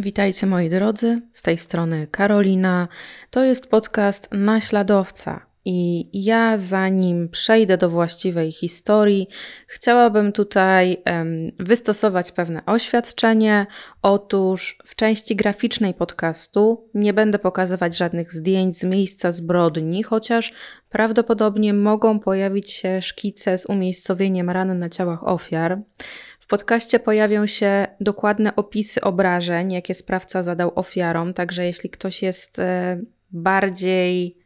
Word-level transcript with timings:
Witajcie 0.00 0.46
moi 0.46 0.70
drodzy, 0.70 1.22
z 1.32 1.42
tej 1.42 1.58
strony 1.58 2.06
Karolina. 2.10 2.88
To 3.30 3.44
jest 3.44 3.70
podcast 3.70 4.28
Naśladowca. 4.32 5.46
I 5.64 6.08
ja, 6.24 6.56
zanim 6.56 7.28
przejdę 7.28 7.78
do 7.78 7.90
właściwej 7.90 8.52
historii, 8.52 9.28
chciałabym 9.66 10.32
tutaj 10.32 11.02
um, 11.06 11.52
wystosować 11.58 12.32
pewne 12.32 12.66
oświadczenie. 12.66 13.66
Otóż 14.02 14.78
w 14.84 14.94
części 14.94 15.36
graficznej 15.36 15.94
podcastu 15.94 16.90
nie 16.94 17.12
będę 17.12 17.38
pokazywać 17.38 17.96
żadnych 17.96 18.32
zdjęć 18.32 18.78
z 18.78 18.84
miejsca 18.84 19.32
zbrodni, 19.32 20.02
chociaż 20.02 20.52
prawdopodobnie 20.88 21.74
mogą 21.74 22.20
pojawić 22.20 22.70
się 22.70 23.02
szkice 23.02 23.58
z 23.58 23.66
umiejscowieniem 23.66 24.50
ran 24.50 24.78
na 24.78 24.88
ciałach 24.88 25.28
ofiar. 25.28 25.78
Podcaście 26.48 27.00
pojawią 27.00 27.46
się 27.46 27.86
dokładne 28.00 28.56
opisy 28.56 29.00
obrażeń, 29.00 29.72
jakie 29.72 29.94
sprawca 29.94 30.42
zadał 30.42 30.72
ofiarom, 30.74 31.34
także 31.34 31.64
jeśli 31.66 31.90
ktoś 31.90 32.22
jest 32.22 32.58
e, 32.58 33.00
bardziej 33.30 34.38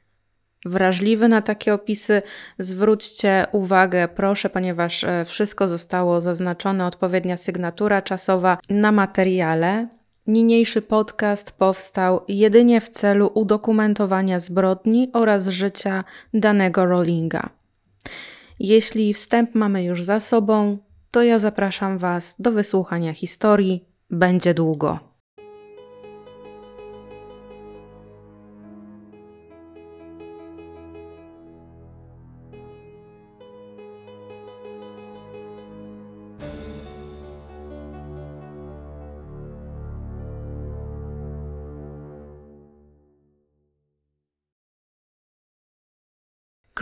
wrażliwy 0.64 1.28
na 1.28 1.42
takie 1.42 1.74
opisy, 1.74 2.22
zwróćcie 2.58 3.46
uwagę, 3.52 4.08
proszę, 4.08 4.50
ponieważ 4.50 5.04
e, 5.04 5.24
wszystko 5.24 5.68
zostało 5.68 6.20
zaznaczone, 6.20 6.86
odpowiednia 6.86 7.36
sygnatura 7.36 8.02
czasowa 8.02 8.58
na 8.68 8.92
materiale. 8.92 9.88
Niniejszy 10.26 10.82
podcast 10.82 11.52
powstał 11.52 12.20
jedynie 12.28 12.80
w 12.80 12.88
celu 12.88 13.30
udokumentowania 13.34 14.40
zbrodni 14.40 15.10
oraz 15.12 15.48
życia 15.48 16.04
danego 16.34 16.86
Rollinga. 16.86 17.48
Jeśli 18.60 19.14
wstęp 19.14 19.54
mamy 19.54 19.84
już 19.84 20.02
za 20.02 20.20
sobą, 20.20 20.78
to 21.12 21.22
ja 21.22 21.38
zapraszam 21.38 21.98
Was 21.98 22.34
do 22.38 22.52
wysłuchania 22.52 23.14
historii. 23.14 23.84
Będzie 24.10 24.54
długo. 24.54 25.11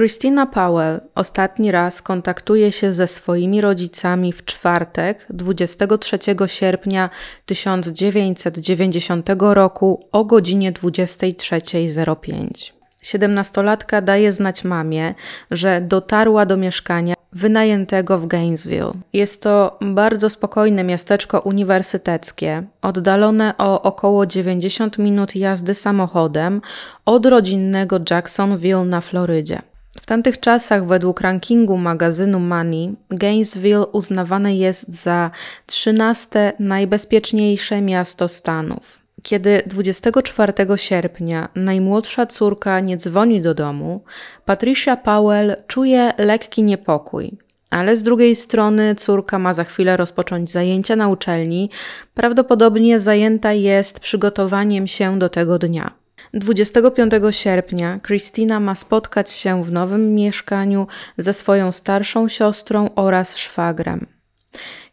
Christina 0.01 0.47
Powell 0.47 1.01
ostatni 1.15 1.73
raz 1.73 2.03
kontaktuje 2.03 2.73
się 2.73 2.93
ze 2.93 3.07
swoimi 3.07 3.61
rodzicami 3.61 4.33
w 4.33 4.45
czwartek, 4.45 5.27
23 5.31 6.19
sierpnia 6.47 7.11
1990 7.47 9.29
roku 9.39 10.09
o 10.13 10.25
godzinie 10.25 10.73
23.05. 10.73 12.73
Siedemnastolatka 13.03 14.01
daje 14.01 14.33
znać 14.33 14.65
mamie, 14.65 15.15
że 15.51 15.81
dotarła 15.81 16.47
do 16.47 16.57
mieszkania 16.57 17.15
wynajętego 17.33 18.19
w 18.19 18.27
Gainesville. 18.27 18.93
Jest 19.13 19.43
to 19.43 19.79
bardzo 19.81 20.31
spokojne 20.31 20.85
miasteczko 20.85 21.41
uniwersyteckie, 21.41 22.63
oddalone 22.83 23.55
o 23.59 23.83
około 23.83 24.27
90 24.27 24.99
minut 24.99 25.37
jazdy 25.37 25.75
samochodem 25.75 26.61
od 27.07 27.27
rodzinnego 27.27 28.01
Jacksonville 28.11 28.85
na 28.85 29.01
Florydzie. 29.01 29.70
W 30.01 30.07
tamtych 30.07 30.41
czasach, 30.41 30.87
według 30.87 31.21
rankingu 31.21 31.77
magazynu 31.77 32.41
Money, 32.41 32.97
Gainesville 33.11 33.87
uznawane 33.87 34.57
jest 34.57 34.89
za 35.03 35.31
13 35.67 36.53
najbezpieczniejsze 36.59 37.81
miasto 37.81 38.29
Stanów. 38.29 39.01
Kiedy 39.23 39.63
24 39.67 40.53
sierpnia 40.77 41.49
najmłodsza 41.55 42.27
córka 42.27 42.81
nie 42.81 42.97
dzwoni 42.97 43.41
do 43.41 43.55
domu, 43.55 44.05
Patricia 44.45 44.97
Powell 44.97 45.57
czuje 45.67 46.13
lekki 46.19 46.63
niepokój. 46.63 47.39
Ale 47.71 47.97
z 47.97 48.03
drugiej 48.03 48.37
strony 48.37 48.95
córka 48.95 49.39
ma 49.39 49.55
za 49.55 49.65
chwilę 49.65 49.97
rozpocząć 49.97 50.51
zajęcia 50.51 50.97
na 50.97 51.09
uczelni, 51.09 51.71
prawdopodobnie 52.15 53.01
zajęta 53.01 53.53
jest 53.53 54.01
przygotowaniem 54.01 54.87
się 54.87 55.19
do 55.19 55.29
tego 55.29 55.59
dnia. 55.59 56.00
25 56.35 57.13
sierpnia 57.31 58.01
Christina 58.07 58.61
ma 58.61 58.75
spotkać 58.75 59.31
się 59.31 59.65
w 59.65 59.73
nowym 59.73 60.15
mieszkaniu 60.15 60.87
ze 61.19 61.33
swoją 61.33 61.73
starszą 61.73 62.29
siostrą 62.29 62.91
oraz 62.95 63.37
szwagrem. 63.37 64.07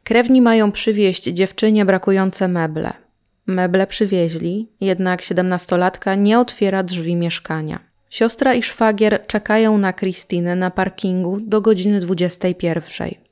Krewni 0.04 0.42
mają 0.42 0.72
przywieźć 0.72 1.24
dziewczynie 1.24 1.86
brakujące 1.86 2.48
meble. 2.48 2.94
Meble 3.48 3.88
przywieźli, 3.88 4.70
jednak 4.82 5.22
siedemnastolatka 5.22 6.16
nie 6.16 6.40
otwiera 6.40 6.84
drzwi 6.84 7.16
mieszkania. 7.16 7.80
Siostra 8.10 8.54
i 8.54 8.64
szwagier 8.64 9.28
czekają 9.28 9.78
na 9.78 9.94
Christinę 9.94 10.56
na 10.56 10.72
parkingu 10.72 11.40
do 11.42 11.62
godziny 11.62 12.00
21. 12.00 13.27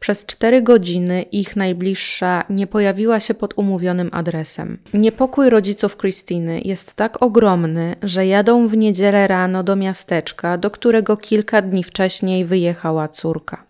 Przez 0.00 0.26
cztery 0.26 0.62
godziny 0.62 1.22
ich 1.22 1.56
najbliższa 1.56 2.44
nie 2.50 2.66
pojawiła 2.66 3.20
się 3.20 3.34
pod 3.34 3.54
umówionym 3.58 4.10
adresem. 4.12 4.78
Niepokój 4.94 5.50
rodziców 5.50 5.96
Christiny 5.96 6.60
jest 6.64 6.94
tak 6.94 7.22
ogromny, 7.22 7.96
że 8.02 8.26
jadą 8.26 8.68
w 8.68 8.76
niedzielę 8.76 9.28
rano 9.28 9.62
do 9.62 9.76
miasteczka, 9.76 10.58
do 10.58 10.70
którego 10.70 11.16
kilka 11.16 11.62
dni 11.62 11.84
wcześniej 11.84 12.44
wyjechała 12.44 13.08
córka. 13.08 13.64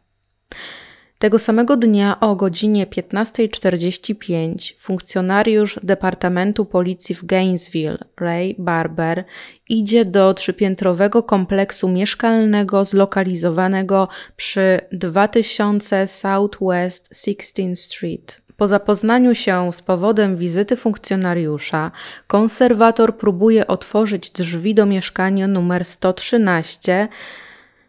Tego 1.19 1.39
samego 1.39 1.77
dnia 1.77 2.21
o 2.21 2.37
godzinie 2.37 2.87
15.45 2.87 4.75
funkcjonariusz 4.79 5.81
Departamentu 5.83 6.65
Policji 6.65 7.15
w 7.15 7.25
Gainesville, 7.25 7.99
Ray 8.21 8.55
Barber, 8.59 9.25
idzie 9.69 10.05
do 10.05 10.35
trzypiętrowego 10.35 11.23
kompleksu 11.23 11.89
mieszkalnego 11.89 12.85
zlokalizowanego 12.85 14.09
przy 14.37 14.81
2000 14.93 16.07
Southwest 16.07 17.13
16th 17.13 17.77
Street. 17.77 18.41
Po 18.57 18.67
zapoznaniu 18.67 19.35
się 19.35 19.73
z 19.73 19.83
powodem 19.83 20.37
wizyty 20.37 20.77
funkcjonariusza, 20.77 21.91
konserwator 22.27 23.17
próbuje 23.17 23.67
otworzyć 23.67 24.31
drzwi 24.31 24.75
do 24.75 24.87
mieszkania 24.87 25.47
numer 25.47 25.85
113 25.85 27.09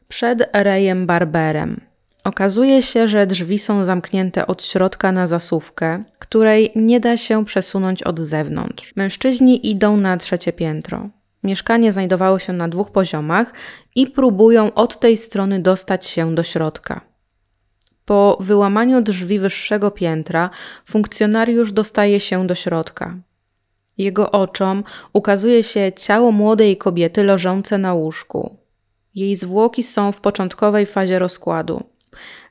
przed 0.07 0.50
Rayem 0.53 1.06
Barberem. 1.06 1.88
Okazuje 2.24 2.81
się, 2.81 3.07
że 3.07 3.28
drzwi 3.28 3.59
są 3.59 3.84
zamknięte 3.84 4.47
od 4.47 4.63
środka 4.63 5.12
na 5.12 5.28
zasuwkę, 5.28 6.03
której 6.19 6.72
nie 6.75 7.00
da 7.00 7.18
się 7.18 7.46
przesunąć 7.46 8.03
od 8.03 8.19
zewnątrz. 8.19 8.96
Mężczyźni 8.96 9.72
idą 9.72 9.97
na 9.97 10.18
trzecie 10.18 10.53
piętro. 10.53 11.09
Mieszkanie 11.44 11.91
znajdowało 11.91 12.40
się 12.40 12.53
na 12.53 12.68
dwóch 12.68 12.91
poziomach 12.91 13.53
i 13.96 14.08
próbują 14.08 14.74
od 14.74 15.00
tej 15.00 15.18
strony 15.18 15.62
dostać 15.62 16.06
się 16.06 16.35
do 16.35 16.44
środka. 16.44 17.02
Po 18.06 18.38
wyłamaniu 18.40 19.02
drzwi 19.02 19.40
wyższego 19.40 19.91
piętra, 19.91 20.50
funkcjonariusz 20.85 21.72
dostaje 21.72 22.19
się 22.19 22.47
do 22.47 22.56
środka. 22.56 23.18
Jego 23.97 24.31
oczom 24.31 24.84
ukazuje 25.13 25.63
się 25.63 25.91
ciało 25.91 26.31
młodej 26.31 26.78
kobiety 26.78 27.24
leżące 27.24 27.78
na 27.78 27.94
łóżku. 27.94 28.58
Jej 29.16 29.35
zwłoki 29.35 29.84
są 29.84 30.12
w 30.12 30.22
początkowej 30.22 30.85
fazie 30.85 31.19
rozkładu. 31.19 31.84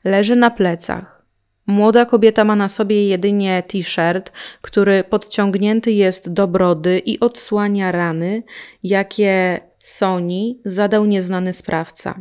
Leży 0.03 0.35
na 0.35 0.49
plecach. 0.49 1.25
Młoda 1.67 2.05
kobieta 2.05 2.43
ma 2.43 2.55
na 2.55 2.67
sobie 2.67 3.07
jedynie 3.07 3.63
t-shirt, 3.67 4.31
który 4.61 5.03
podciągnięty 5.03 5.91
jest 5.91 6.33
do 6.33 6.47
brody 6.47 6.99
i 6.99 7.19
odsłania 7.19 7.91
rany, 7.91 8.43
jakie 8.83 9.59
Soni 9.79 10.61
zadał 10.65 11.05
nieznany 11.05 11.53
sprawca. 11.53 12.15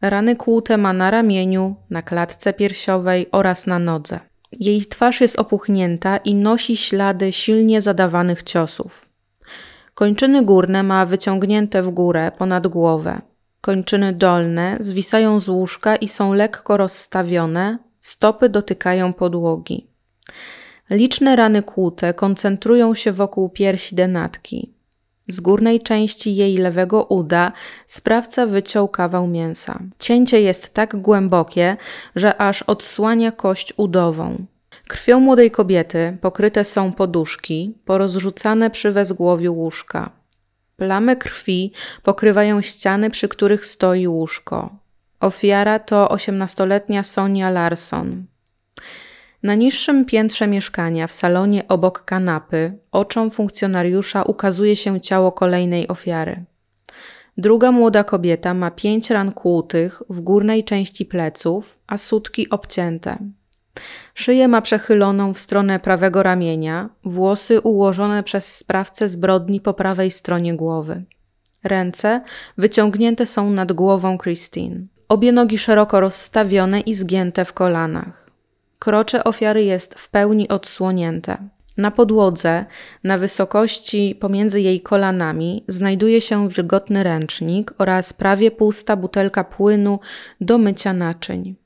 Rany 0.00 0.36
kłute 0.36 0.76
ma 0.76 0.92
na 0.92 1.10
ramieniu, 1.10 1.76
na 1.90 2.02
klatce 2.02 2.52
piersiowej 2.52 3.26
oraz 3.32 3.66
na 3.66 3.78
nodze. 3.78 4.20
Jej 4.52 4.86
twarz 4.86 5.20
jest 5.20 5.38
opuchnięta 5.38 6.16
i 6.16 6.34
nosi 6.34 6.76
ślady 6.76 7.32
silnie 7.32 7.80
zadawanych 7.80 8.42
ciosów. 8.42 9.08
Kończyny 9.94 10.44
górne 10.44 10.82
ma 10.82 11.06
wyciągnięte 11.06 11.82
w 11.82 11.90
górę 11.90 12.32
ponad 12.38 12.66
głowę. 12.66 13.20
Kończyny 13.64 14.12
dolne 14.12 14.76
zwisają 14.80 15.40
z 15.40 15.48
łóżka 15.48 15.96
i 15.96 16.08
są 16.08 16.32
lekko 16.32 16.76
rozstawione, 16.76 17.78
stopy 18.00 18.48
dotykają 18.48 19.12
podłogi. 19.12 19.86
Liczne 20.90 21.36
rany 21.36 21.62
kłute 21.62 22.14
koncentrują 22.14 22.94
się 22.94 23.12
wokół 23.12 23.48
piersi 23.48 23.96
denatki. 23.96 24.74
Z 25.28 25.40
górnej 25.40 25.80
części 25.80 26.36
jej 26.36 26.56
lewego 26.56 27.04
uda 27.04 27.52
sprawca 27.86 28.46
wyciął 28.46 28.88
kawał 28.88 29.26
mięsa. 29.26 29.78
Cięcie 29.98 30.40
jest 30.40 30.74
tak 30.74 30.96
głębokie, 30.96 31.76
że 32.16 32.40
aż 32.40 32.62
odsłania 32.62 33.32
kość 33.32 33.74
udową. 33.76 34.46
Krwią 34.88 35.20
młodej 35.20 35.50
kobiety 35.50 36.16
pokryte 36.20 36.64
są 36.64 36.92
poduszki, 36.92 37.78
porozrzucane 37.84 38.70
przy 38.70 38.92
wezgłowiu 38.92 39.54
łóżka. 39.54 40.23
Plamy 40.76 41.16
krwi 41.16 41.72
pokrywają 42.02 42.62
ściany, 42.62 43.10
przy 43.10 43.28
których 43.28 43.66
stoi 43.66 44.06
łóżko. 44.06 44.70
Ofiara 45.20 45.78
to 45.78 46.08
osiemnastoletnia 46.08 47.02
Sonia 47.02 47.50
Larson. 47.50 48.26
Na 49.42 49.54
niższym 49.54 50.04
piętrze 50.04 50.46
mieszkania, 50.46 51.06
w 51.06 51.12
salonie 51.12 51.68
obok 51.68 52.04
kanapy, 52.04 52.78
oczom 52.92 53.30
funkcjonariusza 53.30 54.22
ukazuje 54.22 54.76
się 54.76 55.00
ciało 55.00 55.32
kolejnej 55.32 55.88
ofiary. 55.88 56.44
Druga 57.36 57.72
młoda 57.72 58.04
kobieta 58.04 58.54
ma 58.54 58.70
pięć 58.70 59.10
ran 59.10 59.32
kłutych 59.32 60.02
w 60.10 60.20
górnej 60.20 60.64
części 60.64 61.06
pleców, 61.06 61.78
a 61.86 61.98
sutki 61.98 62.50
obcięte. 62.50 63.18
Szyję 64.14 64.48
ma 64.48 64.62
przechyloną 64.62 65.34
w 65.34 65.38
stronę 65.38 65.78
prawego 65.78 66.22
ramienia, 66.22 66.90
włosy 67.04 67.60
ułożone 67.60 68.22
przez 68.22 68.56
sprawcę 68.56 69.08
zbrodni 69.08 69.60
po 69.60 69.74
prawej 69.74 70.10
stronie 70.10 70.54
głowy. 70.54 71.04
Ręce 71.64 72.20
wyciągnięte 72.58 73.26
są 73.26 73.50
nad 73.50 73.72
głową 73.72 74.18
Christine. 74.18 74.86
Obie 75.08 75.32
nogi 75.32 75.58
szeroko 75.58 76.00
rozstawione 76.00 76.80
i 76.80 76.94
zgięte 76.94 77.44
w 77.44 77.52
kolanach. 77.52 78.30
Krocze 78.78 79.24
ofiary 79.24 79.64
jest 79.64 79.94
w 79.94 80.08
pełni 80.10 80.48
odsłonięte. 80.48 81.48
Na 81.76 81.90
podłodze, 81.90 82.64
na 83.04 83.18
wysokości 83.18 84.16
pomiędzy 84.20 84.60
jej 84.60 84.80
kolanami, 84.80 85.64
znajduje 85.68 86.20
się 86.20 86.48
wilgotny 86.48 87.02
ręcznik 87.02 87.74
oraz 87.78 88.12
prawie 88.12 88.50
pusta 88.50 88.96
butelka 88.96 89.44
płynu 89.44 90.00
do 90.40 90.58
mycia 90.58 90.92
naczyń. 90.92 91.56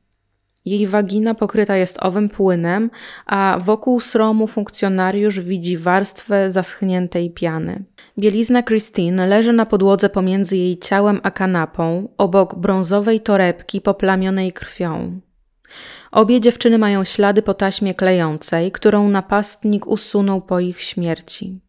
Jej 0.68 0.86
wagina 0.86 1.34
pokryta 1.34 1.76
jest 1.76 1.98
owym 2.00 2.28
płynem, 2.28 2.90
a 3.26 3.58
wokół 3.64 4.00
sromu 4.00 4.46
funkcjonariusz 4.46 5.40
widzi 5.40 5.78
warstwę 5.78 6.50
zaschniętej 6.50 7.30
piany. 7.30 7.84
Bielizna 8.18 8.62
Christine 8.62 9.26
leży 9.26 9.52
na 9.52 9.66
podłodze 9.66 10.08
pomiędzy 10.08 10.56
jej 10.56 10.78
ciałem 10.78 11.20
a 11.22 11.30
kanapą, 11.30 12.08
obok 12.18 12.54
brązowej 12.54 13.20
torebki 13.20 13.80
poplamionej 13.80 14.52
krwią. 14.52 15.20
Obie 16.12 16.40
dziewczyny 16.40 16.78
mają 16.78 17.04
ślady 17.04 17.42
po 17.42 17.54
taśmie 17.54 17.94
klejącej, 17.94 18.72
którą 18.72 19.08
napastnik 19.08 19.86
usunął 19.86 20.40
po 20.42 20.60
ich 20.60 20.80
śmierci. 20.80 21.60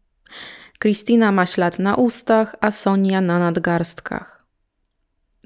Kristina 0.78 1.32
ma 1.32 1.46
ślad 1.46 1.78
na 1.78 1.94
ustach, 1.94 2.56
a 2.60 2.70
Sonia 2.70 3.20
na 3.20 3.38
nadgarstkach. 3.38 4.39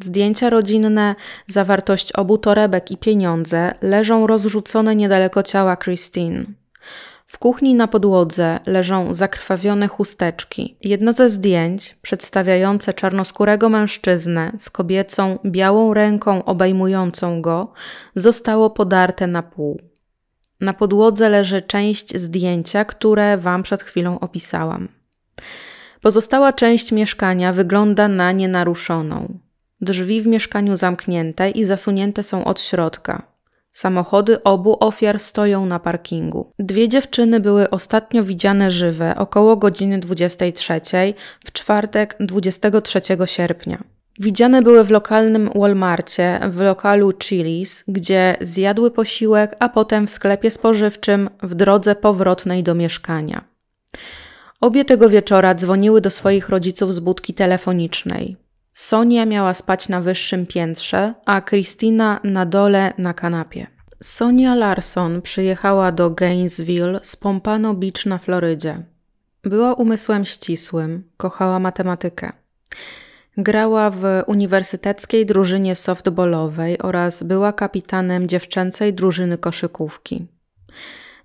Zdjęcia 0.00 0.50
rodzinne, 0.50 1.14
zawartość 1.46 2.12
obu 2.12 2.38
torebek 2.38 2.90
i 2.90 2.96
pieniądze 2.96 3.74
leżą 3.82 4.26
rozrzucone 4.26 4.96
niedaleko 4.96 5.42
ciała 5.42 5.76
Christine. 5.76 6.44
W 7.26 7.38
kuchni 7.38 7.74
na 7.74 7.88
podłodze 7.88 8.60
leżą 8.66 9.14
zakrwawione 9.14 9.88
chusteczki. 9.88 10.76
Jedno 10.80 11.12
ze 11.12 11.30
zdjęć, 11.30 11.96
przedstawiające 12.02 12.94
czarnoskórego 12.94 13.68
mężczyznę 13.68 14.52
z 14.58 14.70
kobiecą 14.70 15.38
białą 15.44 15.94
ręką 15.94 16.44
obejmującą 16.44 17.42
go, 17.42 17.72
zostało 18.14 18.70
podarte 18.70 19.26
na 19.26 19.42
pół. 19.42 19.80
Na 20.60 20.74
podłodze 20.74 21.28
leży 21.28 21.62
część 21.62 22.16
zdjęcia, 22.16 22.84
które 22.84 23.38
Wam 23.38 23.62
przed 23.62 23.82
chwilą 23.82 24.20
opisałam. 24.20 24.88
Pozostała 26.02 26.52
część 26.52 26.92
mieszkania 26.92 27.52
wygląda 27.52 28.08
na 28.08 28.32
nienaruszoną. 28.32 29.38
Drzwi 29.84 30.22
w 30.22 30.26
mieszkaniu 30.26 30.76
zamknięte 30.76 31.50
i 31.50 31.64
zasunięte 31.64 32.22
są 32.22 32.44
od 32.44 32.60
środka. 32.60 33.22
Samochody 33.72 34.42
obu 34.42 34.76
ofiar 34.80 35.20
stoją 35.20 35.66
na 35.66 35.78
parkingu. 35.78 36.50
Dwie 36.58 36.88
dziewczyny 36.88 37.40
były 37.40 37.70
ostatnio 37.70 38.24
widziane 38.24 38.70
żywe 38.70 39.14
około 39.16 39.56
godziny 39.56 39.98
23 39.98 40.80
w 41.44 41.52
czwartek 41.52 42.16
23 42.20 43.00
sierpnia. 43.24 43.84
Widziane 44.18 44.62
były 44.62 44.84
w 44.84 44.90
lokalnym 44.90 45.50
Walmartie, 45.54 46.40
w 46.50 46.60
lokalu 46.60 47.10
Chili's, 47.10 47.84
gdzie 47.88 48.36
zjadły 48.40 48.90
posiłek, 48.90 49.56
a 49.58 49.68
potem 49.68 50.06
w 50.06 50.10
sklepie 50.10 50.50
spożywczym 50.50 51.30
w 51.42 51.54
drodze 51.54 51.94
powrotnej 51.94 52.62
do 52.62 52.74
mieszkania. 52.74 53.44
Obie 54.60 54.84
tego 54.84 55.08
wieczora 55.10 55.54
dzwoniły 55.54 56.00
do 56.00 56.10
swoich 56.10 56.48
rodziców 56.48 56.94
z 56.94 57.00
budki 57.00 57.34
telefonicznej. 57.34 58.43
Sonia 58.74 59.26
miała 59.26 59.54
spać 59.54 59.88
na 59.88 60.00
wyższym 60.00 60.46
piętrze, 60.46 61.14
a 61.26 61.42
Christina 61.42 62.20
na 62.24 62.46
dole 62.46 62.92
na 62.98 63.14
kanapie. 63.14 63.66
Sonia 64.02 64.54
Larson 64.54 65.22
przyjechała 65.22 65.92
do 65.92 66.10
Gainesville 66.10 67.00
z 67.02 67.16
Pompano 67.16 67.74
Beach 67.74 68.06
na 68.06 68.18
Florydzie. 68.18 68.82
Była 69.42 69.74
umysłem 69.74 70.24
ścisłym, 70.24 71.10
kochała 71.16 71.58
matematykę. 71.58 72.32
Grała 73.36 73.90
w 73.90 74.04
uniwersyteckiej 74.26 75.26
drużynie 75.26 75.74
softballowej 75.74 76.78
oraz 76.78 77.22
była 77.22 77.52
kapitanem 77.52 78.28
dziewczęcej 78.28 78.94
drużyny 78.94 79.38
koszykówki. 79.38 80.26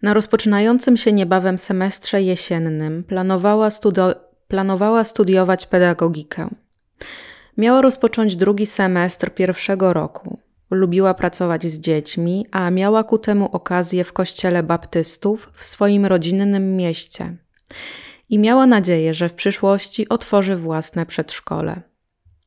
Na 0.01 0.13
rozpoczynającym 0.13 0.97
się 0.97 1.11
niebawem 1.11 1.57
semestrze 1.57 2.21
jesiennym 2.21 3.03
planowała, 3.03 3.69
studio- 3.69 4.15
planowała 4.47 5.03
studiować 5.03 5.65
pedagogikę. 5.65 6.49
Miała 7.59 7.81
rozpocząć 7.81 8.35
drugi 8.35 8.65
semestr 8.65 9.33
pierwszego 9.33 9.93
roku. 9.93 10.39
Lubiła 10.71 11.13
pracować 11.13 11.65
z 11.65 11.79
dziećmi, 11.79 12.45
a 12.51 12.71
miała 12.71 13.03
ku 13.03 13.17
temu 13.17 13.49
okazję 13.51 14.03
w 14.03 14.13
kościele 14.13 14.63
baptystów 14.63 15.49
w 15.53 15.65
swoim 15.65 16.05
rodzinnym 16.05 16.77
mieście. 16.77 17.37
I 18.29 18.39
miała 18.39 18.65
nadzieję, 18.65 19.13
że 19.13 19.29
w 19.29 19.33
przyszłości 19.33 20.09
otworzy 20.09 20.55
własne 20.55 21.05
przedszkole. 21.05 21.81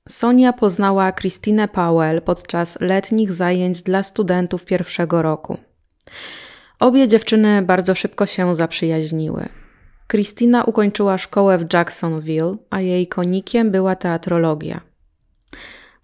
Sonia 0.08 0.52
poznała 0.52 1.12
Christine 1.12 1.68
Powell 1.68 2.22
podczas 2.22 2.80
letnich 2.80 3.32
zajęć 3.32 3.82
dla 3.82 4.02
studentów 4.02 4.64
pierwszego 4.64 5.22
roku. 5.22 5.56
Obie 6.80 7.08
dziewczyny 7.08 7.62
bardzo 7.62 7.94
szybko 7.94 8.26
się 8.26 8.54
zaprzyjaźniły. 8.54 9.48
Christina 10.10 10.64
ukończyła 10.64 11.18
szkołę 11.18 11.58
w 11.58 11.72
Jacksonville, 11.72 12.56
a 12.70 12.80
jej 12.80 13.06
konikiem 13.06 13.70
była 13.70 13.94
teatrologia. 13.94 14.91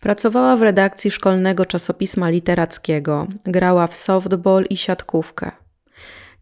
Pracowała 0.00 0.56
w 0.56 0.62
redakcji 0.62 1.10
szkolnego 1.10 1.66
czasopisma 1.66 2.28
literackiego, 2.28 3.26
grała 3.44 3.86
w 3.86 3.96
softball 3.96 4.64
i 4.70 4.76
siatkówkę. 4.76 5.50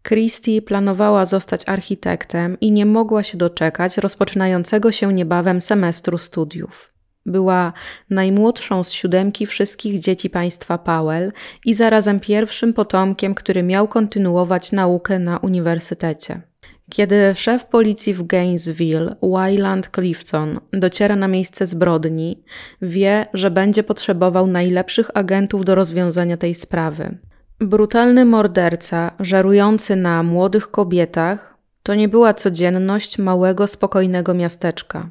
Christie 0.07 0.61
planowała 0.61 1.25
zostać 1.25 1.69
architektem 1.69 2.59
i 2.59 2.71
nie 2.71 2.85
mogła 2.85 3.23
się 3.23 3.37
doczekać 3.37 3.97
rozpoczynającego 3.97 4.91
się 4.91 5.13
niebawem 5.13 5.61
semestru 5.61 6.17
studiów. 6.17 6.93
Była 7.25 7.73
najmłodszą 8.09 8.83
z 8.83 8.91
siódemki 8.91 9.45
wszystkich 9.45 9.99
dzieci 9.99 10.29
państwa 10.29 10.77
Powell 10.77 11.31
i 11.65 11.73
zarazem 11.73 12.19
pierwszym 12.19 12.73
potomkiem, 12.73 13.35
który 13.35 13.63
miał 13.63 13.87
kontynuować 13.87 14.71
naukę 14.71 15.19
na 15.19 15.37
uniwersytecie. 15.37 16.41
Kiedy 16.89 17.35
szef 17.35 17.65
policji 17.65 18.13
w 18.13 18.23
Gainesville, 18.23 19.15
Wyland 19.21 19.89
Clifton, 19.95 20.59
dociera 20.73 21.15
na 21.15 21.27
miejsce 21.27 21.65
zbrodni, 21.65 22.43
wie, 22.81 23.25
że 23.33 23.51
będzie 23.51 23.83
potrzebował 23.83 24.47
najlepszych 24.47 25.09
agentów 25.13 25.65
do 25.65 25.75
rozwiązania 25.75 26.37
tej 26.37 26.53
sprawy. 26.53 27.17
Brutalny 27.59 28.25
morderca, 28.25 29.11
żerujący 29.19 29.95
na 29.95 30.23
młodych 30.23 30.71
kobietach, 30.71 31.57
to 31.83 31.95
nie 31.95 32.07
była 32.07 32.33
codzienność 32.33 33.17
małego, 33.17 33.67
spokojnego 33.67 34.33
miasteczka. 34.33 35.09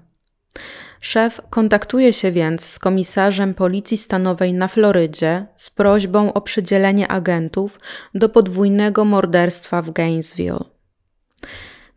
Szef 1.01 1.41
kontaktuje 1.51 2.13
się 2.13 2.33
więc 2.33 2.65
z 2.65 2.79
komisarzem 2.79 3.55
Policji 3.55 3.97
Stanowej 3.97 4.53
na 4.53 4.69
Florydzie 4.69 5.47
z 5.57 5.71
prośbą 5.71 6.33
o 6.33 6.41
przydzielenie 6.41 7.09
agentów 7.09 7.81
do 8.15 8.29
podwójnego 8.29 9.05
morderstwa 9.05 9.83
w 9.83 9.91
Gainesville. 9.91 10.76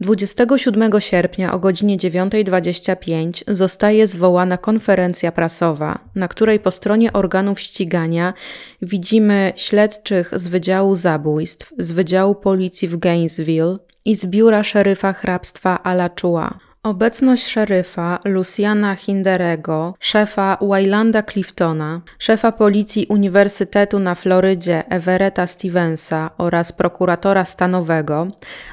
27 0.01 1.01
sierpnia 1.01 1.53
o 1.53 1.59
godzinie 1.59 1.97
9.25 1.97 3.43
zostaje 3.47 4.07
zwołana 4.07 4.57
konferencja 4.57 5.31
prasowa, 5.31 5.99
na 6.15 6.27
której 6.27 6.59
po 6.59 6.71
stronie 6.71 7.13
organów 7.13 7.59
ścigania 7.59 8.33
widzimy 8.81 9.53
śledczych 9.55 10.31
z 10.35 10.47
Wydziału 10.47 10.95
Zabójstw, 10.95 11.73
z 11.77 11.91
Wydziału 11.91 12.35
Policji 12.35 12.87
w 12.87 12.97
Gainesville 12.97 13.77
i 14.05 14.15
z 14.15 14.25
biura 14.25 14.63
szeryfa 14.63 15.13
hrabstwa 15.13 15.83
Alachua. 15.83 16.68
Obecność 16.89 17.47
szeryfa 17.47 18.19
Luciana 18.25 18.95
Hinderego, 18.95 19.93
szefa 19.99 20.57
Waylanda 20.61 21.23
Cliftona, 21.23 22.01
szefa 22.19 22.51
policji 22.51 23.05
Uniwersytetu 23.09 23.99
na 23.99 24.15
Florydzie 24.15 24.83
Everetta 24.89 25.47
Stevensa 25.47 26.31
oraz 26.37 26.71
prokuratora 26.71 27.45
stanowego, 27.45 28.27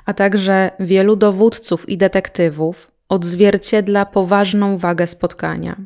a 0.06 0.14
także 0.14 0.70
wielu 0.80 1.16
dowódców 1.16 1.88
i 1.88 1.96
detektywów 1.99 2.90
odzwierciedla 3.08 4.06
poważną 4.06 4.78
wagę 4.78 5.06
spotkania. 5.06 5.76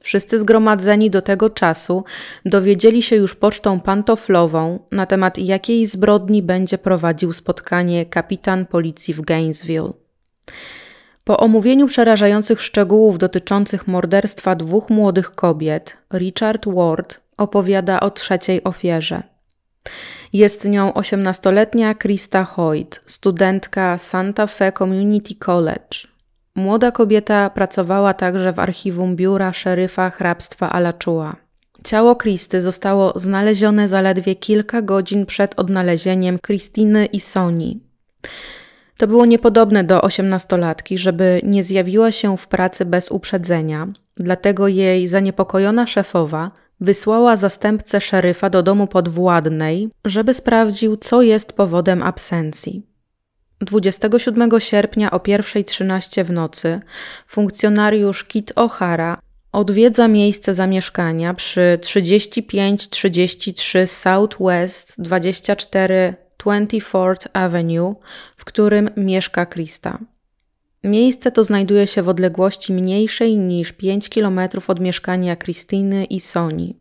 Wszyscy 0.00 0.38
zgromadzeni 0.38 1.10
do 1.10 1.22
tego 1.22 1.50
czasu 1.50 2.04
dowiedzieli 2.44 3.02
się 3.02 3.16
już 3.16 3.34
pocztą 3.34 3.80
pantoflową 3.80 4.78
na 4.92 5.06
temat 5.06 5.38
jakiej 5.38 5.86
zbrodni 5.86 6.42
będzie 6.42 6.78
prowadził 6.78 7.32
spotkanie 7.32 8.06
kapitan 8.06 8.66
policji 8.66 9.14
w 9.14 9.20
Gainesville. 9.20 9.92
Po 11.26 11.38
omówieniu 11.38 11.86
przerażających 11.86 12.62
szczegółów 12.62 13.18
dotyczących 13.18 13.88
morderstwa 13.88 14.54
dwóch 14.54 14.90
młodych 14.90 15.34
kobiet, 15.34 15.96
Richard 16.12 16.66
Ward 16.68 17.20
opowiada 17.36 18.00
o 18.00 18.10
trzeciej 18.10 18.64
ofierze. 18.64 19.22
Jest 20.32 20.64
nią 20.64 20.90
18-letnia 20.90 21.94
Krista 21.94 22.44
Hoyt, 22.44 23.00
studentka 23.06 23.98
Santa 23.98 24.46
Fe 24.46 24.72
Community 24.72 25.34
College. 25.34 25.98
Młoda 26.54 26.90
kobieta 26.90 27.50
pracowała 27.50 28.14
także 28.14 28.52
w 28.52 28.58
archiwum 28.58 29.16
biura 29.16 29.52
szeryfa 29.52 30.10
hrabstwa 30.10 30.70
Alachua. 30.70 31.36
Ciało 31.84 32.16
Kristy 32.16 32.62
zostało 32.62 33.12
znalezione 33.16 33.88
zaledwie 33.88 34.34
kilka 34.34 34.82
godzin 34.82 35.26
przed 35.26 35.58
odnalezieniem 35.58 36.38
Kristiny 36.38 37.06
i 37.06 37.20
Soni. 37.20 37.80
To 38.96 39.06
było 39.06 39.26
niepodobne 39.26 39.84
do 39.84 40.02
osiemnastolatki, 40.02 40.98
żeby 40.98 41.40
nie 41.44 41.64
zjawiła 41.64 42.12
się 42.12 42.36
w 42.36 42.46
pracy 42.46 42.84
bez 42.84 43.10
uprzedzenia, 43.10 43.88
dlatego 44.16 44.68
jej 44.68 45.08
zaniepokojona 45.08 45.86
szefowa 45.86 46.50
wysłała 46.80 47.36
zastępcę 47.36 48.00
szeryfa 48.00 48.50
do 48.50 48.62
domu 48.62 48.86
podwładnej, 48.86 49.90
żeby 50.04 50.34
sprawdził, 50.34 50.96
co 50.96 51.22
jest 51.22 51.52
powodem 51.52 52.02
absencji. 52.02 52.86
27 53.60 54.50
sierpnia 54.58 55.10
o 55.10 55.18
1.13 55.18 56.24
w 56.24 56.30
nocy 56.30 56.80
funkcjonariusz 57.26 58.24
Kit 58.24 58.54
O'Hara 58.54 59.16
odwiedza 59.52 60.08
miejsce 60.08 60.54
zamieszkania 60.54 61.34
przy 61.34 61.78
3533 61.82 63.86
Southwest 63.86 64.94
24 64.98 66.25
24th 66.46 67.26
Avenue, 67.32 67.94
w 68.36 68.44
którym 68.44 68.90
mieszka 68.96 69.46
Krista. 69.46 69.98
Miejsce 70.84 71.32
to 71.32 71.44
znajduje 71.44 71.86
się 71.86 72.02
w 72.02 72.08
odległości 72.08 72.72
mniejszej 72.72 73.36
niż 73.36 73.72
5 73.72 74.08
km 74.08 74.40
od 74.66 74.80
mieszkania 74.80 75.36
Krystyny 75.36 76.04
i 76.04 76.20
Soni. 76.20 76.76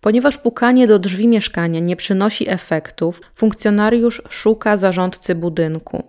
Ponieważ 0.00 0.38
pukanie 0.38 0.86
do 0.86 0.98
drzwi 0.98 1.28
mieszkania 1.28 1.80
nie 1.80 1.96
przynosi 1.96 2.50
efektów, 2.50 3.20
funkcjonariusz 3.34 4.22
szuka 4.28 4.76
zarządcy 4.76 5.34
budynku. 5.34 6.02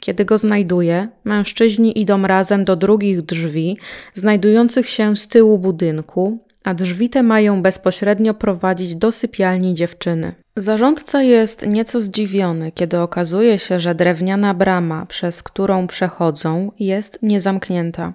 Kiedy 0.00 0.24
go 0.24 0.38
znajduje, 0.38 1.08
mężczyźni 1.24 2.00
idą 2.00 2.26
razem 2.26 2.64
do 2.64 2.76
drugich 2.76 3.22
drzwi, 3.22 3.78
znajdujących 4.14 4.88
się 4.88 5.16
z 5.16 5.28
tyłu 5.28 5.58
budynku, 5.58 6.47
a 6.68 6.74
drzwi 6.74 7.10
te 7.10 7.22
mają 7.22 7.62
bezpośrednio 7.62 8.34
prowadzić 8.34 8.94
do 8.94 9.12
sypialni 9.12 9.74
dziewczyny. 9.74 10.34
Zarządca 10.56 11.22
jest 11.22 11.66
nieco 11.66 12.00
zdziwiony, 12.00 12.72
kiedy 12.72 13.00
okazuje 13.00 13.58
się, 13.58 13.80
że 13.80 13.94
drewniana 13.94 14.54
brama, 14.54 15.06
przez 15.06 15.42
którą 15.42 15.86
przechodzą, 15.86 16.72
jest 16.78 17.18
niezamknięta. 17.22 18.12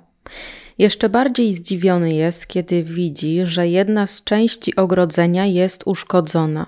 Jeszcze 0.77 1.09
bardziej 1.09 1.53
zdziwiony 1.53 2.13
jest, 2.13 2.47
kiedy 2.47 2.83
widzi, 2.83 3.39
że 3.43 3.67
jedna 3.67 4.07
z 4.07 4.23
części 4.23 4.75
ogrodzenia 4.75 5.45
jest 5.45 5.83
uszkodzona. 5.85 6.65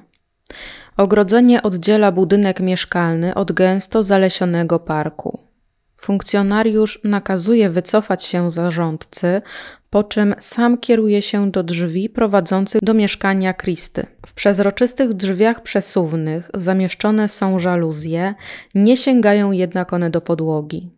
Ogrodzenie 0.98 1.64
oddziela 1.64 2.12
budynek 2.12 2.60
mieszkalny 2.60 3.36
od 3.36 3.52
gęsto 3.52 4.04
zalesionego 4.04 4.80
parku. 4.80 5.45
Funkcjonariusz 6.02 7.00
nakazuje 7.04 7.70
wycofać 7.70 8.24
się 8.24 8.52
zarządcy, 8.52 9.42
po 9.90 10.04
czym 10.04 10.36
sam 10.40 10.78
kieruje 10.78 11.22
się 11.22 11.52
do 11.52 11.64
drzwi 11.64 12.10
prowadzących 12.10 12.82
do 12.84 12.94
mieszkania 12.94 13.54
Kristy. 13.54 14.06
W 14.28 14.34
przezroczystych 14.34 15.14
drzwiach 15.14 15.64
przesuwnych 15.64 16.50
zamieszczone 16.54 17.30
są 17.30 17.60
żaluzje, 17.60 18.36
nie 18.76 18.98
sięgają 18.98 19.52
jednak 19.52 19.94
one 19.94 20.10
do 20.10 20.22
podłogi. 20.22 20.90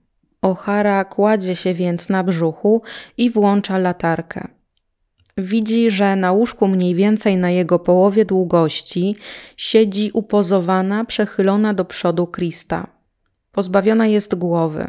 O'Hara 0.42 1.06
kładzie 1.06 1.56
się 1.56 1.74
więc 1.74 2.10
na 2.10 2.24
brzuchu 2.24 2.82
i 3.18 3.30
włącza 3.30 3.78
latarkę. 3.78 4.48
Widzi, 5.38 5.90
że 5.90 6.16
na 6.16 6.32
łóżku 6.32 6.68
mniej 6.68 6.96
więcej 6.96 7.38
na 7.38 7.50
jego 7.50 7.80
połowie 7.80 8.26
długości 8.26 9.16
siedzi 9.58 10.12
upozowana, 10.14 11.06
przechylona 11.06 11.74
do 11.74 11.86
przodu 11.86 12.28
Krista. 12.28 12.97
Pozbawiona 13.58 14.08
jest 14.08 14.36
głowy. 14.36 14.88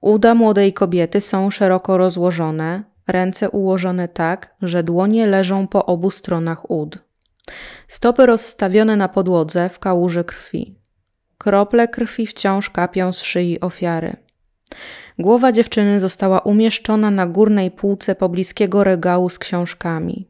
Uda 0.00 0.34
młodej 0.34 0.72
kobiety 0.72 1.20
są 1.20 1.50
szeroko 1.50 1.96
rozłożone, 1.96 2.82
ręce 3.06 3.50
ułożone 3.50 4.08
tak, 4.08 4.54
że 4.62 4.82
dłonie 4.82 5.26
leżą 5.26 5.66
po 5.66 5.86
obu 5.86 6.10
stronach 6.10 6.70
ud. 6.70 6.98
Stopy 7.88 8.26
rozstawione 8.26 8.96
na 8.96 9.08
podłodze 9.08 9.68
w 9.68 9.78
kałuży 9.78 10.24
krwi. 10.24 10.78
Krople 11.38 11.88
krwi 11.88 12.26
wciąż 12.26 12.70
kapią 12.70 13.12
z 13.12 13.22
szyi 13.22 13.60
ofiary. 13.60 14.16
Głowa 15.18 15.52
dziewczyny 15.52 16.00
została 16.00 16.40
umieszczona 16.40 17.10
na 17.10 17.26
górnej 17.26 17.70
półce 17.70 18.14
pobliskiego 18.14 18.84
regału 18.84 19.28
z 19.28 19.38
książkami. 19.38 20.28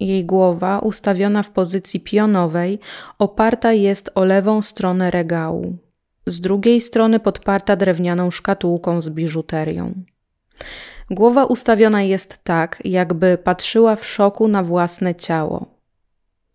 Jej 0.00 0.24
głowa, 0.24 0.78
ustawiona 0.78 1.42
w 1.42 1.50
pozycji 1.50 2.00
pionowej, 2.00 2.78
oparta 3.18 3.72
jest 3.72 4.10
o 4.14 4.24
lewą 4.24 4.62
stronę 4.62 5.10
regału. 5.10 5.89
Z 6.26 6.40
drugiej 6.40 6.80
strony 6.80 7.20
podparta 7.20 7.76
drewnianą 7.76 8.30
szkatułką 8.30 9.00
z 9.00 9.10
biżuterią. 9.10 9.94
Głowa 11.10 11.44
ustawiona 11.44 12.02
jest 12.02 12.38
tak, 12.44 12.82
jakby 12.84 13.38
patrzyła 13.44 13.96
w 13.96 14.06
szoku 14.06 14.48
na 14.48 14.62
własne 14.62 15.14
ciało. 15.14 15.66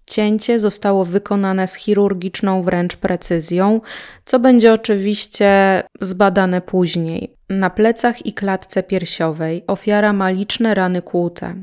Cięcie 0.06 0.60
zostało 0.60 1.06
wykonane 1.06 1.68
z 1.68 1.76
chirurgiczną 1.76 2.64
wręcz 2.64 2.96
precyzją, 2.96 3.82
co 4.26 4.40
będzie 4.40 4.74
oczywiście 4.74 5.84
zbadane 6.02 6.62
później. 6.62 7.36
Na 7.50 7.70
plecach 7.70 8.26
i 8.26 8.34
klatce 8.34 8.84
piersiowej 8.84 9.64
ofiara 9.68 10.14
ma 10.14 10.30
liczne 10.30 10.74
rany 10.74 11.02
kłute. 11.02 11.56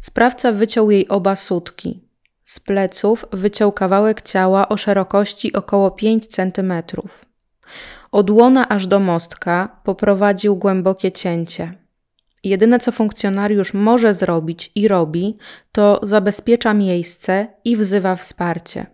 Sprawca 0.00 0.52
wyciął 0.52 0.90
jej 0.90 1.08
oba 1.08 1.36
sutki. 1.36 2.09
Z 2.50 2.60
pleców 2.60 3.24
wyciął 3.32 3.72
kawałek 3.72 4.22
ciała 4.22 4.68
o 4.68 4.76
szerokości 4.76 5.52
około 5.52 5.90
5 5.90 6.26
cm. 6.26 6.72
Od 8.12 8.30
łona 8.30 8.68
aż 8.68 8.86
do 8.86 9.00
mostka 9.00 9.80
poprowadził 9.84 10.56
głębokie 10.56 11.12
cięcie. 11.12 11.74
Jedyne 12.44 12.78
co 12.78 12.92
funkcjonariusz 12.92 13.74
może 13.74 14.14
zrobić 14.14 14.72
i 14.74 14.88
robi, 14.88 15.38
to 15.72 16.00
zabezpiecza 16.02 16.74
miejsce 16.74 17.46
i 17.64 17.76
wzywa 17.76 18.16
wsparcie. 18.16 18.86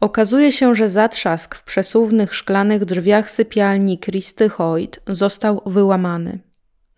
Okazuje 0.00 0.52
się, 0.52 0.74
że 0.74 0.88
zatrzask 0.88 1.54
w 1.54 1.64
przesuwnych 1.64 2.34
szklanych 2.34 2.84
drzwiach 2.84 3.30
sypialni 3.30 3.98
Christy 3.98 4.48
Hoyt 4.48 5.00
został 5.06 5.62
wyłamany. 5.66 6.47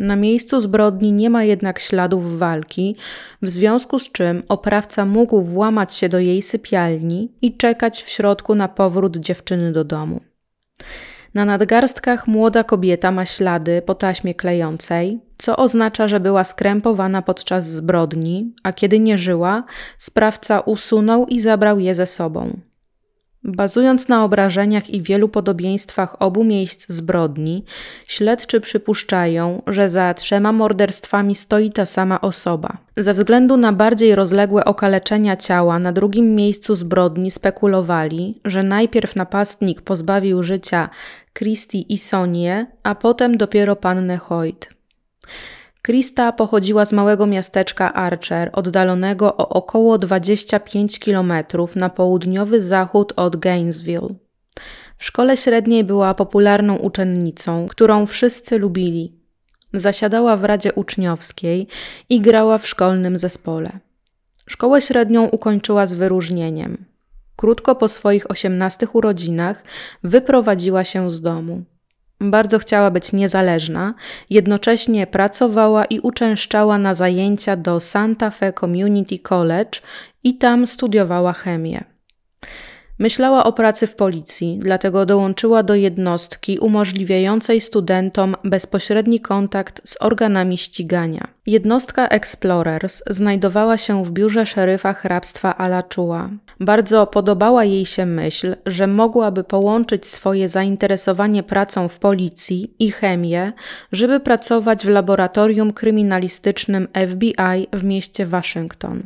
Na 0.00 0.16
miejscu 0.16 0.60
zbrodni 0.60 1.12
nie 1.12 1.30
ma 1.30 1.44
jednak 1.44 1.78
śladów 1.78 2.38
walki, 2.38 2.96
w 3.42 3.50
związku 3.50 3.98
z 3.98 4.12
czym 4.12 4.42
oprawca 4.48 5.06
mógł 5.06 5.42
włamać 5.42 5.94
się 5.94 6.08
do 6.08 6.18
jej 6.18 6.42
sypialni 6.42 7.32
i 7.42 7.56
czekać 7.56 8.02
w 8.02 8.08
środku 8.08 8.54
na 8.54 8.68
powrót 8.68 9.16
dziewczyny 9.16 9.72
do 9.72 9.84
domu. 9.84 10.20
Na 11.34 11.44
nadgarstkach 11.44 12.26
młoda 12.26 12.64
kobieta 12.64 13.10
ma 13.10 13.26
ślady 13.26 13.82
po 13.82 13.94
taśmie 13.94 14.34
klejącej, 14.34 15.20
co 15.38 15.56
oznacza, 15.56 16.08
że 16.08 16.20
była 16.20 16.44
skrępowana 16.44 17.22
podczas 17.22 17.70
zbrodni, 17.70 18.54
a 18.62 18.72
kiedy 18.72 18.98
nie 18.98 19.18
żyła, 19.18 19.64
sprawca 19.98 20.60
usunął 20.60 21.26
i 21.26 21.40
zabrał 21.40 21.78
je 21.78 21.94
ze 21.94 22.06
sobą. 22.06 22.60
Bazując 23.44 24.08
na 24.08 24.24
obrażeniach 24.24 24.90
i 24.90 25.02
wielu 25.02 25.28
podobieństwach 25.28 26.16
obu 26.22 26.44
miejsc 26.44 26.88
zbrodni, 26.88 27.64
śledczy 28.06 28.60
przypuszczają, 28.60 29.62
że 29.66 29.88
za 29.88 30.14
trzema 30.14 30.52
morderstwami 30.52 31.34
stoi 31.34 31.70
ta 31.70 31.86
sama 31.86 32.20
osoba. 32.20 32.76
Ze 32.96 33.14
względu 33.14 33.56
na 33.56 33.72
bardziej 33.72 34.14
rozległe 34.14 34.64
okaleczenia 34.64 35.36
ciała 35.36 35.78
na 35.78 35.92
drugim 35.92 36.34
miejscu 36.34 36.74
zbrodni 36.74 37.30
spekulowali, 37.30 38.40
że 38.44 38.62
najpierw 38.62 39.16
napastnik 39.16 39.82
pozbawił 39.82 40.42
życia 40.42 40.90
Christie 41.34 41.80
i 41.80 41.98
Sonię, 41.98 42.66
a 42.82 42.94
potem 42.94 43.36
dopiero 43.36 43.76
pannę 43.76 44.16
Hoyt. 44.16 44.68
Krista 45.82 46.32
pochodziła 46.32 46.84
z 46.84 46.92
małego 46.92 47.26
miasteczka 47.26 47.92
Archer, 47.94 48.50
oddalonego 48.52 49.36
o 49.36 49.48
około 49.48 49.98
25 49.98 50.98
km 50.98 51.32
na 51.76 51.90
południowy 51.90 52.60
zachód 52.60 53.12
od 53.16 53.36
Gainesville. 53.36 54.14
W 54.98 55.04
szkole 55.04 55.36
średniej 55.36 55.84
była 55.84 56.14
popularną 56.14 56.76
uczennicą, 56.76 57.66
którą 57.68 58.06
wszyscy 58.06 58.58
lubili. 58.58 59.20
Zasiadała 59.74 60.36
w 60.36 60.44
radzie 60.44 60.72
uczniowskiej 60.72 61.66
i 62.08 62.20
grała 62.20 62.58
w 62.58 62.66
szkolnym 62.66 63.18
zespole. 63.18 63.70
Szkołę 64.46 64.80
średnią 64.80 65.28
ukończyła 65.28 65.86
z 65.86 65.94
wyróżnieniem. 65.94 66.84
Krótko 67.36 67.74
po 67.74 67.88
swoich 67.88 68.30
osiemnastych 68.30 68.94
urodzinach 68.94 69.62
wyprowadziła 70.02 70.84
się 70.84 71.10
z 71.10 71.20
domu. 71.20 71.64
Bardzo 72.20 72.58
chciała 72.58 72.90
być 72.90 73.12
niezależna, 73.12 73.94
jednocześnie 74.30 75.06
pracowała 75.06 75.84
i 75.84 76.00
uczęszczała 76.00 76.78
na 76.78 76.94
zajęcia 76.94 77.56
do 77.56 77.80
Santa 77.80 78.30
Fe 78.30 78.52
Community 78.52 79.18
College 79.18 79.80
i 80.24 80.38
tam 80.38 80.66
studiowała 80.66 81.32
chemię. 81.32 81.84
Myślała 83.00 83.44
o 83.44 83.52
pracy 83.52 83.86
w 83.86 83.96
policji, 83.96 84.58
dlatego 84.62 85.06
dołączyła 85.06 85.62
do 85.62 85.74
jednostki 85.74 86.58
umożliwiającej 86.58 87.60
studentom 87.60 88.36
bezpośredni 88.44 89.20
kontakt 89.20 89.80
z 89.88 89.96
organami 90.00 90.58
ścigania. 90.58 91.28
Jednostka 91.46 92.08
Explorers 92.08 93.02
znajdowała 93.10 93.76
się 93.76 94.04
w 94.04 94.12
biurze 94.12 94.46
szeryfa 94.46 94.92
hrabstwa 94.92 95.56
Alachua. 95.56 96.30
Bardzo 96.60 97.06
podobała 97.06 97.64
jej 97.64 97.86
się 97.86 98.06
myśl, 98.06 98.56
że 98.66 98.86
mogłaby 98.86 99.44
połączyć 99.44 100.06
swoje 100.06 100.48
zainteresowanie 100.48 101.42
pracą 101.42 101.88
w 101.88 101.98
policji 101.98 102.74
i 102.78 102.92
chemię, 102.92 103.52
żeby 103.92 104.20
pracować 104.20 104.86
w 104.86 104.88
laboratorium 104.88 105.72
kryminalistycznym 105.72 106.88
FBI 107.10 107.66
w 107.72 107.84
mieście 107.84 108.26
Waszyngton. 108.26 109.02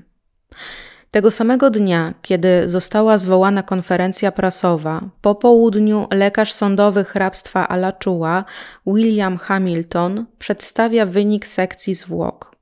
Tego 1.14 1.30
samego 1.30 1.70
dnia, 1.70 2.14
kiedy 2.22 2.68
została 2.68 3.18
zwołana 3.18 3.62
konferencja 3.62 4.32
prasowa, 4.32 5.00
po 5.20 5.34
południu 5.34 6.06
lekarz 6.10 6.52
sądowy 6.52 7.04
hrabstwa 7.04 7.68
Alachua, 7.68 8.44
William 8.86 9.38
Hamilton, 9.38 10.26
przedstawia 10.38 11.06
wynik 11.06 11.46
sekcji 11.46 11.94
zwłok. 11.94 12.56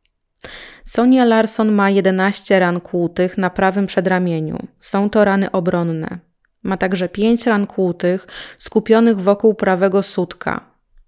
Sonia 0.84 1.24
Larson 1.24 1.72
ma 1.72 1.90
11 1.90 2.58
ran 2.58 2.80
kłutych 2.80 3.38
na 3.38 3.50
prawym 3.50 3.86
przedramieniu. 3.86 4.58
Są 4.80 5.10
to 5.10 5.24
rany 5.24 5.50
obronne. 5.50 6.18
Ma 6.62 6.76
także 6.76 7.08
5 7.08 7.46
ran 7.46 7.66
kłutych 7.66 8.26
skupionych 8.58 9.20
wokół 9.20 9.54
prawego 9.54 10.02
sutka, 10.02 10.60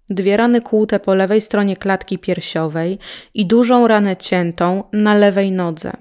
dwie 0.09 0.37
rany 0.37 0.61
kłute 0.61 0.99
po 0.99 1.13
lewej 1.13 1.41
stronie 1.41 1.77
klatki 1.77 2.19
piersiowej 2.19 2.99
i 3.33 3.45
dużą 3.45 3.87
ranę 3.87 4.17
ciętą 4.17 4.83
na 4.93 5.15
lewej 5.15 5.51
nodze. 5.51 5.91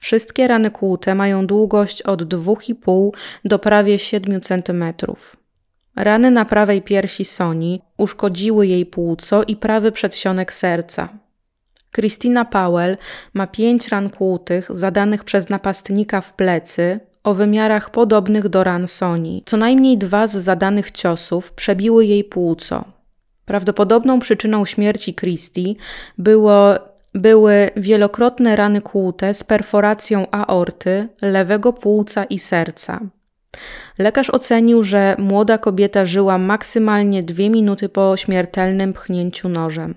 Wszystkie 0.00 0.48
rany 0.48 0.70
kłute 0.70 1.14
mają 1.14 1.46
długość 1.46 2.02
od 2.02 2.22
2,5 2.22 3.10
do 3.44 3.58
prawie 3.58 3.98
7 3.98 4.40
cm. 4.40 4.84
Rany 5.96 6.30
na 6.30 6.44
prawej 6.44 6.82
piersi 6.82 7.24
Soni 7.24 7.82
uszkodziły 7.96 8.66
jej 8.66 8.86
płuco 8.86 9.42
i 9.42 9.56
prawy 9.56 9.92
przedsionek 9.92 10.52
serca. 10.52 11.08
Christina 11.94 12.44
Powell 12.44 12.96
ma 13.34 13.46
pięć 13.46 13.88
ran 13.88 14.10
kłutych 14.10 14.68
zadanych 14.70 15.24
przez 15.24 15.48
napastnika 15.48 16.20
w 16.20 16.34
plecy 16.34 17.00
o 17.24 17.34
wymiarach 17.34 17.90
podobnych 17.90 18.48
do 18.48 18.64
ran 18.64 18.88
Soni. 18.88 19.42
Co 19.46 19.56
najmniej 19.56 19.98
dwa 19.98 20.26
z 20.26 20.36
zadanych 20.36 20.90
ciosów 20.90 21.52
przebiły 21.52 22.06
jej 22.06 22.24
płuco. 22.24 22.84
Prawdopodobną 23.44 24.20
przyczyną 24.20 24.64
śmierci 24.64 25.14
Christie 25.14 25.74
było 26.18 26.89
były 27.14 27.70
wielokrotne 27.76 28.56
rany 28.56 28.82
kłute 28.82 29.34
z 29.34 29.44
perforacją 29.44 30.26
aorty, 30.30 31.08
lewego 31.22 31.72
płuca 31.72 32.24
i 32.24 32.38
serca. 32.38 33.00
Lekarz 33.98 34.30
ocenił, 34.30 34.82
że 34.82 35.16
młoda 35.18 35.58
kobieta 35.58 36.04
żyła 36.04 36.38
maksymalnie 36.38 37.22
dwie 37.22 37.50
minuty 37.50 37.88
po 37.88 38.16
śmiertelnym 38.16 38.92
pchnięciu 38.92 39.48
nożem. 39.48 39.94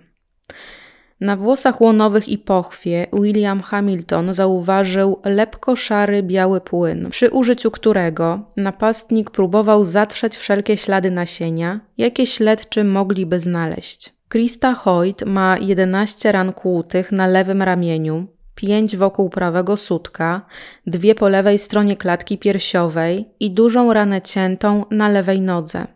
Na 1.21 1.37
włosach 1.37 1.81
łonowych 1.81 2.29
i 2.29 2.37
pochwie 2.37 3.07
William 3.13 3.61
Hamilton 3.61 4.33
zauważył 4.33 5.21
lepko-szary 5.25 6.23
biały 6.23 6.61
płyn, 6.61 7.09
przy 7.09 7.29
użyciu 7.29 7.71
którego 7.71 8.39
napastnik 8.57 9.31
próbował 9.31 9.85
zatrzeć 9.85 10.35
wszelkie 10.35 10.77
ślady 10.77 11.11
nasienia, 11.11 11.79
jakie 11.97 12.25
śledczy 12.25 12.83
mogliby 12.83 13.39
znaleźć. 13.39 14.12
Krista 14.33 14.73
Hoyt 14.73 15.25
ma 15.25 15.57
11 15.57 16.31
ran 16.31 16.53
kłutych 16.53 17.11
na 17.11 17.27
lewym 17.27 17.61
ramieniu, 17.61 18.27
5 18.55 18.97
wokół 18.97 19.29
prawego 19.29 19.77
sutka, 19.77 20.41
dwie 20.87 21.15
po 21.15 21.29
lewej 21.29 21.59
stronie 21.59 21.97
klatki 21.97 22.37
piersiowej 22.37 23.25
i 23.39 23.51
dużą 23.51 23.93
ranę 23.93 24.21
ciętą 24.21 24.85
na 24.91 25.09
lewej 25.09 25.41
nodze. 25.41 25.87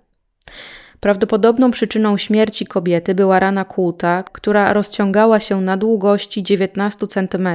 Prawdopodobną 1.00 1.72
przyczyną 1.72 2.18
śmierci 2.18 2.66
kobiety 2.66 3.16
była 3.16 3.40
rana 3.40 3.66
kłuta, 3.66 4.24
która 4.24 4.74
rozciągała 4.74 5.40
się 5.40 5.62
na 5.62 5.78
długości 5.78 6.44
19 6.44 7.08
cm, 7.08 7.50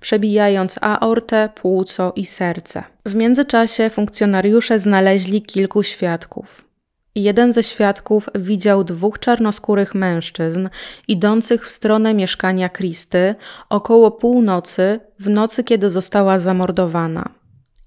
przebijając 0.00 0.78
aortę, 0.80 1.48
płuco 1.54 2.12
i 2.16 2.24
serce. 2.24 2.84
W 3.06 3.14
międzyczasie 3.14 3.90
funkcjonariusze 3.90 4.78
znaleźli 4.78 5.42
kilku 5.42 5.82
świadków. 5.82 6.71
Jeden 7.14 7.52
ze 7.52 7.62
świadków 7.62 8.28
widział 8.34 8.84
dwóch 8.84 9.18
czarnoskórych 9.18 9.94
mężczyzn 9.94 10.68
idących 11.08 11.66
w 11.66 11.70
stronę 11.70 12.14
mieszkania 12.14 12.68
Kristy 12.68 13.34
około 13.68 14.10
północy, 14.10 15.00
w 15.18 15.28
nocy, 15.28 15.64
kiedy 15.64 15.90
została 15.90 16.38
zamordowana. 16.38 17.28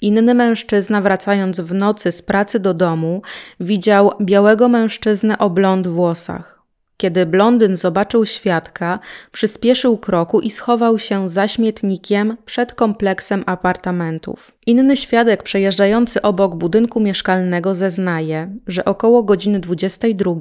Inny 0.01 0.33
mężczyzna, 0.33 1.01
wracając 1.01 1.59
w 1.59 1.73
nocy 1.73 2.11
z 2.11 2.21
pracy 2.21 2.59
do 2.59 2.73
domu, 2.73 3.21
widział 3.59 4.11
białego 4.21 4.69
mężczyznę 4.69 5.37
o 5.37 5.49
blond 5.49 5.87
włosach. 5.87 6.54
Kiedy 6.97 7.25
blondyn 7.25 7.75
zobaczył 7.75 8.25
świadka, 8.25 8.99
przyspieszył 9.31 9.97
kroku 9.97 10.39
i 10.39 10.51
schował 10.51 10.99
się 10.99 11.29
za 11.29 11.47
śmietnikiem 11.47 12.37
przed 12.45 12.73
kompleksem 12.73 13.43
apartamentów. 13.45 14.51
Inny 14.65 14.97
świadek 14.97 15.43
przejeżdżający 15.43 16.21
obok 16.21 16.55
budynku 16.55 16.99
mieszkalnego 16.99 17.73
zeznaje, 17.73 18.49
że 18.67 18.85
około 18.85 19.23
godziny 19.23 19.59
22 19.59 20.33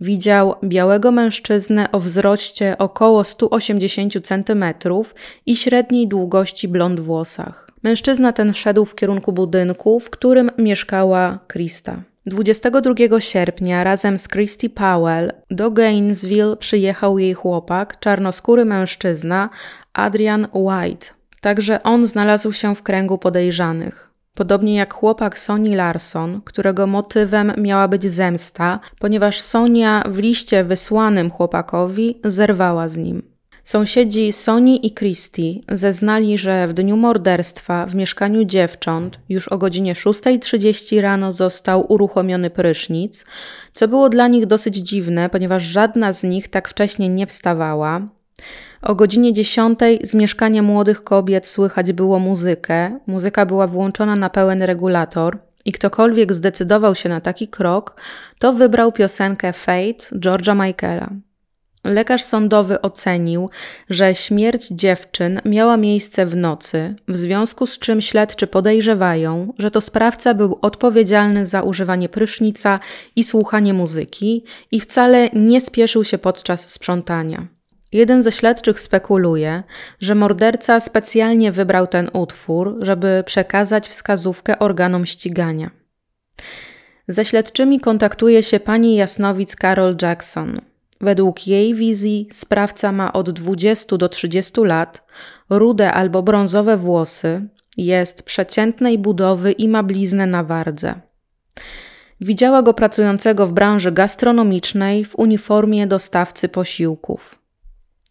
widział 0.00 0.54
białego 0.64 1.12
mężczyznę 1.12 1.92
o 1.92 2.00
wzroście 2.00 2.78
około 2.78 3.24
180 3.24 4.12
cm 4.26 4.64
i 5.46 5.56
średniej 5.56 6.08
długości 6.08 6.68
blond 6.68 7.00
włosach. 7.00 7.70
Mężczyzna 7.82 8.32
ten 8.32 8.54
szedł 8.54 8.84
w 8.84 8.94
kierunku 8.94 9.32
budynku, 9.32 10.00
w 10.00 10.10
którym 10.10 10.50
mieszkała 10.58 11.38
Krista. 11.46 12.02
22 12.26 13.20
sierpnia 13.20 13.84
razem 13.84 14.18
z 14.18 14.28
Christy 14.28 14.70
Powell 14.70 15.32
do 15.50 15.70
Gainesville 15.70 16.56
przyjechał 16.56 17.18
jej 17.18 17.34
chłopak, 17.34 18.00
czarnoskóry 18.00 18.64
mężczyzna 18.64 19.50
Adrian 19.92 20.46
White. 20.52 21.06
Także 21.40 21.82
on 21.82 22.06
znalazł 22.06 22.52
się 22.52 22.74
w 22.74 22.82
kręgu 22.82 23.18
podejrzanych. 23.18 24.10
Podobnie 24.34 24.74
jak 24.74 24.94
chłopak 24.94 25.38
Soni 25.38 25.74
Larson, 25.74 26.40
którego 26.44 26.86
motywem 26.86 27.52
miała 27.58 27.88
być 27.88 28.10
zemsta, 28.10 28.80
ponieważ 28.98 29.40
Sonia 29.40 30.02
w 30.08 30.18
liście 30.18 30.64
wysłanym 30.64 31.30
chłopakowi 31.30 32.20
zerwała 32.24 32.88
z 32.88 32.96
nim. 32.96 33.35
Sąsiedzi 33.66 34.32
Soni 34.32 34.86
i 34.86 34.94
Christy 34.94 35.60
zeznali, 35.72 36.38
że 36.38 36.68
w 36.68 36.72
dniu 36.72 36.96
morderstwa 36.96 37.86
w 37.86 37.94
mieszkaniu 37.94 38.44
dziewcząt 38.44 39.18
już 39.28 39.48
o 39.48 39.58
godzinie 39.58 39.94
6.30 39.94 41.00
rano 41.00 41.32
został 41.32 41.92
uruchomiony 41.92 42.50
prysznic, 42.50 43.24
co 43.74 43.88
było 43.88 44.08
dla 44.08 44.28
nich 44.28 44.46
dosyć 44.46 44.76
dziwne, 44.76 45.30
ponieważ 45.30 45.62
żadna 45.62 46.12
z 46.12 46.22
nich 46.22 46.48
tak 46.48 46.68
wcześnie 46.68 47.08
nie 47.08 47.26
wstawała. 47.26 48.08
O 48.82 48.94
godzinie 48.94 49.32
10 49.32 49.78
z 50.02 50.14
mieszkania 50.14 50.62
młodych 50.62 51.04
kobiet 51.04 51.46
słychać 51.46 51.92
było 51.92 52.18
muzykę. 52.18 52.98
Muzyka 53.06 53.46
była 53.46 53.66
włączona 53.66 54.16
na 54.16 54.30
pełen 54.30 54.62
regulator. 54.62 55.38
I 55.64 55.72
ktokolwiek 55.72 56.32
zdecydował 56.32 56.94
się 56.94 57.08
na 57.08 57.20
taki 57.20 57.48
krok, 57.48 58.00
to 58.38 58.52
wybrał 58.52 58.92
piosenkę 58.92 59.52
Fate 59.52 60.16
George'a 60.18 60.66
Michaela. 60.66 61.10
Lekarz 61.86 62.22
sądowy 62.22 62.80
ocenił, 62.82 63.50
że 63.90 64.14
śmierć 64.14 64.68
dziewczyn 64.68 65.40
miała 65.44 65.76
miejsce 65.76 66.26
w 66.26 66.36
nocy, 66.36 66.94
w 67.08 67.16
związku 67.16 67.66
z 67.66 67.78
czym 67.78 68.00
śledczy 68.00 68.46
podejrzewają, 68.46 69.52
że 69.58 69.70
to 69.70 69.80
sprawca 69.80 70.34
był 70.34 70.58
odpowiedzialny 70.62 71.46
za 71.46 71.62
używanie 71.62 72.08
prysznica 72.08 72.80
i 73.16 73.24
słuchanie 73.24 73.74
muzyki 73.74 74.44
i 74.70 74.80
wcale 74.80 75.30
nie 75.32 75.60
spieszył 75.60 76.04
się 76.04 76.18
podczas 76.18 76.70
sprzątania. 76.70 77.46
Jeden 77.92 78.22
ze 78.22 78.32
śledczych 78.32 78.80
spekuluje, 78.80 79.62
że 80.00 80.14
morderca 80.14 80.80
specjalnie 80.80 81.52
wybrał 81.52 81.86
ten 81.86 82.10
utwór, 82.12 82.78
żeby 82.80 83.22
przekazać 83.26 83.88
wskazówkę 83.88 84.58
organom 84.58 85.06
ścigania. 85.06 85.70
Ze 87.08 87.24
śledczymi 87.24 87.80
kontaktuje 87.80 88.42
się 88.42 88.60
pani 88.60 88.96
Jasnowic 88.96 89.56
Carol 89.60 89.96
Jackson. 90.02 90.60
Według 91.00 91.46
jej 91.46 91.74
wizji 91.74 92.28
sprawca 92.32 92.92
ma 92.92 93.12
od 93.12 93.30
20 93.30 93.96
do 93.96 94.08
30 94.08 94.60
lat, 94.60 95.06
rude 95.50 95.92
albo 95.92 96.22
brązowe 96.22 96.76
włosy, 96.76 97.48
jest 97.76 98.22
przeciętnej 98.22 98.98
budowy 98.98 99.52
i 99.52 99.68
ma 99.68 99.82
bliznę 99.82 100.26
na 100.26 100.44
wardze. 100.44 101.00
Widziała 102.20 102.62
go 102.62 102.74
pracującego 102.74 103.46
w 103.46 103.52
branży 103.52 103.92
gastronomicznej 103.92 105.04
w 105.04 105.18
uniformie 105.18 105.86
dostawcy 105.86 106.48
posiłków. 106.48 107.38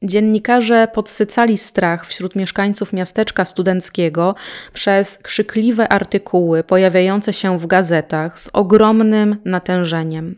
Dziennikarze 0.03 0.87
podsycali 0.93 1.57
strach 1.57 2.05
wśród 2.07 2.35
mieszkańców 2.35 2.93
miasteczka 2.93 3.45
studenckiego 3.45 4.35
przez 4.73 5.17
krzykliwe 5.17 5.89
artykuły 5.89 6.63
pojawiające 6.63 7.33
się 7.33 7.59
w 7.59 7.67
gazetach 7.67 8.39
z 8.39 8.49
ogromnym 8.53 9.37
natężeniem. 9.45 10.35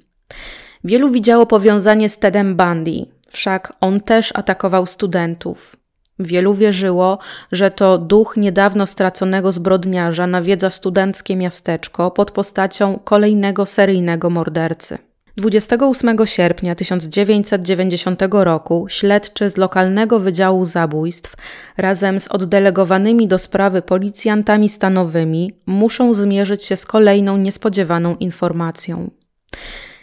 Wielu 0.84 1.10
widziało 1.10 1.46
powiązanie 1.46 2.10
z 2.10 2.20
Tedem 2.20 2.56
Bundy, 2.56 3.06
wszak 3.30 3.74
on 3.82 4.02
też 4.02 4.32
atakował 4.36 4.86
studentów. 4.86 5.76
Wielu 6.20 6.54
wierzyło, 6.54 7.20
że 7.52 7.72
to 7.72 7.98
duch 7.98 8.38
niedawno 8.38 8.88
straconego 8.88 9.52
zbrodniarza 9.52 10.28
nawiedza 10.28 10.70
studenckie 10.70 11.36
miasteczko 11.36 12.12
pod 12.12 12.32
postacią 12.32 13.00
kolejnego 13.04 13.66
seryjnego 13.66 14.30
mordercy. 14.30 14.98
28 15.38 16.28
sierpnia 16.28 16.76
1990 16.76 18.22
roku 18.32 18.86
śledczy 18.90 19.50
z 19.50 19.58
lokalnego 19.58 20.20
Wydziału 20.20 20.66
Zabójstw 20.66 21.36
razem 21.78 22.20
z 22.20 22.28
oddelegowanymi 22.28 23.28
do 23.28 23.38
sprawy 23.38 23.82
policjantami 23.82 24.70
stanowymi 24.70 25.54
muszą 25.66 26.14
zmierzyć 26.14 26.64
się 26.64 26.78
z 26.78 26.86
kolejną 26.86 27.38
niespodziewaną 27.38 28.16
informacją. 28.16 29.12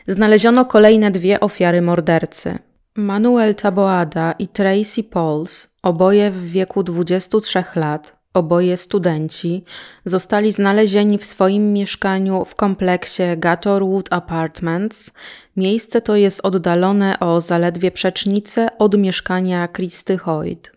Znaleziono 0.07 0.65
kolejne 0.65 1.11
dwie 1.11 1.41
ofiary 1.41 1.83
mordercy. 1.83 2.59
Manuel 2.97 3.55
Taboada 3.55 4.33
i 4.39 4.49
Tracy 4.49 5.05
Pauls, 5.05 5.69
oboje 5.83 6.31
w 6.31 6.45
wieku 6.45 6.83
23 6.83 7.65
lat, 7.77 8.17
oboje 8.35 8.77
studenci, 8.77 9.65
zostali 10.05 10.53
znalezieni 10.53 11.19
w 11.19 11.25
swoim 11.25 11.73
mieszkaniu 11.73 12.45
w 12.45 12.55
kompleksie 12.55 13.23
Gattorwood 13.37 14.13
Apartments. 14.13 15.11
Miejsce 15.57 16.01
to 16.01 16.17
jest 16.17 16.41
oddalone 16.43 17.21
o 17.21 17.41
zaledwie 17.41 17.91
przecznicę 17.91 18.69
od 18.79 18.99
mieszkania 18.99 19.69
Christy 19.69 20.19
Hoyt. 20.19 20.73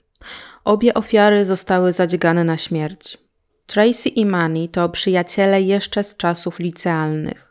Obie 0.64 0.94
ofiary 0.94 1.46
zostały 1.46 1.94
zadźgane 1.94 2.44
na 2.44 2.58
śmierć. 2.58 3.18
Tracy 3.66 4.10
i 4.10 4.26
Manny 4.26 4.68
to 4.68 4.90
przyjaciele 4.90 5.62
jeszcze 5.62 6.04
z 6.04 6.18
czasów 6.18 6.60
licealnych. 6.60 7.47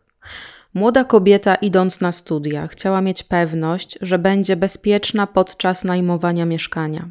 Młoda 0.76 1.04
kobieta, 1.04 1.54
idąc 1.54 2.00
na 2.00 2.12
studia, 2.12 2.68
chciała 2.68 3.00
mieć 3.00 3.22
pewność, 3.22 3.98
że 4.00 4.18
będzie 4.18 4.56
bezpieczna 4.56 5.26
podczas 5.26 5.84
najmowania 5.84 6.46
mieszkania. 6.46 7.10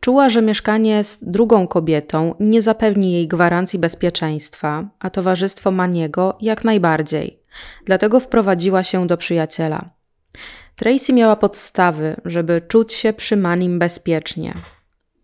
Czuła, 0.00 0.28
że 0.28 0.42
mieszkanie 0.42 1.04
z 1.04 1.24
drugą 1.24 1.66
kobietą 1.66 2.34
nie 2.40 2.62
zapewni 2.62 3.12
jej 3.12 3.28
gwarancji 3.28 3.78
bezpieczeństwa, 3.78 4.88
a 4.98 5.10
towarzystwo 5.10 5.70
Maniego 5.70 6.38
jak 6.40 6.64
najbardziej. 6.64 7.42
Dlatego 7.84 8.20
wprowadziła 8.20 8.82
się 8.82 9.06
do 9.06 9.16
przyjaciela. 9.16 9.90
Tracy 10.76 11.12
miała 11.12 11.36
podstawy, 11.36 12.16
żeby 12.24 12.60
czuć 12.68 12.92
się 12.92 13.12
przy 13.12 13.36
Manim 13.36 13.78
bezpiecznie. 13.78 14.54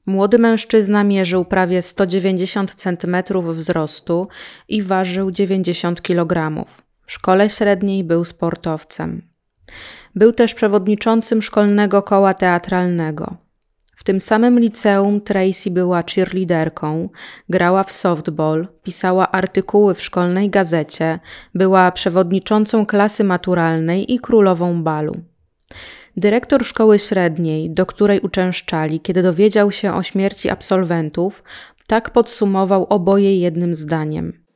Młody 0.07 0.39
mężczyzna 0.39 1.05
mierzył 1.05 1.45
prawie 1.45 1.83
190 1.83 2.75
cm 2.75 3.17
wzrostu 3.53 4.29
i 4.69 4.83
ważył 4.83 5.31
90 5.31 6.03
kg. 6.03 6.65
W 7.09 7.13
szkole 7.13 7.51
średniej 7.51 8.05
był 8.05 8.25
sportowcem. 8.25 9.23
Był 10.15 10.33
też 10.33 10.55
przewodniczącym 10.55 11.43
szkolnego 11.43 12.03
koła 12.03 12.35
teatralnego. 12.35 13.37
W 13.97 14.05
tym 14.05 14.21
samym 14.21 14.61
liceum 14.61 15.21
Tracy 15.21 15.71
była 15.71 16.03
cheerleaderką, 16.03 17.09
grała 17.49 17.85
w 17.85 17.93
softball, 17.93 18.69
pisała 18.83 19.33
artykuły 19.33 19.95
w 19.95 20.03
szkolnej 20.03 20.51
gazecie, 20.51 21.19
była 21.55 21.93
przewodniczącą 21.93 22.87
klasy 22.87 23.25
maturalnej 23.25 24.15
i 24.15 24.19
królową 24.19 24.83
balu. 24.83 25.15
Dyrektor 26.17 26.65
szkoły 26.65 26.99
średniej, 26.99 27.71
do 27.71 27.87
której 27.87 28.21
uczęszczali, 28.21 29.01
kiedy 29.01 29.23
dowiedział 29.23 29.73
się 29.73 29.95
o 29.95 30.03
śmierci 30.03 30.51
absolwentów, 30.51 31.43
tak 31.87 32.11
podsumował 32.11 32.87
oboje 32.89 33.41
jednym 33.41 33.75
zdaniem. 33.75 34.48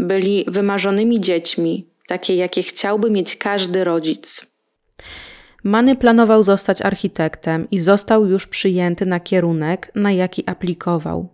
Byli 0.00 0.44
wymarzonymi 0.48 1.20
dziećmi, 1.20 1.86
takie 2.06 2.36
jakie 2.36 2.62
chciałby 2.62 3.10
mieć 3.10 3.36
każdy 3.36 3.84
rodzic. 3.84 4.46
Many 5.64 5.96
planował 5.96 6.42
zostać 6.42 6.82
architektem 6.82 7.70
i 7.70 7.78
został 7.78 8.26
już 8.26 8.46
przyjęty 8.46 9.06
na 9.06 9.20
kierunek, 9.20 9.92
na 9.94 10.12
jaki 10.12 10.42
aplikował. 10.46 11.28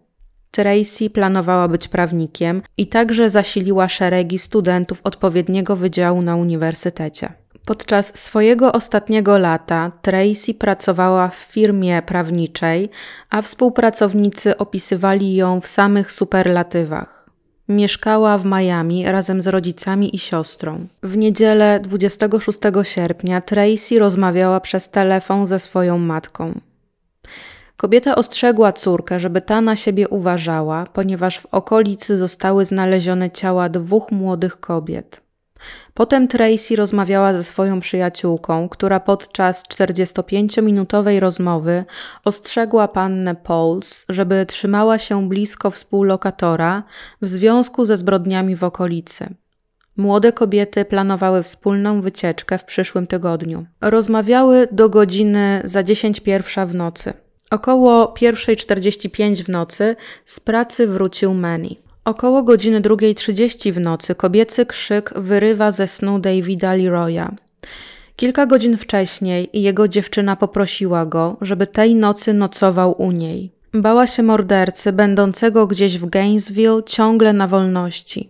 Tracy 0.51 1.11
planowała 1.11 1.69
być 1.69 1.89
prawnikiem 1.89 2.63
i 2.77 2.87
także 2.87 3.31
zasiliła 3.31 3.89
szeregi 3.89 4.39
studentów 4.39 5.01
odpowiedniego 5.05 5.77
wydziału 5.77 6.23
na 6.23 6.37
uniwersytecie. 6.37 7.33
Podczas 7.67 8.19
swojego 8.19 8.73
ostatniego 8.73 9.39
lata 9.39 9.93
Tracy 10.03 10.55
pracowała 10.55 11.29
w 11.29 11.35
firmie 11.35 12.03
prawniczej, 12.03 12.89
a 13.31 13.43
współpracownicy 13.43 14.57
opisywali 14.57 15.35
ją 15.35 15.61
w 15.61 15.67
samych 15.67 16.13
superlatywach. 16.13 17.26
Mieszkała 17.69 18.39
w 18.39 18.45
Miami 18.45 19.05
razem 19.05 19.43
z 19.43 19.47
rodzicami 19.47 20.17
i 20.17 20.19
siostrą. 20.19 20.87
W 21.03 21.17
niedzielę 21.17 21.81
26 21.81 22.59
sierpnia 22.83 23.41
Tracy 23.41 23.99
rozmawiała 23.99 24.61
przez 24.61 24.89
telefon 24.89 25.47
ze 25.47 25.59
swoją 25.59 25.99
matką. 25.99 26.61
Kobieta 27.77 28.15
ostrzegła 28.15 28.73
córkę, 28.73 29.21
żeby 29.21 29.41
ta 29.41 29.61
na 29.61 29.77
siebie 29.77 30.09
uważała, 30.09 30.87
ponieważ 30.93 31.39
w 31.39 31.47
okolicy 31.47 32.17
zostały 32.17 32.65
znalezione 32.65 33.31
ciała 33.31 33.69
dwóch 33.69 34.13
młodych 34.13 34.61
kobiet. 34.61 35.26
Potem 35.95 36.29
Tracy 36.29 36.77
rozmawiała 36.77 37.35
ze 37.35 37.45
swoją 37.45 37.81
przyjaciółką, 37.81 38.69
która 38.69 39.01
podczas 39.01 39.63
45-minutowej 39.63 41.21
rozmowy 41.21 41.85
ostrzegła 42.25 42.89
pannę 42.89 43.35
Pauls, 43.35 44.05
żeby 44.09 44.47
trzymała 44.47 44.99
się 44.99 45.29
blisko 45.29 45.71
współlokatora 45.71 46.83
w 47.23 47.29
związku 47.29 47.85
ze 47.85 47.97
zbrodniami 47.97 48.57
w 48.57 48.65
okolicy. 48.65 49.35
Młode 49.97 50.33
kobiety 50.33 50.85
planowały 50.85 51.43
wspólną 51.43 52.01
wycieczkę 52.01 52.59
w 52.59 52.65
przyszłym 52.65 53.07
tygodniu. 53.07 53.67
Rozmawiały 53.81 54.69
do 54.73 54.89
godziny 54.89 55.61
za 55.65 55.83
10 55.83 56.21
pierwsza 56.21 56.67
w 56.67 56.75
nocy. 56.75 57.13
Około 57.51 58.15
1.45 58.15 59.45
w 59.45 59.49
nocy 59.49 59.97
z 60.25 60.41
pracy 60.41 60.87
wrócił 60.87 61.35
Manny. 61.35 61.86
Około 62.07 62.43
godziny 62.43 62.81
2.30 62.81 63.73
w 63.73 63.81
nocy 63.81 64.15
kobiecy 64.15 64.67
krzyk 64.67 65.13
wyrywa 65.17 65.73
ze 65.73 65.89
snu 65.89 66.19
Davida 66.19 66.75
Leroya. 66.75 67.35
Kilka 68.17 68.47
godzin 68.47 68.77
wcześniej 68.77 69.51
jego 69.53 69.89
dziewczyna 69.89 70.37
poprosiła 70.37 71.07
go, 71.07 71.37
żeby 71.41 71.67
tej 71.67 71.95
nocy 71.95 72.35
nocował 72.35 73.03
u 73.03 73.13
niej. 73.13 73.53
Bała 73.75 74.07
się 74.07 74.23
mordercy, 74.23 74.93
będącego 74.93 75.67
gdzieś 75.67 75.99
w 75.99 76.07
Gainesville, 76.07 76.83
ciągle 76.87 77.33
na 77.33 77.49
wolności. 77.49 78.29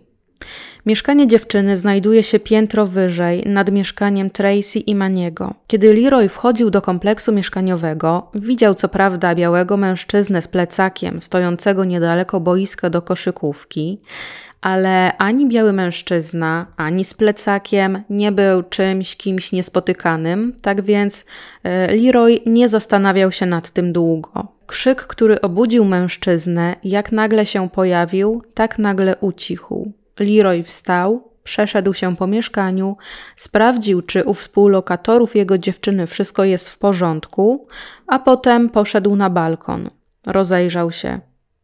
Mieszkanie 0.87 1.27
dziewczyny 1.27 1.77
znajduje 1.77 2.23
się 2.23 2.39
piętro 2.39 2.87
wyżej, 2.87 3.43
nad 3.45 3.71
mieszkaniem 3.71 4.29
Tracy 4.29 4.79
i 4.79 4.95
Maniego. 4.95 5.53
Kiedy 5.67 5.93
Leroy 5.93 6.29
wchodził 6.29 6.69
do 6.69 6.81
kompleksu 6.81 7.31
mieszkaniowego, 7.31 8.31
widział 8.33 8.75
co 8.75 8.89
prawda 8.89 9.35
białego 9.35 9.77
mężczyznę 9.77 10.41
z 10.41 10.47
plecakiem, 10.47 11.21
stojącego 11.21 11.85
niedaleko 11.85 12.39
boiska 12.39 12.89
do 12.89 13.01
koszykówki, 13.01 14.01
ale 14.61 15.17
ani 15.17 15.47
biały 15.47 15.73
mężczyzna, 15.73 16.67
ani 16.77 17.05
z 17.05 17.13
plecakiem 17.13 18.03
nie 18.09 18.31
był 18.31 18.63
czymś, 18.63 19.15
kimś 19.17 19.51
niespotykanym, 19.51 20.53
tak 20.61 20.81
więc 20.81 21.25
e, 21.63 21.95
Leroy 21.95 22.39
nie 22.45 22.69
zastanawiał 22.69 23.31
się 23.31 23.45
nad 23.45 23.71
tym 23.71 23.93
długo. 23.93 24.47
Krzyk, 24.67 25.01
który 25.01 25.41
obudził 25.41 25.85
mężczyznę, 25.85 26.75
jak 26.83 27.11
nagle 27.11 27.45
się 27.45 27.69
pojawił, 27.69 28.41
tak 28.53 28.79
nagle 28.79 29.15
ucichł. 29.17 29.91
Leroy 30.19 30.63
wstał, 30.63 31.31
przeszedł 31.43 31.93
się 31.93 32.15
po 32.15 32.27
mieszkaniu, 32.27 32.97
sprawdził, 33.35 34.01
czy 34.01 34.23
u 34.23 34.33
współlokatorów 34.33 35.35
jego 35.35 35.57
dziewczyny 35.57 36.07
wszystko 36.07 36.43
jest 36.43 36.69
w 36.69 36.77
porządku, 36.77 37.67
a 38.07 38.19
potem 38.19 38.69
poszedł 38.69 39.15
na 39.15 39.29
balkon. 39.29 39.89
Rozejrzał 40.25 40.91
się. 40.91 41.19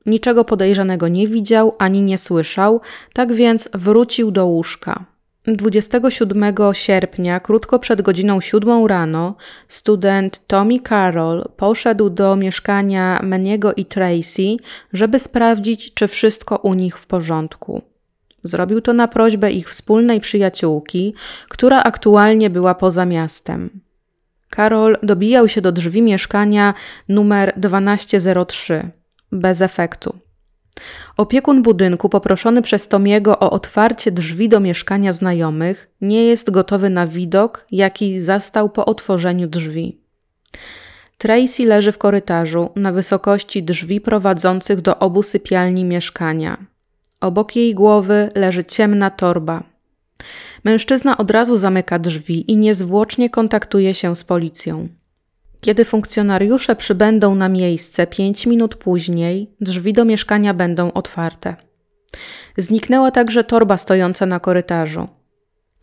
Niczego 0.06 0.46
podejrzanego 0.46 1.08
nie 1.08 1.28
widział 1.28 1.76
ani 1.80 2.02
nie 2.02 2.18
słyszał, 2.18 2.82
tak 3.14 3.34
więc 3.34 3.70
wrócił 3.74 4.32
do 4.32 4.46
łóżka. 4.46 5.06
27 5.48 6.56
sierpnia, 6.74 7.40
krótko 7.40 7.80
przed 7.80 8.02
godziną 8.02 8.42
7 8.42 8.86
rano, 8.86 9.36
student 9.68 10.48
Tommy 10.48 10.80
Carroll 10.90 11.50
poszedł 11.58 12.10
do 12.10 12.36
mieszkania 12.36 13.20
Meniego 13.24 13.74
i 13.74 13.86
Tracy, 13.86 14.58
żeby 14.94 15.20
sprawdzić, 15.20 15.94
czy 15.94 16.08
wszystko 16.08 16.58
u 16.58 16.74
nich 16.74 16.98
w 16.98 17.08
porządku. 17.08 17.93
Zrobił 18.44 18.82
to 18.82 18.94
na 18.94 19.08
prośbę 19.08 19.52
ich 19.52 19.70
wspólnej 19.70 20.22
przyjaciółki, 20.22 21.14
która 21.50 21.84
aktualnie 21.84 22.50
była 22.50 22.76
poza 22.76 23.06
miastem. 23.06 23.82
Karol 24.50 24.98
dobijał 25.04 25.48
się 25.48 25.62
do 25.62 25.72
drzwi 25.72 26.02
mieszkania 26.02 26.74
numer 27.10 27.54
1203, 27.62 28.92
bez 29.32 29.62
efektu. 29.62 30.16
Opiekun 31.18 31.64
budynku, 31.64 32.10
poproszony 32.10 32.62
przez 32.62 32.88
Tomiego 32.88 33.40
o 33.40 33.52
otwarcie 33.52 34.12
drzwi 34.12 34.50
do 34.50 34.60
mieszkania 34.60 35.14
znajomych, 35.14 35.90
nie 36.02 36.24
jest 36.24 36.52
gotowy 36.52 36.90
na 36.90 37.08
widok, 37.08 37.66
jaki 37.72 38.20
zastał 38.20 38.70
po 38.70 38.86
otworzeniu 38.86 39.48
drzwi. 39.48 39.98
Tracy 41.18 41.66
leży 41.66 41.92
w 41.92 41.98
korytarzu 41.98 42.70
na 42.76 42.92
wysokości 42.92 43.64
drzwi 43.64 44.02
prowadzących 44.02 44.82
do 44.82 45.00
obu 45.00 45.24
sypialni 45.24 45.84
mieszkania. 45.84 46.73
Obok 47.24 47.56
jej 47.56 47.76
głowy 47.76 48.32
leży 48.36 48.64
ciemna 48.64 49.10
torba. 49.10 49.64
Mężczyzna 50.64 51.18
od 51.18 51.32
razu 51.32 51.58
zamyka 51.58 52.00
drzwi 52.00 52.52
i 52.52 52.58
niezwłocznie 52.58 53.30
kontaktuje 53.30 53.94
się 53.94 54.16
z 54.16 54.24
policją. 54.24 54.88
Kiedy 55.62 55.86
funkcjonariusze 55.86 56.76
przybędą 56.76 57.36
na 57.36 57.50
miejsce 57.50 58.08
5 58.08 58.46
minut 58.46 58.76
później, 58.76 59.52
drzwi 59.62 59.94
do 59.94 60.06
mieszkania 60.06 60.54
będą 60.54 60.92
otwarte. 60.92 61.56
Zniknęła 62.58 63.12
także 63.12 63.44
torba 63.44 63.78
stojąca 63.78 64.26
na 64.26 64.40
korytarzu. 64.40 65.08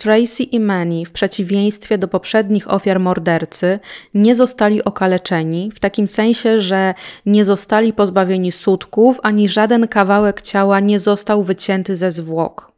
Tracy 0.01 0.43
i 0.43 0.61
Manny, 0.61 1.05
w 1.05 1.11
przeciwieństwie 1.11 1.99
do 1.99 2.09
poprzednich 2.09 2.73
ofiar 2.73 3.01
mordercy, 3.01 3.79
nie 4.15 4.35
zostali 4.35 4.85
okaleczeni, 4.85 5.71
w 5.75 5.81
takim 5.81 6.07
sensie, 6.07 6.61
że 6.61 6.95
nie 7.27 7.45
zostali 7.45 7.93
pozbawieni 7.93 8.53
sutków, 8.53 9.21
ani 9.23 9.49
żaden 9.49 9.89
kawałek 9.89 10.43
ciała 10.43 10.81
nie 10.81 11.01
został 11.01 11.45
wycięty 11.45 11.97
ze 11.97 12.11
zwłok. 12.11 12.73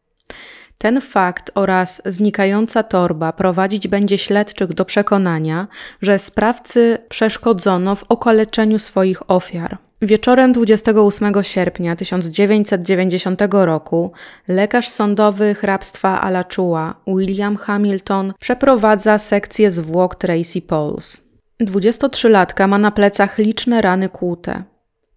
Ten 0.78 1.00
fakt 1.00 1.50
oraz 1.54 2.02
znikająca 2.06 2.82
torba 2.82 3.32
prowadzić 3.32 3.88
będzie 3.88 4.18
śledczych 4.18 4.74
do 4.74 4.84
przekonania, 4.84 5.68
że 6.00 6.18
sprawcy 6.18 6.98
przeszkodzono 7.08 7.96
w 7.96 8.04
okaleczeniu 8.08 8.78
swoich 8.78 9.30
ofiar. 9.30 9.78
Wieczorem 10.02 10.52
28 10.52 11.42
sierpnia 11.42 11.96
1990 11.96 13.40
roku 13.50 14.12
lekarz 14.48 14.88
sądowy 14.88 15.54
hrabstwa 15.54 16.20
Alachua 16.20 16.94
William 17.06 17.56
Hamilton 17.56 18.32
przeprowadza 18.40 19.18
sekcję 19.18 19.70
zwłok 19.70 20.14
Tracy 20.14 20.62
Pauls. 20.62 21.20
23-latka 21.60 22.68
ma 22.68 22.78
na 22.78 22.90
plecach 22.90 23.38
liczne 23.38 23.82
rany 23.82 24.08
kłute. 24.08 24.62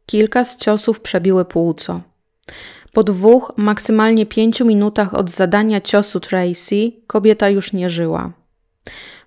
Kilka 0.06 0.44
z 0.44 0.58
ciosów 0.58 1.00
przebiły 1.00 1.46
płuco. 1.46 2.02
Po 2.94 3.04
dwóch, 3.04 3.54
maksymalnie 3.58 4.26
pięciu 4.26 4.66
minutach 4.66 5.14
od 5.14 5.30
zadania 5.30 5.82
ciosu 5.82 6.20
Tracy, 6.20 6.92
kobieta 7.08 7.50
już 7.50 7.74
nie 7.74 7.90
żyła. 7.90 8.32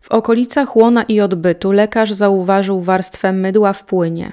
W 0.00 0.08
okolicach 0.08 0.76
łona 0.76 1.02
i 1.02 1.20
odbytu 1.20 1.72
lekarz 1.72 2.12
zauważył 2.12 2.80
warstwę 2.80 3.32
mydła 3.32 3.72
w 3.72 3.84
płynie. 3.84 4.32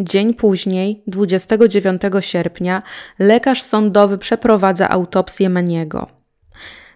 Dzień 0.00 0.34
później, 0.34 1.02
29 1.06 2.02
sierpnia, 2.20 2.82
lekarz 3.18 3.62
sądowy 3.62 4.18
przeprowadza 4.18 4.88
autopsję 4.88 5.48
Meniego. 5.48 6.06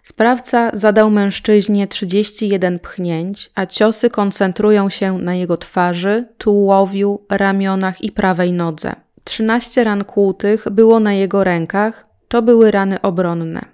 Sprawca 0.02 0.70
zadał 0.74 1.10
mężczyźnie 1.10 1.88
31 1.88 2.78
pchnięć, 2.78 3.50
a 3.54 3.66
ciosy 3.66 4.10
koncentrują 4.10 4.90
się 4.90 5.18
na 5.18 5.34
jego 5.34 5.56
twarzy, 5.56 6.28
tułowiu, 6.38 7.26
ramionach 7.30 8.04
i 8.04 8.12
prawej 8.12 8.52
nodze. 8.52 8.92
13 9.24 9.84
ran 9.84 10.04
kłutych 10.04 10.66
było 10.70 11.00
na 11.00 11.12
jego 11.12 11.44
rękach, 11.44 12.06
to 12.28 12.42
były 12.42 12.70
rany 12.70 13.00
obronne. 13.00 13.73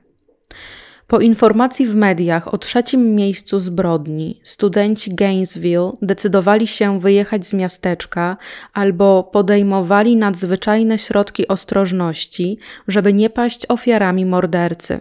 Po 1.10 1.20
informacji 1.20 1.86
w 1.86 1.96
mediach 1.96 2.54
o 2.54 2.58
trzecim 2.58 3.14
miejscu 3.14 3.58
zbrodni, 3.58 4.40
studenci 4.44 5.14
Gainesville 5.14 5.92
decydowali 6.02 6.66
się 6.66 7.00
wyjechać 7.00 7.46
z 7.46 7.54
miasteczka 7.54 8.36
albo 8.72 9.24
podejmowali 9.24 10.16
nadzwyczajne 10.16 10.98
środki 10.98 11.48
ostrożności, 11.48 12.58
żeby 12.88 13.12
nie 13.12 13.30
paść 13.30 13.66
ofiarami 13.68 14.26
mordercy. 14.26 15.00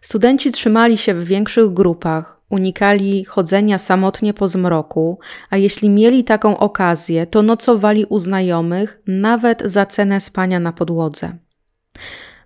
Studenci 0.00 0.52
trzymali 0.52 0.98
się 0.98 1.14
w 1.14 1.24
większych 1.24 1.72
grupach, 1.72 2.40
unikali 2.50 3.24
chodzenia 3.24 3.78
samotnie 3.78 4.34
po 4.34 4.48
zmroku, 4.48 5.18
a 5.50 5.56
jeśli 5.56 5.88
mieli 5.88 6.24
taką 6.24 6.58
okazję, 6.58 7.26
to 7.26 7.42
nocowali 7.42 8.04
u 8.04 8.18
znajomych, 8.18 9.02
nawet 9.06 9.62
za 9.64 9.86
cenę 9.86 10.20
spania 10.20 10.60
na 10.60 10.72
podłodze. 10.72 11.38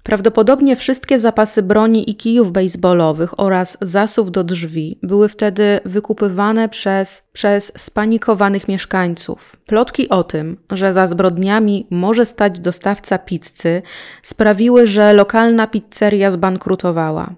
Prawdopodobnie 0.03 0.77
wszystkie 0.77 1.19
zapasy 1.19 1.63
broni 1.63 2.11
i 2.11 2.17
kijów 2.17 2.53
baseballowych 2.53 3.41
oraz 3.41 3.79
zasów 3.83 4.31
do 4.31 4.45
drzwi 4.45 4.99
były 5.03 5.29
wtedy 5.29 5.81
wykupywane 5.85 6.69
przez, 6.69 7.23
przez 7.33 7.73
spanikowanych 7.77 8.69
mieszkańców. 8.69 9.57
Plotki 9.67 10.09
o 10.09 10.25
tym, 10.25 10.57
że 10.71 10.93
za 10.93 11.07
zbrodniami 11.07 11.87
może 11.91 12.27
stać 12.27 12.61
dostawca 12.61 13.19
pizzy, 13.19 13.83
sprawiły, 14.23 14.87
że 14.87 15.13
lokalna 15.13 15.67
pizzeria 15.67 16.31
zbankrutowała. 16.31 17.35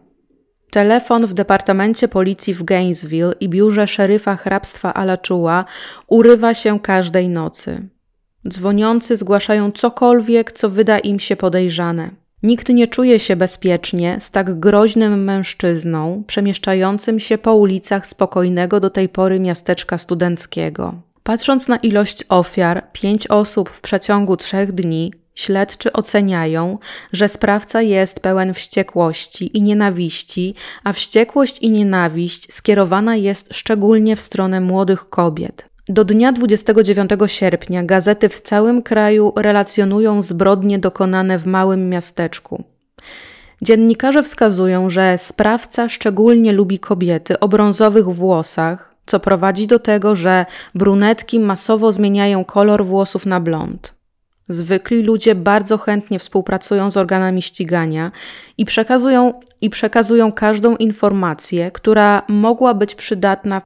Telefon 0.70 1.26
w 1.26 1.34
Departamencie 1.34 2.08
Policji 2.08 2.54
w 2.54 2.62
Gainesville 2.62 3.32
i 3.40 3.48
biurze 3.48 3.86
szeryfa 3.86 4.36
hrabstwa 4.36 4.94
Alachua 4.94 5.64
urywa 6.06 6.54
się 6.54 6.80
każdej 6.80 7.28
nocy. 7.28 7.88
Dzwoniący 8.48 9.16
zgłaszają 9.16 9.72
cokolwiek, 9.72 10.52
co 10.52 10.70
wyda 10.70 10.98
im 10.98 11.20
się 11.20 11.36
podejrzane. 11.36 12.23
Nikt 12.44 12.68
nie 12.68 12.88
czuje 12.88 13.20
się 13.20 13.36
bezpiecznie 13.36 14.16
z 14.20 14.30
tak 14.30 14.60
groźnym 14.60 15.24
mężczyzną 15.24 16.24
przemieszczającym 16.26 17.20
się 17.20 17.38
po 17.38 17.54
ulicach 17.54 18.06
spokojnego 18.06 18.80
do 18.80 18.90
tej 18.90 19.08
pory 19.08 19.40
miasteczka 19.40 19.98
studenckiego. 19.98 20.94
Patrząc 21.22 21.68
na 21.68 21.76
ilość 21.76 22.24
ofiar, 22.28 22.86
pięć 22.92 23.26
osób 23.26 23.70
w 23.70 23.80
przeciągu 23.80 24.36
trzech 24.36 24.72
dni, 24.72 25.12
śledczy 25.34 25.92
oceniają, 25.92 26.78
że 27.12 27.28
sprawca 27.28 27.82
jest 27.82 28.20
pełen 28.20 28.54
wściekłości 28.54 29.56
i 29.56 29.62
nienawiści, 29.62 30.54
a 30.84 30.92
wściekłość 30.92 31.58
i 31.58 31.70
nienawiść 31.70 32.52
skierowana 32.52 33.16
jest 33.16 33.54
szczególnie 33.54 34.16
w 34.16 34.20
stronę 34.20 34.60
młodych 34.60 35.08
kobiet. 35.08 35.73
Do 35.88 36.04
dnia 36.04 36.32
29 36.32 37.10
sierpnia 37.26 37.84
gazety 37.84 38.28
w 38.28 38.40
całym 38.40 38.82
kraju 38.82 39.32
relacjonują 39.36 40.22
zbrodnie 40.22 40.78
dokonane 40.78 41.38
w 41.38 41.46
małym 41.46 41.88
miasteczku. 41.88 42.64
Dziennikarze 43.62 44.22
wskazują, 44.22 44.90
że 44.90 45.18
sprawca 45.18 45.88
szczególnie 45.88 46.52
lubi 46.52 46.78
kobiety 46.78 47.40
o 47.40 47.48
brązowych 47.48 48.06
włosach, 48.06 48.94
co 49.06 49.20
prowadzi 49.20 49.66
do 49.66 49.78
tego, 49.78 50.16
że 50.16 50.46
brunetki 50.74 51.40
masowo 51.40 51.92
zmieniają 51.92 52.44
kolor 52.44 52.86
włosów 52.86 53.26
na 53.26 53.40
blond. 53.40 53.94
Zwykli 54.48 55.02
ludzie 55.02 55.34
bardzo 55.34 55.78
chętnie 55.78 56.18
współpracują 56.18 56.90
z 56.90 56.96
organami 56.96 57.42
ścigania 57.42 58.12
i 58.58 58.64
przekazują, 58.64 59.40
i 59.60 59.70
przekazują 59.70 60.32
każdą 60.32 60.76
informację, 60.76 61.70
która 61.70 62.22
mogła 62.28 62.74
być 62.74 62.94
przydatna 62.94 63.62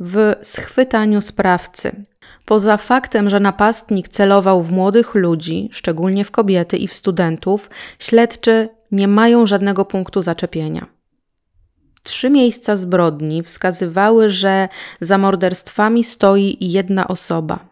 w 0.00 0.34
schwytaniu 0.42 1.22
sprawcy. 1.22 2.04
Poza 2.44 2.76
faktem, 2.76 3.30
że 3.30 3.40
napastnik 3.40 4.08
celował 4.08 4.62
w 4.62 4.72
młodych 4.72 5.14
ludzi, 5.14 5.68
szczególnie 5.72 6.24
w 6.24 6.30
kobiety 6.30 6.76
i 6.76 6.88
w 6.88 6.92
studentów, 6.92 7.70
śledczy 7.98 8.68
nie 8.92 9.08
mają 9.08 9.46
żadnego 9.46 9.84
punktu 9.84 10.22
zaczepienia. 10.22 10.86
Trzy 12.02 12.30
miejsca 12.30 12.76
zbrodni 12.76 13.42
wskazywały, 13.42 14.30
że 14.30 14.68
za 15.00 15.18
morderstwami 15.18 16.04
stoi 16.04 16.56
jedna 16.60 17.08
osoba. 17.08 17.71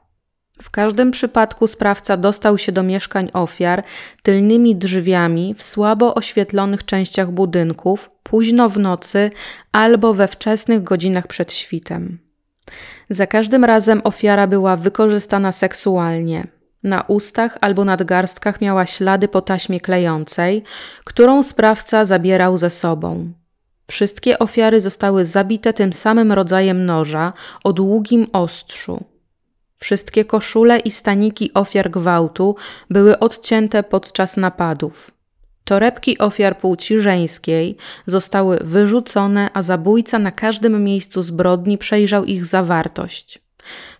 W 0.62 0.70
każdym 0.70 1.10
przypadku 1.10 1.66
sprawca 1.66 2.16
dostał 2.16 2.58
się 2.58 2.72
do 2.72 2.82
mieszkań 2.82 3.30
ofiar 3.32 3.82
tylnymi 4.22 4.76
drzwiami 4.76 5.54
w 5.58 5.62
słabo 5.62 6.14
oświetlonych 6.14 6.84
częściach 6.84 7.30
budynków, 7.30 8.10
późno 8.22 8.68
w 8.68 8.78
nocy 8.78 9.30
albo 9.72 10.14
we 10.14 10.28
wczesnych 10.28 10.82
godzinach 10.82 11.26
przed 11.26 11.52
świtem. 11.52 12.18
Za 13.10 13.26
każdym 13.26 13.64
razem 13.64 14.00
ofiara 14.04 14.46
była 14.46 14.76
wykorzystana 14.76 15.52
seksualnie. 15.52 16.46
Na 16.82 17.02
ustach 17.02 17.58
albo 17.60 17.84
nadgarstkach 17.84 18.60
miała 18.60 18.86
ślady 18.86 19.28
po 19.28 19.40
taśmie 19.40 19.80
klejącej, 19.80 20.62
którą 21.04 21.42
sprawca 21.42 22.04
zabierał 22.04 22.56
ze 22.56 22.70
sobą. 22.70 23.32
Wszystkie 23.90 24.38
ofiary 24.38 24.80
zostały 24.80 25.24
zabite 25.24 25.72
tym 25.72 25.92
samym 25.92 26.32
rodzajem 26.32 26.86
noża 26.86 27.32
o 27.64 27.72
długim 27.72 28.26
ostrzu. 28.32 29.04
Wszystkie 29.80 30.24
koszule 30.24 30.78
i 30.78 30.90
staniki 30.90 31.54
ofiar 31.54 31.90
gwałtu 31.90 32.56
były 32.90 33.18
odcięte 33.18 33.82
podczas 33.82 34.36
napadów. 34.36 35.10
Torebki 35.64 36.18
ofiar 36.18 36.58
płci 36.58 37.00
żeńskiej 37.00 37.76
zostały 38.06 38.58
wyrzucone, 38.64 39.50
a 39.54 39.62
zabójca 39.62 40.18
na 40.18 40.32
każdym 40.32 40.84
miejscu 40.84 41.22
zbrodni 41.22 41.78
przejrzał 41.78 42.24
ich 42.24 42.46
zawartość. 42.46 43.38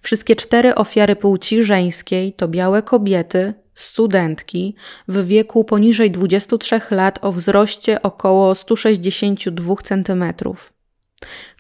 Wszystkie 0.00 0.36
cztery 0.36 0.74
ofiary 0.74 1.16
płci 1.16 1.62
żeńskiej 1.62 2.32
to 2.32 2.48
białe 2.48 2.82
kobiety, 2.82 3.54
studentki 3.74 4.74
w 5.08 5.26
wieku 5.26 5.64
poniżej 5.64 6.10
23 6.10 6.80
lat 6.90 7.18
o 7.22 7.32
wzroście 7.32 8.02
około 8.02 8.54
162 8.54 9.74
cm. 9.84 10.24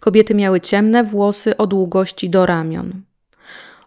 Kobiety 0.00 0.34
miały 0.34 0.60
ciemne 0.60 1.04
włosy 1.04 1.56
o 1.56 1.66
długości 1.66 2.30
do 2.30 2.46
ramion. 2.46 3.09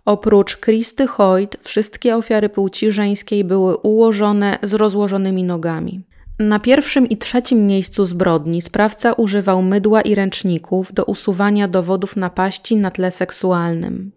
Oprócz 0.06 0.58
Kristy 0.58 1.08
Hoyt, 1.08 1.58
wszystkie 1.62 2.16
ofiary 2.16 2.50
płci 2.50 2.92
żeńskiej 2.92 3.44
były 3.44 3.78
ułożone 3.78 4.58
z 4.63 4.74
rozłożonymi 4.74 5.44
nogami. 5.44 6.04
Na 6.39 6.60
pierwszym 6.60 7.10
i 7.10 7.18
trzecim 7.18 7.68
miejscu 7.68 8.06
zbrodni 8.06 8.62
sprawca 8.62 9.13
używał 9.13 9.62
mydła 9.62 10.02
i 10.02 10.16
ręczników 10.16 10.94
do 10.94 11.04
usuwania 11.04 11.68
dowodów 11.68 12.16
napaści 12.16 12.76
na 12.76 12.92
tle 12.92 13.12
seksualnym. 13.12 14.12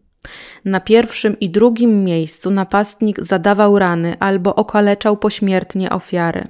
Na 0.64 0.80
pierwszym 0.80 1.40
i 1.40 1.50
drugim 1.50 2.04
miejscu 2.04 2.50
napastnik 2.50 3.20
zadawał 3.20 3.78
rany 3.78 4.16
albo 4.20 4.54
okaleczał 4.54 5.16
pośmiertnie 5.16 5.90
ofiary. 5.90 6.48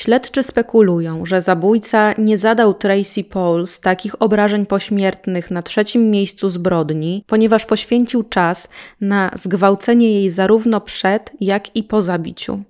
Śledczy 0.00 0.42
spekulują, 0.42 1.26
że 1.26 1.40
zabójca 1.40 2.14
nie 2.18 2.38
zadał 2.38 2.74
Tracy 2.74 3.24
Pauls 3.24 3.80
takich 3.80 4.22
obrażeń 4.22 4.66
pośmiertnych 4.66 5.50
na 5.50 5.62
trzecim 5.62 6.10
miejscu 6.10 6.48
zbrodni, 6.48 7.24
ponieważ 7.26 7.66
poświęcił 7.66 8.22
czas 8.22 8.68
na 9.00 9.30
zgwałcenie 9.34 10.12
jej 10.12 10.30
zarówno 10.30 10.80
przed, 10.80 11.32
jak 11.40 11.76
i 11.76 11.82
po 11.82 12.02
zabiciu. 12.02 12.62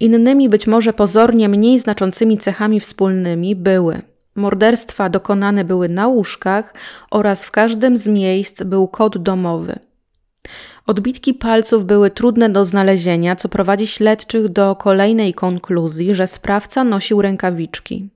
Innymi, 0.00 0.48
być 0.48 0.66
może 0.66 0.92
pozornie 0.92 1.48
mniej 1.48 1.78
znaczącymi 1.78 2.38
cechami 2.38 2.80
wspólnymi 2.80 3.56
były 3.56 4.02
morderstwa 4.34 5.08
dokonane 5.08 5.64
były 5.64 5.88
na 5.88 6.06
łóżkach 6.06 6.74
oraz 7.10 7.44
w 7.44 7.50
każdym 7.50 7.98
z 7.98 8.08
miejsc 8.08 8.62
był 8.62 8.88
kod 8.88 9.18
domowy. 9.18 9.78
Odbitki 10.90 11.34
palców 11.34 11.84
były 11.84 12.10
trudne 12.10 12.48
do 12.48 12.64
znalezienia, 12.64 13.36
co 13.36 13.48
prowadzi 13.48 13.86
śledczych 13.86 14.48
do 14.48 14.76
kolejnej 14.76 15.34
konkluzji, 15.34 16.14
że 16.14 16.26
sprawca 16.26 16.84
nosił 16.84 17.22
rękawiczki. 17.22 18.08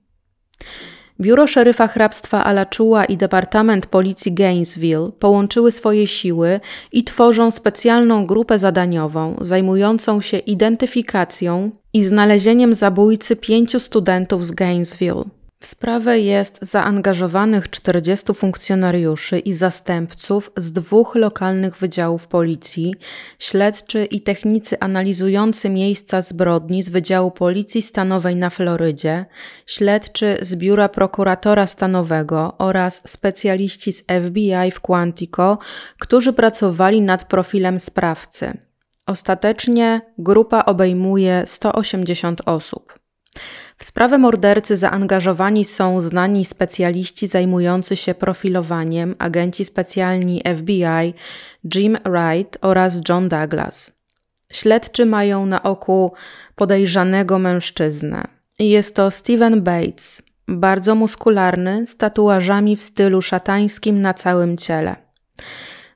Biuro 1.21 1.47
szeryfa 1.47 1.87
hrabstwa 1.87 2.43
Alachua 2.43 3.05
i 3.05 3.17
Departament 3.17 3.85
Policji 3.85 4.33
Gainesville 4.33 5.11
połączyły 5.19 5.71
swoje 5.71 6.07
siły 6.07 6.59
i 6.91 7.03
tworzą 7.03 7.51
specjalną 7.51 8.25
grupę 8.25 8.57
zadaniową 8.57 9.35
zajmującą 9.41 10.21
się 10.21 10.37
identyfikacją 10.37 11.71
i 11.93 12.03
znalezieniem 12.03 12.75
zabójcy 12.75 13.35
pięciu 13.35 13.79
studentów 13.79 14.45
z 14.45 14.51
Gainesville. 14.51 15.23
W 15.59 15.65
sprawę 15.67 16.19
jest 16.19 16.59
zaangażowanych 16.61 17.69
40 17.69 18.33
funkcjonariuszy 18.33 19.39
i 19.39 19.53
zastępców 19.53 20.51
z 20.57 20.71
dwóch 20.71 21.15
lokalnych 21.15 21.77
wydziałów 21.77 22.27
policji, 22.27 22.95
śledczy 23.39 24.05
i 24.05 24.21
technicy 24.21 24.79
analizujący 24.79 25.69
miejsca 25.69 26.21
zbrodni 26.21 26.83
z 26.83 26.89
Wydziału 26.89 27.31
Policji 27.31 27.81
Stanowej 27.81 28.35
na 28.35 28.49
Florydzie, 28.49 29.25
śledczy 29.65 30.37
z 30.41 30.55
Biura 30.55 30.89
Prokuratora 30.89 31.67
Stanowego 31.67 32.57
oraz 32.57 33.01
specjaliści 33.05 33.93
z 33.93 34.03
FBI 34.27 34.71
w 34.71 34.79
Quantico, 34.79 35.57
którzy 35.99 36.33
pracowali 36.33 37.01
nad 37.01 37.23
profilem 37.23 37.79
sprawcy. 37.79 38.57
Ostatecznie 39.07 40.01
grupa 40.17 40.63
obejmuje 40.65 41.43
180 41.45 42.41
osób. 42.45 42.99
W 43.77 43.83
sprawę 43.83 44.17
mordercy 44.17 44.77
zaangażowani 44.77 45.65
są 45.65 46.01
znani 46.01 46.45
specjaliści 46.45 47.27
zajmujący 47.27 47.95
się 47.95 48.13
profilowaniem, 48.13 49.15
agenci 49.19 49.65
specjalni 49.65 50.43
FBI 50.57 51.13
Jim 51.75 51.97
Wright 52.05 52.57
oraz 52.61 53.01
John 53.09 53.29
Douglas. 53.29 53.91
Śledczy 54.51 55.05
mają 55.05 55.45
na 55.45 55.63
oku 55.63 56.13
podejrzanego 56.55 57.39
mężczyznę. 57.39 58.23
Jest 58.59 58.95
to 58.95 59.11
Steven 59.11 59.61
Bates, 59.61 60.21
bardzo 60.47 60.95
muskularny, 60.95 61.87
z 61.87 61.97
tatuażami 61.97 62.75
w 62.75 62.81
stylu 62.81 63.21
szatańskim 63.21 64.01
na 64.01 64.13
całym 64.13 64.57
ciele. 64.57 64.95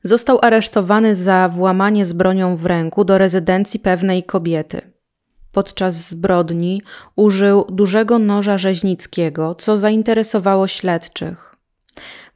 Został 0.03 0.39
aresztowany 0.41 1.15
za 1.15 1.49
włamanie 1.49 2.05
z 2.05 2.13
bronią 2.13 2.55
w 2.55 2.65
ręku 2.65 3.03
do 3.03 3.17
rezydencji 3.17 3.79
pewnej 3.79 4.23
kobiety. 4.23 4.88
Podczas 5.59 6.09
zbrodni 6.09 6.81
użył 7.15 7.65
dużego 7.69 8.19
noża 8.19 8.57
rzeźnickiego, 8.57 9.55
co 9.55 9.77
zainteresowało 9.77 10.67
śledczych. 10.67 11.55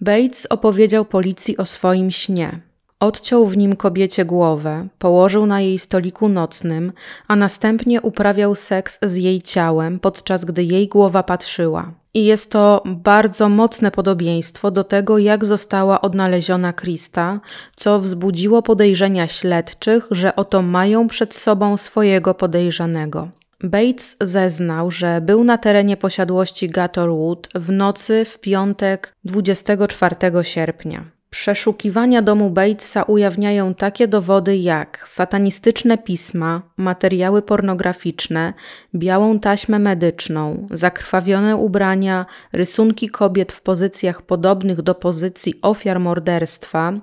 Bates 0.01 0.47
opowiedział 0.49 1.05
policji 1.05 1.57
o 1.57 1.65
swoim 1.65 2.11
śnie. 2.11 2.61
Odciął 3.03 3.47
w 3.47 3.57
nim 3.57 3.75
kobiecie 3.75 4.25
głowę, 4.25 4.87
położył 4.99 5.45
na 5.45 5.61
jej 5.61 5.79
stoliku 5.79 6.29
nocnym, 6.29 6.93
a 7.27 7.35
następnie 7.35 8.01
uprawiał 8.01 8.55
seks 8.55 8.99
z 9.01 9.15
jej 9.15 9.41
ciałem, 9.41 9.99
podczas 9.99 10.45
gdy 10.45 10.63
jej 10.63 10.87
głowa 10.87 11.23
patrzyła. 11.23 11.91
I 12.13 12.25
jest 12.25 12.51
to 12.51 12.83
bardzo 12.85 13.49
mocne 13.49 13.91
podobieństwo 13.91 14.71
do 14.71 14.83
tego, 14.83 15.17
jak 15.17 15.45
została 15.45 16.01
odnaleziona 16.01 16.73
Krista, 16.73 17.39
co 17.75 17.99
wzbudziło 17.99 18.61
podejrzenia 18.61 19.27
śledczych, 19.27 20.07
że 20.11 20.35
oto 20.35 20.61
mają 20.61 21.07
przed 21.07 21.33
sobą 21.33 21.77
swojego 21.77 22.33
podejrzanego. 22.33 23.29
Bates 23.63 24.17
zeznał, 24.21 24.91
że 24.91 25.21
był 25.21 25.43
na 25.43 25.57
terenie 25.57 25.97
posiadłości 25.97 26.69
Gatterwood 26.69 27.49
w 27.55 27.71
nocy 27.71 28.25
w 28.25 28.39
piątek 28.39 29.13
24 29.25 30.15
sierpnia. 30.43 31.05
Przeszukiwania 31.33 32.21
domu 32.21 32.49
Batesa 32.49 33.03
ujawniają 33.03 33.73
takie 33.73 34.07
dowody 34.07 34.57
jak 34.57 35.03
satanistyczne 35.07 35.97
pisma, 35.97 36.61
materiały 36.77 37.41
pornograficzne, 37.41 38.53
białą 38.95 39.39
taśmę 39.39 39.79
medyczną, 39.79 40.67
zakrwawione 40.71 41.55
ubrania, 41.55 42.25
rysunki 42.51 43.09
kobiet 43.09 43.51
w 43.51 43.61
pozycjach 43.61 44.21
podobnych 44.21 44.81
do 44.81 44.95
pozycji 44.95 45.53
ofiar 45.61 45.99
morderstwa, 45.99 46.93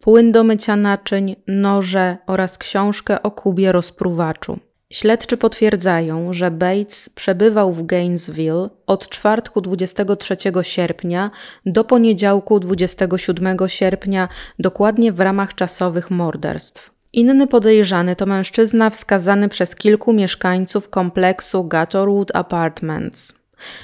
płyn 0.00 0.32
do 0.32 0.44
mycia 0.44 0.76
naczyń, 0.76 1.36
noże 1.48 2.16
oraz 2.26 2.58
książkę 2.58 3.22
o 3.22 3.30
kubie 3.30 3.72
rozpruwaczu. 3.72 4.58
Śledczy 4.92 5.36
potwierdzają, 5.36 6.32
że 6.32 6.50
Bates 6.50 7.08
przebywał 7.08 7.72
w 7.72 7.86
Gainesville 7.86 8.68
od 8.86 9.08
czwartku 9.08 9.60
23 9.60 10.36
sierpnia 10.62 11.30
do 11.66 11.84
poniedziałku 11.84 12.60
27 12.60 13.56
sierpnia, 13.66 14.28
dokładnie 14.58 15.12
w 15.12 15.20
ramach 15.20 15.54
czasowych 15.54 16.10
morderstw. 16.10 16.90
Inny 17.12 17.46
podejrzany 17.46 18.16
to 18.16 18.26
mężczyzna 18.26 18.90
wskazany 18.90 19.48
przez 19.48 19.76
kilku 19.76 20.12
mieszkańców 20.12 20.88
kompleksu 20.88 21.64
Gatterwood 21.64 22.36
Apartments. 22.36 23.34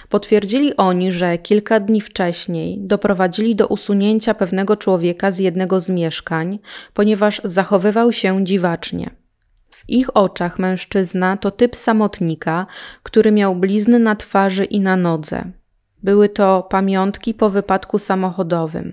Potwierdzili 0.08 0.76
oni, 0.76 1.12
że 1.12 1.38
kilka 1.38 1.80
dni 1.80 2.00
wcześniej 2.00 2.78
doprowadzili 2.80 3.56
do 3.56 3.66
usunięcia 3.66 4.34
pewnego 4.34 4.76
człowieka 4.76 5.30
z 5.30 5.38
jednego 5.38 5.80
z 5.80 5.88
mieszkań, 5.88 6.58
ponieważ 6.94 7.40
zachowywał 7.44 8.12
się 8.12 8.44
dziwacznie. 8.44 9.17
Ich 9.88 10.16
oczach 10.16 10.58
mężczyzna 10.58 11.36
to 11.36 11.50
typ 11.50 11.76
samotnika, 11.76 12.66
który 13.02 13.32
miał 13.32 13.54
blizny 13.54 13.98
na 13.98 14.16
twarzy 14.16 14.64
i 14.64 14.80
na 14.80 14.96
nodze. 14.96 15.44
Były 16.02 16.28
to 16.28 16.62
pamiątki 16.70 17.34
po 17.34 17.50
wypadku 17.50 17.98
samochodowym. 17.98 18.92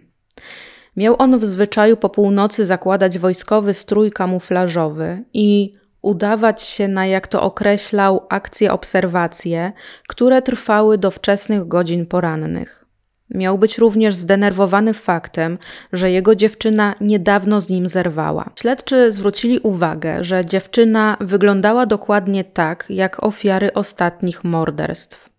Miał 0.98 1.16
on 1.18 1.40
w 1.40 1.46
zwyczaju 1.46 1.98
po 1.98 2.10
północy 2.10 2.66
zakładać 2.66 3.20
wojskowy 3.20 3.74
strój 3.74 4.12
kamuflażowy 4.12 5.24
i 5.34 5.74
udawać 6.02 6.64
się 6.64 6.88
na, 6.88 7.06
jak 7.06 7.28
to 7.28 7.42
określał, 7.42 8.26
akcje 8.30 8.74
obserwacje, 8.74 9.74
które 10.08 10.42
trwały 10.42 10.98
do 10.98 11.12
wczesnych 11.12 11.68
godzin 11.68 12.06
porannych. 12.06 12.85
Miał 13.30 13.58
być 13.58 13.78
również 13.78 14.16
zdenerwowany 14.16 14.94
faktem, 14.94 15.58
że 15.94 16.12
jego 16.12 16.36
dziewczyna 16.36 16.96
niedawno 17.02 17.62
z 17.62 17.70
nim 17.70 17.88
zerwała. 17.88 18.50
Śledczy 18.60 19.12
zwrócili 19.12 19.60
uwagę, 19.60 20.24
że 20.24 20.46
dziewczyna 20.46 21.18
wyglądała 21.22 21.86
dokładnie 21.86 22.44
tak, 22.44 22.86
jak 22.90 23.24
ofiary 23.24 23.74
ostatnich 23.74 24.44
morderstw. 24.44 25.30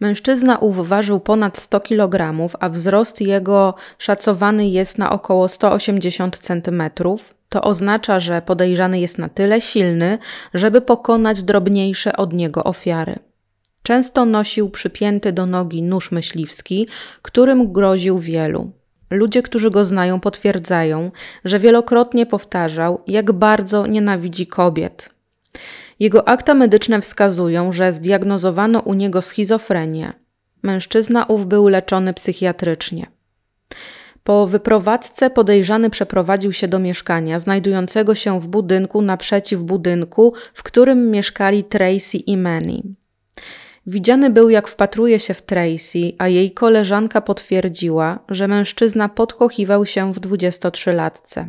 Mężczyzna 0.00 0.58
ów 0.58 0.88
ważył 0.88 1.20
ponad 1.20 1.58
100 1.58 1.80
kg, 1.80 2.34
a 2.60 2.68
wzrost 2.68 3.20
jego 3.20 3.74
szacowany 3.98 4.68
jest 4.68 4.98
na 4.98 5.10
około 5.10 5.48
180 5.48 6.38
cm. 6.38 6.82
To 7.48 7.62
oznacza, 7.62 8.20
że 8.20 8.42
podejrzany 8.42 9.00
jest 9.00 9.18
na 9.18 9.28
tyle 9.28 9.60
silny, 9.60 10.18
żeby 10.54 10.80
pokonać 10.80 11.42
drobniejsze 11.42 12.16
od 12.16 12.32
niego 12.32 12.64
ofiary. 12.64 13.18
Często 13.86 14.24
nosił 14.24 14.70
przypięty 14.70 15.32
do 15.32 15.46
nogi 15.46 15.82
nóż 15.82 16.12
myśliwski, 16.12 16.88
którym 17.22 17.72
groził 17.72 18.18
wielu. 18.18 18.70
Ludzie, 19.10 19.42
którzy 19.42 19.70
go 19.70 19.84
znają, 19.84 20.20
potwierdzają, 20.20 21.10
że 21.44 21.58
wielokrotnie 21.58 22.26
powtarzał, 22.26 23.02
jak 23.06 23.32
bardzo 23.32 23.86
nienawidzi 23.86 24.46
kobiet. 24.46 25.10
Jego 26.00 26.28
akta 26.28 26.54
medyczne 26.54 27.00
wskazują, 27.00 27.72
że 27.72 27.92
zdiagnozowano 27.92 28.80
u 28.80 28.94
niego 28.94 29.22
schizofrenię. 29.22 30.12
Mężczyzna 30.62 31.24
ów 31.24 31.46
był 31.46 31.68
leczony 31.68 32.14
psychiatrycznie. 32.14 33.06
Po 34.24 34.46
wyprowadzce 34.46 35.30
podejrzany 35.30 35.90
przeprowadził 35.90 36.52
się 36.52 36.68
do 36.68 36.78
mieszkania 36.78 37.38
znajdującego 37.38 38.14
się 38.14 38.40
w 38.40 38.48
budynku 38.48 39.02
naprzeciw 39.02 39.62
budynku, 39.62 40.34
w 40.54 40.62
którym 40.62 41.10
mieszkali 41.10 41.64
Tracy 41.64 42.16
i 42.16 42.36
Manny. 42.36 42.82
Widziany 43.86 44.30
był, 44.30 44.50
jak 44.50 44.68
wpatruje 44.68 45.20
się 45.20 45.34
w 45.34 45.42
Tracy, 45.42 46.12
a 46.18 46.28
jej 46.28 46.50
koleżanka 46.50 47.20
potwierdziła, 47.20 48.18
że 48.28 48.48
mężczyzna 48.48 49.08
podkochiwał 49.08 49.86
się 49.86 50.12
w 50.12 50.20
23-latce. 50.20 51.46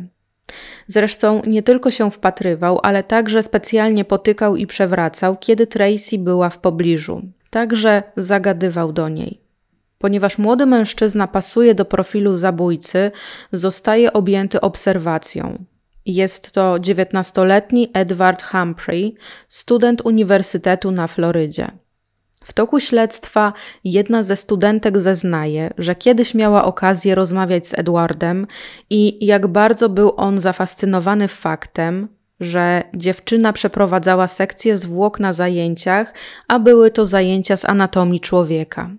Zresztą 0.86 1.42
nie 1.46 1.62
tylko 1.62 1.90
się 1.90 2.10
wpatrywał, 2.10 2.80
ale 2.82 3.02
także 3.02 3.42
specjalnie 3.42 4.04
potykał 4.04 4.56
i 4.56 4.66
przewracał, 4.66 5.36
kiedy 5.36 5.66
Tracy 5.66 6.18
była 6.18 6.50
w 6.50 6.58
pobliżu. 6.58 7.22
Także 7.50 8.02
zagadywał 8.16 8.92
do 8.92 9.08
niej. 9.08 9.40
Ponieważ 9.98 10.38
młody 10.38 10.66
mężczyzna 10.66 11.26
pasuje 11.26 11.74
do 11.74 11.84
profilu 11.84 12.34
zabójcy, 12.34 13.10
zostaje 13.52 14.12
objęty 14.12 14.60
obserwacją. 14.60 15.64
Jest 16.06 16.52
to 16.52 16.74
19-letni 16.74 17.90
Edward 17.94 18.42
Humphrey, 18.42 19.14
student 19.48 20.00
uniwersytetu 20.04 20.90
na 20.90 21.06
Florydzie. 21.06 21.70
W 22.48 22.52
toku 22.52 22.80
śledztwa 22.80 23.52
jedna 23.84 24.22
ze 24.22 24.36
studentek 24.36 24.98
zeznaje, 24.98 25.70
że 25.78 25.94
kiedyś 25.94 26.34
miała 26.34 26.64
okazję 26.64 27.14
rozmawiać 27.14 27.68
z 27.68 27.78
Edwardem 27.78 28.46
i 28.90 29.26
jak 29.26 29.46
bardzo 29.46 29.88
był 29.88 30.12
on 30.16 30.38
zafascynowany 30.38 31.28
faktem, 31.28 32.08
że 32.40 32.82
dziewczyna 32.94 33.52
przeprowadzała 33.52 34.28
sekcję 34.28 34.76
zwłok 34.76 35.20
na 35.20 35.32
zajęciach, 35.32 36.14
a 36.48 36.58
były 36.58 36.90
to 36.90 37.04
zajęcia 37.04 37.56
z 37.56 37.64
anatomii 37.64 38.20
człowieka. 38.20 38.90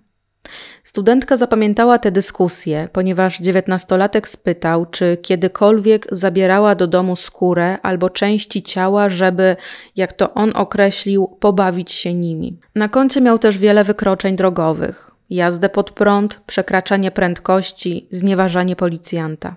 Studentka 0.90 1.36
zapamiętała 1.36 1.98
tę 1.98 2.10
dyskusję, 2.10 2.88
ponieważ 2.92 3.40
dziewiętnastolatek 3.40 4.28
spytał, 4.28 4.86
czy 4.86 5.16
kiedykolwiek 5.16 6.06
zabierała 6.12 6.74
do 6.74 6.86
domu 6.86 7.16
skórę 7.16 7.78
albo 7.82 8.10
części 8.10 8.62
ciała, 8.62 9.08
żeby, 9.08 9.56
jak 9.96 10.12
to 10.12 10.34
on 10.34 10.52
określił, 10.54 11.36
pobawić 11.40 11.92
się 11.92 12.14
nimi. 12.14 12.58
Na 12.74 12.88
koncie 12.88 13.20
miał 13.20 13.38
też 13.38 13.58
wiele 13.58 13.84
wykroczeń 13.84 14.36
drogowych: 14.36 15.10
jazdę 15.30 15.68
pod 15.68 15.90
prąd, 15.90 16.40
przekraczanie 16.46 17.10
prędkości, 17.10 18.08
znieważanie 18.10 18.76
policjanta. 18.76 19.56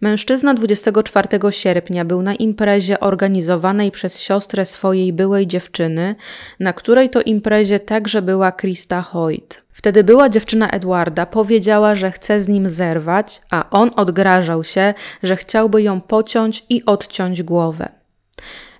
Mężczyzna 0.00 0.54
24 0.54 1.28
sierpnia 1.50 2.04
był 2.04 2.22
na 2.22 2.34
imprezie 2.34 3.00
organizowanej 3.00 3.90
przez 3.90 4.20
siostrę 4.20 4.64
swojej 4.64 5.12
byłej 5.12 5.46
dziewczyny, 5.46 6.14
na 6.60 6.72
której 6.72 7.10
to 7.10 7.22
imprezie 7.22 7.80
także 7.80 8.22
była 8.22 8.52
Krista 8.52 9.02
Hoyt. 9.02 9.62
Wtedy 9.72 10.04
była 10.04 10.28
dziewczyna 10.28 10.70
Edwarda 10.70 11.26
powiedziała, 11.26 11.94
że 11.94 12.10
chce 12.10 12.40
z 12.40 12.48
nim 12.48 12.70
zerwać, 12.70 13.42
a 13.50 13.70
on 13.70 13.90
odgrażał 13.96 14.64
się, 14.64 14.94
że 15.22 15.36
chciałby 15.36 15.82
ją 15.82 16.00
pociąć 16.00 16.64
i 16.68 16.84
odciąć 16.86 17.42
głowę. 17.42 17.88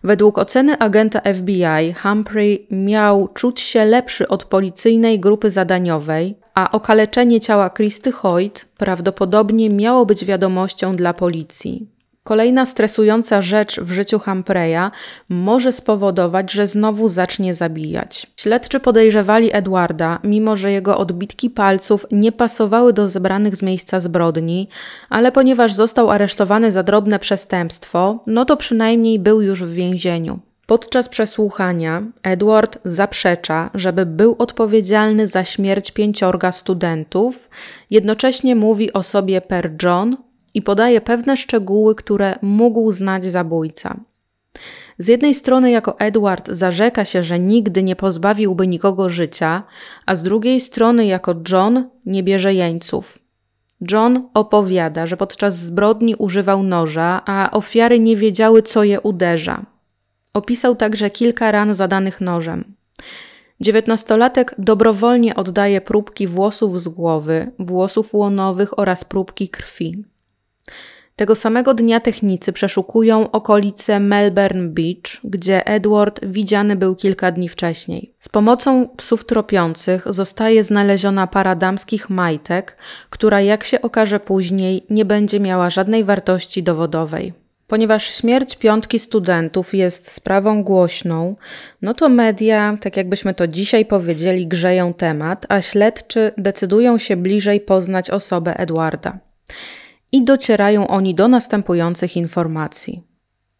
Według 0.04 0.38
oceny 0.38 0.78
agenta 0.78 1.20
FBI, 1.34 1.94
Humphrey 2.02 2.66
miał 2.70 3.28
czuć 3.28 3.60
się 3.60 3.84
lepszy 3.84 4.28
od 4.28 4.44
policyjnej 4.44 5.20
grupy 5.20 5.50
zadaniowej, 5.50 6.41
a 6.54 6.70
okaleczenie 6.70 7.40
ciała 7.40 7.70
Christy 7.70 8.12
Hoyt 8.12 8.66
prawdopodobnie 8.76 9.70
miało 9.70 10.06
być 10.06 10.24
wiadomością 10.24 10.96
dla 10.96 11.14
policji. 11.14 11.86
Kolejna 12.24 12.66
stresująca 12.66 13.42
rzecz 13.42 13.80
w 13.80 13.92
życiu 13.92 14.18
Humphreya 14.18 14.90
może 15.28 15.72
spowodować, 15.72 16.52
że 16.52 16.66
znowu 16.66 17.08
zacznie 17.08 17.54
zabijać. 17.54 18.26
Śledczy 18.36 18.80
podejrzewali 18.80 19.50
Edwarda, 19.52 20.18
mimo 20.24 20.56
że 20.56 20.72
jego 20.72 20.98
odbitki 20.98 21.50
palców 21.50 22.06
nie 22.10 22.32
pasowały 22.32 22.92
do 22.92 23.06
zebranych 23.06 23.56
z 23.56 23.62
miejsca 23.62 24.00
zbrodni, 24.00 24.68
ale 25.08 25.32
ponieważ 25.32 25.72
został 25.72 26.10
aresztowany 26.10 26.72
za 26.72 26.82
drobne 26.82 27.18
przestępstwo, 27.18 28.18
no 28.26 28.44
to 28.44 28.56
przynajmniej 28.56 29.18
był 29.18 29.40
już 29.40 29.64
w 29.64 29.72
więzieniu. 29.72 30.40
Podczas 30.72 31.08
przesłuchania 31.08 32.02
Edward 32.22 32.78
zaprzecza, 32.84 33.70
żeby 33.74 34.06
był 34.06 34.36
odpowiedzialny 34.38 35.26
za 35.26 35.44
śmierć 35.44 35.90
pięciorga 35.90 36.52
studentów, 36.52 37.50
jednocześnie 37.90 38.56
mówi 38.56 38.92
o 38.92 39.02
sobie 39.02 39.40
per 39.40 39.72
John 39.82 40.16
i 40.54 40.62
podaje 40.62 41.00
pewne 41.00 41.36
szczegóły, 41.36 41.94
które 41.94 42.38
mógł 42.42 42.92
znać 42.92 43.24
zabójca. 43.24 44.00
Z 44.98 45.08
jednej 45.08 45.34
strony, 45.34 45.70
jako 45.70 45.98
Edward 45.98 46.48
zarzeka 46.50 47.04
się, 47.04 47.22
że 47.22 47.38
nigdy 47.38 47.82
nie 47.82 47.96
pozbawiłby 47.96 48.66
nikogo 48.66 49.08
życia, 49.08 49.62
a 50.06 50.14
z 50.14 50.22
drugiej 50.22 50.60
strony, 50.60 51.06
jako 51.06 51.34
John 51.52 51.88
nie 52.06 52.22
bierze 52.22 52.54
jeńców. 52.54 53.18
John 53.90 54.28
opowiada, 54.34 55.06
że 55.06 55.16
podczas 55.16 55.58
zbrodni 55.58 56.14
używał 56.14 56.62
noża, 56.62 57.22
a 57.26 57.50
ofiary 57.50 57.98
nie 57.98 58.16
wiedziały, 58.16 58.62
co 58.62 58.84
je 58.84 59.00
uderza. 59.00 59.71
Opisał 60.34 60.76
także 60.76 61.10
kilka 61.10 61.50
ran 61.52 61.74
zadanych 61.74 62.20
nożem. 62.20 62.74
Dziewiętnastolatek 63.60 64.54
dobrowolnie 64.58 65.36
oddaje 65.36 65.80
próbki 65.80 66.26
włosów 66.26 66.80
z 66.80 66.88
głowy, 66.88 67.50
włosów 67.58 68.14
łonowych 68.14 68.78
oraz 68.78 69.04
próbki 69.04 69.48
krwi. 69.48 70.04
Tego 71.16 71.34
samego 71.34 71.74
dnia 71.74 72.00
technicy 72.00 72.52
przeszukują 72.52 73.30
okolice 73.30 74.00
Melbourne 74.00 74.68
Beach, 74.68 75.20
gdzie 75.24 75.66
Edward 75.66 76.20
widziany 76.26 76.76
był 76.76 76.96
kilka 76.96 77.32
dni 77.32 77.48
wcześniej. 77.48 78.14
Z 78.18 78.28
pomocą 78.28 78.88
psów 78.96 79.24
tropiących 79.24 80.04
zostaje 80.06 80.64
znaleziona 80.64 81.26
para 81.26 81.54
damskich 81.54 82.10
majtek, 82.10 82.76
która 83.10 83.40
jak 83.40 83.64
się 83.64 83.82
okaże 83.82 84.20
później 84.20 84.86
nie 84.90 85.04
będzie 85.04 85.40
miała 85.40 85.70
żadnej 85.70 86.04
wartości 86.04 86.62
dowodowej. 86.62 87.41
Ponieważ 87.72 88.14
śmierć 88.14 88.56
piątki 88.56 88.98
studentów 88.98 89.74
jest 89.74 90.10
sprawą 90.10 90.62
głośną, 90.62 91.36
no 91.82 91.94
to 91.94 92.08
media, 92.08 92.76
tak 92.80 92.96
jakbyśmy 92.96 93.34
to 93.34 93.46
dzisiaj 93.46 93.86
powiedzieli, 93.86 94.46
grzeją 94.46 94.94
temat, 94.94 95.46
a 95.48 95.60
śledczy 95.60 96.32
decydują 96.38 96.98
się 96.98 97.16
bliżej 97.16 97.60
poznać 97.60 98.10
osobę 98.10 98.56
Edwarda 98.56 99.18
i 100.12 100.24
docierają 100.24 100.88
oni 100.88 101.14
do 101.14 101.28
następujących 101.28 102.16
informacji. 102.16 103.02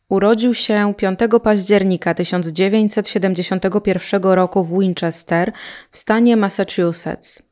Urodził 0.09 0.55
się 0.55 0.95
5 0.97 1.19
października 1.43 2.15
1971 2.15 4.23
roku 4.23 4.65
w 4.65 4.81
Winchester 4.81 5.53
w 5.91 5.97
stanie 5.97 6.37
Massachusetts. 6.37 7.43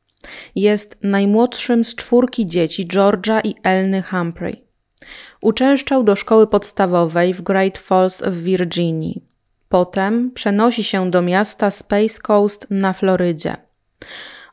Jest 0.55 0.97
najmłodszym 1.03 1.85
z 1.85 1.95
czwórki 1.95 2.45
dzieci 2.45 2.87
Georgia 2.87 3.39
i 3.39 3.55
Elny 3.63 4.03
Humphrey. 4.03 4.70
Uczęszczał 5.41 6.03
do 6.03 6.15
szkoły 6.15 6.47
podstawowej 6.47 7.33
w 7.33 7.41
Great 7.41 7.77
Falls 7.77 8.21
w 8.21 8.43
Virginii. 8.43 9.23
Potem 9.69 10.31
przenosi 10.31 10.83
się 10.83 11.11
do 11.11 11.21
miasta 11.21 11.71
Space 11.71 12.19
Coast 12.21 12.67
na 12.69 12.93
Florydzie. 12.93 13.57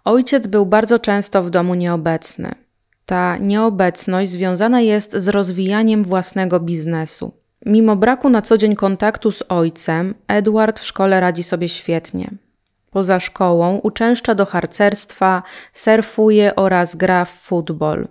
Ojciec 0.05 0.47
był 0.47 0.67
bardzo 0.67 0.99
często 0.99 1.43
w 1.43 1.51
domu 1.51 1.75
nieobecny. 1.75 2.55
Ta 3.07 3.37
nieobecność 3.37 4.31
związana 4.31 4.81
jest 4.81 5.13
z 5.13 5.29
rozwijaniem 5.29 6.05
własnego 6.05 6.61
biznesu. 6.61 7.33
Mimo 7.67 7.97
braku 7.97 8.29
na 8.29 8.43
co 8.43 8.59
dzień 8.59 8.77
kontaktu 8.77 9.33
z 9.33 9.43
ojcem, 9.49 10.15
Edward 10.29 10.81
w 10.81 10.87
szkole 10.87 11.21
radzi 11.21 11.43
sobie 11.43 11.69
świetnie. 11.69 12.31
Poza 12.91 13.21
szkołą 13.21 13.79
uczęszcza 13.79 14.35
do 14.35 14.47
harcerstwa, 14.47 15.43
surfuje 15.73 16.57
oraz 16.57 16.97
gra 16.97 17.25
w 17.25 17.31
futbol. 17.31 18.09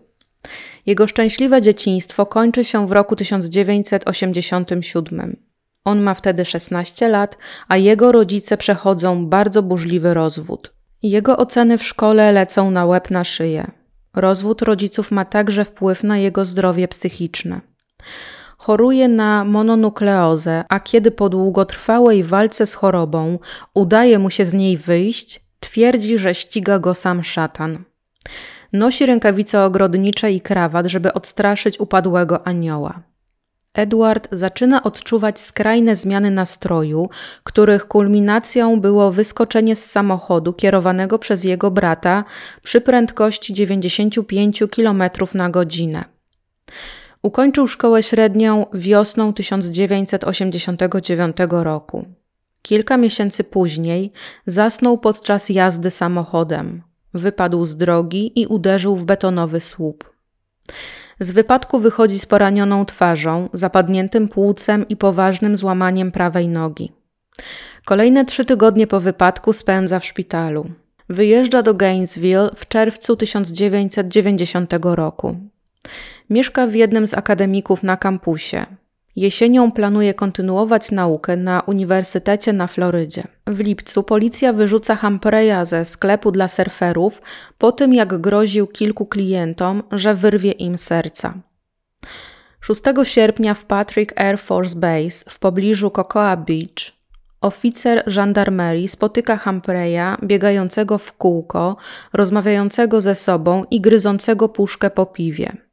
Jego 0.85 1.07
szczęśliwe 1.07 1.61
dzieciństwo 1.61 2.25
kończy 2.25 2.65
się 2.65 2.87
w 2.87 2.91
roku 2.91 3.15
1987. 3.15 5.37
On 5.85 6.01
ma 6.01 6.13
wtedy 6.13 6.45
16 6.45 7.07
lat, 7.07 7.37
a 7.67 7.77
jego 7.77 8.11
rodzice 8.11 8.57
przechodzą 8.57 9.25
bardzo 9.25 9.63
burzliwy 9.63 10.13
rozwód. 10.13 10.73
Jego 11.03 11.37
oceny 11.37 11.77
w 11.77 11.83
szkole 11.83 12.31
lecą 12.31 12.71
na 12.71 12.85
łeb 12.85 13.11
na 13.11 13.23
szyję. 13.23 13.71
Rozwód 14.15 14.61
rodziców 14.61 15.11
ma 15.11 15.25
także 15.25 15.65
wpływ 15.65 16.03
na 16.03 16.17
jego 16.17 16.45
zdrowie 16.45 16.87
psychiczne. 16.87 17.61
Choruje 18.57 19.07
na 19.07 19.45
mononukleozę, 19.45 20.63
a 20.69 20.79
kiedy 20.79 21.11
po 21.11 21.29
długotrwałej 21.29 22.23
walce 22.23 22.65
z 22.65 22.73
chorobą 22.73 23.39
udaje 23.73 24.19
mu 24.19 24.29
się 24.29 24.45
z 24.45 24.53
niej 24.53 24.77
wyjść, 24.77 25.41
twierdzi, 25.59 26.17
że 26.17 26.35
ściga 26.35 26.79
go 26.79 26.93
sam 26.93 27.23
szatan. 27.23 27.83
Nosi 28.73 29.05
rękawice 29.05 29.63
ogrodnicze 29.63 30.31
i 30.31 30.41
krawat, 30.41 30.85
żeby 30.85 31.13
odstraszyć 31.13 31.79
upadłego 31.79 32.47
anioła. 32.47 33.01
Edward 33.73 34.27
zaczyna 34.31 34.83
odczuwać 34.83 35.39
skrajne 35.39 35.95
zmiany 35.95 36.31
nastroju, 36.31 37.09
których 37.43 37.87
kulminacją 37.87 38.79
było 38.79 39.11
wyskoczenie 39.11 39.75
z 39.75 39.85
samochodu 39.85 40.53
kierowanego 40.53 41.19
przez 41.19 41.43
jego 41.43 41.71
brata 41.71 42.23
przy 42.63 42.81
prędkości 42.81 43.53
95 43.53 44.63
km 44.75 45.03
na 45.33 45.49
godzinę. 45.49 46.05
Ukończył 47.21 47.67
szkołę 47.67 48.03
średnią 48.03 48.65
wiosną 48.73 49.33
1989 49.33 51.37
roku. 51.49 52.05
Kilka 52.61 52.97
miesięcy 52.97 53.43
później 53.43 54.11
zasnął 54.45 54.97
podczas 54.97 55.49
jazdy 55.49 55.91
samochodem. 55.91 56.86
Wypadł 57.13 57.65
z 57.65 57.77
drogi 57.77 58.41
i 58.41 58.47
uderzył 58.47 58.95
w 58.95 59.05
betonowy 59.05 59.59
słup. 59.59 60.13
Z 61.19 61.31
wypadku 61.31 61.79
wychodzi 61.79 62.19
z 62.19 62.25
poranioną 62.25 62.85
twarzą, 62.85 63.49
zapadniętym 63.53 64.27
płucem 64.27 64.87
i 64.87 64.95
poważnym 64.95 65.57
złamaniem 65.57 66.11
prawej 66.11 66.47
nogi. 66.47 66.91
Kolejne 67.85 68.25
trzy 68.25 68.45
tygodnie 68.45 68.87
po 68.87 68.99
wypadku 68.99 69.53
spędza 69.53 69.99
w 69.99 70.05
szpitalu. 70.05 70.69
Wyjeżdża 71.09 71.63
do 71.63 71.73
Gainesville 71.73 72.49
w 72.55 72.67
czerwcu 72.67 73.15
1990 73.15 74.73
roku. 74.81 75.37
Mieszka 76.29 76.67
w 76.67 76.73
jednym 76.73 77.07
z 77.07 77.13
akademików 77.13 77.83
na 77.83 77.97
kampusie. 77.97 78.65
Jesienią 79.17 79.71
planuje 79.71 80.13
kontynuować 80.13 80.91
naukę 80.91 81.35
na 81.35 81.61
Uniwersytecie 81.61 82.53
na 82.53 82.67
Florydzie. 82.67 83.23
W 83.47 83.59
lipcu 83.59 84.03
policja 84.03 84.53
wyrzuca 84.53 84.95
Humphreya 84.95 85.65
ze 85.65 85.85
sklepu 85.85 86.31
dla 86.31 86.47
surferów 86.47 87.21
po 87.57 87.71
tym, 87.71 87.93
jak 87.93 88.17
groził 88.17 88.67
kilku 88.67 89.05
klientom, 89.05 89.83
że 89.91 90.15
wyrwie 90.15 90.51
im 90.51 90.77
serca. 90.77 91.33
6 92.61 92.81
sierpnia 93.03 93.53
w 93.53 93.65
Patrick 93.65 94.19
Air 94.19 94.39
Force 94.39 94.75
Base 94.75 95.25
w 95.29 95.39
pobliżu 95.39 95.91
Cocoa 95.91 96.37
Beach 96.37 96.97
oficer 97.41 98.03
żandarmerii 98.07 98.87
spotyka 98.87 99.37
Humphreya 99.37 100.17
biegającego 100.23 100.97
w 100.97 101.13
kółko, 101.13 101.77
rozmawiającego 102.13 103.01
ze 103.01 103.15
sobą 103.15 103.63
i 103.71 103.81
gryzącego 103.81 104.49
puszkę 104.49 104.89
po 104.89 105.05
piwie. 105.05 105.66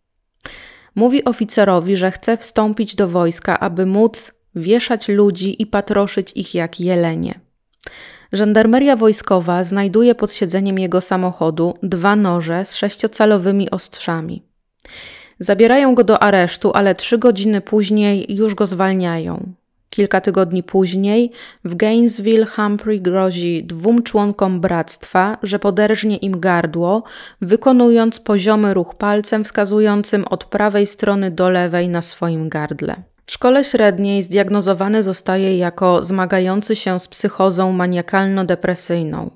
Mówi 0.95 1.25
oficerowi, 1.25 1.97
że 1.97 2.11
chce 2.11 2.37
wstąpić 2.37 2.95
do 2.95 3.09
wojska, 3.09 3.61
aby 3.61 3.87
móc 3.87 4.33
wieszać 4.55 5.09
ludzi 5.09 5.63
i 5.63 5.67
patroszyć 5.67 6.33
ich 6.35 6.55
jak 6.55 6.81
jelenie. 6.81 7.41
Żandarmeria 8.33 8.97
wojskowa 8.97 9.65
znajduje 9.65 10.15
pod 10.15 10.33
siedzeniem 10.33 10.79
jego 10.79 11.01
samochodu 11.01 11.75
dwa 11.83 12.17
noże 12.17 12.65
z 12.65 12.75
sześciocalowymi 12.75 13.71
ostrzami. 13.71 14.43
Zabierają 15.39 15.95
go 15.95 16.05
do 16.05 16.23
aresztu, 16.23 16.73
ale 16.75 16.95
trzy 16.95 17.19
godziny 17.19 17.61
później 17.61 18.37
już 18.37 18.55
go 18.55 18.67
zwalniają. 18.67 19.53
Kilka 19.95 20.21
tygodni 20.21 20.63
później 20.63 21.31
w 21.65 21.75
Gainesville 21.75 22.47
Humphrey 22.47 23.01
grozi 23.01 23.65
dwóm 23.65 24.03
członkom 24.03 24.61
bractwa, 24.61 25.39
że 25.43 25.59
poderżnie 25.59 26.17
im 26.17 26.41
gardło, 26.41 27.03
wykonując 27.41 28.21
poziomy 28.21 28.75
ruch 28.75 28.95
palcem 28.95 29.45
wskazującym 29.45 30.25
od 30.25 30.45
prawej 30.45 30.87
strony 30.87 31.31
do 31.31 31.51
lewej 31.51 31.89
na 31.89 32.03
swoim 32.03 32.49
gardle. 32.49 32.97
W 33.27 33.33
szkole 33.33 33.65
średniej 33.65 34.23
zdiagnozowany 34.23 35.03
zostaje 35.03 35.59
jako 35.59 36.03
zmagający 36.03 36.77
się 36.77 37.01
z 37.01 37.09
psychozą 37.09 37.73
maniakalno-depresyjną. 37.73 39.31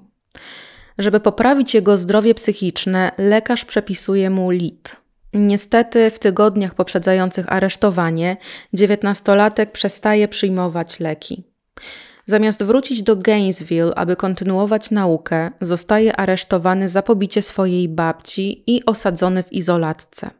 Żeby 0.99 1.21
poprawić 1.21 1.75
jego 1.75 1.97
zdrowie 1.97 2.35
psychiczne, 2.35 3.13
lekarz 3.19 3.65
przepisuje 3.65 4.31
mu 4.31 4.51
lit. 4.51 4.97
Niestety, 5.35 6.11
w 6.11 6.19
tygodniach 6.19 6.75
poprzedzających 6.75 7.53
aresztowanie, 7.53 8.37
dziewiętnastolatek 8.73 9.73
przestaje 9.73 10.29
przyjmować 10.29 11.01
leki. 11.01 11.45
Zamiast 12.27 12.65
wrócić 12.65 13.03
do 13.03 13.17
Gainesville, 13.17 13.95
aby 13.95 14.17
kontynuować 14.17 14.91
naukę, 14.91 15.51
zostaje 15.61 16.17
aresztowany 16.17 16.89
za 16.89 17.03
pobicie 17.03 17.43
swojej 17.43 17.89
babci 17.89 18.65
i 18.67 18.85
osadzony 18.85 19.43
w 19.43 19.53
izolatce. 19.53 20.31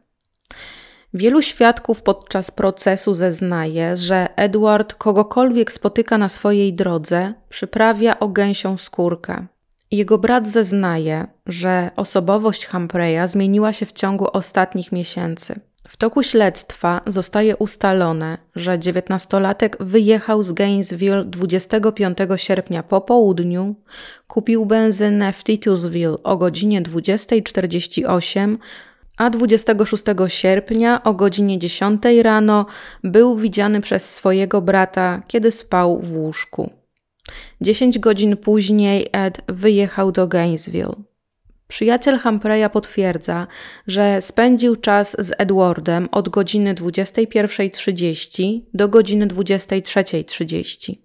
Wielu 1.13 1.41
świadków 1.41 2.01
podczas 2.03 2.51
procesu 2.51 3.13
zeznaje, 3.13 3.97
że 3.97 4.27
Edward 4.35 4.93
kogokolwiek 4.93 5.71
spotyka 5.71 6.17
na 6.17 6.29
swojej 6.29 6.73
drodze, 6.73 7.33
przyprawia 7.49 8.19
o 8.19 8.27
gęsią 8.27 8.77
skórkę. 8.77 9.45
Jego 9.91 10.17
brat 10.17 10.47
zeznaje, 10.47 11.27
że 11.45 11.91
osobowość 11.95 12.65
Humphreya 12.67 13.27
zmieniła 13.27 13.73
się 13.73 13.85
w 13.85 13.93
ciągu 13.93 14.27
ostatnich 14.33 14.91
miesięcy. 14.91 15.59
W 15.87 15.97
toku 15.97 16.23
śledztwa 16.23 17.01
zostaje 17.07 17.57
ustalone, 17.57 18.37
że 18.55 18.79
dziewiętnastolatek 18.79 19.77
wyjechał 19.79 20.43
z 20.43 20.51
Gainesville 20.51 21.25
25 21.25 22.17
sierpnia 22.35 22.83
po 22.83 23.01
południu, 23.01 23.75
kupił 24.27 24.65
benzynę 24.65 25.33
w 25.33 25.43
Titusville 25.43 26.23
o 26.23 26.37
godzinie 26.37 26.81
20.48, 26.81 28.57
a 29.17 29.29
26 29.29 30.03
sierpnia 30.27 31.03
o 31.03 31.13
godzinie 31.13 31.59
10 31.59 32.01
rano 32.21 32.65
był 33.03 33.37
widziany 33.37 33.81
przez 33.81 34.15
swojego 34.15 34.61
brata, 34.61 35.21
kiedy 35.27 35.51
spał 35.51 36.01
w 36.01 36.13
łóżku. 36.13 36.78
10 37.61 37.99
godzin 37.99 38.37
później 38.37 39.07
Ed 39.11 39.41
wyjechał 39.47 40.11
do 40.11 40.27
Gainesville. 40.27 40.95
Przyjaciel 41.67 42.19
Humphreya 42.19 42.69
potwierdza, 42.69 43.47
że 43.87 44.21
spędził 44.21 44.75
czas 44.75 45.15
z 45.19 45.33
Edwardem 45.37 46.09
od 46.11 46.29
godziny 46.29 46.75
21.30 46.75 48.61
do 48.73 48.89
godziny 48.89 49.27
23.30. 49.27 50.95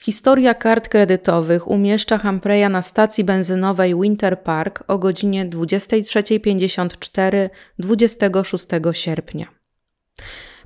Historia 0.00 0.54
kart 0.54 0.88
kredytowych 0.88 1.68
umieszcza 1.68 2.18
Humphreya 2.18 2.68
na 2.70 2.82
stacji 2.82 3.24
benzynowej 3.24 4.00
Winter 4.00 4.42
Park 4.42 4.84
o 4.88 4.98
godzinie 4.98 5.46
23.54 5.46 7.50
26 7.78 8.66
sierpnia. 8.92 9.46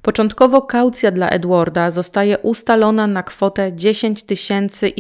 Początkowo 0.03 0.63
kaucja 0.63 1.11
dla 1.11 1.29
Edwarda 1.29 1.91
zostaje 1.91 2.39
ustalona 2.39 3.07
na 3.07 3.23
kwotę 3.23 3.73
10 3.73 4.23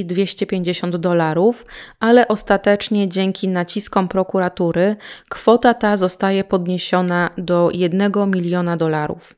250 0.05 0.97
dolarów, 0.97 1.67
ale 2.01 2.29
ostatecznie 2.29 3.09
dzięki 3.09 3.49
naciskom 3.49 4.09
prokuratury 4.09 4.97
kwota 5.29 5.75
ta 5.75 5.97
zostaje 5.97 6.45
podniesiona 6.45 7.31
do 7.39 7.71
1 7.73 8.13
miliona 8.31 8.77
dolarów. 8.77 9.35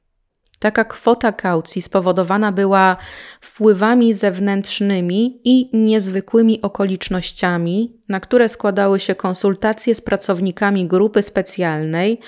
Taka 0.58 0.84
kwota 0.84 1.32
kaucji 1.32 1.82
spowodowana 1.82 2.52
była 2.52 2.96
wpływami 3.40 4.14
zewnętrznymi 4.14 5.40
i 5.44 5.70
niezwykłymi 5.72 6.62
okolicznościami, 6.62 8.00
na 8.08 8.20
które 8.20 8.48
składały 8.48 9.00
się 9.00 9.14
konsultacje 9.14 9.94
z 9.94 10.00
pracownikami 10.00 10.86
grupy 10.86 11.22
specjalnej 11.22 12.20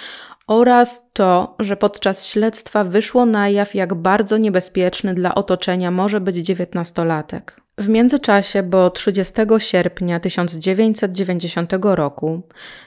oraz 0.47 1.11
to, 1.13 1.57
że 1.61 1.77
podczas 1.77 2.27
śledztwa 2.27 2.85
wyszło 2.85 3.27
na 3.27 3.49
jaw, 3.49 3.75
jak 3.75 3.95
bardzo 3.95 4.39
niebezpieczny 4.39 5.15
dla 5.15 5.35
otoczenia 5.35 5.91
może 5.91 6.21
być 6.21 6.37
dziewiętnastolatek. 6.37 7.61
W 7.79 7.89
międzyczasie, 7.89 8.63
bo 8.63 8.91
30 8.91 9.35
sierpnia 9.59 10.21
1990 10.21 11.73
roku, 11.83 12.43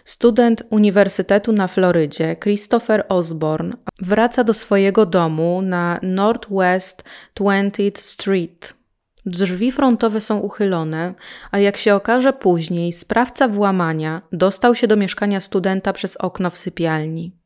student 0.06 0.64
Uniwersytetu 0.70 1.52
na 1.52 1.68
Florydzie 1.68 2.36
Christopher 2.36 3.06
Osborne 3.10 3.74
wraca 4.02 4.44
do 4.44 4.54
swojego 4.54 5.06
domu 5.06 5.62
na 5.62 6.00
Northwest 6.04 7.04
20th 7.40 7.98
Street. 7.98 8.74
Drzwi 9.26 9.72
frontowe 9.72 10.22
są 10.22 10.40
uchylone, 10.40 11.14
a 11.52 11.60
jak 11.60 11.78
się 11.78 11.96
okaże 11.96 12.34
później, 12.34 12.94
sprawca 12.94 13.48
włamania 13.48 14.22
dostał 14.32 14.76
się 14.76 14.88
do 14.88 14.96
mieszkania 14.96 15.42
studenta 15.42 15.94
przez 15.94 16.18
okno 16.18 16.50
w 16.50 16.58
sypialni. 16.58 17.39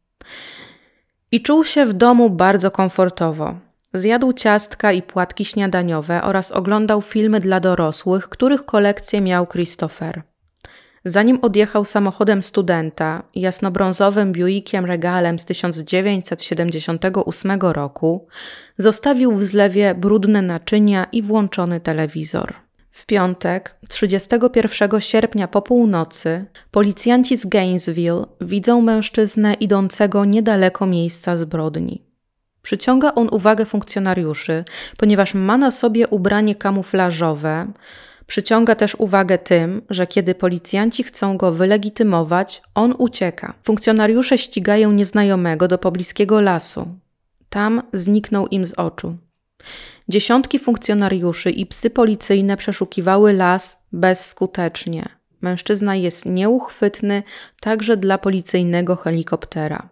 I 1.32 1.42
czuł 1.42 1.64
się 1.64 1.86
w 1.86 1.94
domu 1.94 2.30
bardzo 2.30 2.72
komfortowo. 2.72 3.56
Zjadł 3.94 4.34
ciastka 4.34 4.92
i 4.92 5.02
płatki 5.02 5.46
śniadaniowe 5.46 6.24
oraz 6.24 6.52
oglądał 6.52 7.02
filmy 7.02 7.40
dla 7.40 7.60
dorosłych, 7.60 8.30
których 8.30 8.66
kolekcję 8.66 9.22
miał 9.22 9.48
Christopher. 9.48 10.22
Zanim 11.06 11.40
odjechał 11.42 11.86
samochodem 11.86 12.44
studenta, 12.44 13.24
jasnobrązowym 13.36 14.32
Buickiem 14.32 14.86
regalem 14.86 15.40
z 15.40 15.46
1978 15.46 17.62
roku, 17.62 18.28
zostawił 18.78 19.32
w 19.32 19.44
zlewie 19.44 19.96
brudne 19.96 20.42
naczynia 20.42 21.08
i 21.12 21.22
włączony 21.22 21.80
telewizor. 21.80 22.54
W 22.94 23.06
piątek, 23.06 23.76
31 23.88 25.02
sierpnia 25.02 25.48
po 25.48 25.62
północy, 25.62 26.46
policjanci 26.72 27.38
z 27.38 27.46
Gainesville 27.46 28.26
widzą 28.42 28.82
mężczyznę 28.82 29.54
idącego 29.54 30.26
niedaleko 30.26 30.86
miejsca 30.86 31.38
zbrodni. 31.38 32.02
Przyciąga 32.62 33.16
on 33.16 33.30
uwagę 33.32 33.66
funkcjonariuszy, 33.66 34.64
ponieważ 34.98 35.34
ma 35.34 35.58
na 35.58 35.72
sobie 35.72 36.08
ubranie 36.08 36.56
kamuflażowe. 36.56 37.72
Przyciąga 38.28 38.76
też 38.76 38.96
uwagę 38.96 39.38
tym, 39.38 39.82
że 39.90 40.08
kiedy 40.08 40.36
policjanci 40.36 41.04
chcą 41.04 41.38
go 41.38 41.52
wylegitymować, 41.52 42.62
on 42.76 42.96
ucieka. 42.98 43.54
Funkcjonariusze 43.64 44.38
ścigają 44.38 44.92
nieznajomego 44.92 45.68
do 45.68 45.78
pobliskiego 45.78 46.42
lasu. 46.42 46.88
Tam 47.50 47.82
zniknął 47.94 48.48
im 48.48 48.66
z 48.66 48.74
oczu. 48.74 49.18
Dziesiątki 50.10 50.60
funkcjonariuszy 50.60 51.50
i 51.50 51.66
psy 51.66 51.90
policyjne 51.90 52.58
przeszukiwały 52.58 53.34
las 53.34 53.78
bezskutecznie. 53.92 55.10
Mężczyzna 55.42 55.96
jest 55.96 56.26
nieuchwytny 56.26 57.24
także 57.62 57.98
dla 57.98 58.18
policyjnego 58.18 58.96
helikoptera. 58.96 59.90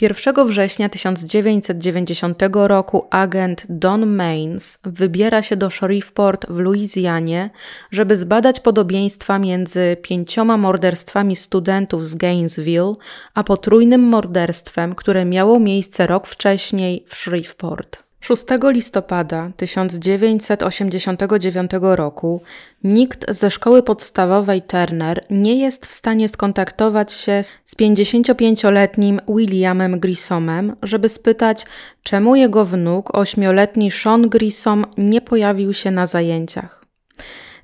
1 0.00 0.46
września 0.46 0.88
1990 0.88 2.42
roku 2.52 3.06
agent 3.10 3.66
Don 3.68 4.06
Mains 4.06 4.78
wybiera 4.84 5.42
się 5.42 5.56
do 5.56 5.70
Shreveport 5.70 6.46
w 6.48 6.58
Luizjanie, 6.58 7.50
żeby 7.90 8.16
zbadać 8.16 8.60
podobieństwa 8.60 9.38
między 9.38 9.96
pięcioma 10.02 10.56
morderstwami 10.56 11.36
studentów 11.36 12.04
z 12.04 12.14
Gainesville, 12.14 12.92
a 13.34 13.44
potrójnym 13.44 14.00
morderstwem, 14.00 14.94
które 14.94 15.24
miało 15.24 15.60
miejsce 15.60 16.06
rok 16.06 16.26
wcześniej 16.26 17.04
w 17.08 17.14
Shreveport. 17.14 18.05
6 18.26 18.44
listopada 18.72 19.50
1989 19.56 21.70
roku 21.80 22.42
nikt 22.84 23.24
ze 23.28 23.50
szkoły 23.50 23.82
podstawowej 23.82 24.62
Turner 24.62 25.24
nie 25.30 25.58
jest 25.58 25.86
w 25.86 25.92
stanie 25.92 26.28
skontaktować 26.28 27.12
się 27.12 27.42
z 27.64 27.76
55-letnim 27.76 29.20
Williamem 29.28 30.00
Grissomem, 30.00 30.76
żeby 30.82 31.08
spytać, 31.08 31.66
czemu 32.02 32.36
jego 32.36 32.64
wnuk, 32.64 33.12
8-letni 33.12 33.90
Sean 33.90 34.28
Grissom, 34.28 34.84
nie 34.98 35.20
pojawił 35.20 35.74
się 35.74 35.90
na 35.90 36.06
zajęciach. 36.06 36.86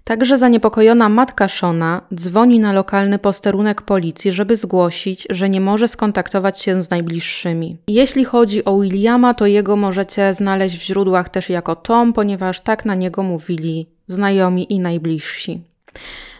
Także 0.05 0.39
zaniepokojona 0.39 1.09
matka 1.09 1.49
Shona 1.49 2.01
dzwoni 2.15 2.61
na 2.61 2.73
lokalny 2.73 3.19
posterunek 3.19 3.83
policji, 3.83 4.33
żeby 4.33 4.57
zgłosić, 4.57 5.27
że 5.31 5.49
nie 5.49 5.61
może 5.61 5.89
skontaktować 5.89 6.61
się 6.61 6.83
z 6.83 6.91
najbliższymi. 6.91 7.77
Jeśli 7.89 8.25
chodzi 8.25 8.65
o 8.65 8.81
Williama, 8.81 9.35
to 9.35 9.47
jego 9.47 9.77
możecie 9.77 10.35
znaleźć 10.35 10.77
w 10.77 10.83
źródłach 10.83 11.29
też 11.29 11.51
jako 11.51 11.77
Tom, 11.77 12.13
ponieważ 12.13 12.61
tak 12.61 12.85
na 12.85 12.95
niego 12.95 13.23
mówili 13.23 13.87
znajomi 14.07 14.73
i 14.73 14.81
najbliżsi. 14.81 15.61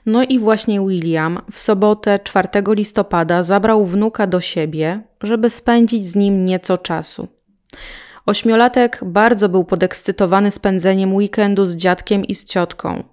No 0.07 0.23
i 0.23 0.39
właśnie 0.39 0.81
William 0.81 1.39
w 1.53 1.59
sobotę 1.59 2.19
4 2.19 2.49
listopada 2.69 3.43
zabrał 3.43 3.87
wnuka 3.87 4.27
do 4.27 4.41
siebie, 4.41 5.03
żeby 5.23 5.51
spędzić 5.51 6.07
z 6.07 6.17
nim 6.17 6.45
nieco 6.45 6.79
czasu. 6.79 7.29
Ośmiolatek 8.27 9.01
bardzo 9.07 9.49
był 9.49 9.65
podekscytowany 9.65 10.51
spędzeniem 10.51 11.15
weekendu 11.15 11.65
z 11.65 11.77
dziadkiem 11.77 12.25
i 12.25 12.35
z 12.35 12.45
ciotką. 12.45 13.12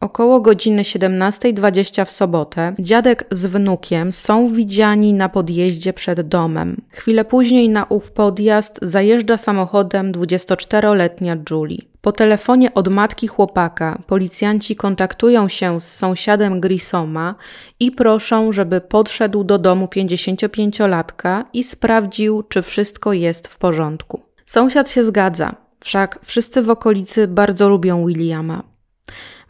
Około 0.00 0.40
godziny 0.40 0.82
17.20 0.82 2.04
w 2.04 2.10
sobotę 2.10 2.74
dziadek 2.78 3.24
z 3.30 3.46
wnukiem 3.46 4.12
są 4.12 4.52
widziani 4.52 5.12
na 5.12 5.28
podjeździe 5.28 5.92
przed 5.92 6.20
domem. 6.20 6.80
Chwilę 6.90 7.24
później 7.24 7.68
na 7.68 7.84
ów 7.84 8.12
podjazd 8.12 8.78
zajeżdża 8.82 9.36
samochodem 9.36 10.12
24-letnia 10.12 11.36
Julie. 11.50 11.78
Po 12.00 12.12
telefonie 12.12 12.74
od 12.74 12.88
matki 12.88 13.26
chłopaka 13.26 13.98
policjanci 14.06 14.76
kontaktują 14.76 15.48
się 15.48 15.80
z 15.80 15.92
sąsiadem 15.92 16.60
Grisoma 16.60 17.34
i 17.80 17.92
proszą, 17.92 18.52
żeby 18.52 18.80
podszedł 18.80 19.44
do 19.44 19.58
domu 19.58 19.86
55-latka 19.86 21.44
i 21.52 21.64
sprawdził, 21.64 22.42
czy 22.42 22.62
wszystko 22.62 23.12
jest 23.12 23.48
w 23.48 23.58
porządku. 23.58 24.22
Sąsiad 24.46 24.90
się 24.90 25.04
zgadza, 25.04 25.54
wszak 25.80 26.18
wszyscy 26.22 26.62
w 26.62 26.70
okolicy 26.70 27.28
bardzo 27.28 27.68
lubią 27.68 28.06
Williama. 28.06 28.75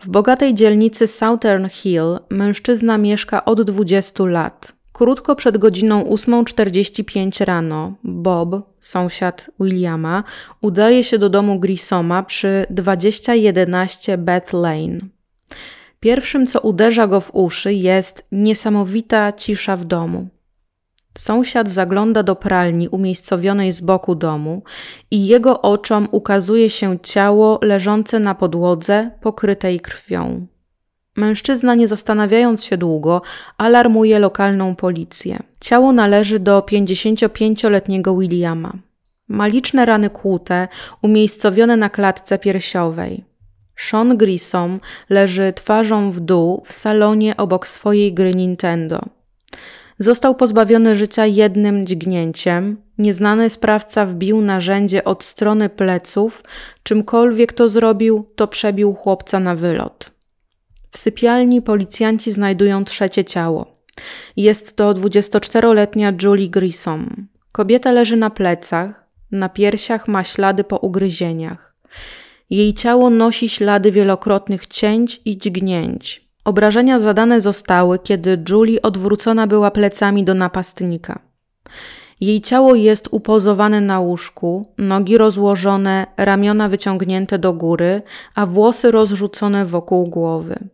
W 0.01 0.09
bogatej 0.09 0.55
dzielnicy 0.55 1.07
Southern 1.07 1.69
Hill 1.69 2.19
mężczyzna 2.31 2.99
mieszka 2.99 3.45
od 3.45 3.63
20 3.63 4.25
lat. 4.25 4.73
Krótko 4.93 5.37
przed 5.37 5.59
godziną 5.59 6.03
8.45 6.05 7.45
rano 7.45 7.95
Bob, 8.05 8.57
sąsiad 8.81 9.51
Williama, 9.61 10.25
udaje 10.61 11.05
się 11.05 11.19
do 11.19 11.29
domu 11.29 11.61
Grisoma 11.61 12.23
przy 12.23 12.67
2011 12.71 14.19
Beth 14.19 14.53
Lane. 14.53 14.99
Pierwszym, 16.01 16.47
co 16.47 16.61
uderza 16.61 17.07
go 17.07 17.21
w 17.21 17.35
uszy, 17.35 17.75
jest 17.75 18.27
niesamowita 18.33 19.33
cisza 19.33 19.77
w 19.77 19.85
domu. 19.85 20.29
Sąsiad 21.19 21.69
zagląda 21.69 22.23
do 22.23 22.37
pralni 22.37 22.89
umiejscowionej 22.89 23.73
z 23.73 23.81
boku 23.81 24.15
domu 24.15 24.63
i 25.11 25.27
jego 25.27 25.63
oczom 25.63 26.09
ukazuje 26.11 26.71
się 26.71 26.99
ciało 27.03 27.59
leżące 27.63 28.21
na 28.21 28.35
podłodze, 28.35 29.11
pokrytej 29.21 29.81
krwią. 29.81 30.47
Mężczyzna, 31.17 31.75
nie 31.75 31.89
zastanawiając 31.89 32.65
się 32.65 32.77
długo, 32.77 33.23
alarmuje 33.59 34.19
lokalną 34.19 34.75
policję. 34.75 35.43
Ciało 35.61 35.93
należy 35.93 36.39
do 36.39 36.61
55-letniego 36.61 38.19
Williama. 38.19 38.73
Ma 39.29 39.47
liczne 39.47 39.87
rany 39.87 40.11
kłute, 40.11 40.69
umiejscowione 41.03 41.77
na 41.77 41.91
klatce 41.91 42.39
piersiowej. 42.39 43.25
Sean 43.77 44.17
Grissom 44.17 44.81
leży 45.11 45.53
twarzą 45.53 46.11
w 46.11 46.21
dół 46.21 46.63
w 46.67 46.73
salonie 46.73 47.37
obok 47.37 47.67
swojej 47.67 48.15
gry 48.15 48.35
Nintendo. 48.35 49.16
Został 49.99 50.35
pozbawiony 50.35 50.97
życia 50.97 51.27
jednym 51.27 51.87
dźgnięciem. 51.87 52.77
Nieznany 52.99 53.51
sprawca 53.51 54.07
wbił 54.07 54.41
narzędzie 54.41 55.05
od 55.05 55.25
strony 55.25 55.69
pleców. 55.69 56.43
Czymkolwiek 56.83 57.53
to 57.53 57.69
zrobił, 57.69 58.27
to 58.37 58.49
przebił 58.49 58.95
chłopca 58.95 59.41
na 59.41 59.55
wylot. 59.55 60.11
W 60.91 60.99
sypialni 60.99 61.63
policjanci 61.63 62.33
znajdują 62.33 62.85
trzecie 62.85 63.25
ciało. 63.25 63.77
Jest 64.37 64.77
to 64.77 64.95
24-letnia 64.95 66.13
Julie 66.23 66.49
Grissom. 66.49 67.27
Kobieta 67.53 67.93
leży 67.93 68.17
na 68.17 68.31
plecach, 68.31 69.07
na 69.31 69.49
piersiach 69.49 70.09
ma 70.09 70.25
ślady 70.25 70.65
po 70.65 70.77
ugryzieniach. 70.77 71.75
Jej 72.51 72.75
ciało 72.75 73.11
nosi 73.11 73.49
ślady 73.49 73.93
wielokrotnych 73.93 74.67
cięć 74.67 75.21
i 75.25 75.39
dźgnięć. 75.39 76.26
Obrażenia 76.47 76.99
zadane 76.99 77.41
zostały, 77.41 77.99
kiedy 77.99 78.45
Julie 78.51 78.83
odwrócona 78.83 79.47
była 79.47 79.71
plecami 79.71 80.25
do 80.25 80.35
napastnika. 80.35 81.19
Jej 82.21 82.41
ciało 82.41 82.75
jest 82.75 83.09
upozowane 83.11 83.81
na 83.81 84.01
łóżku, 84.01 84.73
nogi 84.79 85.19
rozłożone, 85.19 86.07
ramiona 86.17 86.69
wyciągnięte 86.69 87.39
do 87.39 87.53
góry, 87.53 88.03
a 88.35 88.47
włosy 88.47 88.91
rozrzucone 88.91 89.67
wokół 89.67 90.07
głowy. 90.07 90.69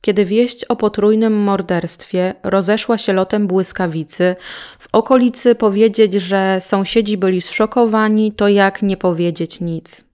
Kiedy 0.00 0.24
wieść 0.24 0.64
o 0.64 0.76
potrójnym 0.76 1.42
morderstwie 1.42 2.34
rozeszła 2.42 2.98
się 2.98 3.12
lotem 3.12 3.46
błyskawicy, 3.46 4.36
w 4.78 4.88
okolicy 4.92 5.54
powiedzieć, 5.54 6.14
że 6.14 6.58
sąsiedzi 6.60 7.16
byli 7.18 7.40
zszokowani, 7.40 8.32
to 8.32 8.48
jak 8.48 8.82
nie 8.82 8.96
powiedzieć 8.96 9.60
nic. 9.60 10.09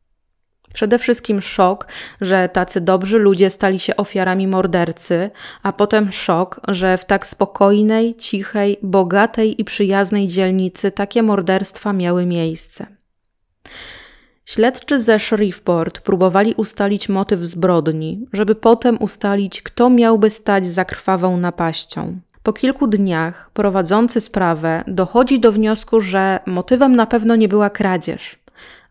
Przede 0.76 0.98
wszystkim 0.98 1.42
szok, 1.42 1.86
że 2.20 2.48
tacy 2.48 2.80
dobrzy 2.80 3.18
ludzie 3.18 3.50
stali 3.50 3.80
się 3.80 3.96
ofiarami 3.96 4.46
mordercy, 4.46 5.30
a 5.62 5.72
potem 5.72 6.12
szok, 6.12 6.60
że 6.68 6.98
w 6.98 7.04
tak 7.04 7.26
spokojnej, 7.26 8.14
cichej, 8.14 8.78
bogatej 8.82 9.60
i 9.60 9.64
przyjaznej 9.64 10.28
dzielnicy 10.28 10.90
takie 10.90 11.22
morderstwa 11.22 11.92
miały 11.92 12.26
miejsce. 12.26 12.86
Śledczy 14.44 15.00
ze 15.00 15.18
Shreveport 15.18 16.00
próbowali 16.00 16.54
ustalić 16.54 17.08
motyw 17.08 17.40
zbrodni, 17.40 18.26
żeby 18.32 18.54
potem 18.54 18.96
ustalić, 19.00 19.62
kto 19.62 19.90
miałby 19.90 20.30
stać 20.30 20.66
za 20.66 20.84
krwawą 20.84 21.36
napaścią. 21.36 22.20
Po 22.42 22.52
kilku 22.52 22.86
dniach 22.86 23.50
prowadzący 23.54 24.20
sprawę 24.20 24.84
dochodzi 24.86 25.40
do 25.40 25.52
wniosku, 25.52 26.00
że 26.00 26.40
motywem 26.46 26.96
na 26.96 27.06
pewno 27.06 27.36
nie 27.36 27.48
była 27.48 27.70
kradzież, 27.70 28.45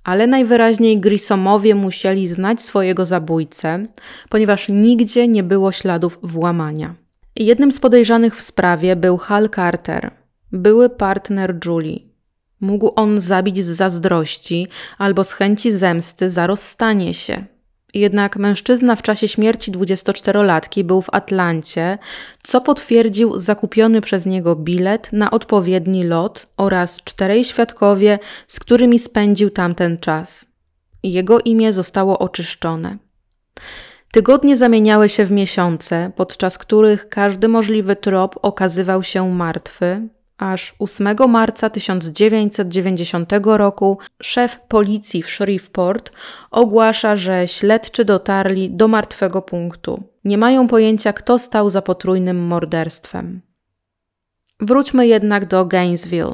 ale 0.05 0.27
najwyraźniej 0.27 0.99
Grissomowie 0.99 1.75
musieli 1.75 2.27
znać 2.27 2.61
swojego 2.63 3.05
zabójcę, 3.05 3.83
ponieważ 4.29 4.69
nigdzie 4.69 5.27
nie 5.27 5.43
było 5.43 5.71
śladów 5.71 6.19
włamania. 6.23 6.95
Jednym 7.35 7.71
z 7.71 7.79
podejrzanych 7.79 8.35
w 8.35 8.41
sprawie 8.41 8.95
był 8.95 9.17
Hal 9.17 9.49
Carter, 9.49 10.11
były 10.51 10.89
partner 10.89 11.59
Julie. 11.65 11.99
Mógł 12.61 12.91
on 12.95 13.21
zabić 13.21 13.63
z 13.63 13.69
zazdrości 13.69 14.67
albo 14.97 15.23
z 15.23 15.31
chęci 15.31 15.71
zemsty 15.71 16.29
za 16.29 16.47
rozstanie 16.47 17.13
się. 17.13 17.45
Jednak 17.95 18.37
mężczyzna 18.37 18.95
w 18.95 19.01
czasie 19.01 19.27
śmierci 19.27 19.71
24-latki 19.71 20.83
był 20.83 21.01
w 21.01 21.09
Atlancie, 21.11 21.97
co 22.43 22.61
potwierdził 22.61 23.37
zakupiony 23.37 24.01
przez 24.01 24.25
niego 24.25 24.55
bilet 24.55 25.13
na 25.13 25.31
odpowiedni 25.31 26.03
lot 26.03 26.47
oraz 26.57 27.01
czterej 27.03 27.45
świadkowie, 27.45 28.19
z 28.47 28.59
którymi 28.59 28.99
spędził 28.99 29.49
tamten 29.49 29.97
czas. 29.97 30.45
Jego 31.03 31.39
imię 31.39 31.73
zostało 31.73 32.19
oczyszczone. 32.19 32.97
Tygodnie 34.11 34.57
zamieniały 34.57 35.09
się 35.09 35.25
w 35.25 35.31
miesiące, 35.31 36.11
podczas 36.15 36.57
których 36.57 37.09
każdy 37.09 37.47
możliwy 37.47 37.95
trop 37.95 38.39
okazywał 38.41 39.03
się 39.03 39.29
martwy, 39.31 40.07
aż 40.37 40.75
8 40.79 41.15
marca 41.29 41.69
1990 41.69 43.31
roku 43.43 43.97
szef 44.21 44.59
policji 44.67 45.23
w 45.23 45.29
Shreveport 45.29 46.11
ogłasza, 46.51 47.15
że 47.15 47.47
śledczy 47.47 48.05
dotarli 48.05 48.71
do 48.71 48.87
martwego 48.87 49.41
punktu. 49.41 50.03
Nie 50.25 50.37
mają 50.37 50.67
pojęcia, 50.67 51.13
kto 51.13 51.39
stał 51.39 51.69
za 51.69 51.81
potrójnym 51.81 52.47
morderstwem. 52.47 53.41
Wróćmy 54.59 55.07
jednak 55.07 55.45
do 55.45 55.65
Gainesville. 55.65 56.33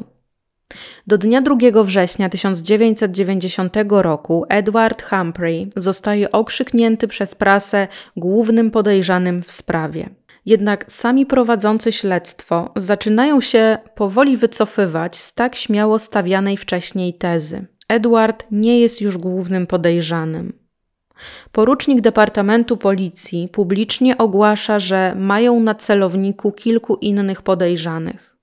Do 1.07 1.17
dnia 1.17 1.41
2 1.41 1.83
września 1.83 2.29
1990 2.29 3.75
roku 3.89 4.45
Edward 4.49 5.03
Humphrey 5.03 5.71
zostaje 5.75 6.31
okrzyknięty 6.31 7.07
przez 7.07 7.35
prasę 7.35 7.87
głównym 8.17 8.71
podejrzanym 8.71 9.43
w 9.43 9.51
sprawie. 9.51 10.09
Jednak 10.45 10.91
sami 10.91 11.25
prowadzący 11.25 11.91
śledztwo 11.91 12.71
zaczynają 12.75 13.41
się 13.41 13.77
powoli 13.95 14.37
wycofywać 14.37 15.17
z 15.17 15.33
tak 15.33 15.55
śmiało 15.55 15.99
stawianej 15.99 16.57
wcześniej 16.57 17.13
tezy. 17.13 17.65
Edward 17.87 18.45
nie 18.51 18.79
jest 18.79 19.01
już 19.01 19.17
głównym 19.17 19.67
podejrzanym. 19.67 20.53
Porucznik 21.51 22.01
Departamentu 22.01 22.77
Policji 22.77 23.49
publicznie 23.51 24.17
ogłasza, 24.17 24.79
że 24.79 25.15
mają 25.15 25.59
na 25.59 25.75
celowniku 25.75 26.51
kilku 26.51 26.95
innych 26.95 27.41
podejrzanych. 27.41 28.37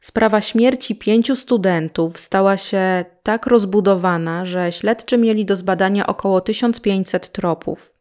Sprawa 0.00 0.40
śmierci 0.40 0.96
pięciu 0.96 1.36
studentów 1.36 2.20
stała 2.20 2.56
się 2.56 3.04
tak 3.22 3.46
rozbudowana, 3.46 4.44
że 4.44 4.72
śledczy 4.72 5.18
mieli 5.18 5.44
do 5.44 5.56
zbadania 5.56 6.06
około 6.06 6.40
1500 6.40 7.32
tropów. 7.32 7.92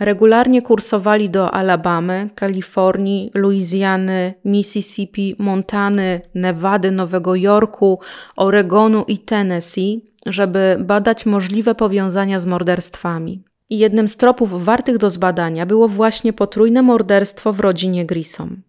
Regularnie 0.00 0.62
kursowali 0.62 1.30
do 1.30 1.54
Alabamy, 1.54 2.30
Kalifornii, 2.34 3.30
Luizjany, 3.34 4.34
Mississippi, 4.44 5.36
Montany, 5.38 6.20
Nevady, 6.34 6.90
Nowego 6.90 7.34
Jorku, 7.34 8.00
Oregonu 8.36 9.04
i 9.08 9.18
Tennessee, 9.18 10.12
żeby 10.26 10.76
badać 10.80 11.26
możliwe 11.26 11.74
powiązania 11.74 12.40
z 12.40 12.46
morderstwami. 12.46 13.42
I 13.70 13.78
jednym 13.78 14.08
z 14.08 14.16
tropów 14.16 14.64
wartych 14.64 14.98
do 14.98 15.10
zbadania 15.10 15.66
było 15.66 15.88
właśnie 15.88 16.32
potrójne 16.32 16.82
morderstwo 16.82 17.52
w 17.52 17.60
rodzinie 17.60 18.06
Grissom. 18.06 18.62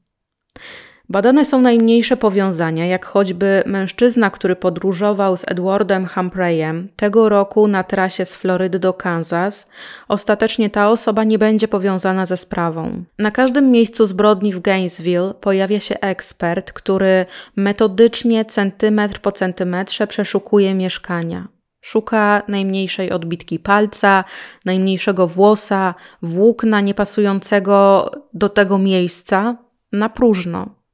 Badane 1.09 1.45
są 1.45 1.61
najmniejsze 1.61 2.17
powiązania, 2.17 2.85
jak 2.85 3.05
choćby 3.05 3.63
mężczyzna, 3.65 4.29
który 4.29 4.55
podróżował 4.55 5.37
z 5.37 5.43
Edwardem 5.47 6.07
Humphreyem 6.07 6.89
tego 6.95 7.29
roku 7.29 7.67
na 7.67 7.83
trasie 7.83 8.25
z 8.25 8.35
Florydy 8.35 8.79
do 8.79 8.93
Kansas. 8.93 9.67
Ostatecznie 10.07 10.69
ta 10.69 10.89
osoba 10.89 11.23
nie 11.23 11.37
będzie 11.37 11.67
powiązana 11.67 12.25
ze 12.25 12.37
sprawą. 12.37 13.03
Na 13.19 13.31
każdym 13.31 13.71
miejscu 13.71 14.05
zbrodni 14.05 14.53
w 14.53 14.59
Gainesville 14.59 15.33
pojawia 15.41 15.79
się 15.79 15.99
ekspert, 15.99 16.71
który 16.71 17.25
metodycznie, 17.55 18.45
centymetr 18.45 19.19
po 19.19 19.31
centymetrze 19.31 20.07
przeszukuje 20.07 20.73
mieszkania. 20.73 21.47
Szuka 21.81 22.41
najmniejszej 22.47 23.11
odbitki 23.11 23.59
palca, 23.59 24.23
najmniejszego 24.65 25.27
włosa, 25.27 25.95
włókna 26.21 26.81
niepasującego 26.81 28.11
do 28.33 28.49
tego 28.49 28.77
miejsca 28.77 29.57
na 29.91 30.09
próżno. 30.09 30.84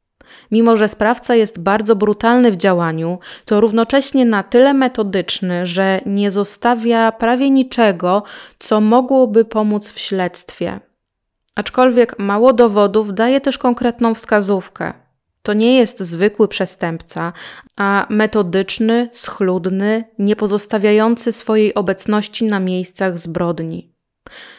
Mimo, 0.52 0.78
że 0.78 0.88
sprawca 0.88 1.36
jest 1.36 1.60
bardzo 1.60 1.96
brutalny 1.96 2.52
w 2.52 2.58
działaniu, 2.58 3.20
to 3.46 3.62
równocześnie 3.62 4.26
na 4.26 4.44
tyle 4.44 4.74
metodyczny, 4.74 5.66
że 5.66 6.02
nie 6.06 6.32
zostawia 6.32 7.12
prawie 7.12 7.50
niczego, 7.50 8.24
co 8.60 8.82
mogłoby 8.82 9.46
pomóc 9.46 9.92
w 9.92 10.00
śledztwie. 10.00 10.80
Aczkolwiek 11.56 12.20
mało 12.20 12.54
dowodów 12.54 13.14
daje 13.14 13.42
też 13.42 13.58
konkretną 13.58 14.14
wskazówkę. 14.14 14.94
To 15.44 15.54
nie 15.54 15.78
jest 15.78 16.00
zwykły 16.00 16.48
przestępca, 16.48 17.34
a 17.78 18.08
metodyczny, 18.10 19.10
schludny, 19.14 20.04
nie 20.20 20.36
pozostawiający 20.36 21.32
swojej 21.32 21.74
obecności 21.74 22.46
na 22.46 22.60
miejscach 22.60 23.20
zbrodni. 23.20 23.92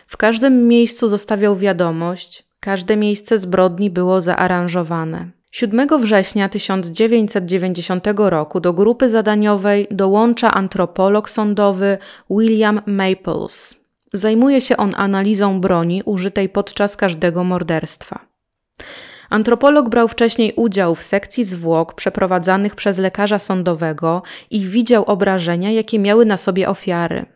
W 0.06 0.16
każdym 0.16 0.68
miejscu 0.68 1.08
zostawiał 1.08 1.56
wiadomość, 1.56 2.44
każde 2.60 2.96
miejsce 2.96 3.38
zbrodni 3.38 3.90
było 3.90 4.20
zaaranżowane. 4.20 5.30
7 5.52 5.88
września 6.00 6.48
1990 6.48 8.06
roku 8.16 8.60
do 8.60 8.72
grupy 8.72 9.08
zadaniowej 9.08 9.86
dołącza 9.90 10.54
antropolog 10.54 11.30
sądowy 11.30 11.98
William 12.30 12.80
Maples. 12.86 13.74
Zajmuje 14.12 14.60
się 14.60 14.76
on 14.76 14.94
analizą 14.96 15.60
broni 15.60 16.02
użytej 16.04 16.48
podczas 16.48 16.96
każdego 16.96 17.44
morderstwa. 17.44 18.26
Antropolog 19.30 19.88
brał 19.88 20.08
wcześniej 20.08 20.52
udział 20.56 20.94
w 20.94 21.02
sekcji 21.02 21.44
zwłok 21.44 21.94
przeprowadzanych 21.94 22.76
przez 22.76 22.98
lekarza 22.98 23.38
sądowego 23.38 24.22
i 24.50 24.66
widział 24.66 25.04
obrażenia, 25.04 25.70
jakie 25.70 25.98
miały 25.98 26.24
na 26.24 26.36
sobie 26.36 26.68
ofiary. 26.68 27.26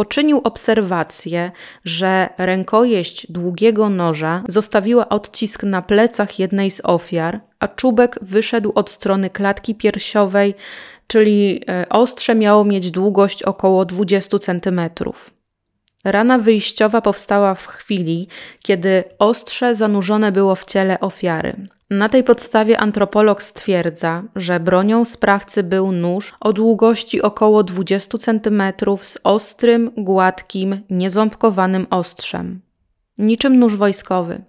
Poczynił 0.00 0.40
obserwację, 0.44 1.50
że 1.84 2.28
rękojeść 2.38 3.32
długiego 3.32 3.88
noża 3.88 4.42
zostawiła 4.48 5.08
odcisk 5.08 5.62
na 5.62 5.82
plecach 5.82 6.38
jednej 6.38 6.70
z 6.70 6.80
ofiar, 6.84 7.40
a 7.58 7.68
czubek 7.68 8.18
wyszedł 8.22 8.72
od 8.74 8.90
strony 8.90 9.30
klatki 9.30 9.74
piersiowej, 9.74 10.54
czyli 11.06 11.62
e, 11.68 11.88
ostrze 11.88 12.34
miało 12.34 12.64
mieć 12.64 12.90
długość 12.90 13.42
około 13.42 13.84
20 13.84 14.38
centymetrów. 14.38 15.30
Rana 16.04 16.38
wyjściowa 16.38 17.00
powstała 17.00 17.54
w 17.54 17.66
chwili, 17.66 18.28
kiedy 18.62 19.04
ostrze 19.18 19.74
zanurzone 19.74 20.32
było 20.32 20.54
w 20.54 20.64
ciele 20.64 21.00
ofiary. 21.00 21.68
Na 21.90 22.08
tej 22.08 22.24
podstawie 22.24 22.78
antropolog 22.78 23.42
stwierdza, 23.42 24.22
że 24.36 24.60
bronią 24.60 25.04
sprawcy 25.04 25.62
był 25.62 25.92
nóż 25.92 26.34
o 26.40 26.52
długości 26.52 27.22
około 27.22 27.62
20 27.62 28.18
cm 28.18 28.62
z 29.02 29.18
ostrym, 29.24 29.90
gładkim, 29.96 30.80
nieząbkowanym 30.90 31.86
ostrzem. 31.90 32.60
Niczym 33.18 33.58
nóż 33.58 33.76
wojskowy. 33.76 34.44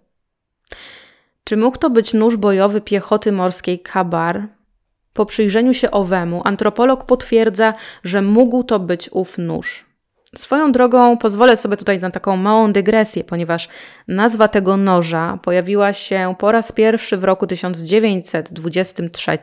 Czy 1.43 1.57
mógł 1.57 1.77
to 1.77 1.89
być 1.89 2.13
nóż 2.13 2.37
bojowy 2.37 2.81
piechoty 2.81 3.31
morskiej 3.31 3.79
Kabar? 3.79 4.47
Po 5.13 5.25
przyjrzeniu 5.25 5.73
się 5.73 5.91
owemu, 5.91 6.41
antropolog 6.45 7.05
potwierdza, 7.05 7.73
że 8.03 8.21
mógł 8.21 8.63
to 8.63 8.79
być 8.79 9.09
ów 9.11 9.37
nóż. 9.37 9.90
Swoją 10.35 10.71
drogą 10.71 11.17
pozwolę 11.17 11.57
sobie 11.57 11.77
tutaj 11.77 11.99
na 11.99 12.11
taką 12.11 12.37
małą 12.37 12.73
dygresję, 12.73 13.23
ponieważ 13.23 13.69
nazwa 14.07 14.47
tego 14.47 14.77
noża 14.77 15.39
pojawiła 15.43 15.93
się 15.93 16.35
po 16.39 16.51
raz 16.51 16.71
pierwszy 16.71 17.17
w 17.17 17.23
roku 17.23 17.47
1923, 17.47 19.37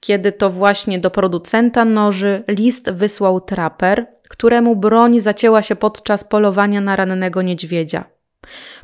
kiedy 0.00 0.32
to 0.32 0.50
właśnie 0.50 0.98
do 0.98 1.10
producenta 1.10 1.84
noży 1.84 2.44
list 2.48 2.90
wysłał 2.90 3.40
traper, 3.40 4.06
któremu 4.28 4.76
broń 4.76 5.20
zacięła 5.20 5.62
się 5.62 5.76
podczas 5.76 6.24
polowania 6.24 6.80
na 6.80 6.96
rannego 6.96 7.42
niedźwiedzia. 7.42 8.04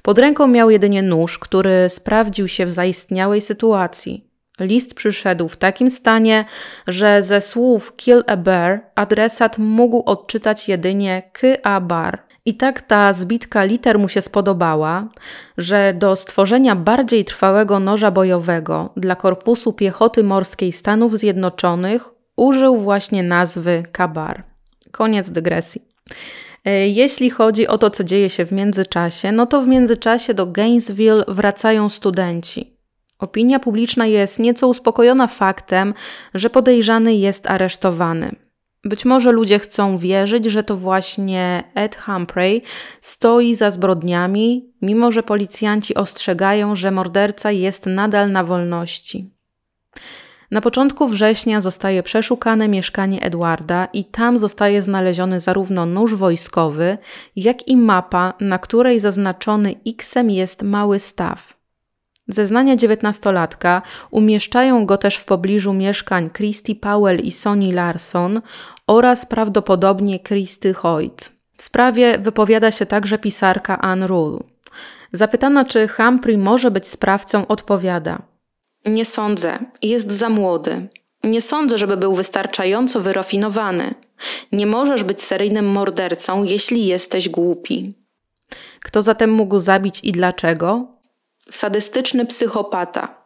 Pod 0.03 0.19
ręką 0.19 0.49
miał 0.49 0.71
jedynie 0.71 1.03
nóż, 1.03 1.39
który 1.39 1.89
sprawdził 1.89 2.49
się 2.49 2.67
w 2.67 2.71
zaistniałej 2.71 3.41
sytuacji. 3.41 4.32
List 4.63 4.95
przyszedł 4.95 5.49
w 5.49 5.57
takim 5.57 5.91
stanie, 5.91 6.45
że 6.87 7.23
ze 7.23 7.41
słów 7.41 7.97
kill 7.97 8.25
a 8.27 8.37
bear 8.37 8.81
adresat 8.95 9.59
mógł 9.59 10.03
odczytać 10.07 10.69
jedynie 10.69 11.23
k 11.33 11.81
bar. 11.81 12.23
I 12.45 12.55
tak 12.55 12.83
ta 12.83 13.13
zbitka 13.13 13.65
liter 13.65 13.99
mu 13.99 14.09
się 14.09 14.23
spodobała, 14.23 15.09
że 15.59 15.95
do 15.99 16.17
stworzenia 16.17 16.77
bardziej 16.77 17.25
trwałego 17.25 17.81
noża 17.81 18.11
bojowego 18.11 18.93
dla 18.97 19.17
Korpusu 19.17 19.73
Piechoty 19.73 20.25
Morskiej 20.25 20.73
Stanów 20.73 21.19
Zjednoczonych 21.19 22.11
użył 22.37 22.79
właśnie 22.79 23.23
nazwy 23.23 23.83
Kabar. 23.93 24.43
Koniec 24.91 25.31
dygresji. 25.31 25.83
E, 26.65 26.89
jeśli 26.89 27.31
chodzi 27.31 27.69
o 27.69 27.79
to, 27.79 27.91
co 27.91 28.05
dzieje 28.05 28.31
się 28.31 28.45
w 28.45 28.53
międzyczasie, 28.53 29.33
no 29.33 29.47
to 29.47 29.63
w 29.63 29.67
międzyczasie 29.67 30.35
do 30.35 30.47
Gainesville 30.47 31.25
wracają 31.29 31.89
studenci. 31.89 32.72
Opinia 33.23 33.59
publiczna 33.59 34.07
jest 34.07 34.39
nieco 34.39 34.69
uspokojona 34.69 35.27
faktem, 35.27 35.95
że 36.35 36.51
podejrzany 36.51 37.15
jest 37.15 37.51
aresztowany. 37.51 38.33
Być 38.85 39.05
może 39.05 39.33
ludzie 39.33 39.59
chcą 39.59 39.99
wierzyć, 39.99 40.45
że 40.45 40.63
to 40.63 40.77
właśnie 40.77 41.65
Ed 41.75 41.97
Humphrey 41.97 42.63
stoi 43.01 43.55
za 43.55 43.71
zbrodniami, 43.71 44.73
mimo 44.83 45.13
że 45.13 45.23
policjanci 45.23 45.95
ostrzegają, 45.95 46.77
że 46.77 46.91
morderca 46.91 47.51
jest 47.51 47.87
nadal 47.87 48.33
na 48.33 48.45
wolności. 48.45 49.31
Na 50.51 50.61
początku 50.61 51.09
września 51.09 51.61
zostaje 51.61 52.03
przeszukane 52.03 52.69
mieszkanie 52.69 53.23
Edwarda 53.23 53.89
i 53.93 54.05
tam 54.05 54.39
zostaje 54.39 54.83
znaleziony 54.83 55.41
zarówno 55.41 55.87
nóż 55.87 56.15
wojskowy, 56.15 56.99
jak 57.37 57.69
i 57.69 57.77
mapa, 57.77 58.35
na 58.41 58.59
której 58.59 59.01
zaznaczony 59.01 59.75
X-em 59.87 60.31
jest 60.31 60.63
mały 60.63 60.99
staw. 60.99 61.62
Zeznania 62.29 62.77
dziewiętnastolatka 62.77 63.83
umieszczają 64.11 64.87
go 64.87 64.99
też 64.99 65.17
w 65.17 65.25
pobliżu 65.25 65.73
mieszkań 65.73 66.31
Christy 66.31 66.75
Powell 66.75 67.21
i 67.21 67.33
Sonny 67.33 67.73
Larson 67.73 68.43
oraz 68.87 69.27
prawdopodobnie 69.27 70.21
Christy 70.21 70.75
Hoyt. 70.75 71.33
W 71.57 71.63
sprawie 71.63 72.19
wypowiada 72.19 72.71
się 72.71 72.87
także 72.87 73.19
pisarka 73.19 73.79
Anne 73.79 74.07
Rule. 74.07 74.39
Zapytana, 75.13 75.65
czy 75.65 75.89
Humphrey 75.89 76.39
może 76.39 76.71
być 76.71 76.89
sprawcą, 76.89 77.47
odpowiada: 77.47 78.23
Nie 78.87 79.05
sądzę, 79.05 79.59
jest 79.83 80.13
za 80.13 80.29
młody. 80.29 80.89
Nie 81.25 81.41
sądzę, 81.41 81.79
żeby 81.79 81.97
był 81.97 82.15
wystarczająco 82.15 83.01
wyrafinowany. 83.01 83.95
Nie 84.53 84.67
możesz 84.67 85.05
być 85.05 85.23
seryjnym 85.23 85.67
mordercą, 85.67 86.45
jeśli 86.45 86.87
jesteś 86.87 87.29
głupi. 87.29 87.95
Kto 88.81 89.03
zatem 89.03 89.33
mógł 89.33 89.59
zabić 89.59 90.01
i 90.03 90.13
dlaczego? 90.13 90.87
Sadystyczny 91.51 92.27
psychopata. 92.27 93.25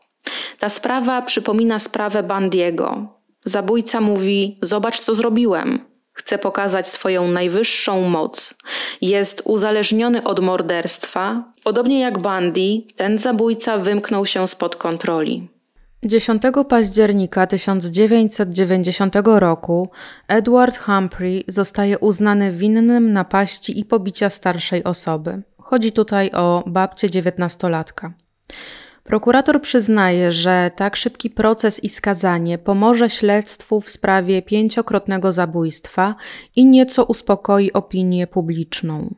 Ta 0.58 0.68
sprawa 0.68 1.22
przypomina 1.22 1.78
sprawę 1.78 2.22
Bandiego. 2.22 3.08
Zabójca 3.44 4.00
mówi: 4.00 4.58
Zobacz, 4.62 5.00
co 5.00 5.14
zrobiłem. 5.14 5.78
Chce 6.12 6.38
pokazać 6.38 6.88
swoją 6.88 7.28
najwyższą 7.28 8.08
moc. 8.08 8.54
Jest 9.00 9.42
uzależniony 9.44 10.24
od 10.24 10.40
morderstwa. 10.40 11.52
Podobnie 11.64 12.00
jak 12.00 12.18
Bandy, 12.18 12.82
ten 12.96 13.18
zabójca 13.18 13.78
wymknął 13.78 14.26
się 14.26 14.48
spod 14.48 14.76
kontroli. 14.76 15.48
10 16.04 16.42
października 16.68 17.46
1990 17.46 19.14
roku 19.24 19.88
Edward 20.28 20.78
Humphrey 20.78 21.44
zostaje 21.48 21.98
uznany 21.98 22.52
winnym 22.52 23.12
napaści 23.12 23.80
i 23.80 23.84
pobicia 23.84 24.30
starszej 24.30 24.84
osoby. 24.84 25.42
Chodzi 25.68 25.92
tutaj 25.92 26.30
o 26.30 26.64
babcię 26.66 27.10
dziewiętnastolatka. 27.10 28.12
Prokurator 29.04 29.60
przyznaje, 29.60 30.32
że 30.32 30.70
tak 30.76 30.96
szybki 30.96 31.30
proces 31.30 31.84
i 31.84 31.88
skazanie 31.88 32.58
pomoże 32.58 33.10
śledztwu 33.10 33.80
w 33.80 33.88
sprawie 33.88 34.42
pięciokrotnego 34.42 35.32
zabójstwa 35.32 36.14
i 36.56 36.64
nieco 36.66 37.04
uspokoi 37.04 37.72
opinię 37.72 38.26
publiczną. 38.26 39.14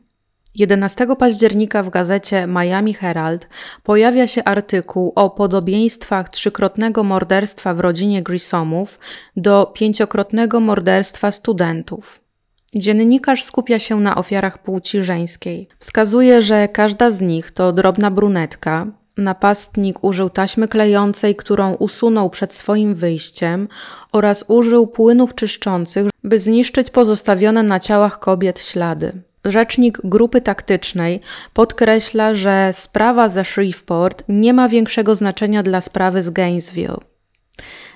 11 0.54 1.06
października 1.18 1.82
w 1.82 1.90
gazecie 1.90 2.46
Miami 2.46 2.94
Herald 2.94 3.48
pojawia 3.82 4.26
się 4.26 4.44
artykuł 4.44 5.12
o 5.14 5.30
podobieństwach 5.30 6.28
trzykrotnego 6.28 7.04
morderstwa 7.04 7.74
w 7.74 7.80
rodzinie 7.80 8.22
Grissomów 8.22 8.98
do 9.36 9.72
pięciokrotnego 9.74 10.60
morderstwa 10.60 11.30
studentów. 11.30 12.27
Dziennikarz 12.74 13.44
skupia 13.44 13.78
się 13.78 14.00
na 14.00 14.16
ofiarach 14.16 14.62
płci 14.62 15.04
żeńskiej. 15.04 15.68
Wskazuje, 15.78 16.42
że 16.42 16.68
każda 16.68 17.10
z 17.10 17.20
nich 17.20 17.50
to 17.50 17.72
drobna 17.72 18.10
brunetka. 18.10 18.86
Napastnik 19.16 20.04
użył 20.04 20.30
taśmy 20.30 20.68
klejącej, 20.68 21.36
którą 21.36 21.74
usunął 21.74 22.30
przed 22.30 22.54
swoim 22.54 22.94
wyjściem, 22.94 23.68
oraz 24.12 24.44
użył 24.48 24.86
płynów 24.86 25.34
czyszczących, 25.34 26.10
by 26.24 26.38
zniszczyć 26.38 26.90
pozostawione 26.90 27.62
na 27.62 27.80
ciałach 27.80 28.18
kobiet 28.18 28.60
ślady. 28.60 29.12
Rzecznik 29.44 29.98
grupy 30.04 30.40
taktycznej 30.40 31.20
podkreśla, 31.54 32.34
że 32.34 32.70
sprawa 32.72 33.28
ze 33.28 33.44
Shreveport 33.44 34.22
nie 34.28 34.52
ma 34.52 34.68
większego 34.68 35.14
znaczenia 35.14 35.62
dla 35.62 35.80
sprawy 35.80 36.22
z 36.22 36.30
Gainesville. 36.30 36.96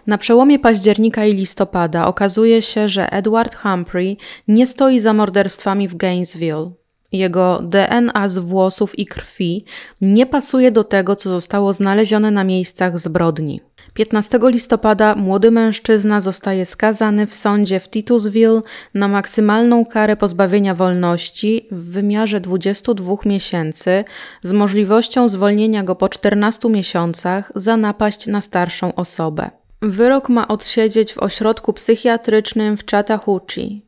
Na 0.07 0.19
przełomie 0.19 0.59
października 0.59 1.27
i 1.27 1.35
listopada 1.35 2.07
okazuje 2.07 2.63
się, 2.63 2.89
że 2.89 3.13
Edward 3.13 3.55
Humphrey 3.55 4.17
nie 4.49 4.67
stoi 4.67 5.01
za 5.01 5.13
morderstwami 5.13 5.89
w 5.89 5.97
Gainesville. 5.97 6.71
Jego 7.13 7.63
DNA 7.63 8.29
z 8.29 8.39
włosów 8.39 8.99
i 8.99 9.07
krwi 9.07 9.65
nie 10.01 10.27
pasuje 10.27 10.71
do 10.71 10.85
tego, 10.85 11.17
co 11.17 11.31
zostało 11.31 11.73
znalezione 11.73 12.31
na 12.31 12.45
miejscach 12.45 12.99
zbrodni. 12.99 13.61
15 13.95 14.39
listopada 14.43 15.15
młody 15.15 15.51
mężczyzna 15.51 16.21
zostaje 16.21 16.67
skazany 16.67 17.27
w 17.27 17.35
sądzie 17.35 17.81
w 17.81 17.91
Titusville 17.91 18.63
na 18.95 19.09
maksymalną 19.09 19.87
karę 19.87 20.17
pozbawienia 20.17 20.75
wolności 20.75 21.67
w 21.71 21.91
wymiarze 21.91 22.41
22 22.41 23.15
miesięcy 23.25 24.05
z 24.43 24.53
możliwością 24.53 25.29
zwolnienia 25.29 25.85
go 25.85 25.95
po 25.95 26.09
14 26.09 26.69
miesiącach 26.69 27.53
za 27.55 27.77
napaść 27.77 28.27
na 28.27 28.41
starszą 28.41 28.95
osobę. 28.95 29.62
Wyrok 29.83 30.29
ma 30.29 30.49
odsiedzieć 30.49 31.13
w 31.13 31.19
ośrodku 31.19 31.73
psychiatrycznym 31.73 32.77
w 32.77 32.87
Chattahoochee. 32.87 33.83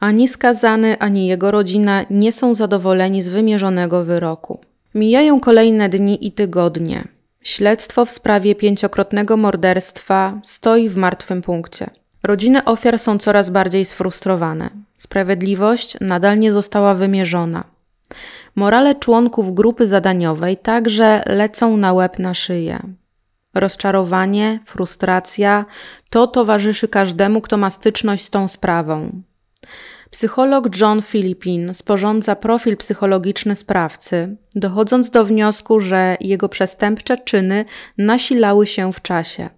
Ani 0.00 0.28
skazany, 0.28 0.98
ani 0.98 1.26
jego 1.26 1.50
rodzina 1.50 2.04
nie 2.10 2.32
są 2.32 2.54
zadowoleni 2.54 3.22
z 3.22 3.28
wymierzonego 3.28 4.04
wyroku. 4.04 4.60
Mijają 4.94 5.40
kolejne 5.40 5.88
dni 5.88 6.26
i 6.26 6.32
tygodnie. 6.32 7.08
Śledztwo 7.42 8.04
w 8.04 8.10
sprawie 8.10 8.54
pięciokrotnego 8.54 9.36
morderstwa 9.36 10.40
stoi 10.44 10.88
w 10.88 10.96
martwym 10.96 11.42
punkcie. 11.42 11.90
Rodziny 12.22 12.64
ofiar 12.64 12.98
są 12.98 13.18
coraz 13.18 13.50
bardziej 13.50 13.84
sfrustrowane. 13.84 14.70
Sprawiedliwość 14.96 15.96
nadal 16.00 16.38
nie 16.38 16.52
została 16.52 16.94
wymierzona. 16.94 17.64
Morale 18.54 18.94
członków 18.94 19.54
grupy 19.54 19.86
zadaniowej 19.86 20.56
także 20.56 21.22
lecą 21.26 21.76
na 21.76 21.92
łeb 21.92 22.18
na 22.18 22.34
szyję. 22.34 22.82
Rozczarowanie, 23.58 24.60
frustracja 24.66 25.64
to 26.10 26.26
towarzyszy 26.26 26.88
każdemu, 26.88 27.40
kto 27.40 27.56
ma 27.56 27.70
styczność 27.70 28.24
z 28.24 28.30
tą 28.30 28.48
sprawą. 28.48 29.22
Psycholog 30.10 30.80
John 30.80 31.02
Philippin 31.02 31.74
sporządza 31.74 32.36
profil 32.36 32.76
psychologiczny 32.76 33.56
sprawcy, 33.56 34.36
dochodząc 34.54 35.10
do 35.10 35.24
wniosku, 35.24 35.80
że 35.80 36.16
jego 36.20 36.48
przestępcze 36.48 37.18
czyny 37.18 37.64
nasilały 37.98 38.66
się 38.66 38.92
w 38.92 39.02
czasie. 39.02 39.50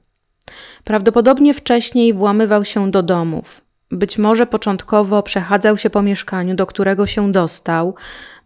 Prawdopodobnie 0.84 1.54
wcześniej 1.54 2.12
włamywał 2.12 2.64
się 2.64 2.90
do 2.90 3.02
domów. 3.02 3.60
Być 3.90 4.18
może 4.18 4.46
początkowo 4.46 5.22
przechadzał 5.22 5.76
się 5.76 5.90
po 5.90 6.02
mieszkaniu, 6.02 6.54
do 6.54 6.66
którego 6.66 7.06
się 7.06 7.32
dostał, 7.32 7.94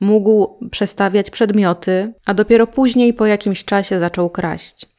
mógł 0.01 0.59
przestawiać 0.71 1.31
przedmioty, 1.31 2.13
a 2.27 2.35
dopiero 2.35 2.67
później 2.67 3.15
po 3.15 3.27
jakimś 3.27 3.65
czasie 3.65 3.99
zaczął 3.99 4.31
kraść. 4.31 4.94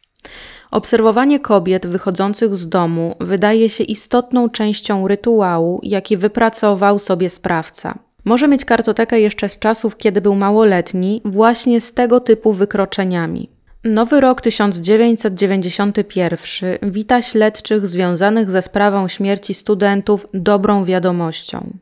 Obserwowanie 0.71 1.39
kobiet 1.39 1.87
wychodzących 1.87 2.55
z 2.55 2.69
domu 2.69 3.15
wydaje 3.19 3.69
się 3.69 3.83
istotną 3.83 4.49
częścią 4.49 5.07
rytuału, 5.07 5.79
jaki 5.83 6.17
wypracował 6.17 6.99
sobie 6.99 7.29
sprawca. 7.29 7.99
Może 8.25 8.47
mieć 8.47 8.65
kartotekę 8.65 9.19
jeszcze 9.19 9.49
z 9.49 9.59
czasów, 9.59 9.97
kiedy 9.97 10.21
był 10.21 10.35
małoletni, 10.35 11.21
właśnie 11.25 11.81
z 11.81 11.93
tego 11.93 12.19
typu 12.19 12.53
wykroczeniami. 12.53 13.49
Nowy 13.83 14.21
rok 14.21 14.41
1991 14.41 16.91
wita 16.91 17.21
śledczych 17.21 17.87
związanych 17.87 18.51
ze 18.51 18.61
sprawą 18.61 19.07
śmierci 19.07 19.53
studentów 19.53 20.27
dobrą 20.33 20.85
wiadomością. 20.85 21.77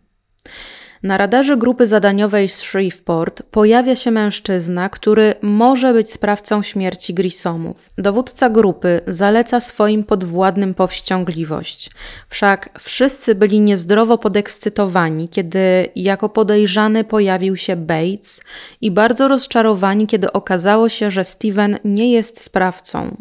Na 1.04 1.18
radarze 1.18 1.58
grupy 1.58 1.88
zadaniowej 1.88 2.50
z 2.50 2.56
Shreveport 2.56 3.44
pojawia 3.52 3.96
się 3.96 4.12
mężczyzna, 4.12 4.90
który 4.90 5.36
może 5.42 5.94
być 5.94 6.12
sprawcą 6.12 6.64
śmierci 6.64 7.14
Grisomów. 7.14 7.90
Dowódca 7.98 8.50
grupy 8.50 9.02
zaleca 9.08 9.60
swoim 9.60 10.04
podwładnym 10.04 10.74
powściągliwość. 10.74 11.92
Wszak 12.30 12.70
wszyscy 12.80 13.36
byli 13.36 13.60
niezdrowo 13.60 14.18
podekscytowani, 14.18 15.30
kiedy 15.30 15.90
jako 15.96 16.30
podejrzany 16.30 17.04
pojawił 17.04 17.58
się 17.58 17.76
Bates 17.76 18.42
i 18.82 18.92
bardzo 18.92 19.28
rozczarowani, 19.28 20.08
kiedy 20.08 20.32
okazało 20.32 20.90
się, 20.90 21.12
że 21.12 21.24
Steven 21.24 21.80
nie 21.84 22.12
jest 22.12 22.44
sprawcą. 22.44 23.18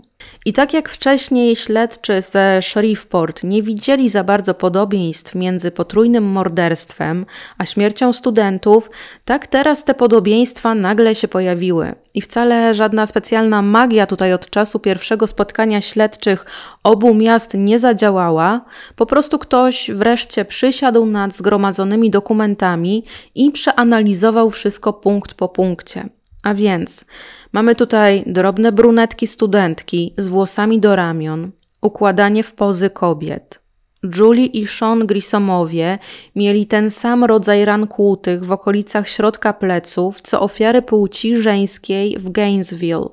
I 0.47 0.53
tak 0.53 0.73
jak 0.73 0.89
wcześniej 0.89 1.57
śledczy 1.57 2.23
ze 2.23 2.63
Shreveport 2.63 3.45
nie 3.45 3.63
widzieli 3.63 4.09
za 4.09 4.25
bardzo 4.25 4.55
podobieństw 4.55 5.35
między 5.35 5.71
potrójnym 5.71 6.25
morderstwem 6.25 7.27
a 7.59 7.65
śmiercią 7.65 8.13
studentów, 8.13 8.91
tak 9.25 9.47
teraz 9.47 9.85
te 9.85 9.95
podobieństwa 9.95 10.75
nagle 10.75 11.15
się 11.15 11.29
pojawiły. 11.29 11.95
I 12.15 12.21
wcale 12.21 12.75
żadna 12.75 13.07
specjalna 13.07 13.63
magia 13.63 14.07
tutaj 14.07 14.33
od 14.33 14.51
czasu 14.51 14.79
pierwszego 14.79 15.27
spotkania 15.27 15.81
śledczych 15.81 16.47
obu 16.85 17.15
miast 17.15 17.55
nie 17.55 17.79
zadziałała, 17.79 18.61
po 18.97 19.07
prostu 19.07 19.39
ktoś 19.39 19.91
wreszcie 19.91 20.45
przysiadł 20.45 21.07
nad 21.07 21.37
zgromadzonymi 21.37 22.11
dokumentami 22.11 23.05
i 23.35 23.51
przeanalizował 23.51 24.51
wszystko 24.51 24.93
punkt 24.93 25.35
po 25.35 25.49
punkcie. 25.49 26.09
A 26.43 26.55
więc 26.55 27.05
mamy 27.53 27.75
tutaj 27.75 28.25
drobne 28.27 28.73
brunetki 28.73 29.27
studentki 29.27 30.15
z 30.19 30.29
włosami 30.29 30.81
do 30.81 30.97
ramion, 30.97 31.51
układanie 31.81 32.43
w 32.43 32.55
pozy 32.55 32.91
kobiet. 32.91 33.63
Julie 34.19 34.47
i 34.47 34.67
Sean 34.67 35.07
Grissomowie 35.07 35.99
mieli 36.37 36.67
ten 36.67 36.91
sam 36.91 37.25
rodzaj 37.25 37.65
ran 37.65 37.87
kłutych 37.87 38.45
w 38.45 38.53
okolicach 38.53 39.09
środka 39.09 39.53
pleców, 39.53 40.21
co 40.23 40.41
ofiary 40.41 40.83
płci 40.83 41.37
żeńskiej 41.37 42.19
w 42.19 42.31
Gainesville. 42.31 43.09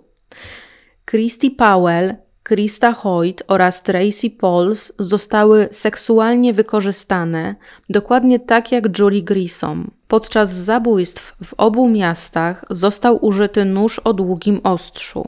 Christy 1.06 1.52
Powell 1.52 2.16
Krista 2.44 2.94
Hoyt 2.94 3.44
oraz 3.48 3.84
Tracy 3.84 4.30
Pauls 4.30 4.94
zostały 5.00 5.68
seksualnie 5.72 6.54
wykorzystane, 6.54 7.56
dokładnie 7.90 8.40
tak 8.40 8.72
jak 8.72 9.00
Julie 9.00 9.24
Grissom. 9.24 9.92
Podczas 10.10 10.50
zabójstw 10.50 11.36
w 11.44 11.54
obu 11.58 11.90
miastach 11.90 12.66
został 12.70 13.26
użyty 13.26 13.66
nóż 13.66 14.00
o 14.00 14.14
długim 14.14 14.62
ostrzu. 14.64 15.28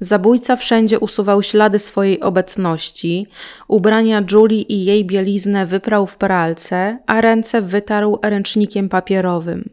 Zabójca 0.00 0.56
wszędzie 0.56 0.98
usuwał 0.98 1.42
ślady 1.42 1.78
swojej 1.78 2.20
obecności, 2.20 3.26
ubrania 3.68 4.24
Julie 4.32 4.62
i 4.62 4.84
jej 4.84 5.04
bieliznę 5.04 5.66
wyprał 5.66 6.06
w 6.06 6.16
pralce, 6.16 6.98
a 7.06 7.20
ręce 7.20 7.62
wytarł 7.62 8.18
ręcznikiem 8.22 8.88
papierowym. 8.88 9.70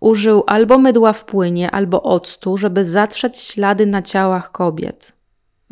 Użył 0.00 0.44
albo 0.46 0.78
mydła 0.78 1.12
w 1.12 1.24
płynie, 1.24 1.70
albo 1.70 2.02
octu, 2.02 2.56
żeby 2.58 2.84
zatrzeć 2.84 3.38
ślady 3.38 3.86
na 3.86 4.02
ciałach 4.02 4.52
kobiet. 4.52 5.12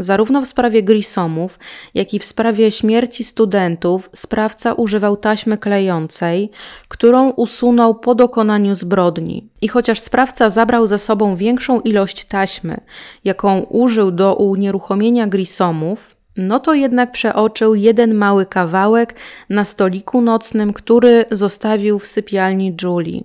Zarówno 0.02 0.42
w 0.42 0.48
sprawie 0.48 0.82
Grissomów, 0.82 1.58
jak 1.94 2.14
i 2.14 2.18
w 2.18 2.24
sprawie 2.24 2.70
śmierci 2.70 3.24
studentów 3.24 4.10
sprawca 4.14 4.72
używał 4.72 5.16
taśmy 5.16 5.58
klejącej, 5.58 6.50
którą 6.88 7.30
usunął 7.30 7.94
po 7.94 8.14
dokonaniu 8.14 8.74
zbrodni. 8.74 9.48
I 9.62 9.68
chociaż 9.68 10.00
sprawca 10.00 10.50
zabrał 10.50 10.86
ze 10.86 10.98
sobą 10.98 11.36
większą 11.36 11.80
ilość 11.80 12.24
taśmy, 12.24 12.80
jaką 13.24 13.60
użył 13.60 14.10
do 14.10 14.34
unieruchomienia 14.34 15.26
Grissomów, 15.26 16.16
no 16.36 16.60
to 16.60 16.74
jednak 16.74 17.12
przeoczył 17.12 17.74
jeden 17.74 18.14
mały 18.14 18.46
kawałek 18.46 19.14
na 19.50 19.64
stoliku 19.64 20.20
nocnym, 20.20 20.72
który 20.72 21.24
zostawił 21.30 21.98
w 21.98 22.06
sypialni 22.06 22.76
Julie. 22.82 23.20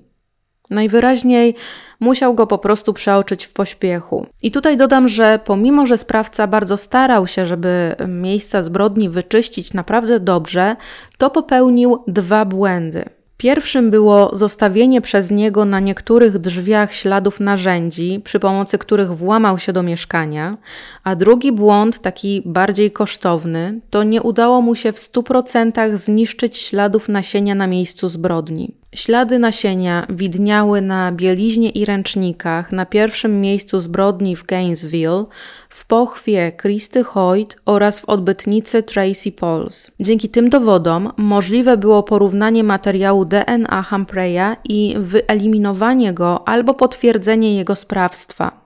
Najwyraźniej 0.70 1.56
musiał 2.00 2.34
go 2.34 2.48
po 2.48 2.58
prostu 2.58 2.94
przeoczyć 2.94 3.46
w 3.46 3.54
pośpiechu. 3.54 4.26
I 4.42 4.52
tutaj 4.52 4.78
dodam, 4.78 5.08
że 5.08 5.40
pomimo, 5.46 5.86
że 5.86 5.98
sprawca 5.98 6.48
bardzo 6.48 6.78
starał 6.78 7.28
się, 7.28 7.46
żeby 7.46 7.96
miejsca 8.08 8.62
zbrodni 8.62 9.10
wyczyścić 9.10 9.74
naprawdę 9.74 10.20
dobrze, 10.20 10.76
to 11.18 11.30
popełnił 11.30 12.04
dwa 12.08 12.46
błędy. 12.46 13.06
Pierwszym 13.38 13.92
było 13.92 14.30
zostawienie 14.34 15.02
przez 15.02 15.32
niego 15.32 15.66
na 15.66 15.80
niektórych 15.80 16.38
drzwiach 16.38 16.94
śladów 16.94 17.40
narzędzi, 17.40 18.22
przy 18.24 18.40
pomocy 18.40 18.78
których 18.78 19.18
włamał 19.18 19.60
się 19.60 19.74
do 19.74 19.84
mieszkania, 19.84 20.58
a 21.04 21.16
drugi 21.16 21.52
błąd, 21.52 22.00
taki 22.00 22.42
bardziej 22.46 22.92
kosztowny, 22.92 23.82
to 23.90 24.04
nie 24.04 24.22
udało 24.22 24.62
mu 24.62 24.76
się 24.76 24.92
w 24.92 24.98
100% 24.98 25.96
zniszczyć 25.96 26.58
śladów 26.58 27.10
nasienia 27.10 27.56
na 27.56 27.68
miejscu 27.68 28.08
zbrodni. 28.08 28.74
Ślady 28.96 29.40
nasienia 29.40 30.08
widniały 30.10 30.82
na 30.82 31.12
bieliźnie 31.12 31.70
i 31.70 31.86
ręcznikach 31.86 32.72
na 32.72 32.86
pierwszym 32.86 33.42
miejscu 33.42 33.80
zbrodni 33.80 34.36
w 34.36 34.46
Gainesville, 34.46 35.26
w 35.70 35.86
pochwie 35.86 36.52
Christy 36.62 37.04
Hoyt 37.04 37.58
oraz 37.66 38.00
w 38.00 38.06
odbytnicy 38.06 38.84
Tracy 38.84 39.32
Pauls. 39.32 39.92
Dzięki 40.00 40.30
tym 40.30 40.50
dowodom 40.50 41.12
możliwe 41.18 41.78
było 41.78 42.04
porównanie 42.04 42.64
materiału 42.64 43.26
DNA 43.26 43.84
Humphreya 43.90 44.56
i 44.64 44.96
wyeliminowanie 45.00 46.14
go 46.14 46.48
albo 46.48 46.74
potwierdzenie 46.74 47.56
jego 47.56 47.76
sprawstwa. 47.76 48.66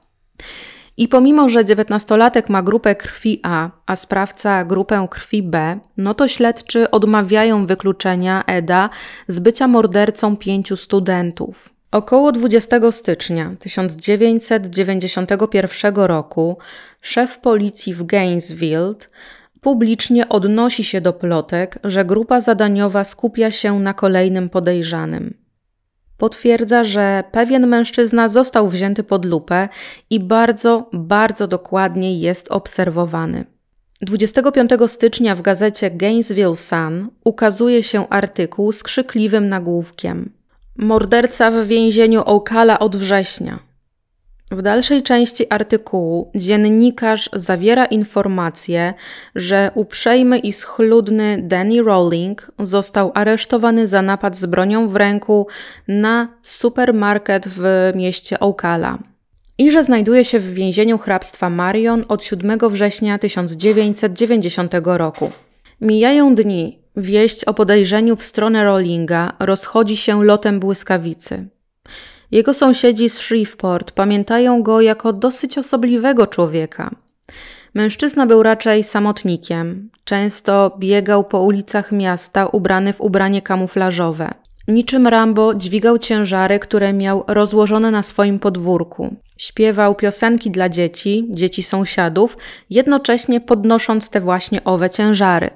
I 0.99 1.07
pomimo, 1.07 1.49
że 1.49 1.65
dziewiętnastolatek 1.65 2.49
ma 2.49 2.61
grupę 2.61 2.95
krwi 2.95 3.39
A, 3.43 3.69
a 3.85 3.95
sprawca 3.95 4.65
grupę 4.65 5.07
krwi 5.11 5.43
B, 5.43 5.79
no 5.97 6.13
to 6.13 6.27
śledczy 6.27 6.91
odmawiają 6.91 7.65
wykluczenia 7.65 8.43
Eda 8.47 8.89
z 9.27 9.39
bycia 9.39 9.67
mordercą 9.67 10.37
pięciu 10.37 10.77
studentów. 10.77 11.69
Około 11.91 12.31
20 12.31 12.91
stycznia 12.91 13.55
1991 13.59 15.95
roku 15.95 16.57
szef 17.01 17.37
policji 17.37 17.93
w 17.93 18.03
Gainesville 18.03 18.95
publicznie 19.61 20.29
odnosi 20.29 20.83
się 20.83 21.01
do 21.01 21.13
plotek, 21.13 21.79
że 21.83 22.05
grupa 22.05 22.41
zadaniowa 22.41 23.03
skupia 23.03 23.51
się 23.51 23.79
na 23.79 23.93
kolejnym 23.93 24.49
podejrzanym. 24.49 25.48
Potwierdza, 26.19 26.83
że 26.83 27.23
pewien 27.31 27.67
mężczyzna 27.67 28.27
został 28.27 28.69
wzięty 28.69 29.03
pod 29.03 29.25
lupę 29.25 29.69
i 30.09 30.19
bardzo, 30.19 30.89
bardzo 30.93 31.47
dokładnie 31.47 32.19
jest 32.19 32.51
obserwowany. 32.51 33.45
25 34.01 34.71
stycznia 34.87 35.35
w 35.35 35.41
gazecie 35.41 35.91
Gainesville 35.91 36.55
Sun 36.55 37.07
ukazuje 37.23 37.83
się 37.83 38.09
artykuł 38.09 38.71
z 38.71 38.83
krzykliwym 38.83 39.49
nagłówkiem. 39.49 40.31
Morderca 40.77 41.51
w 41.51 41.67
więzieniu 41.67 42.23
Ocala 42.25 42.79
od 42.79 42.95
września. 42.95 43.68
W 44.51 44.61
dalszej 44.61 45.03
części 45.03 45.45
artykułu 45.49 46.31
dziennikarz 46.35 47.29
zawiera 47.33 47.85
informację, 47.85 48.93
że 49.35 49.71
uprzejmy 49.75 50.39
i 50.39 50.53
schludny 50.53 51.37
Danny 51.43 51.83
Rowling 51.83 52.51
został 52.59 53.11
aresztowany 53.13 53.87
za 53.87 54.01
napad 54.01 54.37
z 54.37 54.45
bronią 54.45 54.89
w 54.89 54.95
ręku 54.95 55.47
na 55.87 56.27
supermarket 56.41 57.47
w 57.47 57.91
mieście 57.95 58.39
Ocala 58.39 58.99
i 59.57 59.71
że 59.71 59.83
znajduje 59.83 60.25
się 60.25 60.39
w 60.39 60.53
więzieniu 60.53 60.97
hrabstwa 60.97 61.49
Marion 61.49 62.05
od 62.07 62.23
7 62.23 62.59
września 62.69 63.17
1990 63.17 64.73
roku. 64.83 65.31
Mijają 65.81 66.35
dni. 66.35 66.79
Wieść 66.95 67.43
o 67.43 67.53
podejrzeniu 67.53 68.15
w 68.15 68.23
stronę 68.23 68.63
Rowlinga 68.63 69.33
rozchodzi 69.39 69.97
się 69.97 70.23
lotem 70.23 70.59
błyskawicy. 70.59 71.47
Jego 72.31 72.53
sąsiedzi 72.53 73.09
z 73.09 73.17
Shreveport 73.17 73.91
pamiętają 73.91 74.63
go 74.63 74.81
jako 74.81 75.13
dosyć 75.13 75.57
osobliwego 75.57 76.27
człowieka. 76.27 76.95
Mężczyzna 77.73 78.25
był 78.25 78.43
raczej 78.43 78.83
samotnikiem. 78.83 79.89
Często 80.03 80.75
biegał 80.79 81.23
po 81.23 81.41
ulicach 81.41 81.91
miasta 81.91 82.47
ubrany 82.47 82.93
w 82.93 83.01
ubranie 83.01 83.41
kamuflażowe. 83.41 84.33
Niczym 84.67 85.07
Rambo 85.07 85.53
dźwigał 85.53 85.97
ciężary, 85.97 86.59
które 86.59 86.93
miał 86.93 87.23
rozłożone 87.27 87.91
na 87.91 88.03
swoim 88.03 88.39
podwórku. 88.39 89.15
Śpiewał 89.37 89.95
piosenki 89.95 90.51
dla 90.51 90.69
dzieci, 90.69 91.27
dzieci 91.29 91.63
sąsiadów, 91.63 92.37
jednocześnie 92.69 93.41
podnosząc 93.41 94.09
te 94.09 94.21
właśnie 94.21 94.63
owe 94.63 94.89
ciężary. 94.89 95.49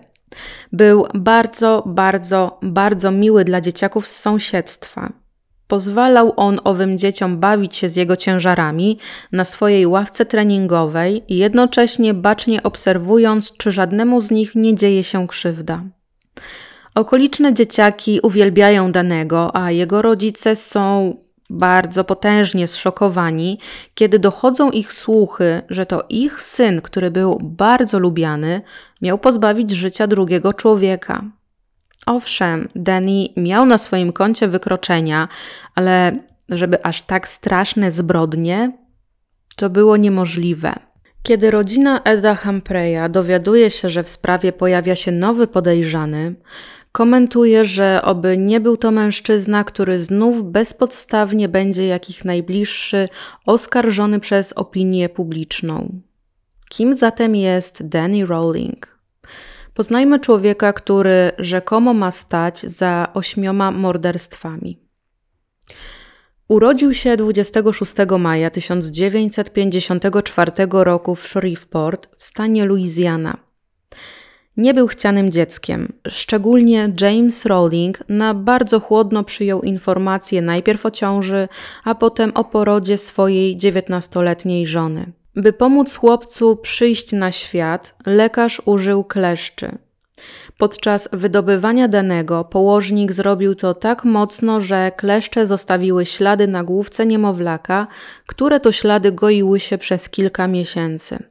Był 0.71 1.05
bardzo, 1.13 1.83
bardzo, 1.85 2.59
bardzo 2.61 3.11
miły 3.11 3.45
dla 3.45 3.61
dzieciaków 3.61 4.07
z 4.07 4.19
sąsiedztwa. 4.19 5.22
Pozwalał 5.73 6.33
on 6.35 6.59
owym 6.63 6.97
dzieciom 6.97 7.39
bawić 7.39 7.75
się 7.75 7.89
z 7.89 7.95
jego 7.95 8.15
ciężarami 8.15 8.97
na 9.31 9.45
swojej 9.45 9.87
ławce 9.87 10.25
treningowej, 10.25 11.23
jednocześnie 11.29 12.13
bacznie 12.13 12.63
obserwując, 12.63 13.57
czy 13.57 13.71
żadnemu 13.71 14.21
z 14.21 14.31
nich 14.31 14.55
nie 14.55 14.75
dzieje 14.75 15.03
się 15.03 15.27
krzywda. 15.27 15.83
Okoliczne 16.95 17.53
dzieciaki 17.53 18.19
uwielbiają 18.23 18.91
danego, 18.91 19.55
a 19.55 19.71
jego 19.71 20.01
rodzice 20.01 20.55
są 20.55 21.17
bardzo 21.49 22.03
potężnie 22.03 22.67
zszokowani, 22.67 23.59
kiedy 23.95 24.19
dochodzą 24.19 24.71
ich 24.71 24.93
słuchy, 24.93 25.61
że 25.69 25.85
to 25.85 26.03
ich 26.09 26.41
syn, 26.41 26.81
który 26.81 27.11
był 27.11 27.39
bardzo 27.41 27.99
lubiany, 27.99 28.61
miał 29.01 29.17
pozbawić 29.17 29.71
życia 29.71 30.07
drugiego 30.07 30.53
człowieka. 30.53 31.23
Owszem, 32.05 32.69
Danny 32.75 33.25
miał 33.37 33.65
na 33.65 33.77
swoim 33.77 34.13
koncie 34.13 34.47
wykroczenia, 34.47 35.27
ale 35.75 36.19
żeby 36.49 36.85
aż 36.85 37.01
tak 37.01 37.27
straszne 37.27 37.91
zbrodnie, 37.91 38.71
to 39.55 39.69
było 39.69 39.97
niemożliwe. 39.97 40.79
Kiedy 41.23 41.51
rodzina 41.51 42.01
Eda 42.03 42.35
Humpreya 42.35 43.09
dowiaduje 43.09 43.69
się, 43.69 43.89
że 43.89 44.03
w 44.03 44.09
sprawie 44.09 44.53
pojawia 44.53 44.95
się 44.95 45.11
nowy 45.11 45.47
podejrzany, 45.47 46.35
komentuje, 46.91 47.65
że 47.65 48.01
oby 48.03 48.37
nie 48.37 48.59
był 48.59 48.77
to 48.77 48.91
mężczyzna, 48.91 49.63
który 49.63 49.99
znów 49.99 50.51
bezpodstawnie 50.51 51.49
będzie 51.49 51.87
jak 51.87 52.09
ich 52.09 52.25
najbliższy 52.25 53.09
oskarżony 53.45 54.19
przez 54.19 54.53
opinię 54.53 55.09
publiczną. 55.09 56.01
Kim 56.69 56.97
zatem 56.97 57.35
jest 57.35 57.87
Danny 57.87 58.25
Rowling? 58.25 58.92
Poznajmy 59.73 60.19
człowieka, 60.19 60.73
który 60.73 61.31
rzekomo 61.37 61.93
ma 61.93 62.11
stać 62.11 62.59
za 62.59 63.07
ośmioma 63.13 63.71
morderstwami. 63.71 64.79
Urodził 66.47 66.93
się 66.93 67.17
26 67.17 67.93
maja 68.19 68.49
1954 68.49 70.51
roku 70.71 71.15
w 71.15 71.27
Shreveport 71.27 72.09
w 72.17 72.23
stanie 72.23 72.65
Louisiana. 72.65 73.37
Nie 74.57 74.73
był 74.73 74.87
chcianym 74.87 75.31
dzieckiem. 75.31 75.93
Szczególnie 76.07 76.93
James 77.01 77.45
Rowling 77.45 78.03
na 78.09 78.33
bardzo 78.33 78.79
chłodno 78.79 79.23
przyjął 79.23 79.61
informacje 79.61 80.41
najpierw 80.41 80.85
o 80.85 80.91
ciąży, 80.91 81.47
a 81.83 81.95
potem 81.95 82.31
o 82.35 82.43
porodzie 82.43 82.97
swojej 82.97 83.57
dziewiętnastoletniej 83.57 84.67
żony. 84.67 85.11
By 85.35 85.53
pomóc 85.53 85.95
chłopcu 85.95 86.55
przyjść 86.55 87.11
na 87.11 87.31
świat, 87.31 87.95
lekarz 88.05 88.61
użył 88.65 89.03
kleszczy. 89.03 89.77
Podczas 90.57 91.09
wydobywania 91.13 91.87
danego 91.87 92.43
położnik 92.43 93.11
zrobił 93.11 93.55
to 93.55 93.73
tak 93.73 94.05
mocno, 94.05 94.61
że 94.61 94.91
kleszcze 94.97 95.47
zostawiły 95.47 96.05
ślady 96.05 96.47
na 96.47 96.63
główce 96.63 97.05
niemowlaka, 97.05 97.87
które 98.27 98.59
to 98.59 98.71
ślady 98.71 99.11
goiły 99.11 99.59
się 99.59 99.77
przez 99.77 100.09
kilka 100.09 100.47
miesięcy. 100.47 101.23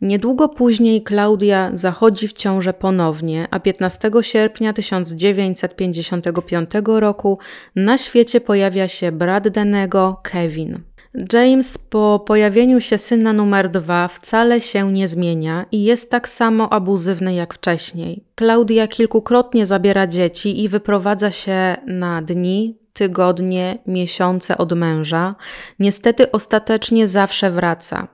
Niedługo 0.00 0.48
później 0.48 1.02
Klaudia 1.02 1.70
zachodzi 1.74 2.28
w 2.28 2.32
ciążę 2.32 2.72
ponownie, 2.72 3.48
a 3.50 3.60
15 3.60 4.10
sierpnia 4.20 4.72
1955 4.72 6.70
roku 6.84 7.38
na 7.76 7.98
świecie 7.98 8.40
pojawia 8.40 8.88
się 8.88 9.12
brat 9.12 9.48
Denego, 9.48 10.20
Kevin. 10.22 10.87
James 11.32 11.78
po 11.78 12.24
pojawieniu 12.26 12.80
się 12.80 12.98
syna 12.98 13.32
numer 13.32 13.70
dwa 13.70 14.08
wcale 14.08 14.60
się 14.60 14.92
nie 14.92 15.08
zmienia 15.08 15.66
i 15.72 15.84
jest 15.84 16.10
tak 16.10 16.28
samo 16.28 16.72
abuzywny 16.72 17.34
jak 17.34 17.54
wcześniej. 17.54 18.24
Klaudia 18.34 18.88
kilkukrotnie 18.88 19.66
zabiera 19.66 20.06
dzieci 20.06 20.62
i 20.64 20.68
wyprowadza 20.68 21.30
się 21.30 21.76
na 21.86 22.22
dni, 22.22 22.78
tygodnie, 22.92 23.78
miesiące 23.86 24.58
od 24.58 24.72
męża. 24.72 25.34
Niestety 25.78 26.32
ostatecznie 26.32 27.06
zawsze 27.06 27.50
wraca. 27.50 28.08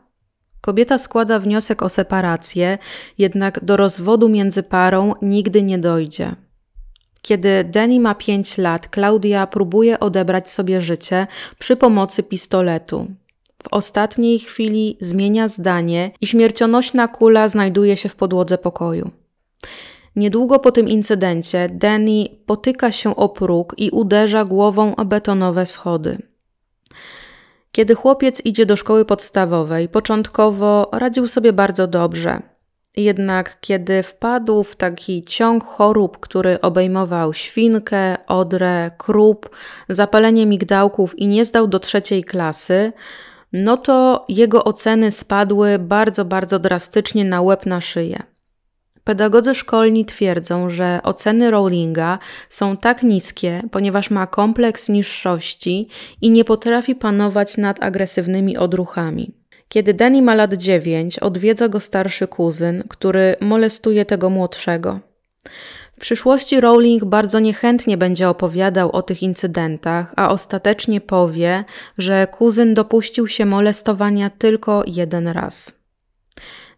Kobieta 0.60 0.98
składa 0.98 1.38
wniosek 1.38 1.82
o 1.82 1.88
separację, 1.88 2.78
jednak 3.18 3.64
do 3.64 3.76
rozwodu 3.76 4.28
między 4.28 4.62
parą 4.62 5.14
nigdy 5.22 5.62
nie 5.62 5.78
dojdzie. 5.78 6.36
Kiedy 7.24 7.64
Danny 7.64 8.00
ma 8.00 8.14
5 8.14 8.58
lat, 8.58 8.88
Klaudia 8.88 9.46
próbuje 9.46 10.00
odebrać 10.00 10.50
sobie 10.50 10.80
życie 10.80 11.26
przy 11.58 11.76
pomocy 11.76 12.22
pistoletu. 12.22 13.06
W 13.62 13.68
ostatniej 13.70 14.38
chwili 14.38 14.96
zmienia 15.00 15.48
zdanie 15.48 16.10
i 16.20 16.26
śmiercionośna 16.26 17.08
kula 17.08 17.48
znajduje 17.48 17.96
się 17.96 18.08
w 18.08 18.16
podłodze 18.16 18.58
pokoju. 18.58 19.10
Niedługo 20.16 20.58
po 20.58 20.72
tym 20.72 20.88
incydencie 20.88 21.68
Danny 21.72 22.26
potyka 22.46 22.92
się 22.92 23.16
o 23.16 23.28
próg 23.28 23.74
i 23.78 23.90
uderza 23.90 24.44
głową 24.44 24.96
o 24.96 25.04
betonowe 25.04 25.66
schody. 25.66 26.18
Kiedy 27.72 27.94
chłopiec 27.94 28.44
idzie 28.44 28.66
do 28.66 28.76
szkoły 28.76 29.04
podstawowej, 29.04 29.88
początkowo 29.88 30.90
radził 30.92 31.26
sobie 31.26 31.52
bardzo 31.52 31.86
dobrze. 31.86 32.53
Jednak 32.96 33.56
kiedy 33.60 34.02
wpadł 34.02 34.64
w 34.64 34.76
taki 34.76 35.24
ciąg 35.24 35.64
chorób, 35.64 36.18
który 36.18 36.60
obejmował 36.60 37.34
świnkę, 37.34 38.26
odrę, 38.26 38.90
krup, 38.98 39.56
zapalenie 39.88 40.46
migdałków 40.46 41.18
i 41.18 41.26
nie 41.26 41.44
zdał 41.44 41.66
do 41.66 41.80
trzeciej 41.80 42.24
klasy, 42.24 42.92
no 43.52 43.76
to 43.76 44.24
jego 44.28 44.64
oceny 44.64 45.10
spadły 45.10 45.78
bardzo, 45.78 46.24
bardzo 46.24 46.58
drastycznie 46.58 47.24
na 47.24 47.42
łeb 47.42 47.66
na 47.66 47.80
szyję. 47.80 48.22
Pedagodzy 49.04 49.54
szkolni 49.54 50.04
twierdzą, 50.04 50.70
że 50.70 51.00
oceny 51.02 51.50
Rowlinga 51.50 52.18
są 52.48 52.76
tak 52.76 53.02
niskie, 53.02 53.62
ponieważ 53.70 54.10
ma 54.10 54.26
kompleks 54.26 54.88
niższości 54.88 55.88
i 56.20 56.30
nie 56.30 56.44
potrafi 56.44 56.94
panować 56.94 57.56
nad 57.56 57.82
agresywnymi 57.82 58.56
odruchami. 58.56 59.43
Kiedy 59.68 59.94
Danny 59.94 60.22
ma 60.22 60.34
lat 60.34 60.54
9, 60.54 61.18
odwiedza 61.18 61.68
go 61.68 61.80
starszy 61.80 62.26
kuzyn, 62.26 62.84
który 62.88 63.36
molestuje 63.40 64.04
tego 64.04 64.30
młodszego. 64.30 65.00
W 65.92 66.00
przyszłości 66.00 66.60
Rowling 66.60 67.04
bardzo 67.04 67.40
niechętnie 67.40 67.96
będzie 67.96 68.28
opowiadał 68.28 68.90
o 68.92 69.02
tych 69.02 69.22
incydentach, 69.22 70.12
a 70.16 70.30
ostatecznie 70.30 71.00
powie, 71.00 71.64
że 71.98 72.26
kuzyn 72.26 72.74
dopuścił 72.74 73.28
się 73.28 73.46
molestowania 73.46 74.30
tylko 74.30 74.82
jeden 74.86 75.28
raz. 75.28 75.72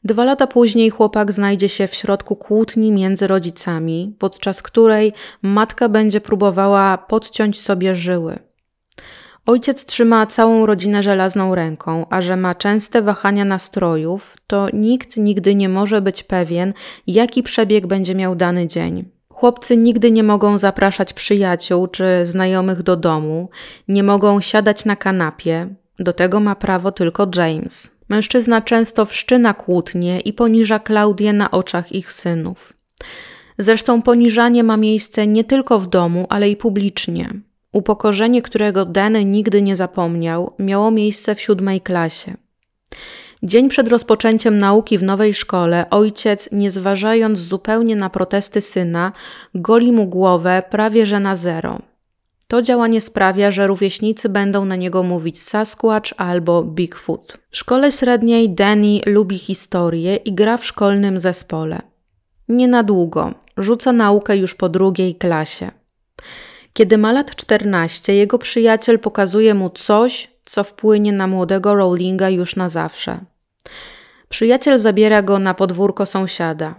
Dwa 0.05 0.24
lata 0.24 0.47
później 0.47 0.91
chłopak 0.91 1.32
znajdzie 1.32 1.68
się 1.68 1.87
w 1.87 1.95
środku 1.95 2.37
kłótni 2.37 2.93
między 2.93 3.26
rodzicami, 3.26 4.16
podczas 4.18 4.62
której 4.62 5.12
matka 5.43 5.89
będzie 5.89 6.20
próbowała 6.20 6.99
podciąć 6.99 7.61
sobie 7.61 7.95
żyły. 7.95 8.45
Ojciec 9.47 9.84
trzyma 9.84 10.26
całą 10.26 10.66
rodzinę 10.66 11.03
żelazną 11.03 11.55
ręką, 11.55 12.07
a 12.11 12.22
że 12.22 12.36
ma 12.36 12.55
częste 12.55 13.03
wahania 13.03 13.44
nastrojów, 13.44 14.36
to 14.47 14.66
nikt 14.72 15.16
nigdy 15.16 15.55
nie 15.55 15.68
może 15.68 16.03
być 16.03 16.22
pewien, 16.22 16.72
jaki 17.07 17.42
przebieg 17.42 17.86
będzie 17.86 18.14
miał 18.14 18.36
dany 18.36 18.66
dzień. 18.66 19.05
Chłopcy 19.28 19.76
nigdy 19.76 20.11
nie 20.11 20.22
mogą 20.22 20.59
zapraszać 20.59 21.12
przyjaciół 21.12 21.86
czy 21.86 22.26
znajomych 22.26 22.82
do 22.82 22.97
domu, 22.97 23.49
nie 23.88 24.03
mogą 24.03 24.40
siadać 24.40 24.84
na 24.84 24.97
kanapie, 24.97 25.68
do 25.99 26.12
tego 26.12 26.40
ma 26.40 26.55
prawo 26.55 26.92
tylko 26.92 27.28
James. 27.36 27.90
Mężczyzna 28.09 28.61
często 28.61 29.05
wszczyna 29.05 29.55
kłótnie 29.55 30.20
i 30.20 30.32
poniża 30.32 30.78
Klaudię 30.78 31.32
na 31.32 31.51
oczach 31.51 31.92
ich 31.92 32.12
synów. 32.12 32.72
Zresztą 33.59 34.03
poniżanie 34.03 34.64
ma 34.64 34.76
miejsce 34.76 35.26
nie 35.26 35.44
tylko 35.44 35.78
w 35.78 35.86
domu, 35.86 36.26
ale 36.28 36.51
i 36.51 36.57
publicznie. 36.57 37.30
Upokorzenie, 37.77 38.43
którego 38.43 38.85
Danny 38.85 39.24
nigdy 39.24 39.62
nie 39.62 39.77
zapomniał, 39.77 40.53
miało 40.59 40.91
miejsce 40.91 41.35
w 41.35 41.41
siódmej 41.41 41.81
klasie. 41.81 42.37
Dzień 43.43 43.68
przed 43.68 43.89
rozpoczęciem 43.89 44.59
nauki 44.59 44.99
w 44.99 45.03
nowej 45.03 45.35
szkole 45.35 45.91
ojciec, 45.91 46.49
nie 46.53 46.70
zważając 46.70 47.39
zupełnie 47.39 47.97
na 47.97 48.11
protesty 48.11 48.61
syna, 48.61 49.12
goli 49.55 49.93
mu 49.93 50.07
głowę 50.07 50.62
prawie 50.70 51.07
że 51.07 51.20
na 51.20 51.37
zero. 51.37 51.79
To 52.49 52.62
działanie 52.62 53.01
sprawia, 53.01 53.51
że 53.51 53.66
rówieśnicy 53.66 54.29
będą 54.29 54.64
na 54.64 54.77
niego 54.77 55.03
mówić 55.03 55.43
Sasquatch 55.43 56.12
albo 56.16 56.62
Bigfoot. 56.62 57.39
W 57.51 57.57
szkole 57.57 57.93
średniej 57.93 58.51
Danny 58.51 59.01
lubi 59.07 59.39
historię 59.39 60.16
i 60.16 60.35
gra 60.35 60.57
w 60.57 60.64
szkolnym 60.64 61.18
zespole. 61.18 61.83
Nie 62.49 62.68
na 62.68 62.83
długo, 62.83 63.35
rzuca 63.57 63.93
naukę 63.93 64.37
już 64.37 64.55
po 64.55 64.68
drugiej 64.68 65.14
klasie. 65.14 65.70
Kiedy 66.77 66.99
ma 66.99 67.12
lat 67.12 67.37
14, 67.37 68.14
jego 68.14 68.39
przyjaciel 68.39 68.99
pokazuje 68.99 69.55
mu 69.55 69.70
coś, 69.70 70.31
co 70.45 70.64
wpłynie 70.64 71.12
na 71.12 71.27
młodego 71.27 71.74
Rowlinga 71.74 72.31
już 72.31 72.57
na 72.57 72.68
zawsze. 72.68 73.20
Przyjaciel 74.29 74.79
zabiera 74.79 75.22
go 75.22 75.39
na 75.39 75.55
podwórko 75.55 76.07
sąsiada. 76.07 76.74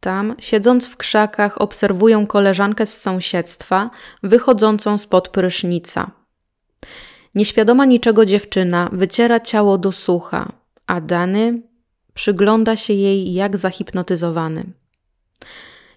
Tam, 0.00 0.34
siedząc 0.38 0.86
w 0.86 0.96
krzakach, 0.96 1.60
obserwują 1.60 2.26
koleżankę 2.26 2.86
z 2.86 3.00
sąsiedztwa, 3.00 3.90
wychodzącą 4.22 4.98
spod 4.98 5.28
prysznica. 5.28 6.10
Nieświadoma 7.34 7.84
niczego 7.84 8.26
dziewczyna 8.26 8.88
wyciera 8.92 9.40
ciało 9.40 9.78
do 9.78 9.92
sucha, 9.92 10.52
a 10.86 11.00
Dany 11.00 11.62
przygląda 12.14 12.76
się 12.76 12.92
jej 12.92 13.34
jak 13.34 13.56
zahipnotyzowany. 13.56 14.64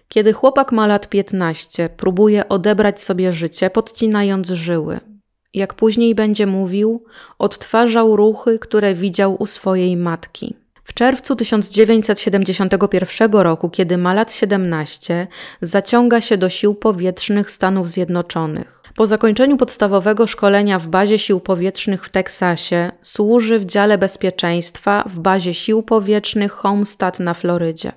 Kiedy 0.08 0.32
chłopak 0.32 0.72
ma 0.72 0.86
lat 0.86 1.08
15, 1.08 1.88
próbuje 1.96 2.48
odebrać 2.48 3.00
sobie 3.02 3.32
życie, 3.32 3.70
podcinając 3.70 4.48
żyły. 4.48 5.00
Jak 5.54 5.74
później 5.74 6.14
będzie 6.14 6.46
mówił, 6.46 7.04
odtwarzał 7.38 8.16
ruchy, 8.16 8.58
które 8.58 8.94
widział 8.94 9.36
u 9.38 9.46
swojej 9.46 9.96
matki. 9.96 10.56
W 10.84 10.94
czerwcu 10.94 11.36
1971 11.36 13.32
roku, 13.32 13.70
kiedy 13.70 13.98
ma 13.98 14.14
lat 14.14 14.32
17, 14.32 15.26
zaciąga 15.60 16.20
się 16.20 16.36
do 16.36 16.48
sił 16.48 16.74
powietrznych 16.74 17.50
Stanów 17.50 17.90
Zjednoczonych. 17.90 18.82
Po 18.96 19.06
zakończeniu 19.06 19.56
podstawowego 19.56 20.26
szkolenia 20.26 20.78
w 20.78 20.86
bazie 20.86 21.18
sił 21.18 21.40
powietrznych 21.40 22.04
w 22.04 22.08
Teksasie 22.08 22.92
służy 23.02 23.58
w 23.58 23.64
dziale 23.64 23.98
bezpieczeństwa 23.98 25.04
w 25.06 25.18
bazie 25.20 25.54
sił 25.54 25.82
powietrznych 25.82 26.52
Homestead 26.52 27.20
na 27.20 27.34
Florydzie. 27.34 27.92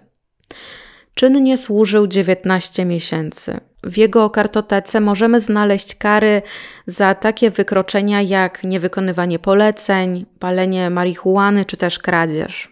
Czynnie 1.17 1.57
służył 1.57 2.07
19 2.07 2.85
miesięcy. 2.85 3.59
W 3.83 3.97
jego 3.97 4.29
kartotece 4.29 4.99
możemy 4.99 5.41
znaleźć 5.41 5.95
kary 5.95 6.41
za 6.87 7.15
takie 7.15 7.51
wykroczenia 7.51 8.21
jak 8.21 8.63
niewykonywanie 8.63 9.39
poleceń, 9.39 10.25
palenie 10.39 10.89
marihuany 10.89 11.65
czy 11.65 11.77
też 11.77 11.99
kradzież. 11.99 12.69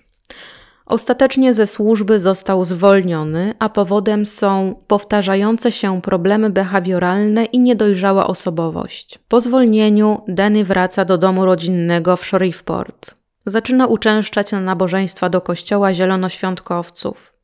Ostatecznie 0.85 1.53
ze 1.53 1.67
służby 1.67 2.19
został 2.19 2.65
zwolniony, 2.65 3.53
a 3.59 3.69
powodem 3.69 4.25
są 4.25 4.75
powtarzające 4.87 5.71
się 5.71 6.01
problemy 6.01 6.49
behawioralne 6.49 7.45
i 7.45 7.59
niedojrzała 7.59 8.27
osobowość. 8.27 9.19
Po 9.27 9.41
zwolnieniu 9.41 10.21
Danny 10.27 10.63
wraca 10.63 11.05
do 11.05 11.17
domu 11.17 11.45
rodzinnego 11.45 12.17
w 12.17 12.25
Shreveport. 12.25 13.15
Zaczyna 13.45 13.87
uczęszczać 13.87 14.51
na 14.51 14.61
nabożeństwa 14.61 15.29
do 15.29 15.41
kościoła 15.41 15.93
zielonoświątkowców. 15.93 17.35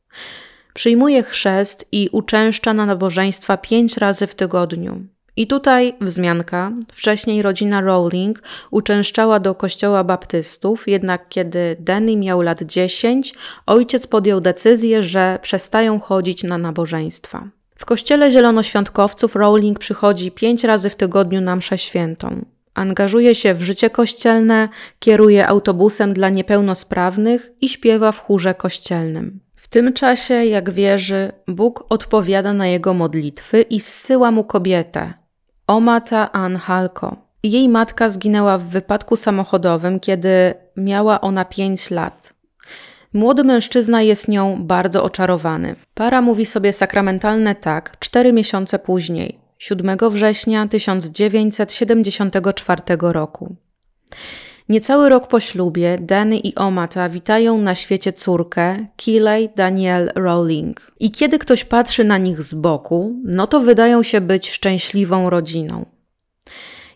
Przyjmuje 0.74 1.22
chrzest 1.22 1.88
i 1.92 2.08
uczęszcza 2.12 2.74
na 2.74 2.86
nabożeństwa 2.86 3.56
pięć 3.56 3.96
razy 3.96 4.26
w 4.26 4.34
tygodniu. 4.34 5.02
I 5.36 5.46
tutaj 5.46 5.94
wzmianka. 6.00 6.72
Wcześniej 6.92 7.42
rodzina 7.42 7.80
Rowling 7.80 8.42
uczęszczała 8.70 9.40
do 9.40 9.54
kościoła 9.54 10.04
baptystów, 10.04 10.88
jednak 10.88 11.28
kiedy 11.28 11.76
Danny 11.80 12.16
miał 12.16 12.42
lat 12.42 12.62
10, 12.62 13.34
ojciec 13.66 14.06
podjął 14.06 14.40
decyzję, 14.40 15.02
że 15.02 15.38
przestają 15.42 16.00
chodzić 16.00 16.42
na 16.42 16.58
nabożeństwa. 16.58 17.48
W 17.74 17.84
kościele 17.84 18.30
zielonoświątkowców 18.30 19.36
Rowling 19.36 19.78
przychodzi 19.78 20.30
pięć 20.30 20.64
razy 20.64 20.90
w 20.90 20.96
tygodniu 20.96 21.40
na 21.40 21.56
mszę 21.56 21.78
świętą. 21.78 22.44
Angażuje 22.74 23.34
się 23.34 23.54
w 23.54 23.62
życie 23.62 23.90
kościelne, 23.90 24.68
kieruje 24.98 25.48
autobusem 25.48 26.12
dla 26.14 26.28
niepełnosprawnych 26.28 27.50
i 27.60 27.68
śpiewa 27.68 28.12
w 28.12 28.20
chórze 28.20 28.54
kościelnym 28.54 29.40
tym 29.72 29.92
czasie, 29.92 30.34
jak 30.34 30.70
wierzy, 30.70 31.32
Bóg 31.48 31.84
odpowiada 31.88 32.52
na 32.52 32.66
jego 32.66 32.94
modlitwy 32.94 33.62
i 33.62 33.80
zsyła 33.80 34.30
mu 34.30 34.44
kobietę, 34.44 35.14
Omata 35.66 36.32
An 36.32 36.56
Halko. 36.56 37.16
Jej 37.42 37.68
matka 37.68 38.08
zginęła 38.08 38.58
w 38.58 38.64
wypadku 38.64 39.16
samochodowym, 39.16 40.00
kiedy 40.00 40.54
miała 40.76 41.20
ona 41.20 41.44
5 41.44 41.90
lat. 41.90 42.32
Młody 43.12 43.44
mężczyzna 43.44 44.02
jest 44.02 44.28
nią 44.28 44.66
bardzo 44.66 45.04
oczarowany. 45.04 45.74
Para 45.94 46.22
mówi 46.22 46.46
sobie 46.46 46.72
sakramentalne 46.72 47.54
tak 47.54 47.96
cztery 47.98 48.32
miesiące 48.32 48.78
później, 48.78 49.38
7 49.58 49.98
września 50.10 50.68
1974 50.68 52.82
roku. 53.00 53.56
Niecały 54.68 55.08
rok 55.08 55.26
po 55.26 55.40
ślubie 55.40 55.98
Danny 56.00 56.38
i 56.38 56.54
Omata 56.54 57.08
witają 57.08 57.58
na 57.58 57.74
świecie 57.74 58.12
córkę 58.12 58.86
Keeley 58.96 59.48
Danielle 59.56 60.12
Rowling. 60.14 60.92
I 61.00 61.10
kiedy 61.10 61.38
ktoś 61.38 61.64
patrzy 61.64 62.04
na 62.04 62.18
nich 62.18 62.42
z 62.42 62.54
boku, 62.54 63.16
no 63.24 63.46
to 63.46 63.60
wydają 63.60 64.02
się 64.02 64.20
być 64.20 64.50
szczęśliwą 64.50 65.30
rodziną. 65.30 65.86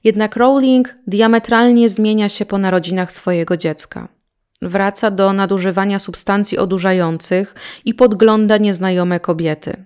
Jednak 0.05 0.37
Rowling 0.37 0.97
diametralnie 1.07 1.89
zmienia 1.89 2.29
się 2.29 2.47
po 2.47 2.59
narodzinach 2.59 3.13
swojego 3.13 3.57
dziecka. 3.57 4.09
Wraca 4.63 5.11
do 5.11 5.33
nadużywania 5.33 5.99
substancji 5.99 6.59
odurzających 6.59 7.55
i 7.85 7.95
podgląda 7.95 8.57
nieznajome 8.57 9.21
kobiety. 9.21 9.85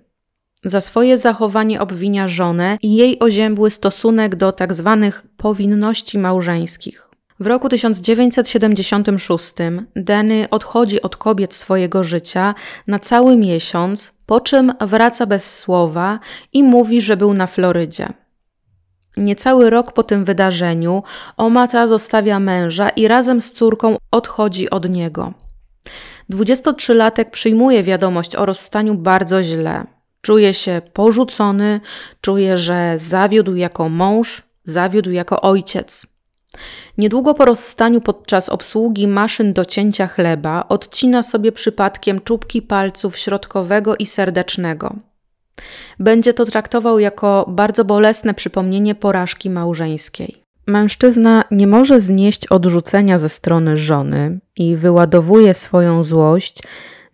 Za 0.65 0.81
swoje 0.81 1.19
zachowanie 1.19 1.81
obwinia 1.81 2.29
żonę 2.29 2.79
i 2.83 2.95
jej 2.95 3.19
oziębły 3.19 3.71
stosunek 3.71 4.37
do 4.37 4.53
tzw. 4.53 4.99
Tak 5.03 5.23
powinności 5.37 6.19
małżeńskich. 6.19 7.10
W 7.41 7.47
roku 7.47 7.69
1976 7.69 9.55
Danny 9.97 10.47
odchodzi 10.51 11.03
od 11.03 11.17
kobiet 11.17 11.55
swojego 11.55 12.05
życia 12.05 12.55
na 12.87 12.99
cały 12.99 13.37
miesiąc, 13.37 14.13
po 14.27 14.41
czym 14.41 14.73
wraca 14.81 15.27
bez 15.27 15.59
słowa 15.59 16.19
i 16.53 16.63
mówi, 16.63 17.03
że 17.03 17.17
był 17.17 17.35
na 17.35 17.47
Florydzie. 17.47 18.09
Niecały 19.17 19.71
rok 19.71 19.93
po 19.93 20.03
tym 20.03 20.25
wydarzeniu 20.25 21.03
Omata 21.37 21.87
zostawia 21.87 22.41
męża 22.41 22.89
i 22.89 23.09
razem 23.09 23.41
z 23.41 23.53
córką 23.53 23.97
odchodzi 24.11 24.71
od 24.71 24.91
niego. 24.91 25.33
23-latek 26.33 27.31
przyjmuje 27.31 27.83
wiadomość 27.83 28.37
o 28.37 28.47
rozstaniu 28.47 28.95
bardzo 28.95 29.43
źle. 29.43 29.87
Czuje 30.21 30.55
się 30.55 30.83
porzucony, 30.93 31.81
czuje, 32.21 32.59
że 32.59 32.95
zawiódł 32.99 33.55
jako 33.55 33.89
mąż, 33.89 34.43
zawiódł 34.65 35.11
jako 35.11 35.41
ojciec. 35.41 36.10
Niedługo 36.99 37.35
po 37.35 37.45
rozstaniu 37.45 38.01
podczas 38.01 38.49
obsługi 38.49 39.09
maszyn 39.09 39.53
do 39.53 39.65
cięcia 39.65 40.07
chleba 40.07 40.65
odcina 40.69 41.23
sobie 41.23 41.53
przypadkiem 41.53 42.21
czubki 42.21 42.63
palców 42.63 43.19
środkowego 43.19 43.97
i 43.97 44.07
serdecznego. 44.07 44.97
Będzie 45.99 46.35
to 46.35 46.45
traktował 46.45 46.99
jako 46.99 47.47
bardzo 47.49 47.85
bolesne 47.85 48.35
przypomnienie 48.35 48.95
porażki 48.95 49.51
małżeńskiej. 49.51 50.45
Mężczyzna 50.67 51.45
nie 51.51 51.67
może 51.67 52.01
znieść 52.01 52.47
odrzucenia 52.47 53.19
ze 53.19 53.29
strony 53.29 53.77
żony 53.77 54.41
i 54.57 54.77
wyładowuje 54.77 55.55
swoją 55.55 56.05
złość 56.05 56.59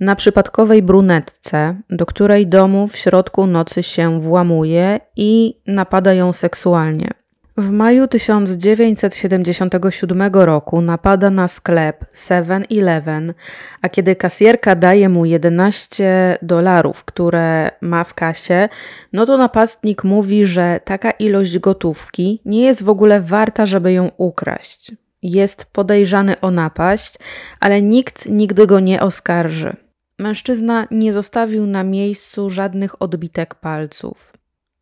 na 0.01 0.17
przypadkowej 0.17 0.83
brunetce, 0.83 1.77
do 1.91 2.07
której 2.07 2.47
domu 2.47 2.87
w 2.87 2.97
środku 2.97 3.47
nocy 3.47 3.83
się 3.83 4.21
włamuje 4.21 5.01
i 5.17 5.61
napada 5.67 6.13
ją 6.13 6.33
seksualnie. 6.33 7.26
W 7.59 7.71
maju 7.71 8.09
1977 8.09 10.31
roku 10.33 10.81
napada 10.81 11.31
na 11.31 11.49
sklep 11.49 12.05
7-Eleven, 12.15 13.35
a 13.83 13.89
kiedy 13.89 14.17
kasjerka 14.17 14.75
daje 14.75 15.09
mu 15.09 15.25
11 15.25 16.39
dolarów, 16.43 17.05
które 17.05 17.71
ma 17.81 18.05
w 18.05 18.15
kasie, 18.15 18.69
no 19.13 19.27
to 19.27 19.37
napastnik 19.37 20.05
mówi, 20.05 20.47
że 20.47 20.81
taka 20.85 21.11
ilość 21.11 21.59
gotówki 21.59 22.41
nie 22.45 22.65
jest 22.65 22.83
w 22.83 22.89
ogóle 22.89 23.21
warta, 23.21 23.67
żeby 23.67 23.93
ją 23.93 24.11
ukraść. 24.17 24.93
Jest 25.23 25.65
podejrzany 25.65 26.41
o 26.41 26.51
napaść, 26.51 27.15
ale 27.61 27.83
nikt 27.83 28.29
nigdy 28.29 28.67
go 28.67 28.81
nie 28.81 29.01
oskarży. 29.01 29.77
Mężczyzna 30.19 30.87
nie 30.91 31.13
zostawił 31.13 31.67
na 31.67 31.85
miejscu 31.85 32.51
żadnych 32.51 33.03
odbitek 33.03 33.55
palców. 33.55 34.33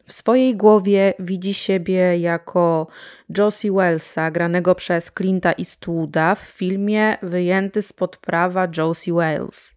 W 0.07 0.13
swojej 0.13 0.57
głowie 0.57 1.15
widzi 1.19 1.55
siebie 1.55 2.19
jako 2.19 2.87
Josie 3.39 3.73
Wellsa, 3.73 4.31
granego 4.31 4.75
przez 4.75 5.13
Clint'a 5.13 5.55
Eastwooda 5.59 6.35
w 6.35 6.39
filmie 6.39 7.17
wyjęty 7.23 7.83
spod 7.83 8.17
prawa 8.17 8.69
Josie 8.77 9.15
Wells. 9.15 9.75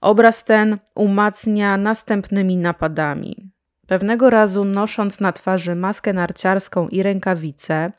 Obraz 0.00 0.44
ten 0.44 0.78
umacnia 0.94 1.76
następnymi 1.76 2.56
napadami. 2.56 3.50
Pewnego 3.86 4.30
razu, 4.30 4.64
nosząc 4.64 5.20
na 5.20 5.32
twarzy 5.32 5.74
maskę 5.74 6.12
narciarską 6.12 6.88
i 6.88 7.02
rękawice, 7.02 7.92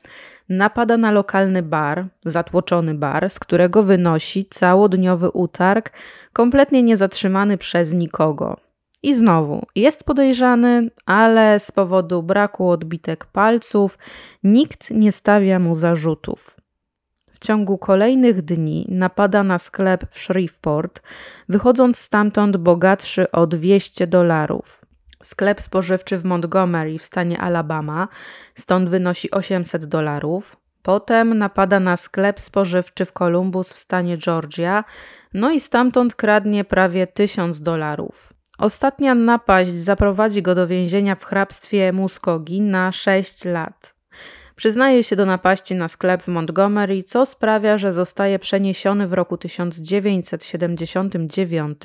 napada 0.49 0.97
na 0.97 1.11
lokalny 1.11 1.63
bar, 1.63 2.07
zatłoczony 2.25 2.93
bar, 2.93 3.29
z 3.29 3.39
którego 3.39 3.83
wynosi 3.83 4.45
całodniowy 4.45 5.29
utarg, 5.29 5.91
kompletnie 6.33 6.83
niezatrzymany 6.83 7.57
przez 7.57 7.93
nikogo. 7.93 8.57
I 9.03 9.15
znowu 9.15 9.65
jest 9.75 10.03
podejrzany, 10.03 10.89
ale 11.05 11.59
z 11.59 11.71
powodu 11.71 12.23
braku 12.23 12.69
odbitek 12.69 13.25
palców 13.25 13.97
nikt 14.43 14.91
nie 14.91 15.11
stawia 15.11 15.59
mu 15.59 15.75
zarzutów. 15.75 16.55
W 17.31 17.39
ciągu 17.39 17.77
kolejnych 17.77 18.41
dni 18.41 18.85
napada 18.89 19.43
na 19.43 19.59
sklep 19.59 20.05
w 20.11 20.19
Shreveport, 20.19 21.01
wychodząc 21.49 21.97
stamtąd 21.97 22.57
bogatszy 22.57 23.31
o 23.31 23.47
200 23.47 24.07
dolarów. 24.07 24.85
Sklep 25.23 25.61
spożywczy 25.61 26.17
w 26.17 26.25
Montgomery 26.25 26.97
w 26.97 27.03
stanie 27.03 27.39
Alabama, 27.39 28.07
stąd 28.55 28.89
wynosi 28.89 29.31
800 29.31 29.85
dolarów. 29.85 30.57
Potem 30.81 31.37
napada 31.37 31.79
na 31.79 31.97
sklep 31.97 32.39
spożywczy 32.39 33.05
w 33.05 33.11
Columbus 33.11 33.73
w 33.73 33.77
stanie 33.77 34.17
Georgia, 34.17 34.83
no 35.33 35.51
i 35.51 35.59
stamtąd 35.59 36.15
kradnie 36.15 36.63
prawie 36.63 37.07
1000 37.07 37.61
dolarów. 37.61 38.32
Ostatnia 38.63 39.15
napaść 39.15 39.71
zaprowadzi 39.71 40.41
go 40.41 40.55
do 40.55 40.67
więzienia 40.67 41.15
w 41.15 41.23
hrabstwie 41.23 41.93
Muskogi 41.93 42.61
na 42.61 42.91
6 42.91 43.45
lat. 43.45 43.93
Przyznaje 44.55 45.03
się 45.03 45.15
do 45.15 45.25
napaści 45.25 45.75
na 45.75 45.87
sklep 45.87 46.23
w 46.23 46.27
Montgomery, 46.27 47.03
co 47.03 47.25
sprawia, 47.25 47.77
że 47.77 47.91
zostaje 47.91 48.39
przeniesiony 48.39 49.07
w 49.07 49.13
roku 49.13 49.37
1979 49.37 51.81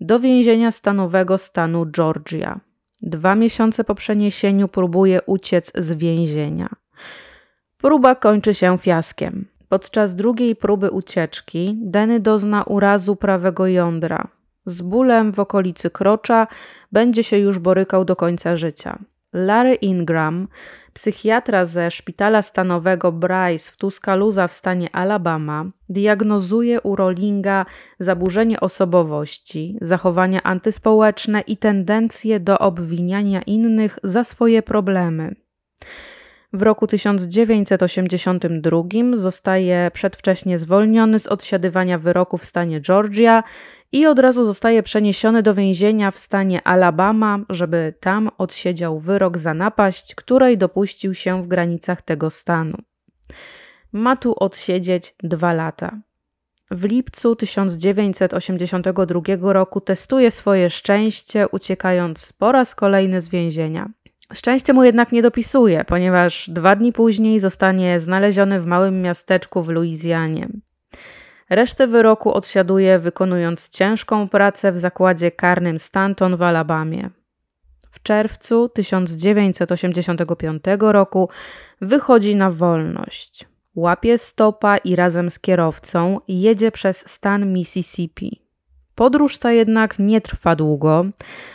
do 0.00 0.20
więzienia 0.20 0.72
stanowego 0.72 1.38
stanu 1.38 1.86
Georgia. 1.86 2.60
Dwa 3.02 3.34
miesiące 3.34 3.84
po 3.84 3.94
przeniesieniu 3.94 4.68
próbuje 4.68 5.20
uciec 5.26 5.72
z 5.74 5.92
więzienia. 5.92 6.68
Próba 7.78 8.14
kończy 8.14 8.54
się 8.54 8.78
fiaskiem. 8.78 9.48
Podczas 9.68 10.14
drugiej 10.14 10.56
próby 10.56 10.90
ucieczki 10.90 11.78
Denny 11.82 12.20
dozna 12.20 12.62
urazu 12.62 13.16
prawego 13.16 13.66
jądra. 13.66 14.41
Z 14.66 14.82
bólem 14.82 15.32
w 15.32 15.40
okolicy 15.40 15.90
krocza 15.90 16.46
będzie 16.92 17.24
się 17.24 17.38
już 17.38 17.58
borykał 17.58 18.04
do 18.04 18.16
końca 18.16 18.56
życia. 18.56 18.98
Larry 19.32 19.74
Ingram, 19.74 20.48
psychiatra 20.92 21.64
ze 21.64 21.90
szpitala 21.90 22.42
stanowego 22.42 23.12
Bryce 23.12 23.72
w 23.72 23.76
Tuscaloosa 23.76 24.48
w 24.48 24.52
stanie 24.52 24.96
Alabama, 24.96 25.64
diagnozuje 25.88 26.80
u 26.80 26.96
Rollinga 26.96 27.66
zaburzenie 27.98 28.60
osobowości, 28.60 29.78
zachowania 29.80 30.42
antyspołeczne 30.42 31.40
i 31.40 31.56
tendencje 31.56 32.40
do 32.40 32.58
obwiniania 32.58 33.42
innych 33.42 33.98
za 34.04 34.24
swoje 34.24 34.62
problemy. 34.62 35.34
W 36.52 36.62
roku 36.62 36.86
1982 36.86 38.82
zostaje 39.16 39.90
przedwcześnie 39.94 40.58
zwolniony 40.58 41.18
z 41.18 41.26
odsiadywania 41.26 41.98
wyroku 41.98 42.38
w 42.38 42.44
stanie 42.44 42.80
Georgia 42.80 43.42
i 43.92 44.06
od 44.06 44.18
razu 44.18 44.44
zostaje 44.44 44.82
przeniesiony 44.82 45.42
do 45.42 45.54
więzienia 45.54 46.10
w 46.10 46.18
stanie 46.18 46.66
Alabama, 46.66 47.38
żeby 47.48 47.94
tam 48.00 48.30
odsiedział 48.38 48.98
wyrok 48.98 49.38
za 49.38 49.54
napaść, 49.54 50.14
której 50.14 50.58
dopuścił 50.58 51.14
się 51.14 51.42
w 51.42 51.46
granicach 51.46 52.02
tego 52.02 52.30
stanu. 52.30 52.78
Ma 53.92 54.16
tu 54.16 54.34
odsiedzieć 54.38 55.14
dwa 55.22 55.52
lata. 55.52 55.98
W 56.70 56.84
lipcu 56.84 57.36
1982 57.36 59.52
roku 59.52 59.80
testuje 59.80 60.30
swoje 60.30 60.70
szczęście, 60.70 61.48
uciekając 61.48 62.32
po 62.32 62.52
raz 62.52 62.74
kolejny 62.74 63.20
z 63.20 63.28
więzienia. 63.28 63.90
Szczęście 64.32 64.72
mu 64.72 64.84
jednak 64.84 65.12
nie 65.12 65.22
dopisuje, 65.22 65.84
ponieważ 65.84 66.50
dwa 66.50 66.76
dni 66.76 66.92
później 66.92 67.40
zostanie 67.40 68.00
znaleziony 68.00 68.60
w 68.60 68.66
małym 68.66 69.02
miasteczku 69.02 69.62
w 69.62 69.68
Luizjanie. 69.68 70.48
Resztę 71.50 71.86
wyroku 71.86 72.32
odsiaduje 72.32 72.98
wykonując 72.98 73.68
ciężką 73.68 74.28
pracę 74.28 74.72
w 74.72 74.78
zakładzie 74.78 75.30
karnym 75.30 75.78
Stanton 75.78 76.36
w 76.36 76.42
Alabamie. 76.42 77.10
W 77.90 78.02
czerwcu 78.02 78.68
1985 78.68 80.64
roku 80.80 81.28
wychodzi 81.80 82.36
na 82.36 82.50
wolność. 82.50 83.44
Łapie 83.74 84.18
stopa 84.18 84.76
i 84.76 84.96
razem 84.96 85.30
z 85.30 85.38
kierowcą 85.38 86.20
jedzie 86.28 86.72
przez 86.72 87.08
stan 87.10 87.52
Mississippi. 87.52 88.42
Podróż 88.94 89.38
ta 89.38 89.52
jednak 89.52 89.98
nie 89.98 90.20
trwa 90.20 90.56
długo, 90.56 91.04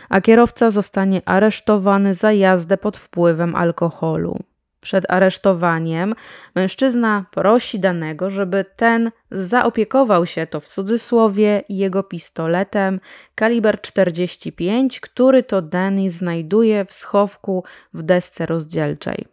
a 0.10 0.22
kierowca 0.22 0.70
zostanie 0.70 1.22
aresztowany 1.26 2.14
za 2.14 2.32
jazdę 2.32 2.78
pod 2.78 2.98
wpływem 2.98 3.56
alkoholu. 3.56 4.40
Przed 4.82 5.06
aresztowaniem 5.10 6.16
mężczyzna 6.56 7.26
prosi 7.32 7.80
danego, 7.80 8.30
żeby 8.30 8.66
ten 8.76 9.12
zaopiekował 9.32 10.26
się 10.26 10.48
to 10.48 10.60
w 10.60 10.68
cudzysłowie 10.68 11.64
jego 11.70 12.04
pistoletem 12.04 13.00
kaliber 13.36 13.82
45, 13.82 15.00
który 15.00 15.44
to 15.44 15.62
Danny 15.62 16.10
znajduje 16.10 16.86
w 16.86 16.94
schowku 16.94 17.64
w 17.94 18.04
desce 18.04 18.46
rozdzielczej. 18.46 19.26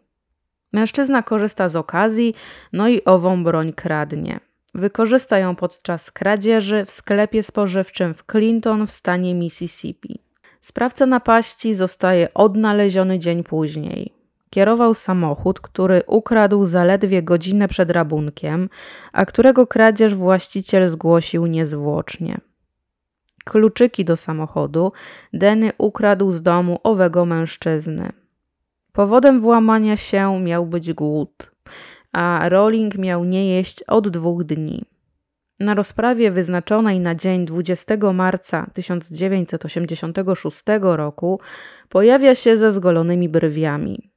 Mężczyzna 0.72 1.22
korzysta 1.22 1.68
z 1.68 1.76
okazji, 1.76 2.34
no 2.72 2.88
i 2.88 3.04
ową 3.04 3.44
broń 3.44 3.72
kradnie. 3.72 4.40
Wykorzysta 4.74 5.38
ją 5.38 5.56
podczas 5.56 6.10
kradzieży 6.10 6.84
w 6.84 6.90
sklepie 6.90 7.42
spożywczym 7.42 8.14
w 8.14 8.24
Clinton 8.32 8.86
w 8.86 8.92
stanie 8.92 9.34
Mississippi. 9.34 10.20
Sprawca 10.60 11.06
napaści 11.06 11.74
zostaje 11.74 12.34
odnaleziony 12.34 13.18
dzień 13.18 13.44
później. 13.44 14.12
Kierował 14.50 14.94
samochód, 14.94 15.60
który 15.60 16.02
ukradł 16.06 16.64
zaledwie 16.64 17.22
godzinę 17.22 17.68
przed 17.68 17.90
rabunkiem, 17.90 18.68
a 19.12 19.26
którego 19.26 19.66
kradzież 19.66 20.14
właściciel 20.14 20.88
zgłosił 20.88 21.46
niezwłocznie. 21.46 22.40
Kluczyki 23.44 24.04
do 24.04 24.16
samochodu 24.16 24.92
Denny 25.32 25.72
ukradł 25.78 26.30
z 26.30 26.42
domu 26.42 26.78
owego 26.82 27.24
mężczyzny. 27.24 28.12
Powodem 28.92 29.40
włamania 29.40 29.96
się 29.96 30.40
miał 30.40 30.66
być 30.66 30.92
głód 30.92 31.53
a 32.14 32.48
Rowling 32.48 32.98
miał 32.98 33.24
nie 33.24 33.48
jeść 33.48 33.82
od 33.82 34.08
dwóch 34.08 34.44
dni. 34.44 34.84
Na 35.60 35.74
rozprawie 35.74 36.30
wyznaczonej 36.30 37.00
na 37.00 37.14
dzień 37.14 37.46
20 37.46 37.96
marca 38.12 38.70
1986 38.72 40.62
roku 40.82 41.40
pojawia 41.88 42.34
się 42.34 42.56
ze 42.56 42.70
zgolonymi 42.70 43.28
brwiami. 43.28 44.10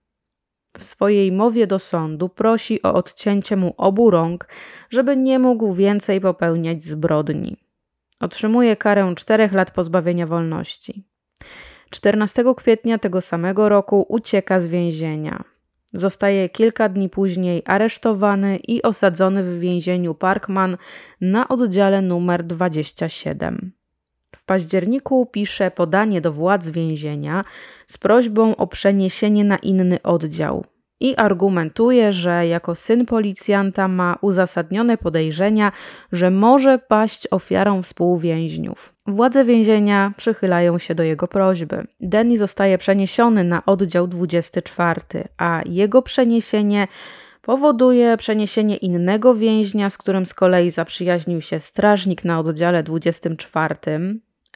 W 0.78 0.84
swojej 0.84 1.32
mowie 1.32 1.68
do 1.68 1.80
sądu 1.80 2.30
prosi 2.30 2.82
o 2.84 2.94
odcięcie 2.94 3.56
mu 3.56 3.74
obu 3.78 4.12
rąk, 4.12 4.48
żeby 4.90 5.18
nie 5.18 5.40
mógł 5.40 5.74
więcej 5.74 6.22
popełniać 6.22 6.84
zbrodni. 6.84 7.58
Otrzymuje 8.20 8.76
karę 8.76 9.14
czterech 9.16 9.54
lat 9.54 9.72
pozbawienia 9.72 10.28
wolności. 10.28 11.04
14 11.90 12.44
kwietnia 12.58 12.98
tego 12.98 13.22
samego 13.22 13.70
roku 13.70 14.06
ucieka 14.10 14.60
z 14.60 14.68
więzienia. 14.68 15.57
Zostaje 15.98 16.50
kilka 16.50 16.90
dni 16.90 17.10
później 17.10 17.62
aresztowany 17.66 18.58
i 18.68 18.82
osadzony 18.82 19.44
w 19.44 19.60
więzieniu 19.60 20.14
Parkman 20.16 20.78
na 21.22 21.48
oddziale 21.48 22.02
numer 22.02 22.44
27. 22.44 23.72
W 24.36 24.46
październiku 24.46 25.26
pisze 25.26 25.72
podanie 25.72 26.22
do 26.22 26.34
władz 26.34 26.70
więzienia 26.70 27.44
z 27.88 27.98
prośbą 27.98 28.56
o 28.56 28.68
przeniesienie 28.68 29.44
na 29.44 29.58
inny 29.58 30.02
oddział 30.04 30.66
i 31.00 31.16
argumentuje, 31.16 32.14
że 32.14 32.48
jako 32.48 32.76
syn 32.76 33.06
policjanta 33.06 33.88
ma 33.88 34.18
uzasadnione 34.22 34.98
podejrzenia, 34.98 35.72
że 36.12 36.32
może 36.32 36.80
paść 36.80 37.28
ofiarą 37.32 37.82
współwięźniów. 37.82 38.97
Władze 39.08 39.46
więzienia 39.46 40.14
przychylają 40.18 40.78
się 40.78 40.96
do 40.96 41.04
jego 41.04 41.28
prośby. 41.28 41.88
Denny 42.00 42.38
zostaje 42.38 42.78
przeniesiony 42.78 43.44
na 43.44 43.66
oddział 43.66 44.08
24, 44.08 45.02
a 45.38 45.62
jego 45.66 46.02
przeniesienie 46.02 46.88
powoduje 47.42 48.18
przeniesienie 48.18 48.78
innego 48.78 49.36
więźnia, 49.36 49.90
z 49.90 49.98
którym 49.98 50.26
z 50.26 50.34
kolei 50.34 50.70
zaprzyjaźnił 50.70 51.42
się 51.42 51.60
strażnik 51.60 52.26
na 52.26 52.40
oddziale 52.40 52.84
24. 52.84 53.76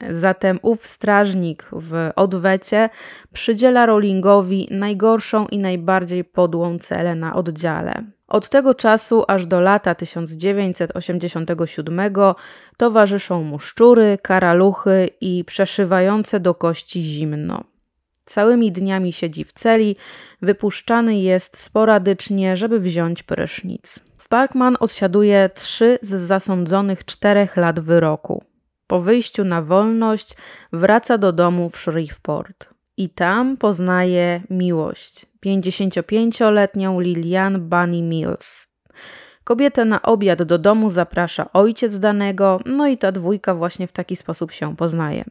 Zatem 0.10 0.60
ów 0.62 0.86
strażnik 0.86 1.68
w 1.72 2.10
odwecie 2.16 2.90
przydziela 3.34 3.86
Rowlingowi 3.86 4.68
najgorszą 4.72 5.48
i 5.48 5.58
najbardziej 5.58 6.24
podłą 6.24 6.80
celę 6.80 7.16
na 7.16 7.36
oddziale. 7.36 8.04
Od 8.28 8.50
tego 8.50 8.76
czasu 8.76 9.24
aż 9.28 9.46
do 9.46 9.62
lata 9.62 9.96
1987 9.96 12.14
towarzyszą 12.78 13.44
mu 13.44 13.60
szczury, 13.60 14.18
karaluchy 14.22 15.10
i 15.22 15.46
przeszywające 15.46 16.40
do 16.40 16.56
kości 16.56 17.02
zimno. 17.02 17.64
Całymi 18.26 18.72
dniami 18.72 19.14
siedzi 19.14 19.44
w 19.44 19.54
celi, 19.54 19.96
wypuszczany 20.42 21.20
jest 21.20 21.58
sporadycznie, 21.58 22.58
żeby 22.58 22.80
wziąć 22.80 23.24
prysznic. 23.24 24.00
W 24.18 24.28
Parkman 24.28 24.78
odsiaduje 24.80 25.50
trzy 25.54 26.00
z 26.02 26.10
zasądzonych 26.10 27.06
czterech 27.06 27.58
lat 27.58 27.80
wyroku. 27.80 28.51
Po 28.92 29.00
wyjściu 29.00 29.44
na 29.44 29.62
wolność 29.62 30.36
wraca 30.74 31.18
do 31.18 31.32
domu 31.32 31.70
w 31.70 31.78
Shreveport 31.78 32.70
i 32.98 33.10
tam 33.10 33.58
poznaje 33.58 34.42
miłość 34.50 35.26
55-letnią 35.46 37.02
Lilian 37.02 37.70
Bunny 37.70 38.02
Mills. 38.02 38.68
Kobietę 39.44 39.86
na 39.86 40.02
obiad 40.02 40.44
do 40.44 40.58
domu 40.58 40.90
zaprasza 40.90 41.54
ojciec 41.54 42.00
danego, 42.00 42.60
no 42.66 42.88
i 42.88 42.98
ta 42.98 43.12
dwójka 43.12 43.56
właśnie 43.56 43.88
w 43.88 43.92
taki 43.92 44.16
sposób 44.16 44.52
się 44.52 44.76
poznaje. 44.76 45.24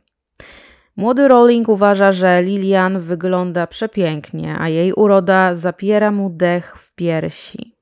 Młody 0.96 1.28
Rowling 1.28 1.68
uważa, 1.68 2.12
że 2.12 2.42
Lilian 2.42 2.98
wygląda 2.98 3.66
przepięknie, 3.66 4.56
a 4.58 4.68
jej 4.68 4.92
uroda 4.92 5.54
zapiera 5.54 6.10
mu 6.10 6.30
dech 6.30 6.76
w 6.78 6.94
piersi. 6.94 7.79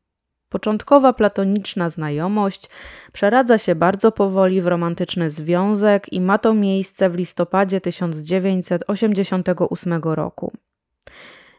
Początkowa 0.49 1.13
platoniczna 1.13 1.89
znajomość 1.89 2.69
przeradza 3.13 3.59
się 3.59 3.75
bardzo 3.75 4.13
powoli 4.13 4.61
w 4.61 4.67
romantyczny 4.67 5.31
związek 5.31 6.13
i 6.13 6.21
ma 6.21 6.39
to 6.39 6.55
miejsce 6.55 7.11
w 7.11 7.15
listopadzie 7.15 7.81
1988 7.81 10.03
roku. 10.03 10.53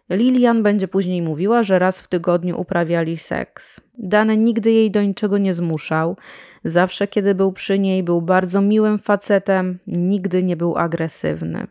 Lilian 0.09 0.63
będzie 0.63 0.87
później 0.87 1.21
mówiła, 1.21 1.63
że 1.63 1.79
raz 1.79 2.01
w 2.01 2.07
tygodniu 2.07 2.61
uprawiali 2.61 3.17
seks. 3.17 3.81
Dany 3.97 4.37
nigdy 4.37 4.71
jej 4.71 4.91
do 4.91 5.03
niczego 5.03 5.37
nie 5.37 5.53
zmuszał. 5.53 6.17
Zawsze, 6.63 7.07
kiedy 7.07 7.35
był 7.35 7.53
przy 7.53 7.79
niej, 7.79 8.03
był 8.03 8.21
bardzo 8.21 8.61
miłym 8.61 8.99
facetem, 8.99 9.79
nigdy 9.87 10.43
nie 10.43 10.57
był 10.57 10.77
agresywny. 10.77 11.67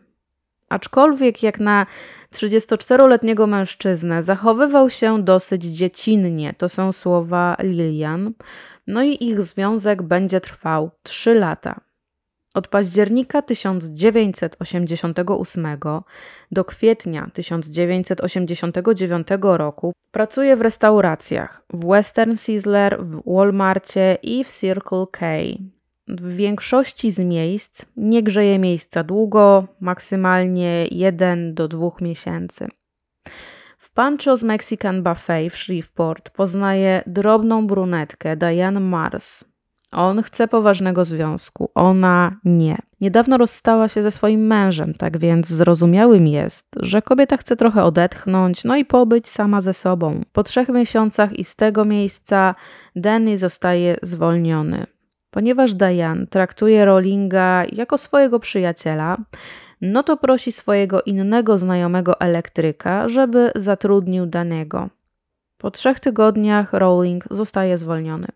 Aczkolwiek, 0.69 1.43
jak 1.43 1.59
na 1.59 1.85
34-letniego 2.33 3.47
mężczyznę, 3.47 4.23
zachowywał 4.23 4.89
się 4.89 5.23
dosyć 5.23 5.63
dziecinnie. 5.63 6.53
To 6.53 6.69
są 6.69 6.91
słowa 6.91 7.55
Lilian. 7.59 8.33
No 8.87 9.03
i 9.03 9.25
ich 9.25 9.43
związek 9.43 10.01
będzie 10.01 10.41
trwał 10.41 10.91
3 11.03 11.33
lata. 11.33 11.79
Od 12.53 12.67
października 12.67 13.41
1988 13.41 15.67
do 16.51 16.65
kwietnia 16.65 17.29
1989 17.33 19.27
roku 19.41 19.93
pracuje 20.11 20.55
w 20.55 20.61
restauracjach 20.61 21.63
w 21.73 21.87
Western 21.87 22.35
Sizzler, 22.35 23.03
w 23.03 23.21
Walmartie 23.25 24.17
i 24.23 24.43
w 24.43 24.47
Circle 24.47 25.05
K. 25.11 25.25
W 26.09 26.35
większości 26.35 27.11
z 27.11 27.19
miejsc 27.19 27.85
nie 27.97 28.23
grzeje 28.23 28.59
miejsca 28.59 29.03
długo, 29.03 29.67
maksymalnie 29.79 30.87
1 30.91 31.53
do 31.53 31.67
2 31.67 31.89
miesięcy. 32.01 32.67
W 33.77 33.93
Pancho's 33.93 34.45
Mexican 34.45 35.03
Buffet 35.03 35.53
w 35.53 35.57
Shreveport 35.57 36.29
poznaje 36.29 37.03
drobną 37.07 37.67
brunetkę 37.67 38.37
Diane 38.37 38.79
Mars, 38.79 39.43
on 39.91 40.23
chce 40.23 40.47
poważnego 40.47 41.05
związku, 41.05 41.69
ona 41.75 42.35
nie. 42.45 42.77
Niedawno 43.01 43.37
rozstała 43.37 43.87
się 43.87 44.03
ze 44.03 44.11
swoim 44.11 44.47
mężem, 44.47 44.93
tak 44.93 45.17
więc 45.17 45.47
zrozumiałym 45.47 46.27
jest, 46.27 46.65
że 46.79 47.01
kobieta 47.01 47.37
chce 47.37 47.55
trochę 47.55 47.83
odetchnąć, 47.83 48.63
no 48.63 48.75
i 48.75 48.85
pobyć 48.85 49.27
sama 49.27 49.61
ze 49.61 49.73
sobą. 49.73 50.21
Po 50.33 50.43
trzech 50.43 50.69
miesiącach 50.69 51.33
i 51.33 51.43
z 51.43 51.55
tego 51.55 51.85
miejsca 51.85 52.55
Danny 52.95 53.37
zostaje 53.37 53.97
zwolniony. 54.01 54.85
Ponieważ 55.31 55.73
Diane 55.73 56.27
traktuje 56.27 56.85
Rowlinga 56.85 57.63
jako 57.71 57.97
swojego 57.97 58.39
przyjaciela, 58.39 59.17
no 59.81 60.03
to 60.03 60.17
prosi 60.17 60.51
swojego 60.51 61.01
innego 61.01 61.57
znajomego 61.57 62.19
elektryka, 62.19 63.09
żeby 63.09 63.51
zatrudnił 63.55 64.25
Danego. 64.25 64.89
Po 65.57 65.71
trzech 65.71 65.99
tygodniach 65.99 66.73
Rowling 66.73 67.25
zostaje 67.31 67.77
zwolniony. 67.77 68.27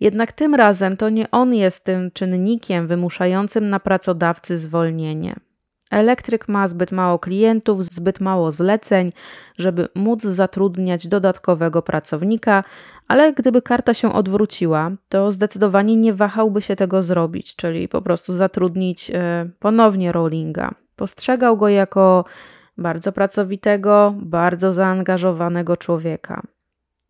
Jednak 0.00 0.32
tym 0.32 0.54
razem 0.54 0.96
to 0.96 1.08
nie 1.08 1.30
on 1.30 1.54
jest 1.54 1.84
tym 1.84 2.10
czynnikiem 2.10 2.86
wymuszającym 2.86 3.70
na 3.70 3.80
pracodawcy 3.80 4.56
zwolnienie. 4.56 5.36
Elektryk 5.90 6.48
ma 6.48 6.68
zbyt 6.68 6.92
mało 6.92 7.18
klientów, 7.18 7.84
zbyt 7.84 8.20
mało 8.20 8.52
zleceń, 8.52 9.12
żeby 9.58 9.88
móc 9.94 10.22
zatrudniać 10.22 11.08
dodatkowego 11.08 11.82
pracownika, 11.82 12.64
ale 13.08 13.32
gdyby 13.32 13.62
karta 13.62 13.94
się 13.94 14.12
odwróciła, 14.12 14.90
to 15.08 15.32
zdecydowanie 15.32 15.96
nie 15.96 16.14
wahałby 16.14 16.62
się 16.62 16.76
tego 16.76 17.02
zrobić, 17.02 17.56
czyli 17.56 17.88
po 17.88 18.02
prostu 18.02 18.32
zatrudnić 18.32 19.10
e, 19.10 19.50
ponownie 19.58 20.12
Rowlinga. 20.12 20.74
Postrzegał 20.96 21.56
go 21.56 21.68
jako 21.68 22.24
bardzo 22.78 23.12
pracowitego, 23.12 24.14
bardzo 24.18 24.72
zaangażowanego 24.72 25.76
człowieka. 25.76 26.42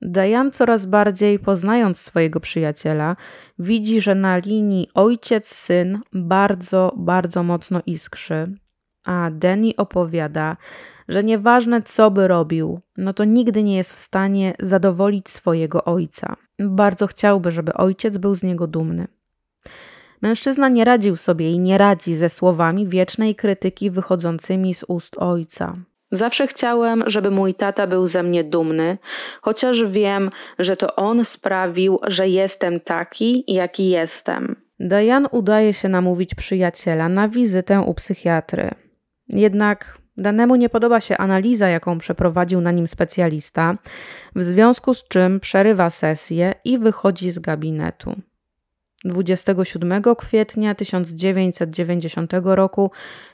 Diane 0.03 0.51
coraz 0.51 0.87
bardziej 0.87 1.39
poznając 1.39 2.01
swojego 2.01 2.41
przyjaciela, 2.41 3.17
widzi, 3.59 4.01
że 4.01 4.15
na 4.15 4.37
linii 4.37 4.89
ojciec-syn 4.95 5.99
bardzo, 6.13 6.93
bardzo 6.97 7.43
mocno 7.43 7.81
iskrzy, 7.87 8.59
a 9.07 9.31
Danny 9.33 9.71
opowiada, 9.77 10.57
że 11.09 11.25
nieważne 11.25 11.83
co 11.83 12.11
by 12.11 12.29
robił, 12.29 12.81
no 12.97 13.13
to 13.13 13.25
nigdy 13.25 13.63
nie 13.63 13.77
jest 13.77 13.95
w 13.95 13.99
stanie 13.99 14.55
zadowolić 14.61 15.29
swojego 15.29 15.85
ojca. 15.85 16.37
Bardzo 16.59 17.07
chciałby, 17.07 17.51
żeby 17.51 17.75
ojciec 17.75 18.19
był 18.19 18.35
z 18.35 18.43
niego 18.43 18.67
dumny. 18.67 19.09
Mężczyzna 20.23 20.69
nie 20.69 20.85
radził 20.85 21.17
sobie 21.17 21.53
i 21.53 21.59
nie 21.59 21.79
radzi 21.79 22.15
ze 22.15 22.29
słowami 22.29 22.87
wiecznej 22.87 23.35
krytyki 23.35 23.91
wychodzącymi 23.91 24.75
z 24.75 24.85
ust 24.89 25.19
ojca. 25.19 25.77
Zawsze 26.11 26.47
chciałem, 26.47 27.05
żeby 27.07 27.31
mój 27.31 27.55
tata 27.55 27.87
był 27.87 28.07
ze 28.07 28.23
mnie 28.23 28.45
dumny, 28.45 28.99
chociaż 29.43 29.85
wiem, 29.85 30.31
że 30.59 30.77
to 30.77 30.97
on 30.97 31.25
sprawił, 31.25 31.99
że 32.07 32.29
jestem 32.29 32.81
taki, 32.81 33.45
jaki 33.47 33.89
jestem. 33.89 34.57
Diane 34.81 35.29
udaje 35.29 35.75
się 35.75 35.89
namówić 35.89 36.35
przyjaciela 36.35 37.09
na 37.09 37.29
wizytę 37.29 37.81
u 37.81 37.95
psychiatry. 37.95 38.71
Jednak 39.29 39.99
danemu 40.17 40.57
nie 40.57 40.69
podoba 40.69 41.01
się 41.01 41.17
analiza, 41.17 41.69
jaką 41.69 41.99
przeprowadził 41.99 42.61
na 42.61 42.73
nim 42.73 42.89
specjalista, 42.89 43.75
w 44.37 44.43
związku 44.43 44.95
z 44.95 45.09
czym 45.09 45.41
przerywa 45.41 45.91
sesję 45.91 46.55
i 46.65 46.79
wychodzi 46.79 47.31
z 47.31 47.39
gabinetu. 47.39 48.15
27 49.05 50.03
kwietnia 50.19 50.75
1990 50.75 52.33
roku 52.43 52.91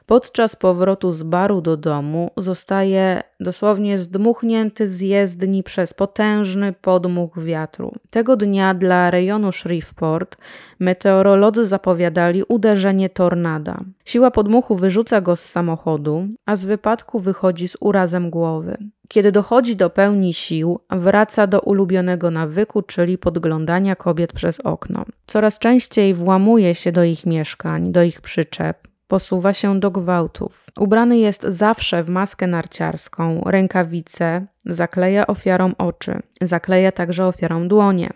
podczas 0.06 0.56
powrotu 0.56 1.10
z 1.10 1.22
baru 1.22 1.60
do 1.60 1.76
domu 1.76 2.30
zostaje 2.36 3.22
dosłownie 3.40 3.98
zdmuchnięty 3.98 4.88
z 4.88 5.00
jezdni 5.00 5.62
przez 5.62 5.94
potężny 5.94 6.72
podmuch 6.72 7.42
wiatru. 7.42 7.92
Tego 8.10 8.36
dnia 8.36 8.74
dla 8.74 9.10
rejonu 9.10 9.52
Shreveport 9.52 10.36
meteorolodzy 10.80 11.64
zapowiadali 11.64 12.42
uderzenie 12.48 13.10
tornada. 13.10 13.80
Siła 14.04 14.30
podmuchu 14.30 14.76
wyrzuca 14.76 15.20
go 15.20 15.36
z 15.36 15.40
samochodu, 15.40 16.26
a 16.46 16.56
z 16.56 16.64
wypadku 16.64 17.20
wychodzi 17.20 17.68
z 17.68 17.76
urazem 17.80 18.30
głowy. 18.30 18.78
Kiedy 19.08 19.32
dochodzi 19.32 19.76
do 19.76 19.90
pełni 19.90 20.34
sił, 20.34 20.80
wraca 20.90 21.46
do 21.46 21.60
ulubionego 21.60 22.30
nawyku, 22.30 22.82
czyli 22.82 23.18
podglądania 23.18 23.96
kobiet 23.96 24.32
przez 24.32 24.60
okno. 24.60 25.04
Coraz 25.26 25.58
częściej 25.58 26.14
włamuje 26.14 26.74
się 26.74 26.92
do 26.92 27.04
ich 27.04 27.26
mieszkań, 27.26 27.92
do 27.92 28.02
ich 28.02 28.20
przyczep. 28.20 28.93
Posuwa 29.08 29.52
się 29.52 29.80
do 29.80 29.90
gwałtów. 29.90 30.66
Ubrany 30.78 31.18
jest 31.18 31.42
zawsze 31.42 32.04
w 32.04 32.08
maskę 32.08 32.46
narciarską, 32.46 33.42
rękawice, 33.46 34.46
zakleja 34.66 35.26
ofiarom 35.26 35.74
oczy, 35.78 36.20
zakleja 36.40 36.92
także 36.92 37.26
ofiarom 37.26 37.68
dłonie. 37.68 38.10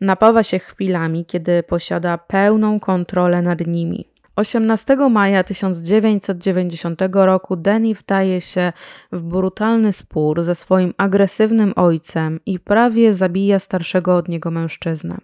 Napawa 0.00 0.42
się 0.42 0.58
chwilami, 0.58 1.26
kiedy 1.26 1.62
posiada 1.62 2.18
pełną 2.18 2.80
kontrolę 2.80 3.42
nad 3.42 3.66
nimi. 3.66 4.08
18 4.36 4.96
maja 4.96 5.44
1990 5.44 7.00
roku 7.12 7.56
Danny 7.56 7.94
wdaje 7.94 8.40
się 8.40 8.72
w 9.12 9.22
brutalny 9.22 9.92
spór 9.92 10.42
ze 10.42 10.54
swoim 10.54 10.94
agresywnym 10.96 11.72
ojcem 11.76 12.40
i 12.46 12.60
prawie 12.60 13.12
zabija 13.12 13.58
starszego 13.58 14.16
od 14.16 14.28
niego 14.28 14.50
mężczyznę. 14.50 15.18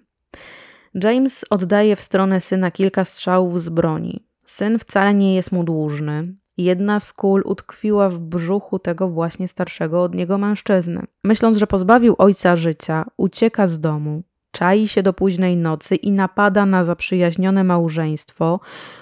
James 0.94 1.44
oddaje 1.50 1.96
w 1.96 2.00
stronę 2.00 2.40
syna 2.40 2.70
kilka 2.70 3.04
strzałów 3.04 3.60
z 3.60 3.68
broni. 3.68 4.33
Syn 4.54 4.78
wcale 4.78 5.14
nie 5.14 5.34
jest 5.34 5.52
mu 5.52 5.64
dłużny. 5.64 6.34
Jedna 6.56 7.00
z 7.00 7.12
kul 7.12 7.42
utkwiła 7.46 8.08
w 8.08 8.18
brzuchu 8.18 8.78
tego 8.78 9.08
właśnie 9.08 9.48
starszego 9.48 10.02
od 10.02 10.14
niego 10.14 10.38
mężczyzny. 10.38 11.02
Myśląc, 11.24 11.56
że 11.56 11.66
pozbawił 11.66 12.14
ojca 12.18 12.56
życia, 12.56 13.04
ucieka 13.16 13.66
z 13.66 13.80
domu, 13.80 14.22
czai 14.50 14.88
się 14.88 15.02
do 15.02 15.12
późnej 15.12 15.56
nocy 15.56 15.94
i 15.94 16.10
napada 16.10 16.66
na 16.66 16.84
zaprzyjaźnione 16.84 17.64
małżeństwo, 17.64 18.60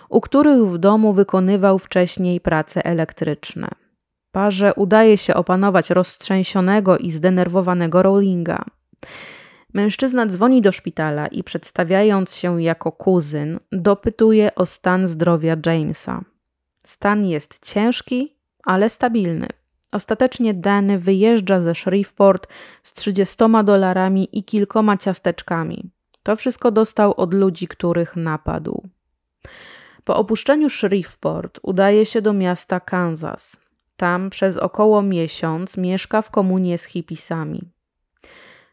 u 0.09 0.20
których 0.20 0.66
w 0.66 0.79
domu 0.79 1.12
wykonywał 1.12 1.79
wcześniej 1.79 2.41
prace 2.41 2.85
elektryczne. 2.85 3.69
Parze 4.31 4.74
udaje 4.74 5.16
się 5.16 5.35
opanować 5.35 5.91
roztrzęsionego 5.91 6.99
i 6.99 7.11
zdenerwowanego 7.11 8.03
Rowlinga. 8.03 8.65
Mężczyzna 9.73 10.27
dzwoni 10.27 10.62
do 10.62 10.73
szpitala 10.73 11.27
i 11.27 11.44
przedstawiając 11.44 12.35
się 12.35 12.62
jako 12.62 12.93
kuzyn, 12.93 13.61
dopytuje 13.73 14.55
o 14.55 14.66
stan 14.66 15.07
zdrowia 15.07 15.57
Jamesa. 15.66 16.24
Stan 16.85 17.27
jest 17.27 17.66
ciężki, 17.73 18.36
ale 18.65 18.90
stabilny. 18.90 19.47
Ostatecznie 19.93 20.55
Danny 20.55 20.99
wyjeżdża 20.99 21.61
ze 21.61 21.74
Shreveport 21.74 22.49
z 22.82 22.93
30 22.93 23.36
dolarami 23.65 24.28
i 24.39 24.44
kilkoma 24.44 24.97
ciasteczkami. 24.97 25.90
To 26.23 26.36
wszystko 26.36 26.70
dostał 26.70 27.15
od 27.16 27.35
ludzi, 27.35 27.69
których 27.69 28.16
napadł. 28.16 28.82
Po 30.05 30.16
opuszczeniu 30.16 30.70
Shreveport 30.70 31.61
udaje 31.62 32.07
się 32.07 32.23
do 32.23 32.32
miasta 32.32 32.81
Kansas. 32.81 33.57
Tam 33.97 34.31
przez 34.31 34.57
około 34.57 35.03
miesiąc 35.03 35.77
mieszka 35.77 36.23
w 36.23 36.31
komunie 36.31 36.78
z 36.78 36.85
hipisami. 36.85 37.72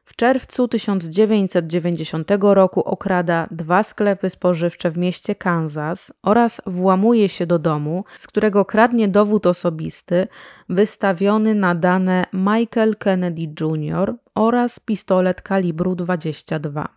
W 0.09 0.15
czerwcu 0.15 0.67
1990 0.67 2.31
roku 2.41 2.83
okrada 2.83 3.47
dwa 3.51 3.83
sklepy 3.83 4.29
spożywcze 4.29 4.91
w 4.91 4.97
mieście 4.97 5.35
Kansas 5.35 6.13
oraz 6.23 6.61
włamuje 6.65 7.29
się 7.29 7.45
do 7.45 7.59
domu, 7.59 8.03
z 8.17 8.27
którego 8.27 8.65
kradnie 8.65 9.07
dowód 9.07 9.47
osobisty 9.47 10.27
wystawiony 10.69 11.55
na 11.55 11.75
dane 11.75 12.25
Michael 12.33 12.95
Kennedy 12.95 13.41
Jr. 13.41 14.15
oraz 14.35 14.79
pistolet 14.79 15.41
kalibru 15.41 15.95
22. 15.95 16.89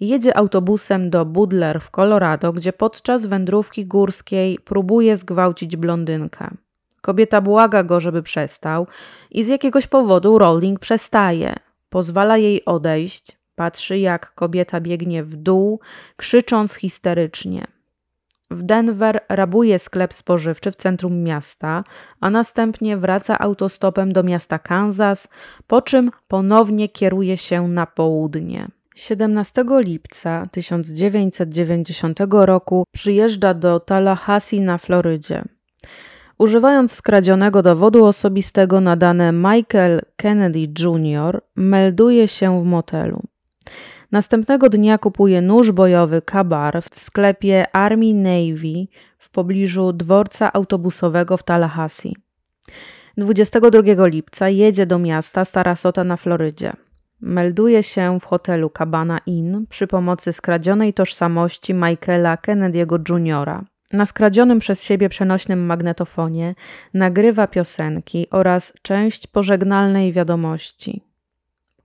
Jedzie 0.00 0.36
autobusem 0.36 1.10
do 1.10 1.24
Budler 1.24 1.80
w 1.80 1.90
Colorado, 1.90 2.52
gdzie 2.52 2.72
podczas 2.72 3.26
wędrówki 3.26 3.86
górskiej 3.86 4.58
próbuje 4.58 5.16
zgwałcić 5.16 5.76
blondynkę. 5.76 6.50
Kobieta 7.00 7.40
błaga 7.40 7.82
go, 7.82 8.00
żeby 8.00 8.22
przestał, 8.22 8.86
i 9.30 9.44
z 9.44 9.48
jakiegoś 9.48 9.86
powodu 9.86 10.38
Rowling 10.38 10.78
przestaje. 10.80 11.65
Pozwala 11.96 12.36
jej 12.36 12.64
odejść, 12.64 13.38
patrzy 13.54 13.98
jak 13.98 14.34
kobieta 14.34 14.80
biegnie 14.80 15.24
w 15.24 15.36
dół, 15.36 15.80
krzycząc 16.16 16.74
histerycznie. 16.74 17.66
W 18.50 18.62
Denver 18.62 19.20
rabuje 19.28 19.78
sklep 19.78 20.14
spożywczy 20.14 20.70
w 20.70 20.76
centrum 20.76 21.22
miasta, 21.22 21.84
a 22.20 22.30
następnie 22.30 22.96
wraca 22.96 23.38
autostopem 23.38 24.12
do 24.12 24.22
miasta 24.22 24.58
Kansas, 24.58 25.28
po 25.66 25.82
czym 25.82 26.10
ponownie 26.28 26.88
kieruje 26.88 27.36
się 27.36 27.68
na 27.68 27.86
południe. 27.86 28.68
17 28.94 29.64
lipca 29.68 30.46
1990 30.50 32.18
roku 32.30 32.84
przyjeżdża 32.92 33.54
do 33.54 33.80
Tallahassee 33.80 34.60
na 34.60 34.78
Florydzie. 34.78 35.55
Używając 36.38 36.92
skradzionego 36.92 37.62
dowodu 37.62 38.04
osobistego 38.04 38.80
na 38.80 38.96
dane 38.96 39.32
Michael 39.32 40.02
Kennedy 40.16 40.68
Jr., 40.80 41.42
melduje 41.56 42.28
się 42.28 42.62
w 42.62 42.64
motelu. 42.64 43.22
Następnego 44.12 44.68
dnia 44.68 44.98
kupuje 44.98 45.42
nóż 45.42 45.72
bojowy 45.72 46.22
Kabar 46.22 46.82
w 46.82 46.98
sklepie 46.98 47.76
Army 47.76 48.14
Navy 48.14 48.86
w 49.18 49.30
pobliżu 49.30 49.92
dworca 49.92 50.52
autobusowego 50.52 51.36
w 51.36 51.42
Tallahassee. 51.42 52.16
22 53.16 54.06
lipca 54.06 54.48
jedzie 54.48 54.86
do 54.86 54.98
miasta 54.98 55.44
Sarasota 55.44 56.04
na 56.04 56.16
Florydzie. 56.16 56.72
Melduje 57.20 57.82
się 57.82 58.20
w 58.20 58.24
hotelu 58.24 58.70
Cabana 58.70 59.18
Inn 59.26 59.66
przy 59.68 59.86
pomocy 59.86 60.32
skradzionej 60.32 60.94
tożsamości 60.94 61.74
Michaela 61.74 62.36
Kennedy'ego 62.36 62.98
Jr. 63.08 63.64
Na 63.92 64.06
skradzionym 64.06 64.58
przez 64.58 64.84
siebie 64.84 65.08
przenośnym 65.08 65.66
magnetofonie 65.66 66.54
nagrywa 66.94 67.46
piosenki 67.46 68.26
oraz 68.30 68.72
część 68.82 69.26
pożegnalnej 69.26 70.12
wiadomości. 70.12 71.02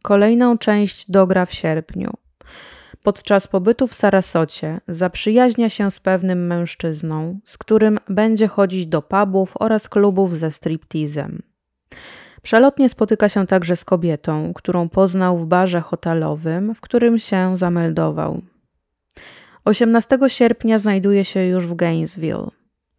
Kolejną 0.01 0.57
część 0.57 1.11
dogra 1.11 1.45
w 1.45 1.53
sierpniu. 1.53 2.13
Podczas 3.03 3.47
pobytu 3.47 3.87
w 3.87 3.93
Sarasocie 3.93 4.81
zaprzyjaźnia 4.87 5.69
się 5.69 5.91
z 5.91 5.99
pewnym 5.99 6.47
mężczyzną, 6.47 7.39
z 7.45 7.57
którym 7.57 7.99
będzie 8.09 8.47
chodzić 8.47 8.87
do 8.87 9.01
pubów 9.01 9.53
oraz 9.59 9.89
klubów 9.89 10.37
ze 10.37 10.51
striptizem. 10.51 11.41
Przelotnie 12.41 12.89
spotyka 12.89 13.29
się 13.29 13.47
także 13.47 13.75
z 13.75 13.85
kobietą, 13.85 14.53
którą 14.53 14.89
poznał 14.89 15.37
w 15.37 15.45
barze 15.45 15.81
hotelowym, 15.81 16.75
w 16.75 16.81
którym 16.81 17.19
się 17.19 17.57
zameldował. 17.57 18.41
18 19.65 20.19
sierpnia 20.27 20.77
znajduje 20.77 21.25
się 21.25 21.45
już 21.45 21.67
w 21.67 21.75
Gainesville. 21.75 22.47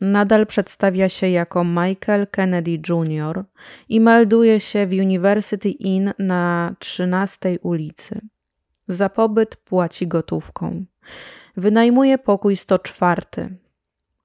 Nadal 0.00 0.46
przedstawia 0.46 1.08
się 1.08 1.28
jako 1.28 1.64
Michael 1.64 2.26
Kennedy 2.26 2.70
Jr. 2.88 3.44
i 3.88 4.00
melduje 4.00 4.60
się 4.60 4.86
w 4.86 4.92
University 4.92 5.70
Inn 5.70 6.12
na 6.18 6.74
13 6.78 7.58
ulicy. 7.62 8.20
Za 8.88 9.08
pobyt 9.08 9.56
płaci 9.56 10.06
gotówką. 10.06 10.84
Wynajmuje 11.56 12.18
pokój 12.18 12.56
104. 12.56 13.22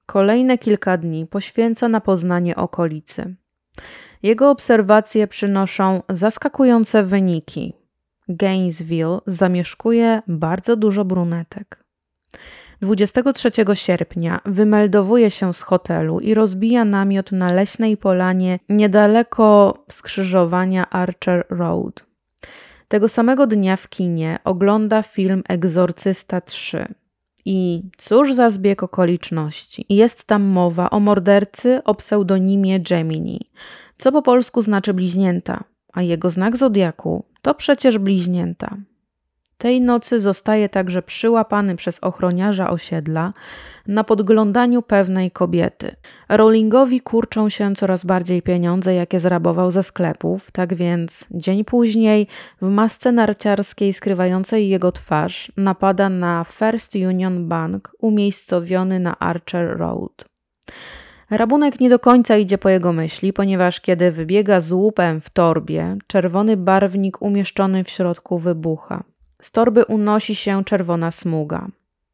Kolejne 0.06 0.58
kilka 0.58 0.96
dni 0.96 1.26
poświęca 1.26 1.88
na 1.88 2.00
poznanie 2.00 2.56
okolicy. 2.56 3.34
Jego 4.22 4.50
obserwacje 4.50 5.26
przynoszą 5.26 6.02
zaskakujące 6.08 7.02
wyniki. 7.02 7.74
Gainesville 8.28 9.18
zamieszkuje 9.26 10.22
bardzo 10.26 10.76
dużo 10.76 11.04
brunetek. 11.04 11.84
23 12.80 13.50
sierpnia 13.74 14.40
wymeldowuje 14.44 15.30
się 15.30 15.54
z 15.54 15.62
hotelu 15.62 16.20
i 16.20 16.34
rozbija 16.34 16.84
namiot 16.84 17.32
na 17.32 17.52
leśnej 17.52 17.96
polanie 17.96 18.58
niedaleko 18.68 19.78
skrzyżowania 19.90 20.90
Archer 20.90 21.46
Road. 21.50 22.06
Tego 22.88 23.08
samego 23.08 23.46
dnia 23.46 23.76
w 23.76 23.88
kinie 23.88 24.38
ogląda 24.44 25.02
film 25.02 25.42
Egzorcysta 25.48 26.40
3. 26.40 26.86
I 27.44 27.82
cóż 27.98 28.34
za 28.34 28.50
zbieg 28.50 28.82
okoliczności. 28.82 29.86
Jest 29.88 30.24
tam 30.24 30.42
mowa 30.42 30.90
o 30.90 31.00
mordercy 31.00 31.80
o 31.84 31.94
pseudonimie 31.94 32.80
Gemini, 32.80 33.50
co 33.98 34.12
po 34.12 34.22
polsku 34.22 34.62
znaczy 34.62 34.94
bliźnięta, 34.94 35.64
a 35.92 36.02
jego 36.02 36.30
znak 36.30 36.56
zodiaku 36.56 37.24
to 37.42 37.54
przecież 37.54 37.98
bliźnięta. 37.98 38.76
Tej 39.58 39.80
nocy 39.80 40.20
zostaje 40.20 40.68
także 40.68 41.02
przyłapany 41.02 41.76
przez 41.76 41.98
ochroniarza 42.00 42.70
osiedla 42.70 43.32
na 43.86 44.04
podglądaniu 44.04 44.82
pewnej 44.82 45.30
kobiety. 45.30 45.96
Rowlingowi 46.28 47.00
kurczą 47.00 47.48
się 47.48 47.74
coraz 47.74 48.04
bardziej 48.04 48.42
pieniądze, 48.42 48.94
jakie 48.94 49.18
zrabował 49.18 49.70
ze 49.70 49.82
sklepów, 49.82 50.50
tak 50.50 50.74
więc 50.74 51.24
dzień 51.30 51.64
później 51.64 52.26
w 52.62 52.68
masce 52.68 53.12
narciarskiej 53.12 53.92
skrywającej 53.92 54.68
jego 54.68 54.92
twarz 54.92 55.52
napada 55.56 56.08
na 56.08 56.44
First 56.44 56.94
Union 56.94 57.48
Bank 57.48 57.90
umiejscowiony 58.00 59.00
na 59.00 59.18
Archer 59.18 59.78
Road. 59.78 60.24
Rabunek 61.30 61.80
nie 61.80 61.88
do 61.88 61.98
końca 61.98 62.36
idzie 62.36 62.58
po 62.58 62.68
jego 62.68 62.92
myśli, 62.92 63.32
ponieważ 63.32 63.80
kiedy 63.80 64.10
wybiega 64.10 64.60
z 64.60 64.72
łupem 64.72 65.20
w 65.20 65.30
torbie, 65.30 65.96
czerwony 66.06 66.56
barwnik 66.56 67.22
umieszczony 67.22 67.84
w 67.84 67.90
środku 67.90 68.38
wybucha. 68.38 69.04
Z 69.42 69.50
torby 69.50 69.84
unosi 69.84 70.34
się 70.34 70.64
czerwona 70.64 71.10
smuga. 71.10 71.66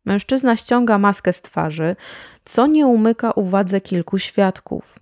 Mężczyzna 0.04 0.56
ściąga 0.56 0.98
maskę 0.98 1.32
z 1.32 1.42
twarzy, 1.42 1.96
co 2.44 2.66
nie 2.66 2.86
umyka 2.86 3.30
uwadze 3.30 3.80
kilku 3.80 4.18
świadków. 4.18 4.98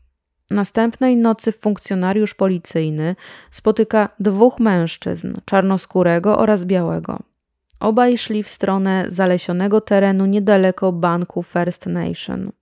Następnej 0.51 1.17
nocy 1.17 1.53
funkcjonariusz 1.53 2.35
policyjny 2.35 3.17
spotyka 3.51 4.09
dwóch 4.21 4.61
mężczyzn, 4.61 5.35
czarnoskórego 5.45 6.39
oraz 6.39 6.65
białego. 6.65 7.19
Obaj 7.81 8.19
szli 8.19 8.43
w 8.43 8.49
stronę 8.49 9.05
zalesionego 9.09 9.81
terenu 9.81 10.27
niedaleko 10.27 10.93
banku 10.93 11.43
First 11.43 11.87
Nation. 11.87 12.53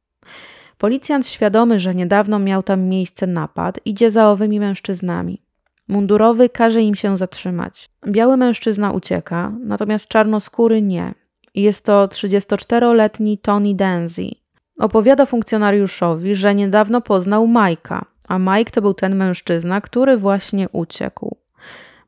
Policjant 0.78 1.26
świadomy, 1.26 1.80
że 1.80 1.94
niedawno 1.94 2.38
miał 2.38 2.62
tam 2.62 2.82
miejsce 2.82 3.26
napad, 3.26 3.80
idzie 3.84 4.10
za 4.10 4.30
owymi 4.30 4.60
mężczyznami. 4.60 5.42
Mundurowy 5.90 6.48
każe 6.48 6.82
im 6.82 6.94
się 6.94 7.16
zatrzymać. 7.16 7.90
Biały 8.08 8.36
mężczyzna 8.36 8.90
ucieka, 8.90 9.52
natomiast 9.64 10.08
czarnoskóry 10.08 10.82
nie. 10.82 11.14
Jest 11.54 11.84
to 11.84 12.06
34-letni 12.06 13.38
Tony 13.38 13.74
Danzy. 13.74 14.30
Opowiada 14.78 15.26
funkcjonariuszowi, 15.26 16.34
że 16.34 16.54
niedawno 16.54 17.00
poznał 17.00 17.46
Majka, 17.46 18.04
a 18.28 18.38
Mike 18.38 18.70
to 18.70 18.82
był 18.82 18.94
ten 18.94 19.16
mężczyzna, 19.16 19.80
który 19.80 20.16
właśnie 20.16 20.68
uciekł. 20.68 21.36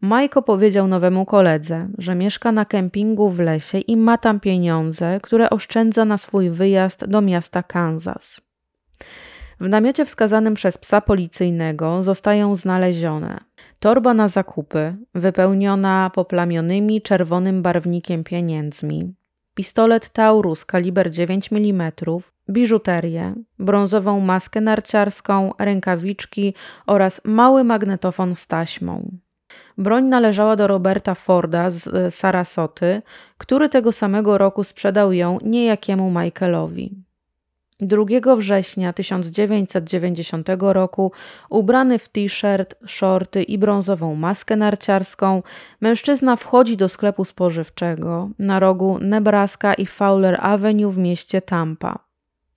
Mike 0.03 0.43
powiedział 0.43 0.89
nowemu 0.89 1.27
koledze, 1.27 1.89
że 1.99 2.15
mieszka 2.15 2.53
na 2.53 2.65
kempingu 2.65 3.31
w 3.31 3.39
lesie 3.39 3.79
i 3.79 3.97
ma 3.97 4.19
tam 4.19 4.41
pieniądze, 4.41 5.21
które 5.23 5.51
oszczędza 5.51 6.05
na 6.05 6.19
swój 6.19 6.51
wyjazd 6.51 7.07
do 7.07 7.21
miasta 7.21 7.63
Kansas. 7.63 8.41
W 9.61 9.69
namiocie 9.69 10.05
wskazanym 10.05 10.55
przez 10.55 10.79
psa 10.79 11.01
policyjnego 11.01 12.03
zostają 12.03 12.55
znalezione 12.55 13.52
torba 13.83 14.15
na 14.15 14.29
zakupy, 14.29 14.97
wypełniona 15.15 16.11
poplamionymi 16.15 17.03
czerwonym 17.03 17.63
barwnikiem 17.63 18.25
pieniędzmi, 18.25 19.15
pistolet 19.55 20.11
Taurus 20.11 20.65
kaliber 20.65 21.11
9 21.11 21.53
mm, 21.53 21.93
biżuterię, 22.51 23.35
brązową 23.59 24.21
maskę 24.21 24.61
narciarską, 24.61 25.53
rękawiczki 25.59 26.55
oraz 26.87 27.21
mały 27.25 27.65
magnetofon 27.65 28.37
z 28.37 28.47
taśmą. 28.47 29.11
Broń 29.79 30.05
należała 30.05 30.57
do 30.57 30.67
Roberta 30.67 31.15
Forda 31.15 31.71
z 31.71 31.89
e, 31.89 32.11
Sarasoty, 32.11 33.03
który 33.39 33.69
tego 33.69 33.93
samego 33.93 34.39
roku 34.39 34.65
sprzedał 34.65 35.13
ją 35.13 35.39
niejakiemu 35.43 36.11
Michaelowi. 36.11 37.03
2 37.83 38.37
września 38.37 38.93
1990 38.93 40.49
roku, 40.59 41.13
ubrany 41.51 41.99
w 41.99 42.09
t-shirt, 42.09 42.75
shorty 42.87 43.43
i 43.43 43.59
brązową 43.59 44.15
maskę 44.15 44.57
narciarską, 44.57 45.43
mężczyzna 45.81 46.37
wchodzi 46.37 46.77
do 46.77 46.89
sklepu 46.89 47.25
spożywczego 47.25 48.31
na 48.39 48.61
rogu 48.61 48.99
Nebraska 49.01 49.75
i 49.75 49.87
Fowler 49.87 50.39
Avenue 50.41 50.91
w 50.91 50.99
mieście 50.99 51.43
Tampa. 51.43 51.99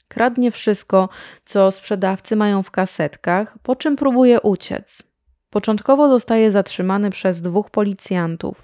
Kradnie 0.07 0.51
wszystko, 0.51 1.09
co 1.45 1.71
sprzedawcy 1.71 2.35
mają 2.35 2.63
w 2.63 2.71
kasetkach, 2.71 3.57
po 3.63 3.75
czym 3.75 3.95
próbuje 3.95 4.41
uciec. 4.41 5.03
Początkowo 5.49 6.09
zostaje 6.09 6.51
zatrzymany 6.51 7.09
przez 7.09 7.41
dwóch 7.41 7.69
policjantów. 7.69 8.61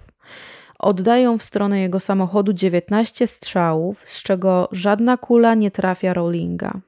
Oddają 0.82 1.38
w 1.38 1.44
stronę 1.44 1.80
jego 1.80 2.00
samochodu 2.00 2.54
19 2.54 3.28
strzałów, 3.28 4.02
z 4.10 4.24
czego 4.24 4.70
żadna 4.72 5.18
kula 5.18 5.56
nie 5.56 5.72
trafia 5.72 6.14
Rowlinga. 6.14 6.82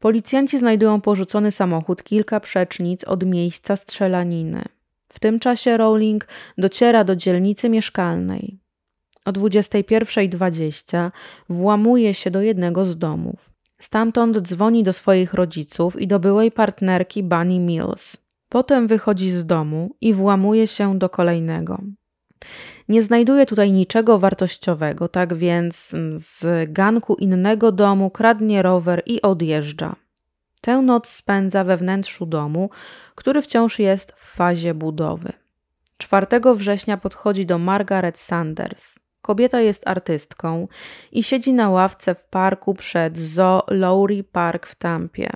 Policjanci 0.00 0.58
znajdują 0.58 1.00
porzucony 1.00 1.50
samochód 1.50 2.02
kilka 2.02 2.40
przecznic 2.40 3.04
od 3.04 3.26
miejsca 3.26 3.76
strzelaniny. 3.76 4.64
W 5.08 5.20
tym 5.20 5.40
czasie 5.40 5.76
Rowling 5.76 6.28
dociera 6.58 7.04
do 7.04 7.16
dzielnicy 7.16 7.68
mieszkalnej. 7.68 8.58
O 9.24 9.30
21.20 9.30 11.10
włamuje 11.48 12.14
się 12.14 12.30
do 12.30 12.42
jednego 12.42 12.86
z 12.86 12.98
domów. 12.98 13.50
Stamtąd 13.78 14.38
dzwoni 14.38 14.82
do 14.82 14.92
swoich 14.92 15.34
rodziców 15.34 16.00
i 16.00 16.06
do 16.06 16.20
byłej 16.20 16.52
partnerki 16.52 17.22
Bunny 17.22 17.58
Mills. 17.58 18.16
Potem 18.48 18.86
wychodzi 18.86 19.30
z 19.30 19.46
domu 19.46 19.96
i 20.00 20.14
włamuje 20.14 20.66
się 20.66 20.98
do 20.98 21.08
kolejnego. 21.08 21.80
Nie 22.88 23.02
znajduje 23.02 23.46
tutaj 23.46 23.72
niczego 23.72 24.18
wartościowego, 24.18 25.08
tak 25.08 25.34
więc 25.34 25.94
z 26.16 26.72
ganku 26.72 27.14
innego 27.14 27.72
domu 27.72 28.10
kradnie 28.10 28.62
rower 28.62 29.02
i 29.06 29.22
odjeżdża. 29.22 29.96
Tę 30.60 30.82
noc 30.82 31.08
spędza 31.08 31.64
we 31.64 31.76
wnętrzu 31.76 32.26
domu, 32.26 32.70
który 33.14 33.42
wciąż 33.42 33.78
jest 33.78 34.12
w 34.12 34.36
fazie 34.36 34.74
budowy. 34.74 35.32
4 35.96 36.26
września 36.54 36.96
podchodzi 36.96 37.46
do 37.46 37.58
Margaret 37.58 38.18
Sanders. 38.18 38.94
Kobieta 39.22 39.60
jest 39.60 39.88
artystką 39.88 40.68
i 41.12 41.22
siedzi 41.22 41.52
na 41.52 41.70
ławce 41.70 42.14
w 42.14 42.24
parku 42.24 42.74
przed 42.74 43.18
Zoo 43.18 43.62
Lowry 43.68 44.24
Park 44.24 44.66
w 44.66 44.74
Tampie. 44.74 45.30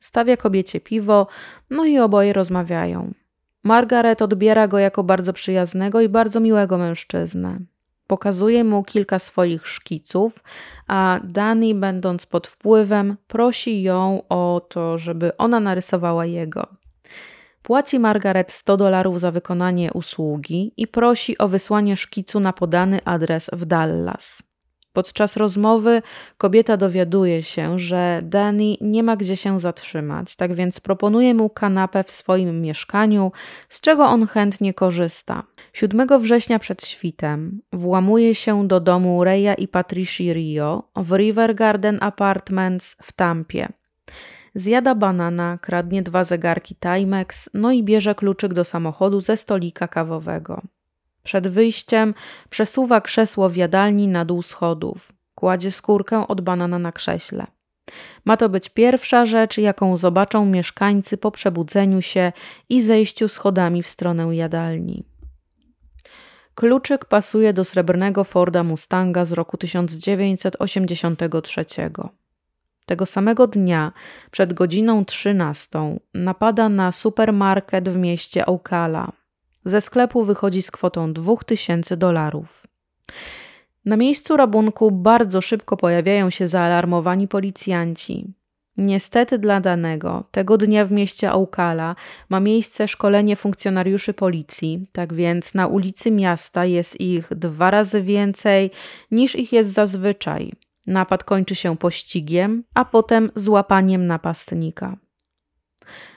Stawia 0.00 0.36
kobiecie 0.36 0.80
piwo, 0.80 1.26
no 1.70 1.84
i 1.84 1.98
oboje 1.98 2.32
rozmawiają. 2.32 3.14
Margaret 3.66 4.22
odbiera 4.22 4.68
go 4.68 4.78
jako 4.78 5.04
bardzo 5.04 5.32
przyjaznego 5.32 6.00
i 6.00 6.08
bardzo 6.08 6.40
miłego 6.40 6.78
mężczyznę. 6.78 7.58
Pokazuje 8.06 8.64
mu 8.64 8.84
kilka 8.84 9.18
swoich 9.18 9.66
szkiców, 9.66 10.42
a 10.86 11.20
Dani, 11.24 11.74
będąc 11.74 12.26
pod 12.26 12.46
wpływem, 12.46 13.16
prosi 13.26 13.82
ją 13.82 14.22
o 14.28 14.66
to, 14.68 14.98
żeby 14.98 15.36
ona 15.36 15.60
narysowała 15.60 16.26
jego. 16.26 16.66
Płaci 17.62 17.98
Margaret 17.98 18.52
100 18.52 18.76
dolarów 18.76 19.20
za 19.20 19.30
wykonanie 19.30 19.92
usługi 19.92 20.72
i 20.76 20.86
prosi 20.86 21.38
o 21.38 21.48
wysłanie 21.48 21.96
szkicu 21.96 22.40
na 22.40 22.52
podany 22.52 23.04
adres 23.04 23.50
w 23.52 23.64
Dallas. 23.64 24.42
Podczas 24.96 25.36
rozmowy 25.36 26.02
kobieta 26.38 26.76
dowiaduje 26.76 27.42
się, 27.42 27.78
że 27.78 28.20
Danny 28.24 28.74
nie 28.80 29.02
ma 29.02 29.16
gdzie 29.16 29.36
się 29.36 29.60
zatrzymać, 29.60 30.36
tak 30.36 30.54
więc 30.54 30.80
proponuje 30.80 31.34
mu 31.34 31.50
kanapę 31.50 32.04
w 32.04 32.10
swoim 32.10 32.60
mieszkaniu, 32.60 33.32
z 33.68 33.80
czego 33.80 34.04
on 34.06 34.26
chętnie 34.26 34.74
korzysta. 34.74 35.42
7 35.72 36.08
września 36.20 36.58
przed 36.58 36.86
świtem 36.86 37.60
włamuje 37.72 38.34
się 38.34 38.68
do 38.68 38.80
domu 38.80 39.24
Reya 39.24 39.54
i 39.58 39.68
Patricia 39.68 40.32
Rio 40.32 40.82
w 40.96 41.12
River 41.16 41.54
Garden 41.54 41.98
Apartments 42.00 42.96
w 43.02 43.12
Tampie. 43.12 43.68
Zjada 44.54 44.94
banana, 44.94 45.58
kradnie 45.62 46.02
dwa 46.02 46.24
zegarki 46.24 46.76
Timex, 46.76 47.50
no 47.54 47.72
i 47.72 47.82
bierze 47.82 48.14
kluczyk 48.14 48.54
do 48.54 48.64
samochodu 48.64 49.20
ze 49.20 49.36
stolika 49.36 49.88
kawowego. 49.88 50.62
Przed 51.26 51.48
wyjściem 51.48 52.14
przesuwa 52.50 53.00
krzesło 53.00 53.48
w 53.48 53.56
jadalni 53.56 54.08
na 54.08 54.24
dół 54.24 54.42
schodów. 54.42 55.12
Kładzie 55.34 55.70
skórkę 55.70 56.28
od 56.28 56.40
banana 56.40 56.78
na 56.78 56.92
krześle. 56.92 57.46
Ma 58.24 58.36
to 58.36 58.48
być 58.48 58.68
pierwsza 58.68 59.26
rzecz, 59.26 59.58
jaką 59.58 59.96
zobaczą 59.96 60.46
mieszkańcy 60.46 61.16
po 61.16 61.30
przebudzeniu 61.30 62.02
się 62.02 62.32
i 62.68 62.82
zejściu 62.82 63.28
schodami 63.28 63.82
w 63.82 63.88
stronę 63.88 64.36
jadalni. 64.36 65.04
Kluczyk 66.54 67.04
pasuje 67.04 67.52
do 67.52 67.64
srebrnego 67.64 68.24
Forda 68.24 68.64
Mustanga 68.64 69.24
z 69.24 69.32
roku 69.32 69.56
1983. 69.56 71.64
Tego 72.86 73.06
samego 73.06 73.46
dnia, 73.46 73.92
przed 74.30 74.54
godziną 74.54 75.04
13, 75.04 75.98
napada 76.14 76.68
na 76.68 76.92
supermarket 76.92 77.88
w 77.88 77.96
mieście 77.96 78.46
Ocala, 78.46 79.12
ze 79.66 79.80
sklepu 79.80 80.24
wychodzi 80.24 80.62
z 80.62 80.70
kwotą 80.70 81.12
2000 81.12 81.96
dolarów. 81.96 82.66
Na 83.84 83.96
miejscu 83.96 84.36
rabunku 84.36 84.90
bardzo 84.90 85.40
szybko 85.40 85.76
pojawiają 85.76 86.30
się 86.30 86.48
zaalarmowani 86.48 87.28
policjanci. 87.28 88.34
Niestety 88.76 89.38
dla 89.38 89.60
danego, 89.60 90.24
tego 90.30 90.58
dnia 90.58 90.84
w 90.84 90.92
mieście 90.92 91.30
Aukala 91.30 91.96
ma 92.28 92.40
miejsce 92.40 92.88
szkolenie 92.88 93.36
funkcjonariuszy 93.36 94.14
policji, 94.14 94.86
tak 94.92 95.14
więc 95.14 95.54
na 95.54 95.66
ulicy 95.66 96.10
miasta 96.10 96.64
jest 96.64 97.00
ich 97.00 97.28
dwa 97.30 97.70
razy 97.70 98.02
więcej 98.02 98.70
niż 99.10 99.36
ich 99.36 99.52
jest 99.52 99.72
zazwyczaj. 99.72 100.52
Napad 100.86 101.24
kończy 101.24 101.54
się 101.54 101.76
pościgiem, 101.76 102.64
a 102.74 102.84
potem 102.84 103.30
złapaniem 103.36 104.06
napastnika. 104.06 104.96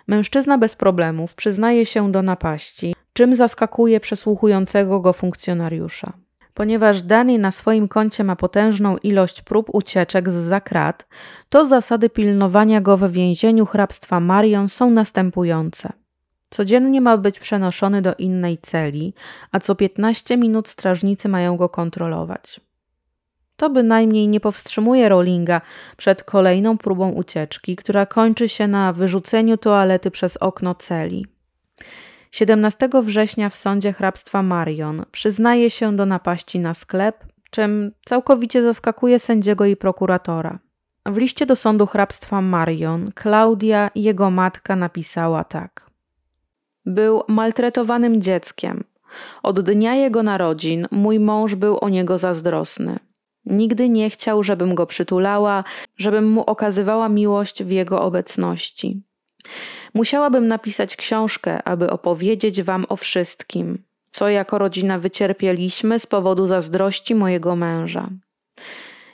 Mężczyzna 0.08 0.58
bez 0.58 0.76
problemów 0.76 1.36
przyznaje 1.36 1.86
się 1.86 2.12
do 2.12 2.22
napaści, 2.22 2.94
czym 3.20 3.36
zaskakuje 3.36 4.00
przesłuchującego 4.00 5.00
go 5.00 5.14
funkcjonariusza. 5.14 6.14
Ponieważ 6.54 7.02
Danny 7.02 7.38
na 7.38 7.52
swoim 7.52 7.88
koncie 7.88 8.24
ma 8.24 8.36
potężną 8.36 8.98
ilość 8.98 9.42
prób 9.42 9.70
ucieczek 9.74 10.30
z 10.30 10.34
zakrat, 10.34 11.08
to 11.50 11.66
zasady 11.66 12.10
pilnowania 12.10 12.82
go 12.82 12.98
we 12.98 13.10
więzieniu 13.10 13.66
hrabstwa 13.66 14.20
Marion 14.20 14.70
są 14.70 14.90
następujące. 14.90 15.94
Codziennie 16.50 17.02
ma 17.02 17.18
być 17.18 17.40
przenoszony 17.40 18.02
do 18.02 18.16
innej 18.16 18.58
celi, 18.58 19.14
a 19.52 19.60
co 19.60 19.76
15 19.76 20.38
minut 20.38 20.68
strażnicy 20.68 21.30
mają 21.30 21.58
go 21.58 21.70
kontrolować. 21.70 22.62
To 23.56 23.70
bynajmniej 23.70 24.28
nie 24.28 24.40
powstrzymuje 24.40 25.10
Rowlinga 25.10 25.62
przed 25.98 26.24
kolejną 26.24 26.78
próbą 26.78 27.12
ucieczki, 27.12 27.76
która 27.76 28.06
kończy 28.06 28.50
się 28.50 28.68
na 28.68 28.94
wyrzuceniu 28.94 29.58
toalety 29.58 30.12
przez 30.12 30.38
okno 30.38 30.76
celi. 30.76 31.39
17 32.32 32.90
września 33.04 33.50
w 33.50 33.56
sądzie 33.56 33.94
hrabstwa 33.94 34.44
Marion 34.44 35.06
przyznaje 35.12 35.70
się 35.70 35.96
do 35.96 36.06
napaści 36.06 36.60
na 36.60 36.74
sklep, 36.74 37.26
czym 37.52 37.92
całkowicie 38.06 38.64
zaskakuje 38.64 39.20
sędziego 39.20 39.66
i 39.66 39.76
prokuratora. 39.76 40.60
W 41.06 41.18
liście 41.18 41.46
do 41.46 41.56
sądu 41.56 41.86
hrabstwa 41.86 42.42
Marion 42.42 43.12
Klaudia 43.16 43.92
jego 43.96 44.30
matka 44.30 44.76
napisała 44.76 45.44
tak. 45.44 45.90
Był 46.86 47.24
maltretowanym 47.28 48.22
dzieckiem. 48.22 48.84
Od 49.44 49.60
dnia 49.60 49.96
jego 49.96 50.24
narodzin 50.24 50.88
mój 50.92 51.20
mąż 51.20 51.56
był 51.56 51.78
o 51.82 51.90
niego 51.90 52.18
zazdrosny. 52.18 53.00
Nigdy 53.46 53.90
nie 53.90 54.10
chciał, 54.10 54.44
żebym 54.44 54.76
go 54.76 54.86
przytulała, 54.86 55.64
żebym 55.98 56.30
mu 56.30 56.44
okazywała 56.44 57.10
miłość 57.10 57.64
w 57.64 57.70
jego 57.72 58.02
obecności. 58.02 59.02
Musiałabym 59.94 60.48
napisać 60.48 60.96
książkę, 60.96 61.64
aby 61.64 61.90
opowiedzieć 61.90 62.64
wam 62.64 62.86
o 62.90 62.96
wszystkim, 62.96 63.84
co 64.12 64.30
jako 64.30 64.58
rodzina 64.58 65.00
wycierpieliśmy 65.00 66.00
z 66.00 66.06
powodu 66.06 66.48
zazdrości 66.48 67.16
mojego 67.16 67.56
męża. 67.56 68.10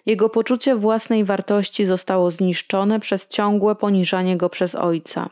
Jego 0.06 0.30
poczucie 0.30 0.76
własnej 0.76 1.23
wartości 1.23 1.85
zostało 1.85 2.31
zniszczone 2.31 2.99
przez 2.99 3.27
ciągłe 3.27 3.76
poniżanie 3.76 4.38
go 4.38 4.49
przez 4.49 4.76
ojca. 4.76 5.30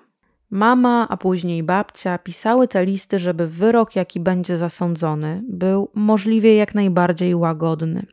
Mama, 0.49 1.07
a 1.09 1.17
później 1.17 1.63
babcia 1.63 2.17
pisały 2.17 2.67
te 2.67 2.85
listy, 2.85 3.19
żeby 3.19 3.47
wyrok, 3.47 3.95
jaki 3.95 4.19
będzie 4.19 4.57
zasądzony, 4.57 5.41
był 5.49 5.89
możliwie 5.93 6.55
jak 6.55 6.75
najbardziej 6.75 7.35
łagodny. 7.35 8.05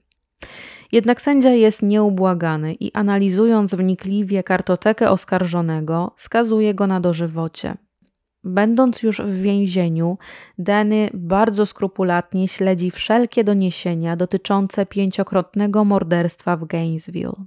Jednak 0.93 1.23
sędzia 1.23 1.51
jest 1.51 1.83
nieubłagany 1.83 2.75
i 2.75 2.93
analizując 2.93 3.75
wnikliwie 3.75 4.43
kartotekę 4.43 5.11
oskarżonego, 5.11 6.15
skazuje 6.17 6.75
go 6.75 6.87
na 6.87 7.01
dożywocie. 7.01 7.77
Będąc 8.45 9.03
już 9.03 9.21
w 9.21 9.43
więzieniu, 9.43 10.19
Danny 10.59 11.11
bardzo 11.15 11.67
skrupulatnie 11.67 12.49
śledzi 12.49 12.91
wszelkie 12.91 13.45
doniesienia 13.45 14.17
dotyczące 14.17 14.87
pięciokrotnego 14.87 15.85
morderstwa 15.85 16.57
w 16.57 16.65
Gainesville. 16.65 17.45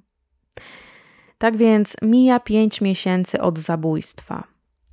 Tak 1.38 1.58
więc 1.58 1.96
mija 2.02 2.40
pięć 2.40 2.82
miesięcy 2.82 3.42
od 3.42 3.60
zabójstwa. 3.60 4.44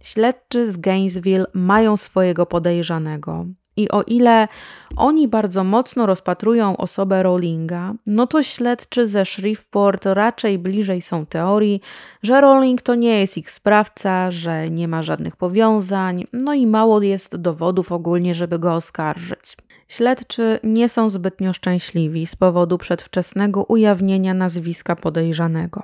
Śledczy 0.03 0.67
z 0.67 0.77
Gainesville 0.77 1.47
mają 1.55 1.97
swojego 1.97 2.47
podejrzanego. 2.47 3.47
I 3.81 3.89
o 3.89 4.03
ile 4.03 4.49
oni 4.97 5.29
bardzo 5.29 5.65
mocno 5.65 6.07
rozpatrują 6.07 6.77
osobę 6.77 7.23
Rowlinga, 7.23 7.95
no 8.07 8.27
to 8.27 8.43
śledczy 8.43 9.07
ze 9.07 9.25
Shreveport 9.25 10.07
raczej 10.07 10.59
bliżej 10.59 11.03
są 11.03 11.27
teorii, 11.27 11.81
że 12.23 12.41
Rowling 12.41 12.83
to 12.83 12.95
nie 12.95 13.21
jest 13.21 13.39
ich 13.39 13.51
sprawca, 13.51 14.31
że 14.31 14.71
nie 14.71 14.89
ma 14.89 15.03
żadnych 15.03 15.37
powiązań, 15.37 16.25
no 16.33 16.55
i 16.55 16.67
mało 16.67 17.03
jest 17.03 17.37
dowodów 17.37 17.93
ogólnie, 17.93 18.35
żeby 18.35 18.59
go 18.59 18.75
oskarżyć. 18.75 19.57
Śledczy 19.89 20.59
nie 20.65 20.89
są 20.89 21.11
zbytnio 21.11 21.53
szczęśliwi 21.53 22.27
z 22.27 22.37
powodu 22.37 22.79
przedwczesnego 22.79 23.65
ujawnienia 23.65 24.35
nazwiska 24.35 24.97
podejrzanego 24.97 25.83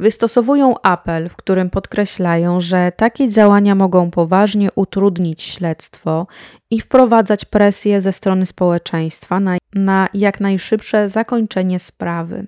wystosowują 0.00 0.74
apel, 0.82 1.28
w 1.28 1.36
którym 1.36 1.70
podkreślają, 1.70 2.60
że 2.60 2.92
takie 2.96 3.28
działania 3.28 3.74
mogą 3.74 4.10
poważnie 4.10 4.68
utrudnić 4.74 5.42
śledztwo 5.42 6.26
i 6.70 6.80
wprowadzać 6.80 7.44
presję 7.44 8.00
ze 8.00 8.12
strony 8.12 8.46
społeczeństwa 8.46 9.40
na, 9.40 9.56
na 9.74 10.08
jak 10.14 10.40
najszybsze 10.40 11.08
zakończenie 11.08 11.78
sprawy, 11.78 12.46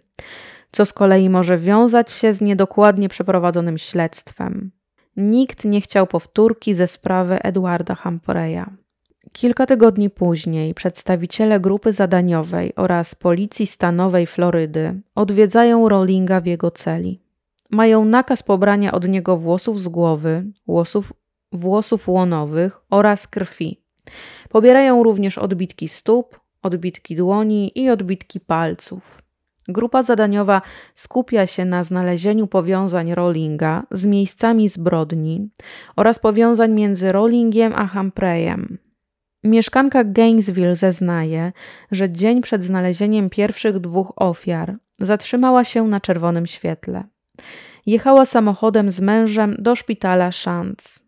co 0.72 0.86
z 0.86 0.92
kolei 0.92 1.30
może 1.30 1.58
wiązać 1.58 2.12
się 2.12 2.32
z 2.32 2.40
niedokładnie 2.40 3.08
przeprowadzonym 3.08 3.78
śledztwem. 3.78 4.70
Nikt 5.16 5.64
nie 5.64 5.80
chciał 5.80 6.06
powtórki 6.06 6.74
ze 6.74 6.86
sprawy 6.86 7.42
Edwarda 7.42 7.94
Humphreya. 7.94 8.64
Kilka 9.32 9.66
tygodni 9.66 10.10
później 10.10 10.74
przedstawiciele 10.74 11.60
grupy 11.60 11.92
zadaniowej 11.92 12.72
oraz 12.76 13.14
policji 13.14 13.66
stanowej 13.66 14.26
Florydy 14.26 15.00
odwiedzają 15.14 15.88
Rowlinga 15.88 16.40
w 16.40 16.46
jego 16.46 16.70
celi 16.70 17.21
mają 17.72 18.04
nakaz 18.04 18.42
pobrania 18.42 18.92
od 18.92 19.08
niego 19.08 19.36
włosów 19.36 19.80
z 19.80 19.88
głowy, 19.88 20.44
włosów, 20.66 21.12
włosów 21.52 22.08
łonowych 22.08 22.80
oraz 22.90 23.26
krwi. 23.28 23.82
Pobierają 24.48 25.02
również 25.02 25.38
odbitki 25.38 25.88
stóp, 25.88 26.40
odbitki 26.62 27.16
dłoni 27.16 27.72
i 27.74 27.90
odbitki 27.90 28.40
palców. 28.40 29.22
Grupa 29.68 30.02
zadaniowa 30.02 30.62
skupia 30.94 31.46
się 31.46 31.64
na 31.64 31.82
znalezieniu 31.82 32.46
powiązań 32.46 33.14
Rollinga 33.14 33.82
z 33.90 34.06
miejscami 34.06 34.68
zbrodni 34.68 35.48
oraz 35.96 36.18
powiązań 36.18 36.72
między 36.72 37.12
Rollingiem 37.12 37.72
a 37.74 37.88
Humphreyem. 37.88 38.78
Mieszkanka 39.44 40.04
Gainesville 40.04 40.76
zeznaje, 40.76 41.52
że 41.90 42.10
dzień 42.10 42.40
przed 42.40 42.64
znalezieniem 42.64 43.30
pierwszych 43.30 43.78
dwóch 43.78 44.12
ofiar 44.16 44.76
zatrzymała 45.00 45.64
się 45.64 45.88
na 45.88 46.00
czerwonym 46.00 46.46
świetle. 46.46 47.04
Jechała 47.86 48.24
samochodem 48.24 48.90
z 48.90 49.00
mężem 49.00 49.56
do 49.58 49.76
szpitala 49.76 50.32
Szanc. 50.32 50.98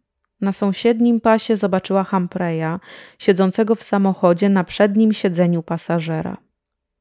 Na 0.40 0.52
sąsiednim 0.52 1.20
pasie 1.20 1.56
zobaczyła 1.56 2.04
Humphreya, 2.04 2.78
siedzącego 3.18 3.74
w 3.74 3.82
samochodzie 3.82 4.48
na 4.48 4.64
przednim 4.64 5.12
siedzeniu 5.12 5.62
pasażera. 5.62 6.36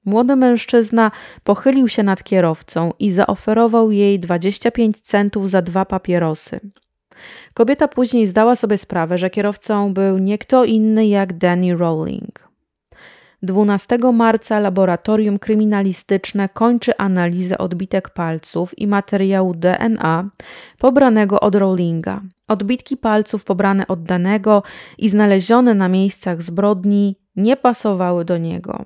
Młody 0.06 0.36
mężczyzna 0.36 1.12
pochylił 1.44 1.88
się 1.88 2.04
nad 2.04 2.24
kierowcą 2.24 2.92
i 3.00 3.12
zaoferował 3.12 3.92
jej 3.92 4.20
25 4.20 5.00
centów 5.00 5.50
za 5.50 5.62
dwa 5.62 5.86
papierosy. 5.86 6.60
Kobieta 7.54 7.88
później 7.88 8.28
zdała 8.28 8.56
sobie 8.56 8.78
sprawę, 8.78 9.18
że 9.18 9.30
kierowcą 9.30 9.94
był 9.94 10.18
nie 10.18 10.38
kto 10.38 10.66
inny 10.66 11.08
jak 11.08 11.38
Danny 11.38 11.78
Rowling. 11.78 12.53
12 13.44 13.98
marca 14.14 14.60
laboratorium 14.60 15.40
kryminalistyczne 15.40 16.50
kończy 16.50 16.98
analizę 16.98 17.58
odbitek 17.58 18.10
palców 18.10 18.80
i 18.80 18.88
materiału 18.88 19.54
DNA 19.54 20.30
pobranego 20.80 21.40
od 21.40 21.56
Rowlinga. 21.56 22.22
Odbitki 22.48 22.98
palców 22.98 23.44
pobrane 23.44 23.88
od 23.88 24.04
danego 24.04 24.64
i 24.98 25.10
znalezione 25.10 25.74
na 25.74 25.88
miejscach 25.88 26.42
zbrodni 26.42 27.16
nie 27.36 27.58
pasowały 27.58 28.26
do 28.26 28.38
niego. 28.38 28.86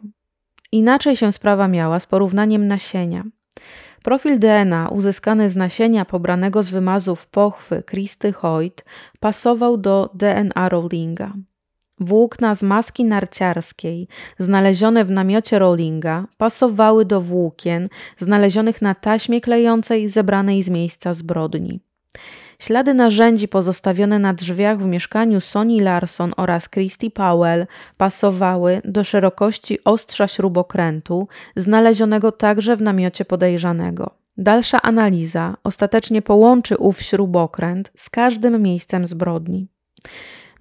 Inaczej 0.72 1.16
się 1.16 1.32
sprawa 1.32 1.68
miała 1.68 2.00
z 2.00 2.06
porównaniem 2.06 2.68
nasienia. 2.68 3.24
Profil 4.04 4.40
DNA 4.40 4.90
uzyskany 4.90 5.50
z 5.50 5.56
nasienia 5.56 6.06
pobranego 6.06 6.64
z 6.64 6.70
wymazów 6.70 7.28
pochwy 7.28 7.84
Christy 7.90 8.34
Hoyt 8.34 8.86
pasował 9.20 9.78
do 9.78 10.10
DNA 10.14 10.70
Rowlinga. 10.70 11.34
Włókna 12.00 12.56
z 12.56 12.64
maski 12.64 13.06
narciarskiej 13.06 14.08
znalezione 14.38 15.06
w 15.06 15.12
namiocie 15.12 15.60
Rowlinga 15.60 16.26
pasowały 16.38 17.06
do 17.06 17.22
włókien 17.22 17.88
znalezionych 18.18 18.82
na 18.82 18.96
taśmie 18.96 19.42
klejącej 19.42 20.10
zebranej 20.10 20.64
z 20.64 20.70
miejsca 20.70 21.14
zbrodni. 21.14 21.80
Ślady 22.60 22.94
narzędzi 22.94 23.48
pozostawione 23.48 24.20
na 24.20 24.34
drzwiach 24.34 24.80
w 24.80 24.86
mieszkaniu 24.86 25.42
Sony 25.42 25.82
Larson 25.82 26.34
oraz 26.38 26.70
Christy 26.70 27.10
Powell 27.10 27.68
pasowały 27.98 28.82
do 28.86 29.04
szerokości 29.04 29.84
ostrza 29.84 30.28
śrubokrętu 30.28 31.28
znalezionego 31.56 32.32
także 32.32 32.76
w 32.76 32.82
namiocie 32.82 33.26
podejrzanego. 33.26 34.10
Dalsza 34.38 34.82
analiza 34.82 35.58
ostatecznie 35.64 36.22
połączy 36.22 36.78
ów 36.78 37.02
śrubokręt 37.02 37.92
z 37.96 38.10
każdym 38.10 38.62
miejscem 38.62 39.08
zbrodni. 39.08 39.68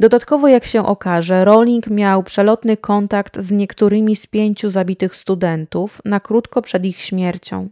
Dodatkowo, 0.01 0.49
jak 0.49 0.65
się 0.65 0.87
okaże, 0.87 1.45
Rowling 1.45 1.87
miał 1.87 2.23
przelotny 2.23 2.77
kontakt 2.77 3.41
z 3.41 3.53
niektórymi 3.53 4.17
z 4.17 4.27
pięciu 4.27 4.71
zabitych 4.71 5.17
studentów 5.17 6.01
na 6.05 6.21
krótko 6.21 6.63
przed 6.63 6.85
ich 6.85 7.01
śmiercią. 7.01 7.69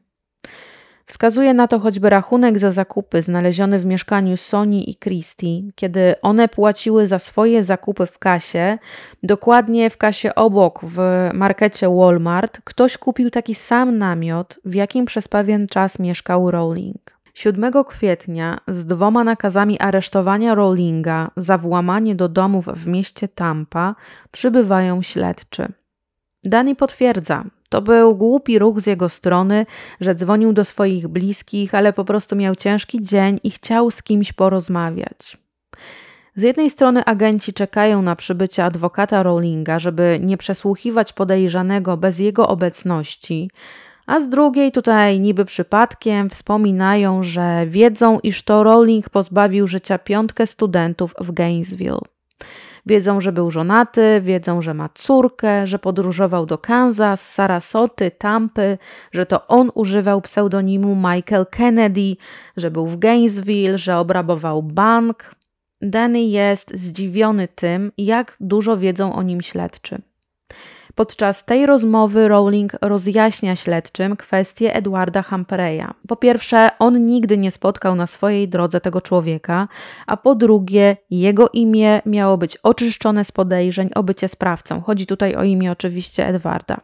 Wskazuje 1.06 1.54
na 1.54 1.68
to 1.68 1.78
choćby 1.78 2.10
rachunek 2.10 2.58
za 2.58 2.70
zakupy 2.70 3.22
znaleziony 3.22 3.78
w 3.78 3.86
mieszkaniu 3.86 4.36
Sony 4.36 4.80
i 4.80 4.96
Christie, 4.96 5.62
kiedy 5.74 6.14
one 6.22 6.48
płaciły 6.48 7.06
za 7.06 7.18
swoje 7.18 7.62
zakupy 7.62 8.06
w 8.06 8.18
kasie, 8.18 8.78
dokładnie 9.22 9.90
w 9.90 9.96
kasie 9.96 10.34
obok 10.34 10.80
w 10.82 11.00
markecie 11.34 11.88
Walmart, 11.88 12.60
ktoś 12.64 12.98
kupił 12.98 13.30
taki 13.30 13.54
sam 13.54 13.98
namiot, 13.98 14.60
w 14.64 14.74
jakim 14.74 15.04
przez 15.04 15.28
pewien 15.28 15.68
czas 15.68 15.98
mieszkał 15.98 16.50
Rowling. 16.50 17.13
7 17.34 17.72
kwietnia 17.84 18.60
z 18.68 18.86
dwoma 18.86 19.24
nakazami 19.24 19.80
aresztowania 19.80 20.54
Rowlinga 20.54 21.30
za 21.36 21.58
włamanie 21.58 22.14
do 22.14 22.28
domów 22.28 22.66
w 22.66 22.86
mieście 22.86 23.28
Tampa 23.28 23.94
przybywają 24.30 25.02
śledczy. 25.02 25.72
Danny 26.44 26.74
potwierdza, 26.74 27.44
to 27.68 27.82
był 27.82 28.16
głupi 28.16 28.58
ruch 28.58 28.80
z 28.80 28.86
jego 28.86 29.08
strony, 29.08 29.66
że 30.00 30.14
dzwonił 30.14 30.52
do 30.52 30.64
swoich 30.64 31.08
bliskich, 31.08 31.74
ale 31.74 31.92
po 31.92 32.04
prostu 32.04 32.36
miał 32.36 32.54
ciężki 32.54 33.02
dzień 33.02 33.40
i 33.42 33.50
chciał 33.50 33.90
z 33.90 34.02
kimś 34.02 34.32
porozmawiać. 34.32 35.36
Z 36.36 36.42
jednej 36.42 36.70
strony 36.70 37.04
agenci 37.04 37.52
czekają 37.52 38.02
na 38.02 38.16
przybycie 38.16 38.64
adwokata 38.64 39.22
Rowlinga, 39.22 39.78
żeby 39.78 40.20
nie 40.22 40.36
przesłuchiwać 40.36 41.12
podejrzanego 41.12 41.96
bez 41.96 42.18
jego 42.18 42.48
obecności, 42.48 43.50
a 44.06 44.20
z 44.20 44.28
drugiej 44.28 44.72
tutaj 44.72 45.20
niby 45.20 45.44
przypadkiem 45.44 46.30
wspominają, 46.30 47.22
że 47.22 47.66
wiedzą, 47.66 48.18
iż 48.22 48.42
to 48.42 48.62
Rowling 48.62 49.10
pozbawił 49.10 49.66
życia 49.66 49.98
piątkę 49.98 50.46
studentów 50.46 51.14
w 51.20 51.32
Gainesville. 51.32 52.00
Wiedzą, 52.86 53.20
że 53.20 53.32
był 53.32 53.50
żonaty, 53.50 54.20
wiedzą, 54.24 54.62
że 54.62 54.74
ma 54.74 54.88
córkę, 54.94 55.66
że 55.66 55.78
podróżował 55.78 56.46
do 56.46 56.58
Kansas, 56.58 57.32
Sarasoty, 57.32 58.10
Tampy, 58.10 58.78
że 59.12 59.26
to 59.26 59.46
on 59.46 59.70
używał 59.74 60.20
pseudonimu 60.20 60.96
Michael 60.96 61.46
Kennedy, 61.50 62.16
że 62.56 62.70
był 62.70 62.86
w 62.86 62.98
Gainesville, 62.98 63.78
że 63.78 63.98
obrabował 63.98 64.62
bank. 64.62 65.34
Danny 65.82 66.22
jest 66.22 66.76
zdziwiony 66.76 67.48
tym, 67.48 67.92
jak 67.98 68.36
dużo 68.40 68.76
wiedzą 68.76 69.14
o 69.14 69.22
nim 69.22 69.42
śledczy. 69.42 70.02
Podczas 70.94 71.44
tej 71.44 71.66
rozmowy 71.66 72.28
Rowling 72.28 72.72
rozjaśnia 72.80 73.56
śledczym 73.56 74.16
kwestię 74.16 74.74
Edwarda 74.74 75.22
Humpreya. 75.22 75.86
Po 76.08 76.16
pierwsze, 76.16 76.68
on 76.78 77.02
nigdy 77.02 77.38
nie 77.38 77.50
spotkał 77.50 77.94
na 77.94 78.06
swojej 78.06 78.48
drodze 78.48 78.80
tego 78.80 79.00
człowieka, 79.00 79.68
a 80.06 80.16
po 80.16 80.34
drugie, 80.34 80.96
jego 81.10 81.48
imię 81.48 82.02
miało 82.06 82.38
być 82.38 82.56
oczyszczone 82.56 83.24
z 83.24 83.32
podejrzeń 83.32 83.90
o 83.94 84.02
bycie 84.02 84.28
sprawcą. 84.28 84.80
Chodzi 84.80 85.06
tutaj 85.06 85.34
o 85.36 85.44
imię 85.44 85.72
oczywiście 85.72 86.26
Edwarda. 86.26 86.80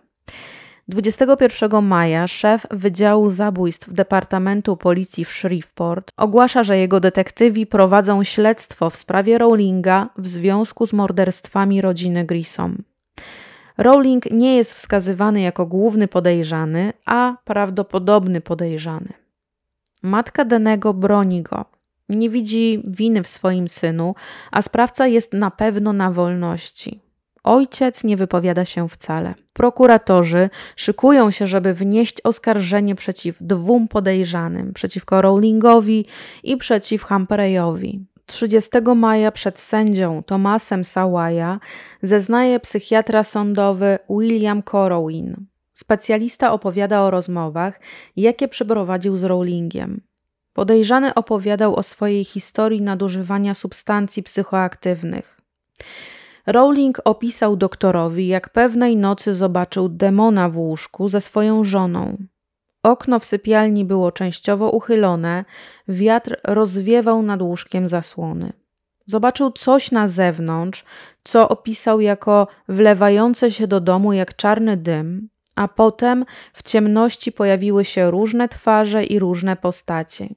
21 0.88 1.84
maja 1.84 2.28
szef 2.28 2.66
Wydziału 2.70 3.30
Zabójstw 3.30 3.92
Departamentu 3.92 4.76
Policji 4.76 5.24
w 5.24 5.30
Shreveport 5.30 6.10
ogłasza, 6.16 6.64
że 6.64 6.78
jego 6.78 7.00
detektywi 7.00 7.66
prowadzą 7.66 8.24
śledztwo 8.24 8.90
w 8.90 8.96
sprawie 8.96 9.38
Rowlinga 9.38 10.08
w 10.18 10.28
związku 10.28 10.86
z 10.86 10.92
morderstwami 10.92 11.80
rodziny 11.80 12.24
Grissom. 12.24 12.82
Rowling 13.80 14.30
nie 14.30 14.56
jest 14.56 14.74
wskazywany 14.74 15.40
jako 15.40 15.66
główny 15.66 16.08
podejrzany, 16.08 16.92
a 17.06 17.36
prawdopodobny 17.44 18.40
podejrzany. 18.40 19.12
Matka 20.02 20.44
Denego 20.44 20.94
broni 20.94 21.42
go. 21.42 21.64
Nie 22.08 22.30
widzi 22.30 22.82
winy 22.86 23.22
w 23.22 23.28
swoim 23.28 23.68
synu, 23.68 24.14
a 24.50 24.62
sprawca 24.62 25.06
jest 25.06 25.32
na 25.32 25.50
pewno 25.50 25.92
na 25.92 26.10
wolności. 26.10 27.00
Ojciec 27.44 28.04
nie 28.04 28.16
wypowiada 28.16 28.64
się 28.64 28.88
wcale. 28.88 29.34
Prokuratorzy 29.52 30.50
szykują 30.76 31.30
się, 31.30 31.46
żeby 31.46 31.74
wnieść 31.74 32.20
oskarżenie 32.24 32.94
przeciw 32.94 33.36
dwóm 33.40 33.88
podejrzanym, 33.88 34.72
przeciwko 34.72 35.22
Rowlingowi 35.22 36.06
i 36.42 36.56
przeciw 36.56 37.02
Humpreyowi. 37.02 38.09
30 38.30 38.70
maja 38.96 39.32
przed 39.32 39.58
sędzią 39.58 40.22
Tomasem 40.22 40.84
Sawaja 40.84 41.60
zeznaje 42.02 42.60
psychiatra 42.60 43.24
sądowy 43.24 43.98
William 44.10 44.62
Corowin. 44.62 45.46
Specjalista 45.74 46.52
opowiada 46.52 47.02
o 47.02 47.10
rozmowach, 47.10 47.80
jakie 48.16 48.48
przeprowadził 48.48 49.16
z 49.16 49.24
Rowlingiem. 49.24 50.00
Podejrzany 50.52 51.14
opowiadał 51.14 51.76
o 51.76 51.82
swojej 51.82 52.24
historii 52.24 52.82
nadużywania 52.82 53.54
substancji 53.54 54.22
psychoaktywnych. 54.22 55.40
Rowling 56.46 57.00
opisał 57.04 57.56
doktorowi, 57.56 58.26
jak 58.26 58.48
pewnej 58.48 58.96
nocy 58.96 59.34
zobaczył 59.34 59.88
demona 59.88 60.48
w 60.48 60.58
łóżku 60.58 61.08
ze 61.08 61.20
swoją 61.20 61.64
żoną. 61.64 62.16
Okno 62.82 63.18
w 63.18 63.24
sypialni 63.24 63.84
było 63.84 64.12
częściowo 64.12 64.70
uchylone, 64.70 65.44
wiatr 65.88 66.36
rozwiewał 66.44 67.22
nad 67.22 67.42
łóżkiem 67.42 67.88
zasłony. 67.88 68.52
Zobaczył 69.06 69.50
coś 69.50 69.90
na 69.90 70.08
zewnątrz, 70.08 70.84
co 71.24 71.48
opisał 71.48 72.00
jako 72.00 72.46
wlewające 72.68 73.50
się 73.50 73.66
do 73.66 73.80
domu 73.80 74.12
jak 74.12 74.36
czarny 74.36 74.76
dym, 74.76 75.28
a 75.56 75.68
potem 75.68 76.24
w 76.52 76.62
ciemności 76.62 77.32
pojawiły 77.32 77.84
się 77.84 78.10
różne 78.10 78.48
twarze 78.48 79.04
i 79.04 79.18
różne 79.18 79.56
postacie. 79.56 80.28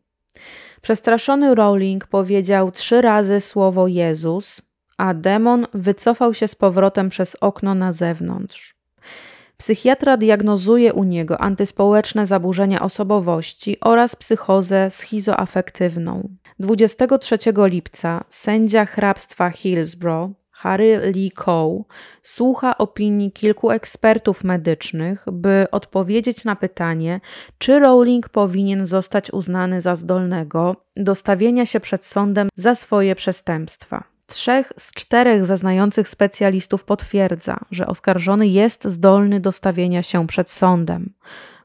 Przestraszony 0.81 1.55
Rowling 1.55 2.07
powiedział 2.07 2.71
trzy 2.71 3.01
razy 3.01 3.41
słowo 3.41 3.87
Jezus, 3.87 4.61
a 4.97 5.13
demon 5.13 5.67
wycofał 5.73 6.33
się 6.33 6.47
z 6.47 6.55
powrotem 6.55 7.09
przez 7.09 7.37
okno 7.41 7.75
na 7.75 7.93
zewnątrz. 7.93 8.72
Psychiatra 9.63 10.17
diagnozuje 10.17 10.93
u 10.93 11.03
niego 11.03 11.41
antyspołeczne 11.41 12.25
zaburzenia 12.25 12.81
osobowości 12.81 13.79
oraz 13.81 14.15
psychozę 14.15 14.89
schizoafektywną. 14.89 16.29
23 16.59 17.37
lipca 17.57 18.23
sędzia 18.29 18.85
hrabstwa 18.85 19.49
Hillsborough 19.49 20.31
Harry 20.51 21.11
Lee 21.15 21.31
Coe 21.31 21.83
słucha 22.21 22.77
opinii 22.77 23.31
kilku 23.31 23.71
ekspertów 23.71 24.43
medycznych, 24.43 25.25
by 25.31 25.67
odpowiedzieć 25.71 26.45
na 26.45 26.55
pytanie, 26.55 27.19
czy 27.57 27.79
Rowling 27.79 28.29
powinien 28.29 28.85
zostać 28.85 29.31
uznany 29.31 29.81
za 29.81 29.95
zdolnego 29.95 30.75
do 30.95 31.15
stawienia 31.15 31.65
się 31.65 31.79
przed 31.79 32.05
sądem 32.05 32.49
za 32.55 32.75
swoje 32.75 33.15
przestępstwa. 33.15 34.12
Trzech 34.33 34.73
z 34.77 34.91
czterech 34.93 35.45
zeznających 35.45 36.09
specjalistów 36.09 36.85
potwierdza, 36.85 37.59
że 37.71 37.87
oskarżony 37.87 38.47
jest 38.47 38.85
zdolny 38.85 39.39
do 39.39 39.51
stawienia 39.51 40.01
się 40.01 40.27
przed 40.27 40.51
sądem, 40.51 41.13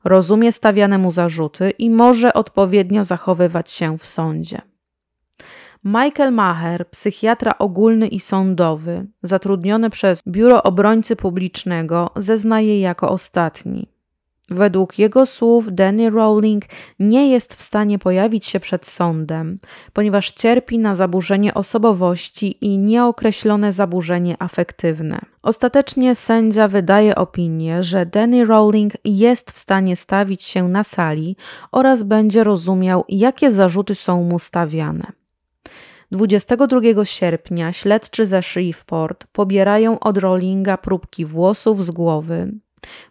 rozumie 0.05 0.53
stawiane 0.53 0.99
mu 0.99 1.11
zarzuty 1.11 1.70
i 1.70 1.90
może 1.90 2.35
odpowiednio 2.35 3.05
zachowywać 3.05 3.70
się 3.70 3.99
w 3.99 4.07
sądzie. 4.07 4.62
Michael 5.85 6.32
Maher, 6.32 6.90
psychiatra 6.90 7.59
ogólny 7.59 8.09
i 8.09 8.20
sądowy, 8.20 9.07
zatrudniony 9.23 9.90
przez 9.90 10.23
Biuro 10.27 10.62
Obrońcy 10.62 11.16
Publicznego, 11.16 12.11
zeznaje 12.16 12.81
jako 12.81 13.11
ostatni. 13.11 13.89
Według 14.50 14.98
jego 14.98 15.26
słów 15.26 15.68
Danny 15.70 16.10
Rowling 16.10 16.64
nie 16.98 17.30
jest 17.30 17.54
w 17.54 17.62
stanie 17.62 17.98
pojawić 17.98 18.46
się 18.46 18.60
przed 18.60 18.86
sądem, 18.86 19.58
ponieważ 19.92 20.30
cierpi 20.30 20.78
na 20.78 20.94
zaburzenie 20.94 21.54
osobowości 21.54 22.64
i 22.64 22.78
nieokreślone 22.78 23.72
zaburzenie 23.72 24.36
afektywne. 24.38 25.20
Ostatecznie 25.42 26.14
sędzia 26.14 26.68
wydaje 26.68 27.14
opinię, 27.14 27.82
że 27.82 28.06
Danny 28.06 28.44
Rowling 28.44 28.92
jest 29.04 29.50
w 29.50 29.58
stanie 29.58 29.96
stawić 29.96 30.42
się 30.42 30.68
na 30.68 30.84
sali 30.84 31.36
oraz 31.72 32.02
będzie 32.02 32.44
rozumiał, 32.44 33.04
jakie 33.08 33.50
zarzuty 33.50 33.94
są 33.94 34.22
mu 34.22 34.38
stawiane. 34.38 35.12
22 36.12 37.04
sierpnia 37.04 37.72
śledczy 37.72 38.26
ze 38.26 38.42
Shreveport 38.42 39.26
pobierają 39.32 40.00
od 40.00 40.18
Rowlinga 40.18 40.76
próbki 40.76 41.24
włosów 41.24 41.84
z 41.84 41.90
głowy, 41.90 42.52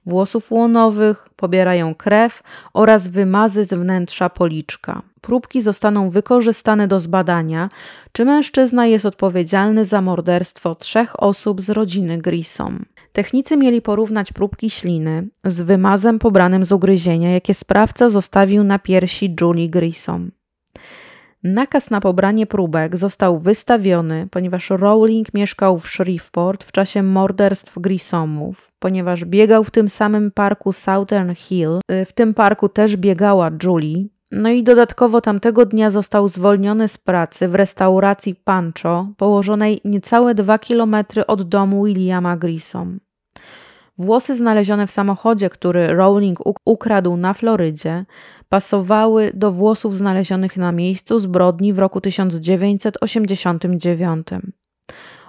włosów 0.06 0.52
łonowych, 0.52 1.30
pobierają 1.36 1.96
krew 1.96 2.44
oraz 2.74 3.08
wymazy 3.08 3.64
z 3.64 3.74
wnętrza 3.74 4.30
policzka. 4.30 5.02
Próbki 5.22 5.62
zostaną 5.62 6.10
wykorzystane 6.10 6.88
do 6.88 7.00
zbadania, 7.00 7.70
czy 8.12 8.26
mężczyzna 8.26 8.86
jest 8.86 9.06
odpowiedzialny 9.06 9.86
za 9.86 10.02
morderstwo 10.02 10.76
trzech 10.76 11.24
osób 11.24 11.62
z 11.62 11.70
rodziny 11.70 12.18
Grissom. 12.18 12.86
Technicy 13.14 13.58
mieli 13.58 13.82
porównać 13.82 14.34
próbki 14.34 14.70
śliny 14.70 15.28
z 15.46 15.62
wymazem 15.62 16.20
pobranym 16.20 16.66
z 16.66 16.72
ugryzienia, 16.72 17.32
jakie 17.32 17.54
sprawca 17.54 18.10
zostawił 18.10 18.64
na 18.64 18.80
piersi 18.80 19.36
Julie 19.42 19.70
Grissom. 19.70 20.32
Nakaz 21.54 21.90
na 21.90 22.02
pobranie 22.02 22.48
próbek 22.48 22.98
został 22.98 23.40
wystawiony, 23.40 24.28
ponieważ 24.32 24.70
Rowling 24.70 25.34
mieszkał 25.34 25.80
w 25.80 25.88
Shreveport 25.88 26.64
w 26.64 26.72
czasie 26.72 27.04
morderstw 27.04 27.80
Grissomów, 27.80 28.72
ponieważ 28.80 29.26
biegał 29.26 29.64
w 29.64 29.72
tym 29.72 29.90
samym 29.90 30.32
parku 30.32 30.74
Southern 30.74 31.36
Hill. 31.36 31.80
Y, 31.92 32.06
w 32.06 32.14
tym 32.14 32.34
parku 32.34 32.70
też 32.70 32.98
biegała 32.98 33.52
Julie. 33.64 34.06
No 34.32 34.50
i 34.50 34.64
dodatkowo 34.64 35.22
tamtego 35.22 35.66
dnia 35.66 35.90
został 35.90 36.28
zwolniony 36.28 36.88
z 36.88 36.98
pracy 36.98 37.48
w 37.48 37.56
restauracji 37.56 38.36
Pancho, 38.36 39.08
położonej 39.18 39.82
niecałe 39.86 40.36
dwa 40.36 40.60
kilometry 40.60 41.28
od 41.28 41.50
domu 41.50 41.86
Williama 41.86 42.38
Grissom. 42.38 43.00
Włosy 43.98 44.36
znalezione 44.36 44.88
w 44.88 44.92
samochodzie, 44.92 45.50
który 45.50 45.88
Rowling 45.88 46.40
ukradł 46.66 47.18
na 47.18 47.34
Florydzie, 47.34 48.06
pasowały 48.50 49.32
do 49.34 49.52
włosów 49.52 49.96
znalezionych 49.96 50.58
na 50.58 50.72
miejscu 50.72 51.20
zbrodni 51.20 51.74
w 51.74 51.80
roku 51.80 52.02
1989. 52.02 54.28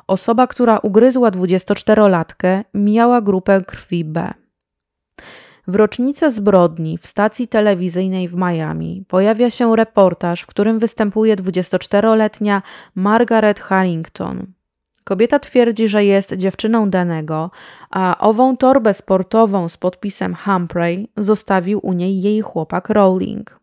Osoba, 0.07 0.47
która 0.47 0.79
ugryzła 0.79 1.31
24-latkę, 1.31 2.65
miała 2.75 3.21
grupę 3.21 3.65
krwi 3.67 4.05
B. 4.05 4.35
W 5.67 5.75
rocznicę 5.75 6.31
zbrodni 6.31 6.99
w 6.99 7.07
stacji 7.07 7.49
telewizyjnej 7.49 8.29
w 8.29 8.35
Miami 8.35 9.05
pojawia 9.09 9.51
się 9.51 9.77
reportaż, 9.77 10.43
w 10.43 10.47
którym 10.47 10.79
występuje 10.79 11.37
24-letnia 11.37 12.63
Margaret 12.95 13.61
Harrington. 13.61 14.47
Kobieta 15.09 15.39
twierdzi, 15.39 15.89
że 15.89 16.05
jest 16.05 16.33
dziewczyną 16.33 16.91
Danego, 16.91 17.51
a 17.91 18.19
ową 18.19 18.57
torbę 18.57 18.95
sportową 18.95 19.69
z 19.69 19.77
podpisem 19.77 20.35
Humphrey 20.35 21.09
zostawił 21.17 21.81
u 21.83 21.93
niej 21.93 22.21
jej 22.21 22.41
chłopak 22.41 22.89
Rowling. 22.89 23.61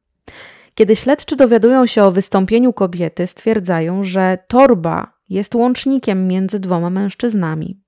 Kiedy 0.76 0.95
śledczy 0.95 1.35
dowiadują 1.35 1.85
się 1.85 2.03
o 2.03 2.11
wystąpieniu 2.11 2.73
kobiety, 2.73 3.27
stwierdzają, 3.27 4.03
że 4.03 4.38
torba 4.47 5.13
jest 5.30 5.55
łącznikiem 5.55 6.27
między 6.27 6.59
dwoma 6.59 6.89
mężczyznami. 6.89 7.80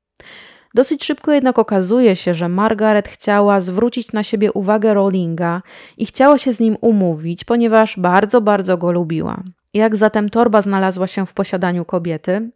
Dosyć 0.73 1.05
szybko 1.05 1.31
jednak 1.31 1.59
okazuje 1.59 2.15
się, 2.15 2.33
że 2.33 2.49
Margaret 2.49 3.07
chciała 3.07 3.61
zwrócić 3.61 4.11
na 4.11 4.23
siebie 4.23 4.51
uwagę 4.51 4.93
Rowlinga 4.93 5.61
i 5.97 6.05
chciała 6.05 6.37
się 6.37 6.53
z 6.53 6.59
nim 6.59 6.77
umówić, 6.81 7.43
ponieważ 7.43 7.99
bardzo, 7.99 8.41
bardzo 8.41 8.77
go 8.77 8.91
lubiła. 8.91 9.43
Jak 9.73 9.95
zatem 9.95 10.29
torba 10.29 10.61
znalazła 10.61 11.07
się 11.07 11.25
w 11.25 11.33
posiadaniu 11.33 11.85
kobiety? 11.85 12.51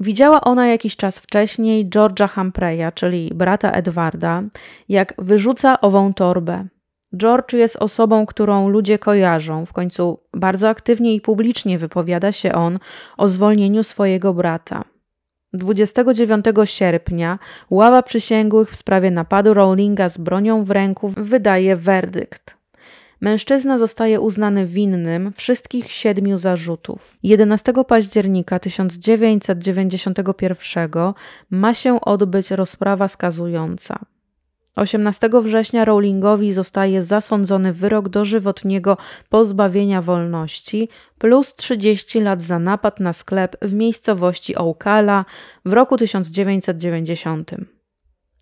Widziała 0.00 0.40
ona 0.40 0.66
jakiś 0.66 0.96
czas 0.96 1.18
wcześniej 1.18 1.90
George'a 1.90 2.34
Humpreya, 2.34 2.92
czyli 2.94 3.30
brata 3.34 3.70
Edwarda, 3.70 4.42
jak 4.88 5.14
wyrzuca 5.18 5.80
ową 5.80 6.14
torbę. 6.14 6.66
George 7.16 7.52
jest 7.52 7.76
osobą, 7.76 8.26
którą 8.26 8.68
ludzie 8.68 8.98
kojarzą. 8.98 9.66
W 9.66 9.72
końcu 9.72 10.20
bardzo 10.34 10.68
aktywnie 10.68 11.14
i 11.14 11.20
publicznie 11.20 11.78
wypowiada 11.78 12.32
się 12.32 12.52
on 12.52 12.78
o 13.16 13.28
zwolnieniu 13.28 13.84
swojego 13.84 14.34
brata. 14.34 14.84
29 15.52 16.44
sierpnia 16.64 17.38
ława 17.70 18.02
przysięgłych 18.02 18.70
w 18.70 18.76
sprawie 18.76 19.10
napadu 19.10 19.54
Rowlinga 19.54 20.08
z 20.08 20.18
bronią 20.18 20.64
w 20.64 20.70
ręku 20.70 21.12
wydaje 21.16 21.76
werdykt. 21.76 22.59
Mężczyzna 23.20 23.78
zostaje 23.78 24.20
uznany 24.20 24.66
winnym 24.66 25.32
wszystkich 25.36 25.90
siedmiu 25.90 26.38
zarzutów. 26.38 27.16
11 27.22 27.72
października 27.88 28.58
1991 28.58 30.90
ma 31.50 31.74
się 31.74 32.00
odbyć 32.00 32.50
rozprawa 32.50 33.08
skazująca. 33.08 33.98
18 34.76 35.30
września 35.42 35.84
Rowlingowi 35.84 36.52
zostaje 36.52 37.02
zasądzony 37.02 37.72
wyrok 37.72 38.08
dożywotniego 38.08 38.96
pozbawienia 39.28 40.02
wolności 40.02 40.88
plus 41.18 41.54
30 41.54 42.20
lat 42.20 42.42
za 42.42 42.58
napad 42.58 43.00
na 43.00 43.12
sklep 43.12 43.56
w 43.62 43.74
miejscowości 43.74 44.56
Ocala 44.56 45.24
w 45.64 45.72
roku 45.72 45.96
1990. 45.96 47.50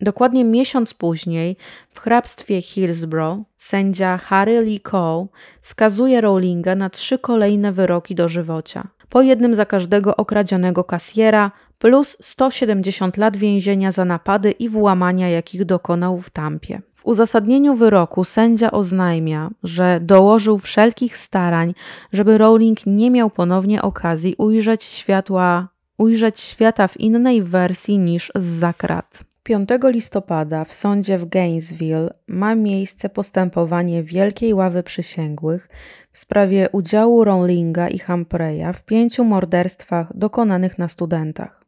Dokładnie 0.01 0.45
miesiąc 0.45 0.95
później 0.95 1.57
w 1.91 2.01
hrabstwie 2.01 2.63
Hillsborough 2.63 3.39
sędzia 3.57 4.19
Harry 4.19 4.61
Lee 4.61 4.81
Cole 4.81 5.27
skazuje 5.61 6.21
Rowlinga 6.21 6.75
na 6.75 6.91
trzy 6.91 7.19
kolejne 7.19 7.73
wyroki 7.73 8.15
dożywocia. 8.15 8.89
Po 9.09 9.23
jednym 9.23 9.55
za 9.55 9.67
każdego 9.67 10.17
okradzionego 10.17 10.85
kasjera 10.85 11.51
plus 11.79 12.17
170 12.21 13.17
lat 13.17 13.37
więzienia 13.37 13.93
za 13.93 14.05
napady 14.05 14.51
i 14.51 14.69
włamania, 14.69 15.29
jakich 15.29 15.65
dokonał 15.65 16.21
w 16.21 16.31
Tampie. 16.31 16.83
W 16.95 17.07
uzasadnieniu 17.07 17.75
wyroku 17.75 18.25
sędzia 18.25 18.71
oznajmia, 18.71 19.51
że 19.63 20.01
dołożył 20.03 20.59
wszelkich 20.59 21.17
starań, 21.17 21.75
żeby 22.13 22.39
Rowling 22.39 22.87
nie 22.87 23.11
miał 23.11 23.31
ponownie 23.31 23.83
okazji 23.83 24.35
ujrzeć 24.39 24.85
światła, 24.85 25.69
ujrzeć 25.99 26.41
świata 26.41 26.89
w 26.89 27.01
innej 27.01 27.43
wersji 27.43 27.99
niż 27.99 28.33
z 28.35 28.45
zakrat. 28.45 29.28
5 29.49 29.69
listopada 29.83 30.65
w 30.65 30.73
sądzie 30.73 31.19
w 31.19 31.29
Gainesville 31.29 32.11
ma 32.27 32.55
miejsce 32.55 33.09
postępowanie 33.09 34.03
Wielkiej 34.03 34.55
Ławy 34.55 34.83
Przysięgłych 34.83 35.69
w 36.13 36.19
sprawie 36.19 36.69
udziału 36.73 37.25
Rowlinga 37.25 37.89
i 37.89 37.99
Humphreya 37.99 38.73
w 38.75 38.83
pięciu 38.83 39.25
morderstwach 39.25 40.17
dokonanych 40.17 40.79
na 40.79 40.89
studentach. 40.89 41.65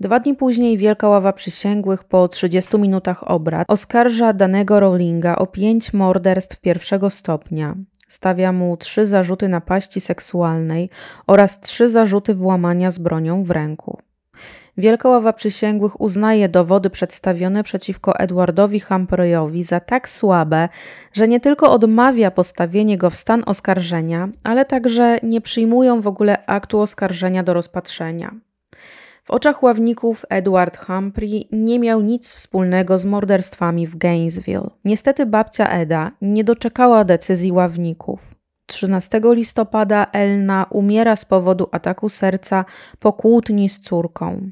Dwa 0.00 0.20
dni 0.20 0.34
później 0.34 0.78
Wielka 0.78 1.08
Ława 1.08 1.32
Przysięgłych 1.32 2.04
po 2.04 2.28
30 2.28 2.78
minutach 2.78 3.30
obrad 3.30 3.70
oskarża 3.70 4.32
danego 4.32 4.80
Rowlinga 4.80 5.36
o 5.36 5.46
pięć 5.46 5.92
morderstw 5.92 6.60
pierwszego 6.60 7.10
stopnia. 7.10 7.76
Stawia 8.08 8.52
mu 8.52 8.76
trzy 8.76 9.06
zarzuty 9.06 9.48
napaści 9.48 10.00
seksualnej 10.00 10.90
oraz 11.26 11.60
trzy 11.60 11.88
zarzuty 11.88 12.34
włamania 12.34 12.90
z 12.90 12.98
bronią 12.98 13.44
w 13.44 13.50
ręku. 13.50 14.09
Wielka 14.76 15.08
Ława 15.08 15.32
Przysięgłych 15.32 16.00
uznaje 16.00 16.48
dowody 16.48 16.90
przedstawione 16.90 17.62
przeciwko 17.62 18.18
Edwardowi 18.18 18.80
Humphreyowi 18.80 19.62
za 19.62 19.80
tak 19.80 20.08
słabe, 20.08 20.68
że 21.12 21.28
nie 21.28 21.40
tylko 21.40 21.72
odmawia 21.72 22.30
postawienie 22.30 22.98
go 22.98 23.10
w 23.10 23.16
stan 23.16 23.42
oskarżenia, 23.46 24.28
ale 24.44 24.64
także 24.64 25.18
nie 25.22 25.40
przyjmują 25.40 26.00
w 26.00 26.06
ogóle 26.06 26.46
aktu 26.46 26.80
oskarżenia 26.80 27.42
do 27.42 27.54
rozpatrzenia. 27.54 28.34
W 29.24 29.30
oczach 29.30 29.62
ławników 29.62 30.26
Edward 30.28 30.78
Humphrey 30.78 31.48
nie 31.52 31.78
miał 31.78 32.00
nic 32.00 32.32
wspólnego 32.32 32.98
z 32.98 33.04
morderstwami 33.04 33.86
w 33.86 33.96
Gainesville. 33.96 34.70
Niestety 34.84 35.26
babcia 35.26 35.68
Eda 35.68 36.10
nie 36.22 36.44
doczekała 36.44 37.04
decyzji 37.04 37.52
ławników. 37.52 38.34
13 38.66 39.20
listopada 39.24 40.06
Elna 40.12 40.66
umiera 40.70 41.16
z 41.16 41.24
powodu 41.24 41.68
ataku 41.72 42.08
serca 42.08 42.64
po 42.98 43.12
kłótni 43.12 43.68
z 43.68 43.80
córką. 43.80 44.50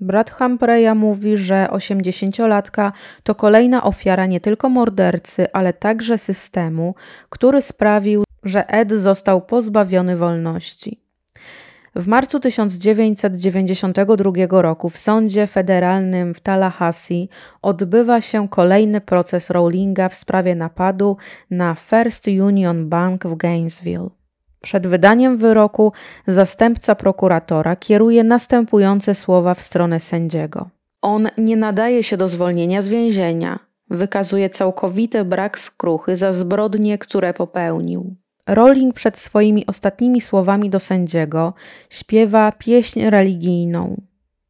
Brat 0.00 0.30
Humphreya 0.30 0.94
mówi, 0.94 1.36
że 1.36 1.68
80-latka 1.70 2.92
to 3.22 3.34
kolejna 3.34 3.82
ofiara 3.82 4.26
nie 4.26 4.40
tylko 4.40 4.68
mordercy, 4.68 5.52
ale 5.52 5.72
także 5.72 6.18
systemu, 6.18 6.94
który 7.28 7.62
sprawił, 7.62 8.24
że 8.44 8.68
Ed 8.68 8.92
został 8.92 9.42
pozbawiony 9.42 10.16
wolności. 10.16 11.04
W 11.96 12.06
marcu 12.06 12.40
1992 12.40 14.62
roku 14.62 14.90
w 14.90 14.98
sądzie 14.98 15.46
federalnym 15.46 16.34
w 16.34 16.40
Tallahassee 16.40 17.28
odbywa 17.62 18.20
się 18.20 18.48
kolejny 18.48 19.00
proces 19.00 19.50
Rowlinga 19.50 20.08
w 20.08 20.14
sprawie 20.14 20.54
napadu 20.54 21.16
na 21.50 21.74
First 21.74 22.26
Union 22.26 22.88
Bank 22.88 23.26
w 23.26 23.36
Gainesville. 23.36 24.23
Przed 24.64 24.86
wydaniem 24.86 25.36
wyroku 25.36 25.92
zastępca 26.26 26.94
prokuratora 26.94 27.76
kieruje 27.76 28.24
następujące 28.24 29.14
słowa 29.14 29.54
w 29.54 29.60
stronę 29.60 30.00
sędziego. 30.00 30.70
On 31.02 31.28
nie 31.38 31.56
nadaje 31.56 32.02
się 32.02 32.16
do 32.16 32.28
zwolnienia 32.28 32.82
z 32.82 32.88
więzienia. 32.88 33.58
Wykazuje 33.90 34.50
całkowity 34.50 35.24
brak 35.24 35.58
skruchy 35.58 36.16
za 36.16 36.32
zbrodnie, 36.32 36.98
które 36.98 37.34
popełnił. 37.34 38.14
Rowling 38.46 38.94
przed 38.94 39.18
swoimi 39.18 39.66
ostatnimi 39.66 40.20
słowami 40.20 40.70
do 40.70 40.80
sędziego 40.80 41.54
śpiewa 41.90 42.52
pieśń 42.52 43.00
religijną. 43.10 44.00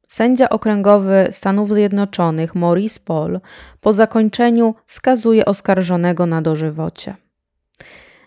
Sędzia 0.09 0.49
okręgowy 0.49 1.29
Stanów 1.31 1.73
Zjednoczonych 1.73 2.55
Maurice 2.55 3.01
Paul 3.05 3.41
po 3.81 3.93
zakończeniu 3.93 4.75
skazuje 4.87 5.45
oskarżonego 5.45 6.27
na 6.27 6.43
dożywocie. 6.43 7.24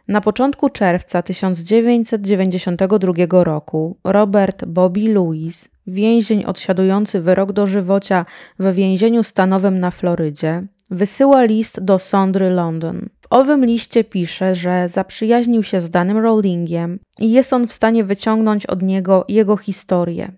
Na 0.08 0.22
początku 0.22 0.70
czerwca 0.70 1.22
1992 1.22 3.44
roku 3.44 3.98
Robert 4.04 4.66
Bobby 4.66 5.14
Lewis, 5.14 5.70
więzień 5.88 6.46
odsiadujący 6.46 7.22
wyrok 7.22 7.52
dożywocia 7.52 8.26
w 8.60 8.74
więzieniu 8.74 9.24
stanowym 9.24 9.80
na 9.80 9.92
Florydzie, 9.92 10.64
wysyła 10.92 11.44
list 11.44 11.84
do 11.84 12.00
Sondry 12.00 12.50
London. 12.50 13.10
W 13.22 13.28
owym 13.30 13.66
liście 13.66 14.04
pisze, 14.04 14.56
że 14.56 14.88
zaprzyjaźnił 14.88 15.64
się 15.64 15.82
z 15.82 15.90
danym 15.90 16.18
Rowlingiem 16.18 17.00
i 17.20 17.32
jest 17.32 17.54
on 17.54 17.68
w 17.68 17.74
stanie 17.74 18.04
wyciągnąć 18.04 18.66
od 18.66 18.82
niego 18.82 19.26
jego 19.28 19.58
historię. 19.58 20.32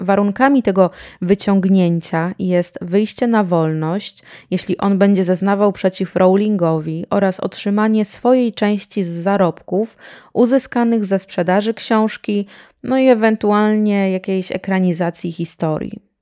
Warunkami 0.00 0.62
tego 0.62 0.90
wyciągnięcia 1.22 2.34
jest 2.38 2.78
wyjście 2.82 3.26
na 3.26 3.44
wolność, 3.44 4.22
jeśli 4.50 4.78
on 4.78 4.98
będzie 4.98 5.24
zeznawał 5.24 5.72
przeciw 5.72 6.16
Rowlingowi, 6.16 7.06
oraz 7.10 7.40
otrzymanie 7.40 8.04
swojej 8.04 8.52
części 8.52 9.04
z 9.04 9.08
zarobków 9.08 9.96
uzyskanych 10.32 11.04
ze 11.04 11.18
sprzedaży 11.18 11.74
książki, 11.74 12.46
no 12.82 12.98
i 12.98 13.08
ewentualnie 13.08 14.10
jakiejś 14.10 14.52
ekranizacji 14.52 15.32
historii. 15.32 16.13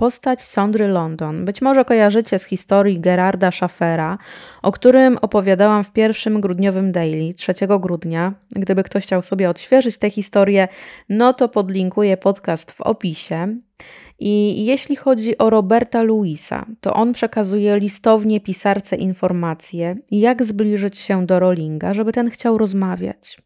Postać 0.00 0.42
Sondry 0.42 0.88
London 0.88 1.44
być 1.44 1.62
może 1.62 1.84
kojarzycie 1.84 2.38
z 2.38 2.44
historii 2.44 3.00
Gerarda 3.00 3.50
Schaffera, 3.50 4.18
o 4.62 4.72
którym 4.72 5.18
opowiadałam 5.22 5.84
w 5.84 5.92
pierwszym 5.92 6.40
grudniowym 6.40 6.92
daily 6.92 7.34
3 7.34 7.52
grudnia. 7.80 8.34
Gdyby 8.50 8.82
ktoś 8.82 9.04
chciał 9.04 9.22
sobie 9.22 9.50
odświeżyć 9.50 9.98
tę 9.98 10.10
historię, 10.10 10.68
no 11.08 11.32
to 11.32 11.48
podlinkuję 11.48 12.16
podcast 12.16 12.72
w 12.72 12.80
opisie. 12.80 13.56
I 14.18 14.64
jeśli 14.64 14.96
chodzi 14.96 15.38
o 15.38 15.50
Roberta 15.50 16.02
Louisa, 16.02 16.66
to 16.80 16.94
on 16.94 17.12
przekazuje 17.12 17.78
listownie 17.78 18.40
pisarce 18.40 18.96
informacje, 18.96 19.96
jak 20.10 20.44
zbliżyć 20.44 20.98
się 20.98 21.26
do 21.26 21.38
Rowlinga, 21.38 21.94
żeby 21.94 22.12
ten 22.12 22.30
chciał 22.30 22.58
rozmawiać. 22.58 23.38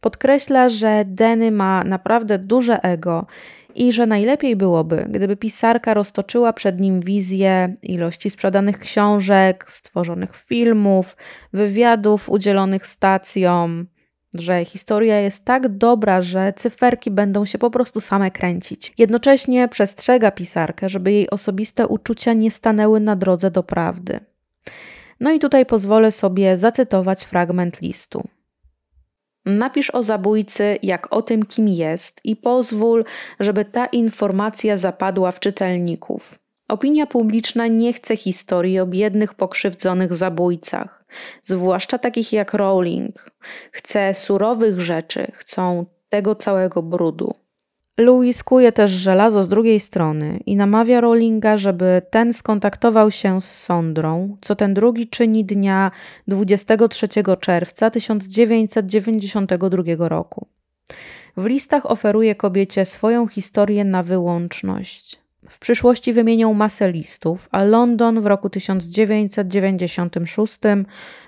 Podkreśla, 0.00 0.68
że 0.68 1.04
Denny 1.06 1.50
ma 1.50 1.84
naprawdę 1.84 2.38
duże 2.38 2.82
ego 2.82 3.26
i 3.74 3.92
że 3.92 4.06
najlepiej 4.06 4.56
byłoby, 4.56 5.06
gdyby 5.10 5.36
pisarka 5.36 5.94
roztoczyła 5.94 6.52
przed 6.52 6.80
nim 6.80 7.00
wizję 7.00 7.76
ilości 7.82 8.30
sprzedanych 8.30 8.78
książek, 8.78 9.64
stworzonych 9.68 10.36
filmów, 10.36 11.16
wywiadów 11.52 12.28
udzielonych 12.28 12.86
stacjom, 12.86 13.86
że 14.34 14.64
historia 14.64 15.20
jest 15.20 15.44
tak 15.44 15.68
dobra, 15.68 16.22
że 16.22 16.52
cyferki 16.56 17.10
będą 17.10 17.44
się 17.44 17.58
po 17.58 17.70
prostu 17.70 18.00
same 18.00 18.30
kręcić. 18.30 18.92
Jednocześnie 18.98 19.68
przestrzega 19.68 20.30
pisarkę, 20.30 20.88
żeby 20.88 21.12
jej 21.12 21.30
osobiste 21.30 21.86
uczucia 21.86 22.32
nie 22.32 22.50
stanęły 22.50 23.00
na 23.00 23.16
drodze 23.16 23.50
do 23.50 23.62
prawdy. 23.62 24.20
No 25.20 25.32
i 25.32 25.38
tutaj 25.38 25.66
pozwolę 25.66 26.12
sobie 26.12 26.56
zacytować 26.56 27.24
fragment 27.24 27.80
listu. 27.80 28.28
Napisz 29.46 29.90
o 29.90 30.02
zabójcy, 30.02 30.78
jak 30.82 31.14
o 31.14 31.22
tym, 31.22 31.46
kim 31.46 31.68
jest, 31.68 32.20
i 32.24 32.36
pozwól, 32.36 33.04
żeby 33.40 33.64
ta 33.64 33.86
informacja 33.86 34.76
zapadła 34.76 35.32
w 35.32 35.40
czytelników. 35.40 36.38
Opinia 36.68 37.06
publiczna 37.06 37.66
nie 37.66 37.92
chce 37.92 38.16
historii 38.16 38.80
o 38.80 38.86
biednych, 38.86 39.34
pokrzywdzonych 39.34 40.14
zabójcach, 40.14 41.04
zwłaszcza 41.42 41.98
takich 41.98 42.32
jak 42.32 42.54
Rowling. 42.54 43.30
Chce 43.72 44.14
surowych 44.14 44.80
rzeczy, 44.80 45.32
chcą 45.34 45.86
tego 46.08 46.34
całego 46.34 46.82
brudu. 46.82 47.34
Louis 47.98 48.44
kuje 48.44 48.72
też 48.72 48.90
żelazo 48.90 49.42
z 49.42 49.48
drugiej 49.48 49.80
strony 49.80 50.40
i 50.46 50.56
namawia 50.56 51.00
Rowlinga, 51.00 51.56
żeby 51.56 52.02
ten 52.10 52.32
skontaktował 52.32 53.10
się 53.10 53.40
z 53.40 53.62
Sondrą, 53.62 54.36
co 54.40 54.56
ten 54.56 54.74
drugi 54.74 55.08
czyni 55.08 55.44
dnia 55.44 55.90
23 56.28 57.08
czerwca 57.40 57.90
1992 57.90 60.08
roku. 60.08 60.46
W 61.36 61.46
listach 61.46 61.90
oferuje 61.90 62.34
kobiecie 62.34 62.84
swoją 62.84 63.26
historię 63.26 63.84
na 63.84 64.02
wyłączność. 64.02 65.23
W 65.48 65.58
przyszłości 65.58 66.12
wymienią 66.12 66.54
masę 66.54 66.92
listów, 66.92 67.48
a 67.52 67.64
London 67.64 68.20
w 68.20 68.26
roku 68.26 68.50
1996 68.50 70.58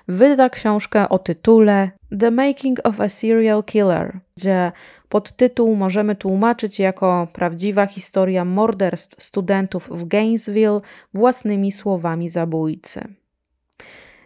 wyda 0.07 0.49
książkę 0.49 1.09
o 1.09 1.19
tytule 1.19 1.91
The 2.19 2.31
Making 2.31 2.79
of 2.83 3.01
a 3.01 3.09
Serial 3.09 3.63
Killer, 3.63 4.19
gdzie 4.37 4.71
podtytuł 5.09 5.75
możemy 5.75 6.15
tłumaczyć 6.15 6.79
jako 6.79 7.27
prawdziwa 7.33 7.85
historia 7.85 8.45
morderstw 8.45 9.21
studentów 9.21 9.89
w 9.91 10.07
Gainesville 10.07 10.81
własnymi 11.13 11.71
słowami 11.71 12.29
zabójcy. 12.29 13.07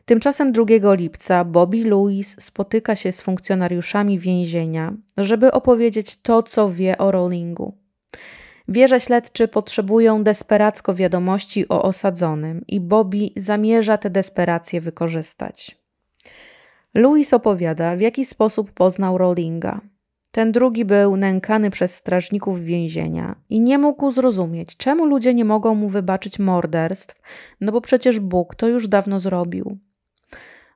Tymczasem 0.05 0.51
2 0.51 0.93
lipca 0.93 1.45
Bobby 1.45 1.83
Louis 1.83 2.35
spotyka 2.39 2.95
się 2.95 3.11
z 3.11 3.21
funkcjonariuszami 3.21 4.19
więzienia, 4.19 4.93
żeby 5.17 5.51
opowiedzieć 5.51 6.21
to, 6.21 6.43
co 6.43 6.71
wie 6.71 6.97
o 6.97 7.11
Rowlingu. 7.11 7.73
Wie, 8.67 8.87
że 8.87 8.99
śledczy 8.99 9.47
potrzebują 9.47 10.23
desperacko 10.23 10.93
wiadomości 10.93 11.67
o 11.69 11.83
osadzonym 11.83 12.63
i 12.67 12.79
Bobby 12.79 13.29
zamierza 13.37 13.97
tę 13.97 14.09
desperację 14.09 14.81
wykorzystać. 14.81 15.81
Louis 16.93 17.33
opowiada, 17.33 17.95
w 17.95 18.01
jaki 18.01 18.25
sposób 18.25 18.71
poznał 18.71 19.17
Rowlinga. 19.17 19.81
Ten 20.31 20.51
drugi 20.51 20.85
był 20.85 21.17
nękany 21.17 21.69
przez 21.69 21.95
strażników 21.95 22.61
więzienia 22.61 23.35
i 23.49 23.61
nie 23.61 23.77
mógł 23.77 24.11
zrozumieć, 24.11 24.77
czemu 24.77 25.05
ludzie 25.05 25.33
nie 25.33 25.45
mogą 25.45 25.75
mu 25.75 25.89
wybaczyć 25.89 26.39
morderstw, 26.39 27.21
no 27.61 27.71
bo 27.71 27.81
przecież 27.81 28.19
Bóg 28.19 28.55
to 28.55 28.67
już 28.67 28.87
dawno 28.87 29.19
zrobił. 29.19 29.77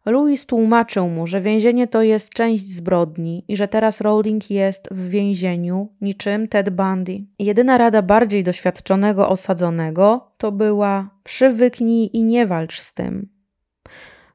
Louis 0.05 0.45
tłumaczył 0.45 1.09
mu, 1.09 1.27
że 1.27 1.41
więzienie 1.41 1.87
to 1.87 2.01
jest 2.01 2.29
część 2.29 2.65
zbrodni 2.65 3.45
i 3.47 3.57
że 3.57 3.67
teraz 3.67 4.01
Rowling 4.01 4.51
jest 4.51 4.87
w 4.91 5.09
więzieniu 5.09 5.89
niczym 6.01 6.47
Ted 6.47 6.69
Bundy. 6.69 7.21
Jedyna 7.39 7.77
rada 7.77 8.01
bardziej 8.01 8.43
doświadczonego 8.43 9.29
osadzonego 9.29 10.31
to 10.37 10.51
była 10.51 11.09
przywyknij 11.23 12.09
i 12.13 12.23
nie 12.23 12.47
walcz 12.47 12.79
z 12.79 12.93
tym. 12.93 13.29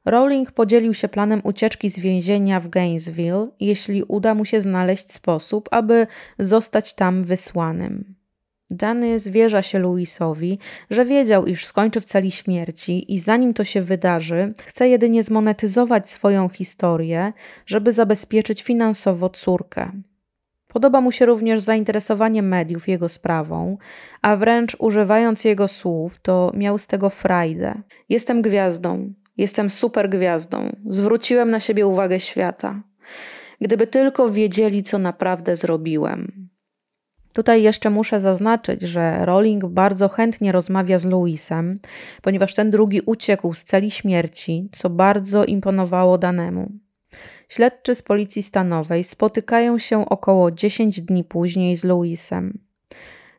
Rowling 0.05 0.51
podzielił 0.51 0.93
się 0.93 1.07
planem 1.07 1.41
ucieczki 1.43 1.89
z 1.89 1.99
więzienia 1.99 2.59
w 2.59 2.69
Gainesville, 2.69 3.47
jeśli 3.59 4.03
uda 4.03 4.35
mu 4.35 4.45
się 4.45 4.61
znaleźć 4.61 5.11
sposób, 5.11 5.69
aby 5.71 6.07
zostać 6.39 6.93
tam 6.93 7.21
wysłanym. 7.21 8.20
Dany 8.71 9.19
zwierza 9.19 9.61
się 9.61 9.79
Louisowi, 9.79 10.59
że 10.89 11.05
wiedział, 11.05 11.45
iż 11.45 11.65
skończy 11.65 12.01
w 12.01 12.05
celi 12.05 12.31
śmierci 12.31 13.13
i 13.13 13.19
zanim 13.19 13.53
to 13.53 13.63
się 13.63 13.81
wydarzy, 13.81 14.53
chce 14.65 14.89
jedynie 14.89 15.23
zmonetyzować 15.23 16.09
swoją 16.09 16.49
historię, 16.49 17.33
żeby 17.65 17.91
zabezpieczyć 17.91 18.63
finansowo 18.63 19.29
córkę. 19.29 19.91
Podoba 20.67 21.01
mu 21.01 21.11
się 21.11 21.25
również 21.25 21.61
zainteresowanie 21.61 22.43
mediów 22.43 22.87
jego 22.87 23.09
sprawą, 23.09 23.77
a 24.21 24.35
wręcz 24.35 24.75
używając 24.79 25.43
jego 25.43 25.67
słów, 25.67 26.19
to 26.21 26.51
miał 26.53 26.77
z 26.77 26.87
tego 26.87 27.09
frajdę. 27.09 27.81
Jestem 28.09 28.41
gwiazdą, 28.41 29.13
jestem 29.37 29.69
super 29.69 30.09
gwiazdą, 30.09 30.75
zwróciłem 30.89 31.49
na 31.49 31.59
siebie 31.59 31.87
uwagę 31.87 32.19
świata. 32.19 32.83
Gdyby 33.61 33.87
tylko 33.87 34.29
wiedzieli, 34.29 34.83
co 34.83 34.97
naprawdę 34.97 35.55
zrobiłem. 35.55 36.40
Tutaj 37.33 37.63
jeszcze 37.63 37.89
muszę 37.89 38.21
zaznaczyć, 38.21 38.81
że 38.81 39.25
Rowling 39.25 39.65
bardzo 39.65 40.09
chętnie 40.09 40.51
rozmawia 40.51 40.97
z 40.97 41.05
Louisem, 41.05 41.79
ponieważ 42.21 42.55
ten 42.55 42.71
drugi 42.71 43.01
uciekł 43.05 43.53
z 43.53 43.63
celi 43.63 43.91
śmierci, 43.91 44.69
co 44.71 44.89
bardzo 44.89 45.45
imponowało 45.45 46.17
danemu. 46.17 46.71
Śledczy 47.49 47.95
z 47.95 48.01
policji 48.01 48.43
stanowej 48.43 49.03
spotykają 49.03 49.77
się 49.77 50.09
około 50.09 50.51
10 50.51 51.01
dni 51.01 51.23
później 51.23 51.77
z 51.77 51.83
Louisem. 51.83 52.59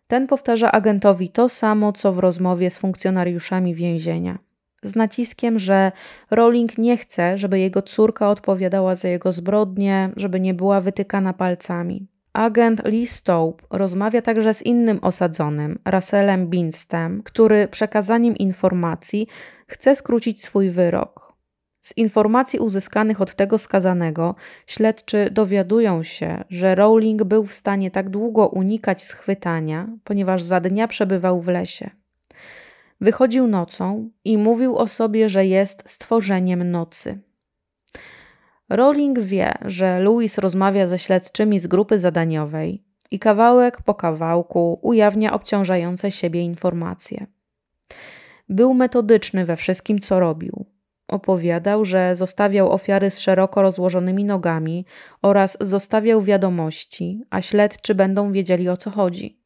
Ten 0.07 0.27
powtarza 0.27 0.73
agentowi 0.73 1.31
to 1.31 1.49
samo, 1.49 1.93
co 1.93 2.13
w 2.13 2.19
rozmowie 2.19 2.71
z 2.71 2.79
funkcjonariuszami 2.79 3.75
więzienia. 3.75 4.39
Z 4.83 4.97
naciskiem, 4.97 5.59
że 5.59 5.93
Rowling 6.31 6.79
nie 6.79 6.97
chce, 6.97 7.39
żeby 7.39 7.59
jego 7.59 7.83
córka 7.83 8.29
odpowiadała 8.29 8.95
za 8.95 9.09
jego 9.09 9.33
zbrodnie, 9.33 10.11
żeby 10.17 10.41
nie 10.41 10.55
była 10.55 10.81
wytykana 10.81 11.33
palcami. 11.33 12.12
Agent 12.33 12.85
Lee 12.85 13.07
Stope 13.07 13.65
rozmawia 13.71 14.23
także 14.23 14.55
z 14.55 14.63
innym 14.63 14.99
osadzonym, 15.03 15.79
Russellem 15.91 16.47
Binstem, 16.49 17.23
który 17.23 17.69
przekazaniem 17.69 18.37
informacji 18.37 19.27
chce 19.67 19.97
skrócić 19.97 20.45
swój 20.45 20.71
wyrok. 20.71 21.33
Z 21.83 21.97
informacji 21.97 22.59
uzyskanych 22.59 23.21
od 23.21 23.35
tego 23.35 23.59
skazanego, 23.59 24.35
śledczy 24.67 25.29
dowiadują 25.31 26.03
się, 26.03 26.45
że 26.49 26.75
Rowling 26.75 27.25
był 27.25 27.45
w 27.45 27.53
stanie 27.53 27.91
tak 27.91 28.11
długo 28.11 28.49
unikać 28.49 29.05
schwytania, 29.05 29.89
ponieważ 30.05 30.43
za 30.43 30.61
dnia 30.61 30.89
przebywał 30.89 31.41
w 31.41 31.49
lesie. 31.49 31.91
Wychodził 33.01 33.47
nocą 33.47 34.11
i 34.25 34.39
mówił 34.39 34.77
o 34.77 34.89
sobie, 34.89 35.29
że 35.29 35.47
jest 35.47 35.91
stworzeniem 35.91 36.71
nocy. 36.71 37.19
Rowling 38.77 39.19
wie, 39.19 39.55
że 39.65 40.01
Louis 40.01 40.39
rozmawia 40.39 40.87
ze 40.87 40.99
śledczymi 40.99 41.59
z 41.59 41.67
grupy 41.67 41.99
zadaniowej 41.99 42.83
i 43.11 43.19
kawałek 43.19 43.83
po 43.83 43.95
kawałku 43.95 44.79
ujawnia 44.83 45.33
obciążające 45.33 46.11
siebie 46.11 46.43
informacje. 46.43 47.27
Był 48.49 48.75
metodyczny 48.75 49.45
we 49.45 49.57
wszystkim, 49.57 49.99
co 49.99 50.21
robił. 50.21 50.67
Opowiadał, 51.09 51.85
że 51.85 52.17
zostawiał 52.17 52.73
ofiary 52.73 53.11
z 53.11 53.19
szeroko 53.19 53.63
rozłożonymi 53.63 54.25
nogami 54.25 54.87
oraz 55.23 55.59
zostawiał 55.61 56.23
wiadomości, 56.23 57.23
a 57.31 57.43
śledczy 57.43 57.95
będą 57.95 58.33
wiedzieli 58.33 58.69
o 58.69 58.77
co 58.77 58.91
chodzi. 58.91 59.39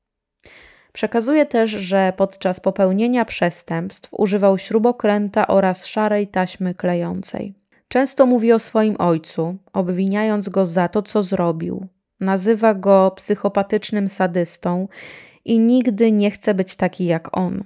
Przekazuje 0.93 1.47
też, 1.47 1.70
że 1.70 2.12
podczas 2.16 2.61
popełnienia 2.61 3.24
przestępstw 3.24 4.09
używał 4.12 4.59
śrubokręta 4.59 5.47
oraz 5.47 5.86
szarej 5.86 6.28
taśmy 6.28 6.74
klejącej. 6.74 7.65
Często 7.89 8.27
mówi 8.27 8.53
o 8.53 8.59
swoim 8.59 8.97
ojcu, 8.99 9.57
obwiniając 9.73 10.49
go 10.49 10.67
za 10.67 10.89
to, 10.89 11.03
co 11.03 11.23
zrobił. 11.23 11.87
Nazywa 12.21 12.75
go 12.75 13.11
psychopatycznym 13.17 14.09
sadystą 14.09 14.89
i 15.45 15.59
nigdy 15.61 16.13
nie 16.13 16.31
chce 16.31 16.55
być 16.55 16.77
taki 16.77 17.07
jak 17.07 17.37
on. 17.37 17.65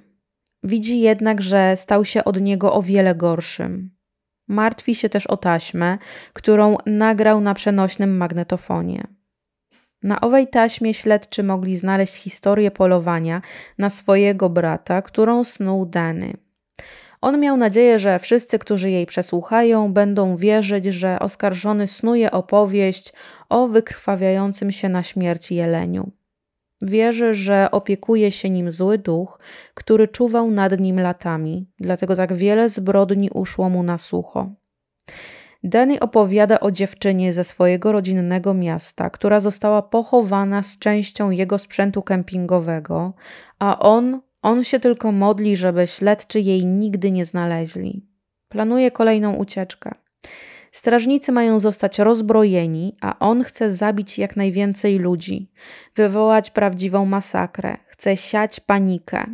Widzi 0.63 0.99
jednak, 0.99 1.41
że 1.41 1.75
stał 1.75 2.05
się 2.05 2.23
od 2.23 2.41
niego 2.41 2.73
o 2.73 2.81
wiele 2.81 3.15
gorszym. 3.15 3.91
Martwi 4.47 4.95
się 4.95 5.09
też 5.09 5.27
o 5.27 5.37
taśmę, 5.37 5.97
którą 6.33 6.77
nagrał 6.85 7.41
na 7.41 7.53
przenośnym 7.53 8.17
magnetofonie. 8.17 9.07
Na 10.03 10.21
owej 10.21 10.47
taśmie 10.47 10.93
śledczy 10.93 11.43
mogli 11.43 11.75
znaleźć 11.75 12.15
historię 12.15 12.71
polowania 12.71 13.41
na 13.77 13.89
swojego 13.89 14.49
brata, 14.49 15.01
którą 15.01 15.43
snuł 15.43 15.85
Danny. 15.85 16.37
On 17.21 17.39
miał 17.39 17.57
nadzieję, 17.57 17.99
że 17.99 18.19
wszyscy, 18.19 18.59
którzy 18.59 18.89
jej 18.89 19.05
przesłuchają, 19.05 19.93
będą 19.93 20.35
wierzyć, 20.37 20.85
że 20.85 21.19
oskarżony 21.19 21.87
snuje 21.87 22.31
opowieść 22.31 23.13
o 23.49 23.67
wykrwawiającym 23.67 24.71
się 24.71 24.89
na 24.89 25.03
śmierć 25.03 25.51
jeleniu. 25.51 26.11
Wierzy, 26.81 27.33
że 27.33 27.71
opiekuje 27.71 28.31
się 28.31 28.49
nim 28.49 28.71
zły 28.71 28.97
duch, 28.97 29.39
który 29.73 30.07
czuwał 30.07 30.51
nad 30.51 30.79
nim 30.79 30.99
latami, 30.99 31.67
dlatego 31.79 32.15
tak 32.15 32.33
wiele 32.33 32.69
zbrodni 32.69 33.29
uszło 33.29 33.69
mu 33.69 33.83
na 33.83 33.97
sucho. 33.97 34.49
Danny 35.63 35.99
opowiada 35.99 36.59
o 36.59 36.71
dziewczynie 36.71 37.33
ze 37.33 37.43
swojego 37.43 37.91
rodzinnego 37.91 38.53
miasta, 38.53 39.09
która 39.09 39.39
została 39.39 39.81
pochowana 39.81 40.63
z 40.63 40.79
częścią 40.79 41.31
jego 41.31 41.59
sprzętu 41.59 42.01
kempingowego, 42.01 43.13
a 43.59 43.79
on 43.79 44.21
on 44.41 44.63
się 44.63 44.79
tylko 44.79 45.11
modli, 45.11 45.55
żeby 45.55 45.87
śledczy 45.87 46.39
jej 46.39 46.65
nigdy 46.65 47.11
nie 47.11 47.25
znaleźli. 47.25 48.05
Planuje 48.49 48.91
kolejną 48.91 49.35
ucieczkę. 49.35 49.91
Strażnicy 50.71 51.31
mają 51.31 51.59
zostać 51.59 51.99
rozbrojeni, 51.99 52.95
a 53.01 53.19
on 53.19 53.43
chce 53.43 53.71
zabić 53.71 54.19
jak 54.19 54.35
najwięcej 54.35 54.99
ludzi, 54.99 55.51
wywołać 55.95 56.51
prawdziwą 56.51 57.05
masakrę, 57.05 57.77
chce 57.87 58.17
siać 58.17 58.59
panikę. 58.59 59.25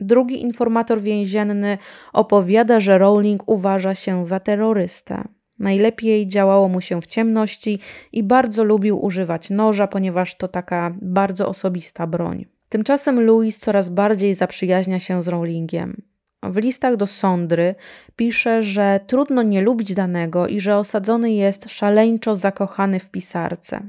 Drugi 0.00 0.42
informator 0.42 1.00
więzienny 1.00 1.78
opowiada, 2.12 2.80
że 2.80 2.98
Rowling 2.98 3.42
uważa 3.46 3.94
się 3.94 4.24
za 4.24 4.40
terrorystę. 4.40 5.24
Najlepiej 5.58 6.28
działało 6.28 6.68
mu 6.68 6.80
się 6.80 7.00
w 7.00 7.06
ciemności 7.06 7.78
i 8.12 8.22
bardzo 8.22 8.64
lubił 8.64 9.04
używać 9.04 9.50
noża, 9.50 9.86
ponieważ 9.86 10.36
to 10.36 10.48
taka 10.48 10.94
bardzo 11.02 11.48
osobista 11.48 12.06
broń. 12.06 12.53
Tymczasem 12.74 13.20
Louis 13.20 13.58
coraz 13.58 13.88
bardziej 13.88 14.34
zaprzyjaźnia 14.34 14.98
się 14.98 15.22
z 15.22 15.28
Rowlingiem. 15.28 16.02
W 16.42 16.56
listach 16.56 16.96
do 16.96 17.06
Sondry 17.06 17.74
pisze, 18.16 18.62
że 18.62 19.00
trudno 19.06 19.42
nie 19.42 19.62
lubić 19.62 19.94
danego 19.94 20.46
i 20.46 20.60
że 20.60 20.76
osadzony 20.76 21.32
jest 21.32 21.70
szaleńczo 21.70 22.36
zakochany 22.36 23.00
w 23.00 23.10
pisarce. 23.10 23.80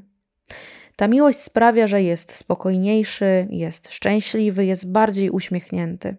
Ta 0.95 1.07
miłość 1.07 1.39
sprawia, 1.39 1.87
że 1.87 2.03
jest 2.03 2.31
spokojniejszy, 2.31 3.47
jest 3.49 3.91
szczęśliwy, 3.91 4.65
jest 4.65 4.91
bardziej 4.91 5.29
uśmiechnięty. 5.29 6.15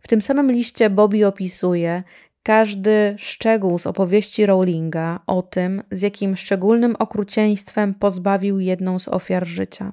W 0.00 0.08
tym 0.08 0.22
samym 0.22 0.52
liście 0.52 0.90
Bobby 0.90 1.26
opisuje: 1.26 2.02
każdy 2.42 3.14
szczegół 3.18 3.78
z 3.78 3.86
opowieści 3.86 4.46
Rowlinga 4.46 5.20
o 5.26 5.42
tym, 5.42 5.82
z 5.90 6.02
jakim 6.02 6.36
szczególnym 6.36 6.96
okrucieństwem 6.98 7.94
pozbawił 7.94 8.60
jedną 8.60 8.98
z 8.98 9.08
ofiar 9.08 9.46
życia. 9.46 9.92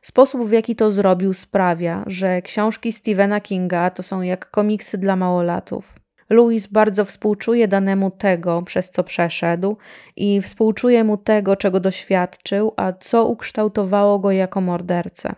Sposób, 0.00 0.48
w 0.48 0.52
jaki 0.52 0.76
to 0.76 0.90
zrobił, 0.90 1.32
sprawia, 1.32 2.04
że 2.06 2.42
książki 2.42 2.92
Stephena 2.92 3.40
Kinga 3.40 3.90
to 3.90 4.02
są 4.02 4.22
jak 4.22 4.50
komiksy 4.50 4.98
dla 4.98 5.16
małolatów. 5.16 6.00
Louis 6.30 6.66
bardzo 6.66 7.04
współczuje 7.04 7.68
danemu 7.68 8.10
tego, 8.10 8.62
przez 8.62 8.90
co 8.90 9.04
przeszedł, 9.04 9.76
i 10.16 10.40
współczuje 10.42 11.04
mu 11.04 11.16
tego, 11.16 11.56
czego 11.56 11.80
doświadczył, 11.80 12.72
a 12.76 12.92
co 12.92 13.26
ukształtowało 13.26 14.18
go 14.18 14.30
jako 14.30 14.60
mordercę. 14.60 15.34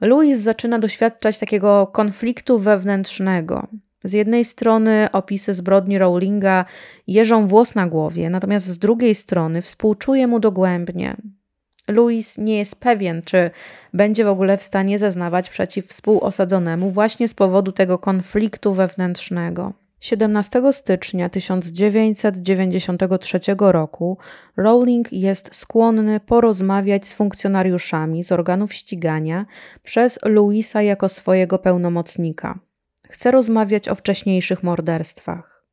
Louis 0.00 0.38
zaczyna 0.38 0.78
doświadczać 0.78 1.38
takiego 1.38 1.86
konfliktu 1.86 2.58
wewnętrznego. 2.58 3.66
Z 4.04 4.12
jednej 4.12 4.44
strony 4.44 5.08
opisy 5.12 5.54
zbrodni 5.54 5.98
Rowlinga 5.98 6.64
jeżą 7.06 7.46
włos 7.46 7.74
na 7.74 7.86
głowie, 7.86 8.30
natomiast 8.30 8.66
z 8.66 8.78
drugiej 8.78 9.14
strony 9.14 9.62
współczuje 9.62 10.26
mu 10.26 10.40
dogłębnie. 10.40 11.16
Louis 11.88 12.38
nie 12.38 12.58
jest 12.58 12.80
pewien, 12.80 13.22
czy 13.22 13.50
będzie 13.94 14.24
w 14.24 14.28
ogóle 14.28 14.58
w 14.58 14.62
stanie 14.62 14.98
zeznawać 14.98 15.48
przeciw 15.48 15.86
współosadzonemu 15.86 16.90
właśnie 16.90 17.28
z 17.28 17.34
powodu 17.34 17.72
tego 17.72 17.98
konfliktu 17.98 18.74
wewnętrznego. 18.74 19.72
17 20.00 20.72
stycznia 20.72 21.28
1993 21.28 23.40
roku 23.58 24.18
Rowling 24.56 25.12
jest 25.12 25.54
skłonny 25.54 26.20
porozmawiać 26.20 27.06
z 27.06 27.14
funkcjonariuszami 27.14 28.24
z 28.24 28.32
organów 28.32 28.74
ścigania 28.74 29.46
przez 29.82 30.18
Louisa 30.24 30.82
jako 30.82 31.08
swojego 31.08 31.58
pełnomocnika. 31.58 32.58
Chce 33.08 33.30
rozmawiać 33.30 33.88
o 33.88 33.94
wcześniejszych 33.94 34.62
morderstwach. 34.62 35.64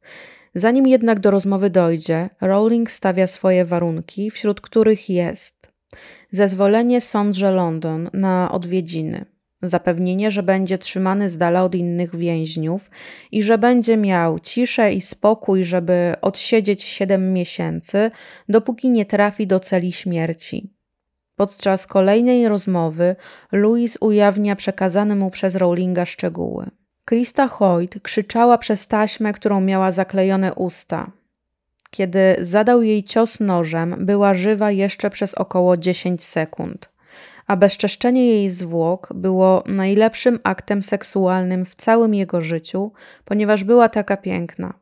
Zanim 0.55 0.87
jednak 0.87 1.19
do 1.19 1.31
rozmowy 1.31 1.69
dojdzie, 1.69 2.29
Rowling 2.41 2.91
stawia 2.91 3.27
swoje 3.27 3.65
warunki, 3.65 4.31
wśród 4.31 4.61
których 4.61 5.09
jest 5.09 5.54
zezwolenie 6.31 7.01
sądrze 7.01 7.51
London 7.51 8.09
na 8.13 8.51
odwiedziny, 8.51 9.25
zapewnienie, 9.61 10.31
że 10.31 10.43
będzie 10.43 10.77
trzymany 10.77 11.29
z 11.29 11.37
dala 11.37 11.63
od 11.63 11.75
innych 11.75 12.15
więźniów 12.15 12.89
i 13.31 13.43
że 13.43 13.57
będzie 13.57 13.97
miał 13.97 14.39
ciszę 14.39 14.93
i 14.93 15.01
spokój, 15.01 15.63
żeby 15.63 16.13
odsiedzieć 16.21 16.83
7 16.83 17.33
miesięcy, 17.33 18.11
dopóki 18.49 18.89
nie 18.89 19.05
trafi 19.05 19.47
do 19.47 19.59
celi 19.59 19.93
śmierci. 19.93 20.75
Podczas 21.35 21.87
kolejnej 21.87 22.47
rozmowy 22.47 23.15
Louis 23.51 23.97
ujawnia 24.01 24.55
przekazane 24.55 25.15
mu 25.15 25.31
przez 25.31 25.55
Rowlinga 25.55 26.05
szczegóły. 26.05 26.69
Krista 27.05 27.47
Hoyt 27.47 28.01
krzyczała 28.01 28.57
przez 28.57 28.87
taśmę, 28.87 29.33
którą 29.33 29.61
miała 29.61 29.91
zaklejone 29.91 30.53
usta. 30.53 31.11
Kiedy 31.95 32.35
zadał 32.39 32.81
jej 32.83 33.03
cios 33.03 33.39
nożem, 33.39 33.95
była 33.99 34.33
żywa 34.33 34.71
jeszcze 34.71 35.09
przez 35.09 35.33
około 35.33 35.77
10 35.77 36.23
sekund, 36.23 36.89
a 37.47 37.55
bezczeszczenie 37.55 38.25
jej 38.25 38.49
zwłok 38.49 39.09
było 39.13 39.63
najlepszym 39.67 40.39
aktem 40.43 40.83
seksualnym 40.83 41.65
w 41.65 41.75
całym 41.75 42.13
jego 42.13 42.41
życiu, 42.41 42.91
ponieważ 43.25 43.63
była 43.63 43.89
taka 43.89 44.17
piękna. 44.17 44.73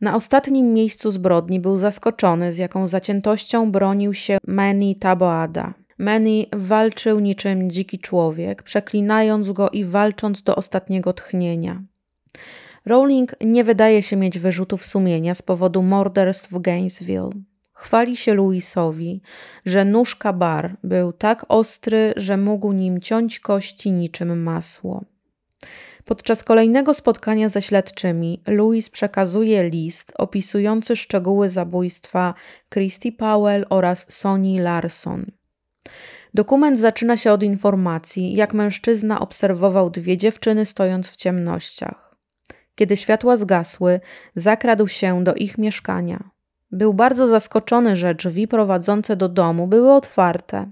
Na 0.00 0.16
ostatnim 0.16 0.74
miejscu 0.74 1.10
zbrodni 1.10 1.60
był 1.60 1.78
zaskoczony, 1.78 2.52
z 2.52 2.58
jaką 2.58 2.86
zaciętością 2.86 3.72
bronił 3.72 4.14
się 4.14 4.38
Manny 4.46 4.94
Taboada. 4.94 5.74
Manny 5.98 6.46
walczył 6.52 7.20
niczym 7.20 7.70
dziki 7.70 7.98
człowiek, 7.98 8.62
przeklinając 8.62 9.52
go 9.52 9.70
i 9.70 9.84
walcząc 9.84 10.42
do 10.42 10.56
ostatniego 10.56 11.12
tchnienia. 11.12 11.82
Rowling 12.86 13.34
nie 13.40 13.64
wydaje 13.64 14.02
się 14.02 14.16
mieć 14.16 14.38
wyrzutów 14.38 14.86
sumienia 14.86 15.34
z 15.34 15.42
powodu 15.42 15.82
morderstw 15.82 16.50
w 16.50 16.60
Gainesville. 16.60 17.30
Chwali 17.72 18.16
się 18.16 18.34
Louisowi, 18.34 19.22
że 19.64 19.84
nóż 19.84 20.16
kabar 20.16 20.76
był 20.84 21.12
tak 21.12 21.44
ostry, 21.48 22.14
że 22.16 22.36
mógł 22.36 22.72
nim 22.72 23.00
ciąć 23.00 23.40
kości 23.40 23.92
niczym 23.92 24.42
masło. 24.42 25.04
Podczas 26.04 26.44
kolejnego 26.44 26.94
spotkania 26.94 27.48
ze 27.48 27.62
śledczymi 27.62 28.42
Louis 28.46 28.90
przekazuje 28.90 29.70
list 29.70 30.12
opisujący 30.18 30.96
szczegóły 30.96 31.48
zabójstwa 31.48 32.34
Christy 32.70 33.12
Powell 33.12 33.66
oraz 33.70 34.12
Sony 34.12 34.62
Larson. 34.62 35.26
Dokument 36.34 36.78
zaczyna 36.78 37.16
się 37.16 37.32
od 37.32 37.42
informacji, 37.42 38.34
jak 38.34 38.54
mężczyzna 38.54 39.20
obserwował 39.20 39.90
dwie 39.90 40.16
dziewczyny 40.16 40.66
stojąc 40.66 41.08
w 41.10 41.16
ciemnościach. 41.16 42.05
Kiedy 42.76 42.96
światła 42.96 43.36
zgasły, 43.36 44.00
zakradł 44.34 44.88
się 44.88 45.24
do 45.24 45.34
ich 45.34 45.58
mieszkania. 45.58 46.30
Był 46.70 46.94
bardzo 46.94 47.26
zaskoczony, 47.26 47.96
że 47.96 48.14
drzwi 48.14 48.48
prowadzące 48.48 49.16
do 49.16 49.28
domu 49.28 49.66
były 49.66 49.92
otwarte. 49.92 50.70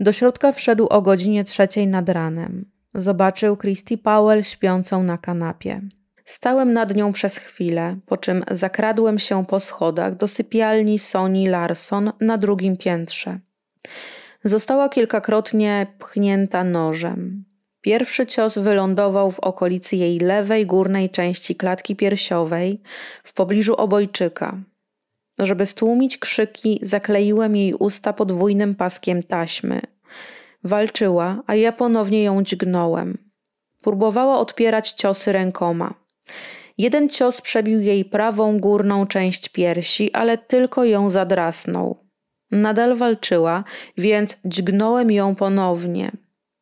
Do 0.00 0.12
środka 0.12 0.52
wszedł 0.52 0.86
o 0.86 1.02
godzinie 1.02 1.44
trzeciej 1.44 1.86
nad 1.86 2.08
ranem. 2.08 2.70
Zobaczył 2.94 3.56
Christy 3.56 3.98
Powell 3.98 4.44
śpiącą 4.44 5.02
na 5.02 5.18
kanapie. 5.18 5.80
Stałem 6.24 6.72
nad 6.72 6.94
nią 6.94 7.12
przez 7.12 7.36
chwilę, 7.36 7.96
po 8.06 8.16
czym 8.16 8.44
zakradłem 8.50 9.18
się 9.18 9.46
po 9.46 9.60
schodach 9.60 10.16
do 10.16 10.28
sypialni 10.28 10.98
Sony 10.98 11.50
Larson 11.50 12.12
na 12.20 12.38
drugim 12.38 12.76
piętrze. 12.76 13.38
Została 14.44 14.88
kilkakrotnie 14.88 15.86
pchnięta 15.98 16.64
nożem. 16.64 17.44
Pierwszy 17.80 18.26
cios 18.26 18.58
wylądował 18.58 19.30
w 19.30 19.40
okolicy 19.40 19.96
jej 19.96 20.18
lewej 20.18 20.66
górnej 20.66 21.10
części 21.10 21.56
klatki 21.56 21.96
piersiowej, 21.96 22.80
w 23.24 23.32
pobliżu 23.32 23.74
obojczyka. 23.74 24.58
Żeby 25.38 25.66
stłumić 25.66 26.18
krzyki, 26.18 26.78
zakleiłem 26.82 27.56
jej 27.56 27.74
usta 27.74 28.12
podwójnym 28.12 28.74
paskiem 28.74 29.22
taśmy. 29.22 29.80
Walczyła, 30.64 31.42
a 31.46 31.54
ja 31.54 31.72
ponownie 31.72 32.22
ją 32.22 32.42
dźgnąłem. 32.42 33.18
Próbowała 33.82 34.38
odpierać 34.38 34.92
ciosy 34.92 35.32
rękoma. 35.32 35.94
Jeden 36.78 37.08
cios 37.08 37.40
przebił 37.40 37.80
jej 37.80 38.04
prawą 38.04 38.60
górną 38.60 39.06
część 39.06 39.48
piersi, 39.48 40.12
ale 40.12 40.38
tylko 40.38 40.84
ją 40.84 41.10
zadrasnął. 41.10 41.96
Nadal 42.50 42.96
walczyła, 42.96 43.64
więc 43.96 44.36
dźgnąłem 44.44 45.10
ją 45.10 45.34
ponownie. 45.34 46.12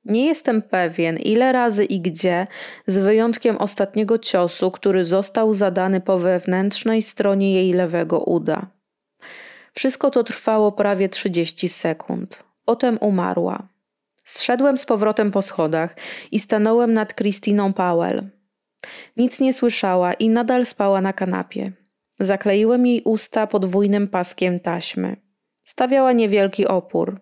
Nie 0.06 0.26
jestem 0.26 0.62
pewien, 0.62 1.18
ile 1.18 1.52
razy 1.52 1.84
i 1.84 2.00
gdzie, 2.00 2.46
z 2.86 2.98
wyjątkiem 2.98 3.56
ostatniego 3.56 4.18
ciosu, 4.18 4.70
który 4.70 5.04
został 5.04 5.54
zadany 5.54 6.00
po 6.00 6.18
wewnętrznej 6.18 7.02
stronie 7.02 7.54
jej 7.54 7.72
lewego 7.72 8.20
uda. 8.20 8.66
Wszystko 9.72 10.10
to 10.10 10.24
trwało 10.24 10.72
prawie 10.72 11.08
30 11.08 11.68
sekund. 11.68 12.44
Potem 12.64 12.98
umarła. 13.00 13.68
Zszedłem 14.24 14.78
z 14.78 14.84
powrotem 14.84 15.30
po 15.30 15.42
schodach 15.42 15.96
i 16.32 16.38
stanąłem 16.38 16.92
nad 16.92 17.14
Christiną 17.14 17.72
Powell. 17.72 18.22
Nic 19.16 19.40
nie 19.40 19.52
słyszała 19.52 20.12
i 20.12 20.28
nadal 20.28 20.66
spała 20.66 21.00
na 21.00 21.12
kanapie. 21.12 21.72
Zakleiłem 22.20 22.86
jej 22.86 23.02
usta 23.04 23.46
podwójnym 23.46 24.08
paskiem 24.08 24.60
taśmy. 24.60 25.16
Stawiała 25.64 26.12
niewielki 26.12 26.66
opór. 26.66 27.20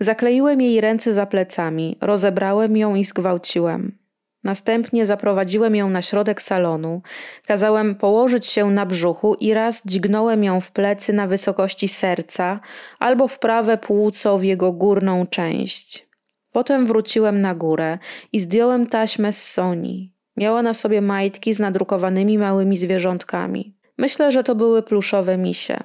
Zakleiłem 0.00 0.60
jej 0.60 0.80
ręce 0.80 1.12
za 1.12 1.26
plecami, 1.26 1.96
rozebrałem 2.00 2.76
ją 2.76 2.94
i 2.94 3.04
zgwałciłem. 3.04 3.98
Następnie 4.44 5.06
zaprowadziłem 5.06 5.76
ją 5.76 5.90
na 5.90 6.02
środek 6.02 6.42
salonu, 6.42 7.02
kazałem 7.46 7.94
położyć 7.94 8.46
się 8.46 8.70
na 8.70 8.86
brzuchu 8.86 9.34
i 9.34 9.54
raz 9.54 9.82
dźgnąłem 9.84 10.44
ją 10.44 10.60
w 10.60 10.70
plecy 10.70 11.12
na 11.12 11.26
wysokości 11.26 11.88
serca 11.88 12.60
albo 12.98 13.28
w 13.28 13.38
prawe 13.38 13.78
płuco 13.78 14.38
w 14.38 14.44
jego 14.44 14.72
górną 14.72 15.26
część. 15.26 16.08
Potem 16.52 16.86
wróciłem 16.86 17.40
na 17.40 17.54
górę 17.54 17.98
i 18.32 18.40
zdjąłem 18.40 18.86
taśmę 18.86 19.32
z 19.32 19.50
Soni. 19.52 20.12
Miała 20.36 20.62
na 20.62 20.74
sobie 20.74 21.00
majtki 21.00 21.54
z 21.54 21.60
nadrukowanymi 21.60 22.38
małymi 22.38 22.76
zwierzątkami. 22.76 23.76
Myślę, 23.98 24.32
że 24.32 24.44
to 24.44 24.54
były 24.54 24.82
pluszowe 24.82 25.38
misie. 25.38 25.82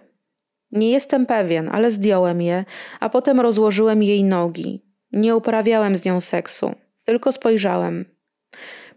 Nie 0.72 0.91
jestem 0.91 1.26
pewien, 1.26 1.69
ale 1.72 1.91
zdjąłem 1.91 2.41
je, 2.41 2.65
a 2.99 3.10
potem 3.10 3.39
rozłożyłem 3.39 4.03
jej 4.03 4.23
nogi. 4.23 4.85
Nie 5.11 5.35
uprawiałem 5.35 5.95
z 5.95 6.06
nią 6.06 6.22
seksu, 6.22 6.76
tylko 7.06 7.31
spojrzałem. 7.31 8.06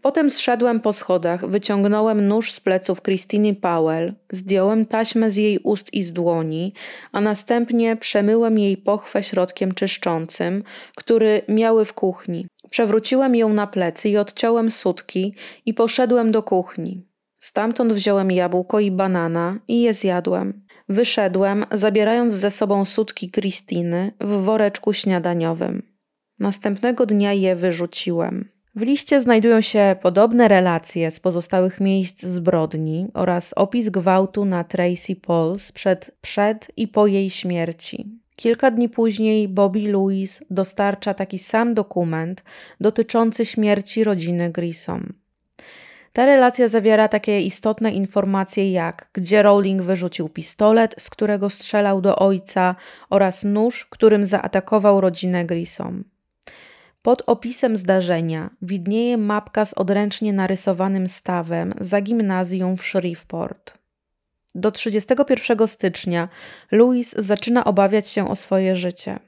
Potem 0.02 0.30
zszedłem 0.30 0.80
po 0.80 0.92
schodach, 0.92 1.46
wyciągnąłem 1.46 2.28
nóż 2.28 2.52
z 2.52 2.60
pleców 2.60 3.02
Christiny 3.02 3.54
Powell, 3.54 4.14
zdjąłem 4.30 4.86
taśmę 4.86 5.30
z 5.30 5.36
jej 5.36 5.58
ust 5.58 5.94
i 5.94 6.02
z 6.02 6.12
dłoni, 6.12 6.72
a 7.12 7.20
następnie 7.20 7.96
przemyłem 7.96 8.58
jej 8.58 8.76
pochwę 8.76 9.22
środkiem 9.22 9.74
czyszczącym, 9.74 10.62
który 10.96 11.42
miały 11.48 11.84
w 11.84 11.92
kuchni. 11.92 12.46
Przewróciłem 12.70 13.36
ją 13.36 13.48
na 13.48 13.66
plecy 13.66 14.08
i 14.08 14.16
odciąłem 14.16 14.70
sutki 14.70 15.34
i 15.66 15.74
poszedłem 15.74 16.32
do 16.32 16.42
kuchni. 16.42 17.06
Stamtąd 17.40 17.92
wziąłem 17.92 18.30
jabłko 18.30 18.80
i 18.80 18.90
banana 18.90 19.58
i 19.68 19.82
je 19.82 19.94
zjadłem. 19.94 20.63
Wyszedłem, 20.88 21.66
zabierając 21.72 22.34
ze 22.34 22.50
sobą 22.50 22.84
sutki 22.84 23.30
Kristiny 23.30 24.12
w 24.20 24.30
woreczku 24.30 24.92
śniadaniowym. 24.92 25.82
Następnego 26.38 27.06
dnia 27.06 27.32
je 27.32 27.56
wyrzuciłem. 27.56 28.48
W 28.76 28.82
liście 28.82 29.20
znajdują 29.20 29.60
się 29.60 29.96
podobne 30.02 30.48
relacje 30.48 31.10
z 31.10 31.20
pozostałych 31.20 31.80
miejsc 31.80 32.22
zbrodni 32.22 33.08
oraz 33.14 33.52
opis 33.56 33.88
gwałtu 33.88 34.44
na 34.44 34.64
Tracy 34.64 35.16
Pauls 35.16 35.72
przed, 35.72 36.10
przed 36.20 36.70
i 36.76 36.88
po 36.88 37.06
jej 37.06 37.30
śmierci. 37.30 38.20
Kilka 38.36 38.70
dni 38.70 38.88
później 38.88 39.48
Bobby 39.48 39.88
Louis 39.88 40.44
dostarcza 40.50 41.14
taki 41.14 41.38
sam 41.38 41.74
dokument 41.74 42.44
dotyczący 42.80 43.44
śmierci 43.44 44.04
rodziny 44.04 44.50
Grissom. 44.50 45.12
Ta 46.14 46.26
relacja 46.26 46.68
zawiera 46.68 47.08
takie 47.08 47.40
istotne 47.40 47.92
informacje 47.92 48.72
jak 48.72 49.08
gdzie 49.12 49.42
Rowling 49.42 49.82
wyrzucił 49.82 50.28
pistolet, 50.28 50.94
z 50.98 51.10
którego 51.10 51.50
strzelał 51.50 52.00
do 52.00 52.16
ojca 52.16 52.76
oraz 53.10 53.44
nóż, 53.44 53.86
którym 53.90 54.24
zaatakował 54.24 55.00
rodzinę 55.00 55.44
Grissom. 55.44 56.04
Pod 57.02 57.22
opisem 57.26 57.76
zdarzenia 57.76 58.50
widnieje 58.62 59.16
mapka 59.16 59.64
z 59.64 59.74
odręcznie 59.74 60.32
narysowanym 60.32 61.08
stawem 61.08 61.74
za 61.80 62.00
gimnazjum 62.00 62.76
w 62.76 62.82
Shreveport. 62.82 63.78
Do 64.54 64.70
31 64.70 65.68
stycznia 65.68 66.28
Louis 66.72 67.14
zaczyna 67.18 67.64
obawiać 67.64 68.08
się 68.08 68.28
o 68.28 68.36
swoje 68.36 68.76
życie. 68.76 69.18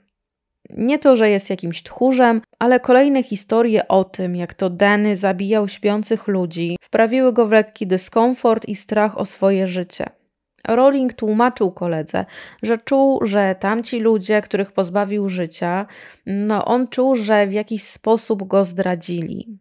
Nie 0.70 0.98
to, 0.98 1.16
że 1.16 1.30
jest 1.30 1.50
jakimś 1.50 1.82
tchórzem, 1.82 2.40
ale 2.58 2.80
kolejne 2.80 3.22
historie 3.22 3.88
o 3.88 4.04
tym, 4.04 4.36
jak 4.36 4.54
to 4.54 4.70
Danny 4.70 5.16
zabijał 5.16 5.68
śpiących 5.68 6.28
ludzi, 6.28 6.76
wprawiły 6.82 7.32
go 7.32 7.46
w 7.46 7.50
lekki 7.50 7.86
dyskomfort 7.86 8.68
i 8.68 8.76
strach 8.76 9.18
o 9.18 9.24
swoje 9.24 9.66
życie. 9.66 10.06
Rowling 10.68 11.14
tłumaczył 11.14 11.70
koledze, 11.70 12.24
że 12.62 12.78
czuł, 12.78 13.26
że 13.26 13.54
tamci 13.60 14.00
ludzie, 14.00 14.42
których 14.42 14.72
pozbawił 14.72 15.28
życia, 15.28 15.86
no 16.26 16.64
on 16.64 16.88
czuł, 16.88 17.16
że 17.16 17.46
w 17.46 17.52
jakiś 17.52 17.82
sposób 17.82 18.46
go 18.46 18.64
zdradzili. 18.64 19.58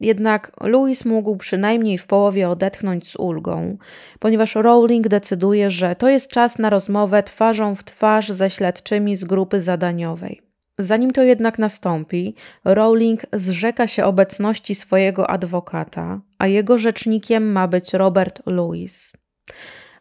Jednak 0.00 0.52
Louis 0.60 1.04
mógł 1.04 1.36
przynajmniej 1.36 1.98
w 1.98 2.06
połowie 2.06 2.48
odetchnąć 2.48 3.08
z 3.08 3.16
ulgą, 3.16 3.76
ponieważ 4.18 4.54
Rowling 4.54 5.08
decyduje, 5.08 5.70
że 5.70 5.96
to 5.96 6.08
jest 6.08 6.30
czas 6.30 6.58
na 6.58 6.70
rozmowę 6.70 7.22
twarzą 7.22 7.74
w 7.74 7.84
twarz 7.84 8.28
ze 8.28 8.50
śledczymi 8.50 9.16
z 9.16 9.24
grupy 9.24 9.60
zadaniowej. 9.60 10.45
Zanim 10.78 11.12
to 11.12 11.22
jednak 11.22 11.58
nastąpi, 11.58 12.34
Rowling 12.64 13.22
zrzeka 13.32 13.86
się 13.86 14.04
obecności 14.04 14.74
swojego 14.74 15.30
adwokata, 15.30 16.20
a 16.38 16.46
jego 16.46 16.78
rzecznikiem 16.78 17.52
ma 17.52 17.68
być 17.68 17.94
Robert 17.94 18.42
Louis. 18.46 19.12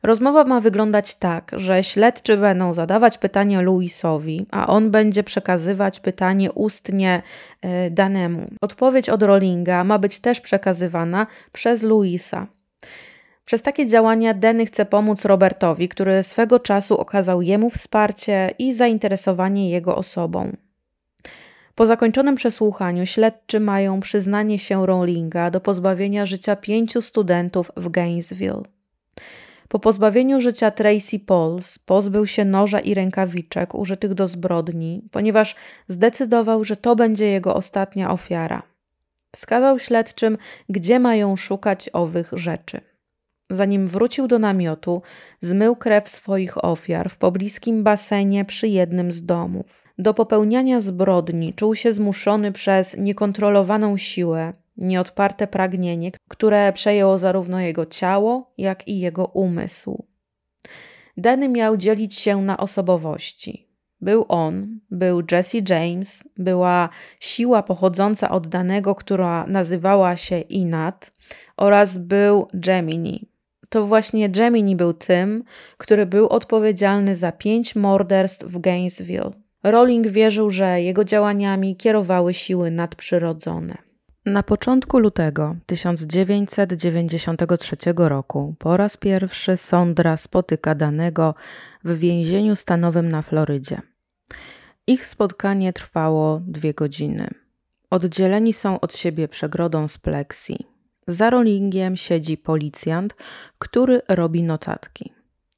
Rozmowa 0.03 0.43
ma 0.43 0.61
wyglądać 0.61 1.15
tak, 1.15 1.51
że 1.53 1.83
śledczy 1.83 2.37
będą 2.37 2.73
zadawać 2.73 3.17
pytanie 3.17 3.61
Louisowi, 3.61 4.45
a 4.51 4.67
on 4.67 4.91
będzie 4.91 5.23
przekazywać 5.23 5.99
pytanie 5.99 6.51
ustnie 6.51 7.21
e, 7.61 7.89
danemu. 7.89 8.47
Odpowiedź 8.61 9.09
od 9.09 9.23
Rowlinga 9.23 9.83
ma 9.83 9.99
być 9.99 10.19
też 10.19 10.41
przekazywana 10.41 11.27
przez 11.51 11.83
Louisa. 11.83 12.47
Przez 13.45 13.61
takie 13.61 13.85
działania 13.85 14.33
Denny 14.33 14.65
chce 14.65 14.85
pomóc 14.85 15.25
Robertowi, 15.25 15.89
który 15.89 16.23
swego 16.23 16.59
czasu 16.59 16.97
okazał 16.97 17.41
jemu 17.41 17.69
wsparcie 17.69 18.51
i 18.59 18.73
zainteresowanie 18.73 19.69
jego 19.69 19.95
osobą. 19.95 20.51
Po 21.75 21.85
zakończonym 21.85 22.35
przesłuchaniu 22.35 23.05
śledczy 23.05 23.59
mają 23.59 23.99
przyznanie 23.99 24.59
się 24.59 24.85
Rowlinga 24.85 25.51
do 25.51 25.61
pozbawienia 25.61 26.25
życia 26.25 26.55
pięciu 26.55 27.01
studentów 27.01 27.71
w 27.77 27.89
Gainesville. 27.89 28.61
Po 29.67 29.79
pozbawieniu 29.79 30.41
życia 30.41 30.71
Tracy 30.71 31.19
Pauls 31.19 31.79
pozbył 31.79 32.27
się 32.27 32.45
noża 32.45 32.79
i 32.79 32.93
rękawiczek 32.93 33.75
użytych 33.75 34.13
do 34.13 34.27
zbrodni, 34.27 35.01
ponieważ 35.11 35.55
zdecydował, 35.87 36.63
że 36.63 36.75
to 36.75 36.95
będzie 36.95 37.27
jego 37.27 37.55
ostatnia 37.55 38.11
ofiara. 38.11 38.63
Wskazał 39.35 39.79
śledczym, 39.79 40.37
gdzie 40.69 40.99
mają 40.99 41.35
szukać 41.35 41.89
owych 41.93 42.29
rzeczy. 42.33 42.81
Zanim 43.49 43.87
wrócił 43.87 44.27
do 44.27 44.39
namiotu, 44.39 45.01
zmył 45.41 45.75
krew 45.75 46.09
swoich 46.09 46.65
ofiar 46.65 47.09
w 47.09 47.17
pobliskim 47.17 47.83
basenie 47.83 48.45
przy 48.45 48.67
jednym 48.67 49.11
z 49.11 49.25
domów. 49.25 49.84
Do 49.97 50.13
popełniania 50.13 50.79
zbrodni 50.79 51.53
czuł 51.53 51.75
się 51.75 51.93
zmuszony 51.93 52.51
przez 52.51 52.97
niekontrolowaną 52.97 53.97
siłę, 53.97 54.53
nieodparte 54.77 55.47
pragnienie, 55.47 56.11
które 56.27 56.73
przejęło 56.73 57.17
zarówno 57.17 57.59
jego 57.59 57.85
ciało, 57.85 58.51
jak 58.57 58.87
i 58.87 58.99
jego 58.99 59.25
umysł. 59.25 60.03
Denny 61.17 61.49
miał 61.49 61.77
dzielić 61.77 62.15
się 62.15 62.41
na 62.41 62.57
osobowości. 62.57 63.67
Był 64.01 64.25
on, 64.27 64.79
był 64.91 65.21
Jesse 65.31 65.57
James, 65.69 66.23
była 66.37 66.89
siła 67.19 67.63
pochodząca 67.63 68.29
od 68.29 68.47
danego, 68.47 68.95
która 68.95 69.47
nazywała 69.47 70.15
się 70.15 70.39
Inat, 70.39 71.11
oraz 71.57 71.97
był 71.97 72.47
Gemini. 72.53 73.27
To 73.69 73.85
właśnie 73.85 74.29
Gemini 74.29 74.75
był 74.75 74.93
tym, 74.93 75.43
który 75.77 76.05
był 76.05 76.27
odpowiedzialny 76.27 77.15
za 77.15 77.31
pięć 77.31 77.75
morderstw 77.75 78.45
w 78.45 78.59
Gainesville. 78.59 79.44
Rowling 79.71 80.07
wierzył, 80.07 80.49
że 80.49 80.81
jego 80.81 81.03
działaniami 81.03 81.75
kierowały 81.75 82.33
siły 82.33 82.71
nadprzyrodzone. 82.71 83.77
Na 84.25 84.43
początku 84.43 84.99
lutego 84.99 85.55
1993 85.65 87.75
roku 87.95 88.55
po 88.59 88.77
raz 88.77 88.97
pierwszy 88.97 89.57
Sondra 89.57 90.17
spotyka 90.17 90.75
danego 90.75 91.35
w 91.83 91.97
więzieniu 91.97 92.55
stanowym 92.55 93.09
na 93.09 93.21
Florydzie. 93.21 93.81
Ich 94.87 95.07
spotkanie 95.07 95.73
trwało 95.73 96.41
dwie 96.47 96.73
godziny. 96.73 97.27
Oddzieleni 97.89 98.53
są 98.53 98.79
od 98.79 98.95
siebie 98.95 99.27
przegrodą 99.27 99.87
z 99.87 99.97
pleksji. 99.97 100.67
Za 101.07 101.29
Rollingiem 101.29 101.97
siedzi 101.97 102.37
policjant, 102.37 103.15
który 103.59 104.01
robi 104.07 104.43
notatki. 104.43 105.14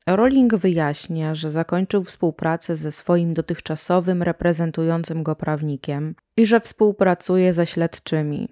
Rowling 0.07 0.55
wyjaśnia, 0.55 1.35
że 1.35 1.51
zakończył 1.51 2.03
współpracę 2.03 2.75
ze 2.75 2.91
swoim 2.91 3.33
dotychczasowym 3.33 4.23
reprezentującym 4.23 5.23
go 5.23 5.35
prawnikiem 5.35 6.15
i 6.37 6.45
że 6.45 6.59
współpracuje 6.59 7.53
ze 7.53 7.65
śledczymi. 7.65 8.49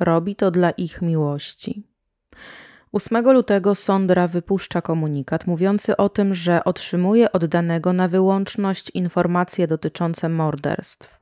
Robi 0.00 0.36
to 0.36 0.50
dla 0.50 0.70
ich 0.70 1.02
miłości. 1.02 1.82
8 2.92 3.32
lutego 3.32 3.74
Sondra 3.74 4.28
wypuszcza 4.28 4.82
komunikat 4.82 5.46
mówiący 5.46 5.96
o 5.96 6.08
tym, 6.08 6.34
że 6.34 6.64
otrzymuje 6.64 7.32
od 7.32 7.44
danego 7.44 7.92
na 7.92 8.08
wyłączność 8.08 8.90
informacje 8.90 9.66
dotyczące 9.66 10.28
morderstw. 10.28 11.17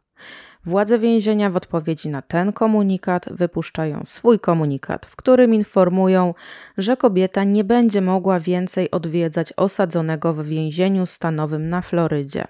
Władze 0.67 0.99
więzienia 0.99 1.51
w 1.51 1.57
odpowiedzi 1.57 2.09
na 2.09 2.23
ten 2.23 2.53
komunikat 2.53 3.29
wypuszczają 3.31 4.03
swój 4.05 4.41
komunikat, 4.41 5.07
w 5.07 5.17
którym 5.17 5.55
informują, 5.55 6.35
że 6.79 6.97
kobieta 6.97 7.45
nie 7.45 7.65
będzie 7.65 8.01
mogła 8.01 8.41
więcej 8.41 8.91
odwiedzać 8.91 9.53
osadzonego 9.57 10.35
w 10.35 10.47
więzieniu 10.47 11.07
stanowym 11.07 11.69
na 11.69 11.83
Florydzie. 11.83 12.45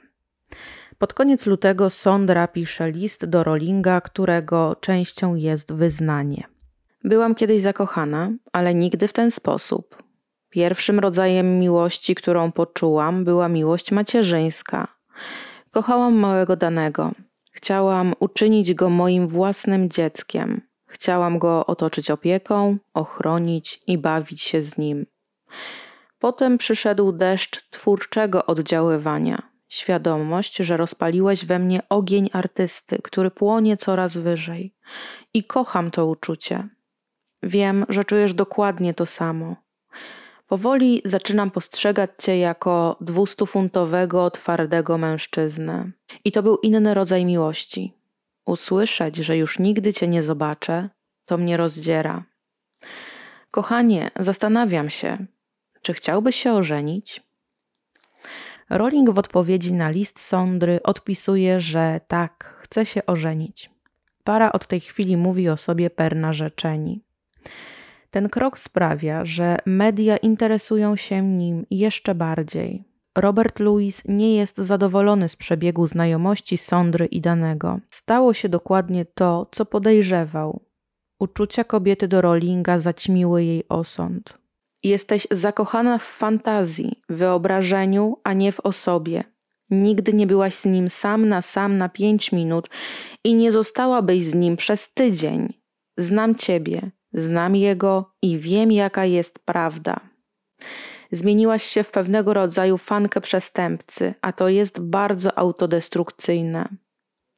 Pod 0.99 1.15
koniec 1.15 1.47
lutego 1.47 1.91
Sondra 1.91 2.49
pisze 2.49 2.91
list 2.91 3.25
do 3.25 3.45
Rollinga, 3.45 4.01
którego 4.01 4.77
częścią 4.81 5.35
jest 5.35 5.73
wyznanie. 5.73 6.45
Byłam 7.05 7.35
kiedyś 7.35 7.61
zakochana, 7.61 8.31
ale 8.53 8.75
nigdy 8.75 9.09
w 9.09 9.13
ten 9.13 9.31
sposób. 9.31 10.03
Pierwszym 10.51 10.99
rodzajem 10.99 11.59
miłości, 11.59 12.15
którą 12.15 12.53
poczułam, 12.53 13.25
była 13.25 13.49
miłość 13.49 13.93
macierzyńska. 13.93 14.89
Kochałam 15.71 16.15
małego 16.15 16.57
danego, 16.57 17.13
Chciałam 17.57 18.15
uczynić 18.21 18.75
go 18.75 18.91
moim 18.91 19.29
własnym 19.29 19.91
dzieckiem. 19.91 20.61
Chciałam 20.87 21.39
go 21.39 21.67
otoczyć 21.67 22.11
opieką, 22.11 22.77
ochronić 22.95 23.81
i 23.87 23.99
bawić 23.99 24.43
się 24.43 24.63
z 24.63 24.79
nim. 24.79 25.07
Potem 26.19 26.59
przyszedł 26.59 27.13
deszcz 27.13 27.71
twórczego 27.71 28.47
oddziaływania. 28.47 29.43
Świadomość, 29.69 30.57
że 30.57 30.77
rozpaliłeś 30.77 31.47
we 31.47 31.59
mnie 31.59 31.81
ogień 31.89 32.31
artysty, 32.33 32.99
który 33.03 33.31
płonie 33.31 33.77
coraz 33.77 34.17
wyżej. 34.17 34.75
I 35.35 35.45
kocham 35.45 35.91
to 35.91 36.07
uczucie. 36.07 36.69
Wiem, 37.43 37.87
że 37.89 38.05
czujesz 38.05 38.35
dokładnie 38.35 38.95
to 38.95 39.07
samo. 39.07 39.57
Powoli 40.47 41.03
zaczynam 41.05 41.51
postrzegać 41.51 42.11
cię 42.19 42.39
jako 42.39 42.97
dwustufuntowego, 43.01 44.31
twardego 44.31 44.99
mężczyznę. 44.99 45.91
I 46.25 46.33
to 46.33 46.43
był 46.43 46.57
inny 46.57 46.95
rodzaj 46.95 47.25
miłości. 47.25 47.93
Usłyszeć, 48.47 49.17
że 49.17 49.37
już 49.37 49.59
nigdy 49.59 49.93
cię 49.93 50.09
nie 50.09 50.23
zobaczę, 50.23 50.91
to 51.25 51.39
mnie 51.39 51.57
rozdziera. 51.57 52.25
Kochanie, 53.51 54.11
zastanawiam 54.19 54.91
się, 54.91 55.27
czy 55.83 55.95
chciałbyś 55.95 56.37
się 56.37 56.53
ożenić? 56.53 57.23
Rowling 58.71 59.11
w 59.11 59.19
odpowiedzi 59.19 59.73
na 59.73 59.91
list 59.91 60.21
Sondry 60.21 60.81
odpisuje, 60.83 61.61
że 61.61 62.01
tak, 62.09 62.59
chce 62.63 62.87
się 62.87 63.07
ożenić. 63.07 63.71
Para 64.25 64.53
od 64.53 64.67
tej 64.67 64.81
chwili 64.81 65.17
mówi 65.17 65.49
o 65.49 65.57
sobie 65.57 65.91
per 65.91 66.17
narzeczeni. 66.17 67.05
Ten 68.17 68.29
krok 68.29 68.59
sprawia, 68.59 69.25
że 69.25 69.57
media 69.67 70.17
interesują 70.17 70.97
się 70.97 71.23
nim 71.23 71.67
jeszcze 71.71 72.15
bardziej. 72.15 72.85
Robert 73.19 73.61
Louis 73.61 74.03
nie 74.05 74.37
jest 74.37 74.59
zadowolony 74.59 75.29
z 75.29 75.37
przebiegu 75.37 75.87
znajomości 75.87 76.57
Sondry 76.57 77.07
i 77.07 77.21
Danego. 77.21 77.81
Stało 77.91 78.33
się 78.33 78.49
dokładnie 78.49 79.05
to, 79.05 79.47
co 79.53 79.67
podejrzewał. 79.67 80.61
Uczucia 81.21 81.65
kobiety 81.65 82.09
do 82.09 82.21
Rowlinga 82.21 82.79
zaćmiły 82.79 83.45
jej 83.45 83.69
osąd. 83.69 84.39
Jesteś 84.83 85.27
zakochana 85.31 85.99
w 85.99 86.05
fantazji, 86.05 87.03
wyobrażeniu, 87.09 88.17
a 88.25 88.33
nie 88.33 88.53
w 88.53 88.61
osobie. 88.61 89.25
Nigdy 89.71 90.13
nie 90.13 90.27
byłaś 90.27 90.55
z 90.55 90.65
nim 90.65 90.91
sam 90.91 91.29
na 91.29 91.43
sam 91.43 91.79
na 91.79 91.89
pięć 91.89 92.33
minut 92.33 92.69
i 93.25 93.35
nie 93.35 93.53
zostałabyś 93.53 94.25
z 94.25 94.35
nim 94.35 94.57
przez 94.57 94.95
tydzień. 94.95 95.53
Znam 95.99 96.35
ciebie, 96.35 96.91
znam 97.17 97.57
jego 97.57 98.13
i 98.23 98.39
wiem, 98.39 98.73
jaka 98.73 99.05
jest 99.05 99.39
prawda. 99.39 100.01
Zmieniłaś 101.11 101.63
się 101.63 101.83
w 101.83 101.91
pewnego 101.91 102.35
rodzaju 102.35 102.79
fankę 102.79 103.21
przestępcy, 103.21 104.15
a 104.21 104.33
to 104.33 104.49
jest 104.49 104.81
bardzo 104.81 105.39
autodestrukcyjne. 105.39 106.69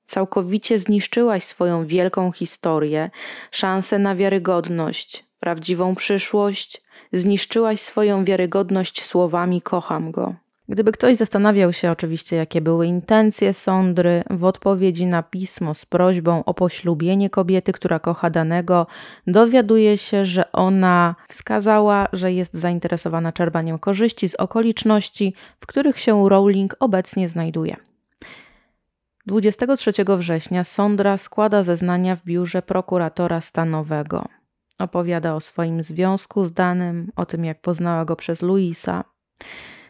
Całkowicie 0.07 0.79
zniszczyłaś 0.79 1.43
swoją 1.43 1.87
wielką 1.87 2.33
historię, 2.33 3.11
szansę 3.51 3.99
na 3.99 4.17
wiarygodność, 4.17 5.25
prawdziwą 5.41 5.95
przyszłość, 5.95 6.83
zniszczyłaś 7.13 7.81
swoją 7.81 8.25
wiarygodność 8.25 9.05
słowami 9.05 9.63
kocham 9.63 10.11
go. 10.11 10.35
Gdyby 10.69 10.93
ktoś 10.93 11.17
zastanawiał 11.17 11.73
się 11.73 11.91
oczywiście, 11.91 12.37
jakie 12.37 12.61
były 12.61 12.87
intencje 12.87 13.55
Sądry 13.55 14.25
w 14.31 14.45
odpowiedzi 14.45 15.07
na 15.07 15.23
pismo 15.23 15.75
z 15.75 15.87
prośbą 15.87 16.45
o 16.45 16.55
poślubienie 16.55 17.31
kobiety, 17.31 17.73
która 17.73 17.99
kocha 17.99 18.31
danego, 18.31 18.87
dowiaduje 19.27 19.99
się, 19.99 20.25
że 20.25 20.53
ona 20.53 21.15
wskazała, 21.29 22.09
że 22.13 22.33
jest 22.33 22.55
zainteresowana 22.55 23.33
czerpaniem 23.33 23.79
korzyści 23.79 24.29
z 24.29 24.35
okoliczności, 24.35 25.35
w 25.61 25.67
których 25.67 25.99
się 25.99 26.29
Rowling 26.29 26.77
obecnie 26.81 27.29
znajduje. 27.29 27.77
23 29.27 29.93
września 30.19 30.65
Sondra 30.65 31.17
składa 31.17 31.63
zeznania 31.63 32.17
w 32.17 32.25
biurze 32.25 32.63
prokuratora 32.63 33.41
stanowego. 33.41 34.25
Opowiada 34.79 35.35
o 35.35 35.41
swoim 35.41 35.83
związku 35.83 36.45
z 36.45 36.53
Danym, 36.53 37.13
o 37.17 37.27
tym 37.27 37.45
jak 37.45 37.61
poznała 37.61 38.05
go 38.05 38.17
przez 38.17 38.43
Luisa. 38.43 39.05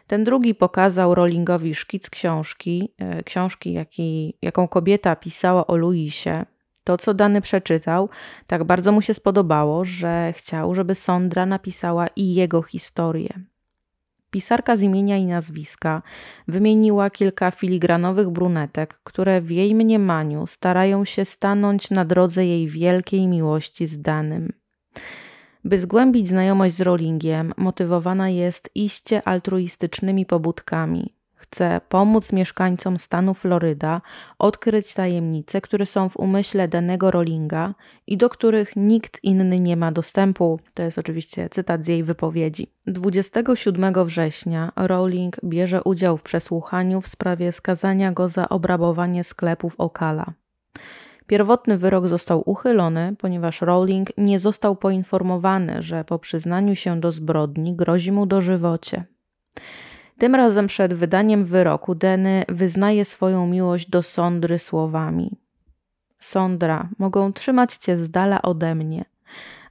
Ten 0.09 0.23
drugi 0.23 0.55
pokazał 0.55 1.15
Rowlingowi 1.15 1.75
szkic 1.75 2.09
książki, 2.09 2.93
e, 2.97 3.23
książki, 3.23 3.73
jaki, 3.73 4.37
jaką 4.41 4.67
kobieta 4.67 5.15
pisała 5.15 5.67
o 5.67 5.75
Luisie. 5.75 6.45
To, 6.83 6.97
co 6.97 7.13
Dany 7.13 7.41
przeczytał, 7.41 8.09
tak 8.47 8.63
bardzo 8.63 8.91
mu 8.91 9.01
się 9.01 9.13
spodobało, 9.13 9.85
że 9.85 10.33
chciał, 10.35 10.75
żeby 10.75 10.95
Sondra 10.95 11.45
napisała 11.45 12.07
i 12.07 12.33
jego 12.33 12.61
historię. 12.61 13.29
Pisarka 14.31 14.75
z 14.75 14.81
imienia 14.81 15.17
i 15.17 15.25
nazwiska 15.25 16.01
wymieniła 16.47 17.09
kilka 17.09 17.51
filigranowych 17.51 18.29
brunetek, 18.29 18.99
które 19.03 19.41
w 19.41 19.51
jej 19.51 19.75
mniemaniu 19.75 20.47
starają 20.47 21.05
się 21.05 21.25
stanąć 21.25 21.89
na 21.91 22.05
drodze 22.05 22.45
jej 22.45 22.67
wielkiej 22.67 23.27
miłości 23.27 23.87
z 23.87 24.01
Danym. 24.01 24.58
By 25.63 25.79
zgłębić 25.79 26.27
znajomość 26.27 26.75
z 26.75 26.81
Rowlingiem, 26.81 27.53
motywowana 27.57 28.29
jest 28.29 28.69
iście 28.75 29.27
altruistycznymi 29.27 30.25
pobudkami. 30.25 31.13
Chce 31.35 31.81
pomóc 31.89 32.33
mieszkańcom 32.33 32.97
stanu 32.97 33.33
Floryda 33.33 34.01
odkryć 34.39 34.93
tajemnice, 34.93 35.61
które 35.61 35.85
są 35.85 36.09
w 36.09 36.17
umyśle 36.17 36.67
danego 36.67 37.11
Rowlinga 37.11 37.73
i 38.07 38.17
do 38.17 38.29
których 38.29 38.75
nikt 38.75 39.23
inny 39.23 39.59
nie 39.59 39.77
ma 39.77 39.91
dostępu. 39.91 40.59
To 40.73 40.83
jest 40.83 40.97
oczywiście 40.97 41.49
cytat 41.49 41.85
z 41.85 41.87
jej 41.87 42.03
wypowiedzi. 42.03 42.67
27 42.87 44.05
września 44.05 44.71
Rowling 44.75 45.37
bierze 45.43 45.83
udział 45.83 46.17
w 46.17 46.23
przesłuchaniu 46.23 47.01
w 47.01 47.07
sprawie 47.07 47.51
skazania 47.51 48.11
go 48.11 48.27
za 48.27 48.49
obrabowanie 48.49 49.23
sklepów 49.23 49.75
Okala. 49.77 50.33
Pierwotny 51.29 51.77
wyrok 51.77 52.07
został 52.07 52.43
uchylony, 52.45 53.15
ponieważ 53.17 53.61
Rowling 53.61 54.09
nie 54.17 54.39
został 54.39 54.75
poinformowany, 54.75 55.81
że 55.81 56.03
po 56.03 56.19
przyznaniu 56.19 56.75
się 56.75 56.99
do 56.99 57.11
zbrodni 57.11 57.75
grozi 57.75 58.11
mu 58.11 58.25
dożywocie. 58.25 59.03
Tym 60.17 60.35
razem 60.35 60.67
przed 60.67 60.93
wydaniem 60.93 61.45
wyroku 61.45 61.95
Denny 61.95 62.43
wyznaje 62.47 63.05
swoją 63.05 63.47
miłość 63.47 63.89
do 63.89 64.03
Sondry 64.03 64.59
słowami: 64.59 65.37
Sondra, 66.19 66.89
mogą 66.97 67.33
trzymać 67.33 67.75
cię 67.75 67.97
z 67.97 68.09
dala 68.09 68.41
ode 68.41 68.75
mnie, 68.75 69.05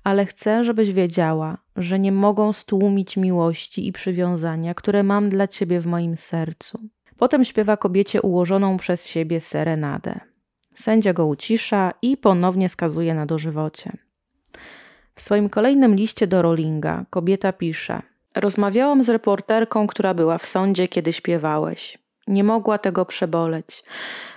ale 0.04 0.26
chcę, 0.26 0.64
żebyś 0.64 0.92
wiedziała, 0.92 1.58
że 1.76 1.98
nie 1.98 2.12
mogą 2.12 2.52
stłumić 2.52 3.16
miłości 3.16 3.86
i 3.86 3.92
przywiązania, 3.92 4.74
które 4.74 5.02
mam 5.02 5.28
dla 5.28 5.48
ciebie 5.48 5.80
w 5.80 5.86
moim 5.86 6.16
sercu. 6.16 6.80
Potem 7.16 7.44
śpiewa 7.44 7.76
kobiecie 7.76 8.22
ułożoną 8.22 8.76
przez 8.76 9.08
siebie 9.08 9.40
serenadę. 9.40 10.20
Sędzia 10.78 11.12
go 11.12 11.26
ucisza 11.26 11.92
i 12.02 12.16
ponownie 12.16 12.68
skazuje 12.68 13.14
na 13.14 13.26
dożywocie. 13.26 13.92
W 15.14 15.20
swoim 15.20 15.48
kolejnym 15.48 15.94
liście 15.94 16.26
do 16.26 16.42
Rowlinga 16.42 17.04
kobieta 17.10 17.52
pisze: 17.52 18.02
Rozmawiałam 18.36 19.02
z 19.02 19.08
reporterką, 19.08 19.86
która 19.86 20.14
była 20.14 20.38
w 20.38 20.46
sądzie, 20.46 20.88
kiedy 20.88 21.12
śpiewałeś. 21.12 21.98
Nie 22.26 22.44
mogła 22.44 22.78
tego 22.78 23.06
przeboleć. 23.06 23.84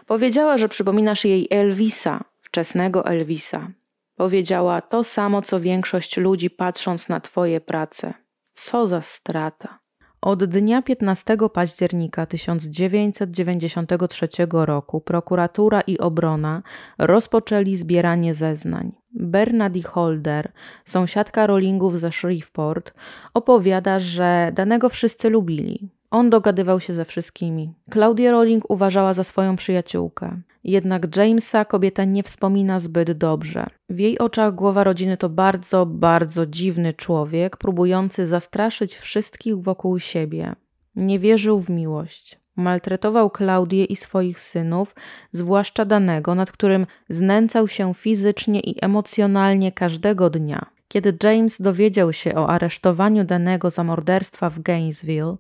Powiedziała, 0.06 0.58
że 0.58 0.70
przypominasz 0.70 1.26
jej 1.26 1.48
Elvisa, 1.50 2.24
wczesnego 2.40 3.06
Elvisa. 3.06 3.68
Powiedziała 4.16 4.82
to 4.82 5.04
samo, 5.04 5.42
co 5.42 5.60
większość 5.60 6.18
ludzi, 6.18 6.50
patrząc 6.50 7.10
na 7.10 7.20
Twoje 7.20 7.62
prace. 7.62 8.14
Co 8.54 8.88
za 8.88 9.02
strata. 9.02 9.81
Od 10.22 10.44
dnia 10.44 10.82
15 10.82 11.38
października 11.54 12.26
1993 12.26 14.28
roku 14.52 15.02
prokuratura 15.02 15.82
i 15.82 15.98
obrona 15.98 16.64
rozpoczęli 16.98 17.76
zbieranie 17.76 18.34
zeznań. 18.34 18.92
Bernadette 19.14 19.90
Holder, 19.90 20.52
sąsiadka 20.86 21.48
Rollingów 21.48 22.00
ze 22.00 22.12
Shreveport, 22.12 22.94
opowiada, 23.34 24.00
że 24.00 24.52
danego 24.54 24.90
wszyscy 24.90 25.30
lubili. 25.30 25.90
On 26.12 26.30
dogadywał 26.30 26.80
się 26.80 26.94
ze 26.94 27.06
wszystkimi. 27.06 27.74
Claudia 27.94 28.32
Rowling 28.32 28.70
uważała 28.70 29.14
za 29.14 29.24
swoją 29.24 29.56
przyjaciółkę. 29.56 30.42
Jednak 30.64 31.18
Jamesa 31.18 31.66
kobieta 31.66 32.06
nie 32.06 32.24
wspomina 32.24 32.80
zbyt 32.80 33.12
dobrze. 33.12 33.68
W 33.90 34.00
jej 34.00 34.20
oczach 34.20 34.56
głowa 34.56 34.84
rodziny 34.84 35.18
to 35.18 35.30
bardzo, 35.30 35.86
bardzo 35.86 36.46
dziwny 36.46 36.94
człowiek, 36.94 37.58
próbujący 37.58 38.26
zastraszyć 38.26 38.96
wszystkich 38.96 39.58
wokół 39.58 40.00
siebie. 40.00 40.56
Nie 40.96 41.20
wierzył 41.20 41.60
w 41.60 41.70
miłość. 41.70 42.40
Maltretował 42.56 43.30
Klaudię 43.30 43.86
i 43.86 43.96
swoich 43.96 44.40
synów, 44.40 44.96
zwłaszcza 45.32 45.86
danego, 45.86 46.36
nad 46.36 46.52
którym 46.52 46.86
znęcał 47.10 47.68
się 47.68 47.94
fizycznie 47.94 48.60
i 48.60 48.86
emocjonalnie 48.86 49.72
każdego 49.72 50.30
dnia. 50.30 50.66
Kiedy 50.92 51.18
James 51.24 51.62
dowiedział 51.62 52.14
się 52.14 52.36
o 52.36 52.50
aresztowaniu 52.50 53.24
danego 53.24 53.70
za 53.70 53.84
morderstwa 53.84 54.50
w 54.50 54.60
Gainesville, 54.60 55.36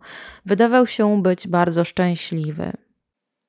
wydawał 0.45 0.87
się 0.87 1.21
być 1.21 1.47
bardzo 1.47 1.83
szczęśliwy. 1.83 2.71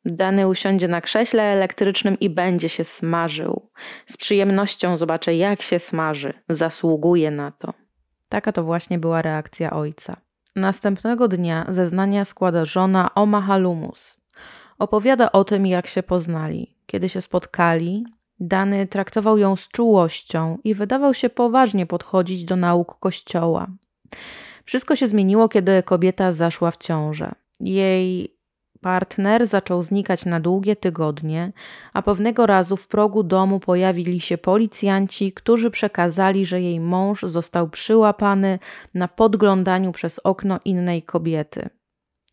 Dany 0.04 0.48
usiądzie 0.48 0.88
na 0.88 1.00
krześle 1.00 1.42
elektrycznym 1.42 2.20
i 2.20 2.30
będzie 2.30 2.68
się 2.68 2.84
smażył. 2.84 3.70
Z 4.06 4.16
przyjemnością 4.16 4.96
zobaczę, 4.96 5.34
jak 5.34 5.62
się 5.62 5.78
smaży. 5.78 6.32
Zasługuje 6.48 7.30
na 7.30 7.50
to. 7.50 7.74
Taka 8.28 8.52
to 8.52 8.64
właśnie 8.64 8.98
była 8.98 9.22
reakcja 9.22 9.70
ojca. 9.70 10.16
Następnego 10.56 11.28
dnia 11.28 11.66
zeznania 11.68 12.24
składa 12.24 12.64
żona 12.64 13.14
Omaha 13.14 13.56
Lumus. 13.56 14.20
Opowiada 14.78 15.32
o 15.32 15.44
tym, 15.44 15.66
jak 15.66 15.86
się 15.86 16.02
poznali. 16.02 16.76
Kiedy 16.86 17.08
się 17.08 17.20
spotkali, 17.20 18.04
Dany 18.44 18.86
traktował 18.86 19.38
ją 19.38 19.56
z 19.56 19.68
czułością 19.68 20.58
i 20.64 20.74
wydawał 20.74 21.14
się 21.14 21.30
poważnie 21.30 21.86
podchodzić 21.86 22.44
do 22.44 22.56
nauk 22.56 22.98
kościoła. 22.98 23.66
Wszystko 24.64 24.96
się 24.96 25.06
zmieniło, 25.06 25.48
kiedy 25.48 25.82
kobieta 25.82 26.32
zaszła 26.32 26.70
w 26.70 26.76
ciążę. 26.76 27.32
Jej 27.60 28.36
partner 28.80 29.46
zaczął 29.46 29.82
znikać 29.82 30.24
na 30.24 30.40
długie 30.40 30.76
tygodnie, 30.76 31.52
a 31.92 32.02
pewnego 32.02 32.46
razu 32.46 32.76
w 32.76 32.88
progu 32.88 33.22
domu 33.22 33.60
pojawili 33.60 34.20
się 34.20 34.38
policjanci, 34.38 35.32
którzy 35.32 35.70
przekazali, 35.70 36.46
że 36.46 36.60
jej 36.60 36.80
mąż 36.80 37.22
został 37.22 37.68
przyłapany 37.68 38.58
na 38.94 39.08
podglądaniu 39.08 39.92
przez 39.92 40.18
okno 40.18 40.60
innej 40.64 41.02
kobiety. 41.02 41.68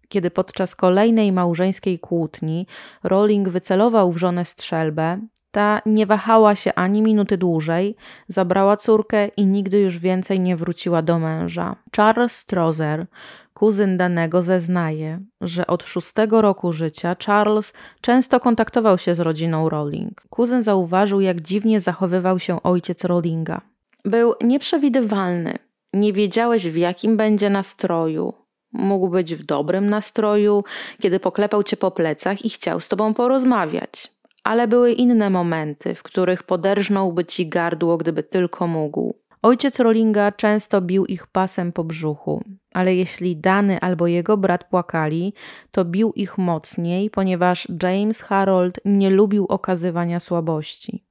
Kiedy 0.08 0.32
podczas 0.32 0.76
kolejnej 0.76 1.32
małżeńskiej 1.32 2.00
kłótni 2.00 2.68
Rowling 3.04 3.50
wycelował 3.50 4.12
w 4.12 4.18
żonę 4.18 4.46
strzelbę, 4.46 5.20
ta 5.52 5.82
nie 5.86 6.06
wahała 6.06 6.56
się 6.56 6.74
ani 6.74 7.02
minuty 7.02 7.38
dłużej, 7.38 7.96
zabrała 8.28 8.78
córkę 8.78 9.28
i 9.28 9.46
nigdy 9.46 9.80
już 9.80 9.98
więcej 9.98 10.40
nie 10.40 10.56
wróciła 10.56 11.02
do 11.02 11.20
męża. 11.20 11.76
Charles 11.96 12.36
Strozer, 12.36 13.06
kuzyn 13.54 13.98
danego, 13.98 14.44
zeznaje, 14.44 15.20
że 15.42 15.68
od 15.68 15.84
szóstego 15.84 16.42
roku 16.42 16.72
życia 16.72 17.16
Charles 17.26 17.74
często 18.02 18.40
kontaktował 18.40 18.98
się 18.98 19.16
z 19.16 19.20
rodziną 19.20 19.70
Rowling. 19.70 20.22
Kuzyn 20.30 20.64
zauważył, 20.64 21.22
jak 21.22 21.42
dziwnie 21.42 21.80
zachowywał 21.80 22.40
się 22.40 22.64
ojciec 22.64 23.04
Rowlinga. 23.04 23.62
Był 24.06 24.34
nieprzewidywalny. 24.42 25.54
Nie 25.94 26.14
wiedziałeś, 26.14 26.68
w 26.68 26.78
jakim 26.78 27.18
będzie 27.18 27.50
nastroju. 27.50 28.34
Mógł 28.74 29.10
być 29.10 29.36
w 29.36 29.46
dobrym 29.46 29.90
nastroju, 29.90 30.64
kiedy 31.02 31.20
poklepał 31.20 31.64
cię 31.64 31.78
po 31.78 31.92
plecach 31.92 32.46
i 32.46 32.50
chciał 32.50 32.80
z 32.80 32.88
tobą 32.88 33.14
porozmawiać 33.14 34.19
ale 34.50 34.68
były 34.68 34.92
inne 34.92 35.30
momenty, 35.30 35.96
w 35.96 36.04
których 36.04 36.44
poderżnąłby 36.44 37.26
ci 37.26 37.50
gardło, 37.50 37.98
gdyby 37.98 38.24
tylko 38.24 38.68
mógł. 38.68 39.16
Ojciec 39.42 39.80
Rollinga 39.80 40.32
często 40.32 40.82
bił 40.82 41.06
ich 41.06 41.28
pasem 41.28 41.72
po 41.72 41.84
brzuchu, 41.84 42.44
ale 42.74 42.96
jeśli 42.96 43.38
Dany 43.38 43.80
albo 43.80 44.08
jego 44.08 44.38
brat 44.38 44.64
płakali, 44.64 45.34
to 45.72 45.86
bił 45.86 46.12
ich 46.16 46.38
mocniej, 46.38 47.10
ponieważ 47.10 47.68
James 47.84 48.22
Harold 48.22 48.80
nie 48.86 49.10
lubił 49.10 49.46
okazywania 49.50 50.20
słabości. 50.20 51.04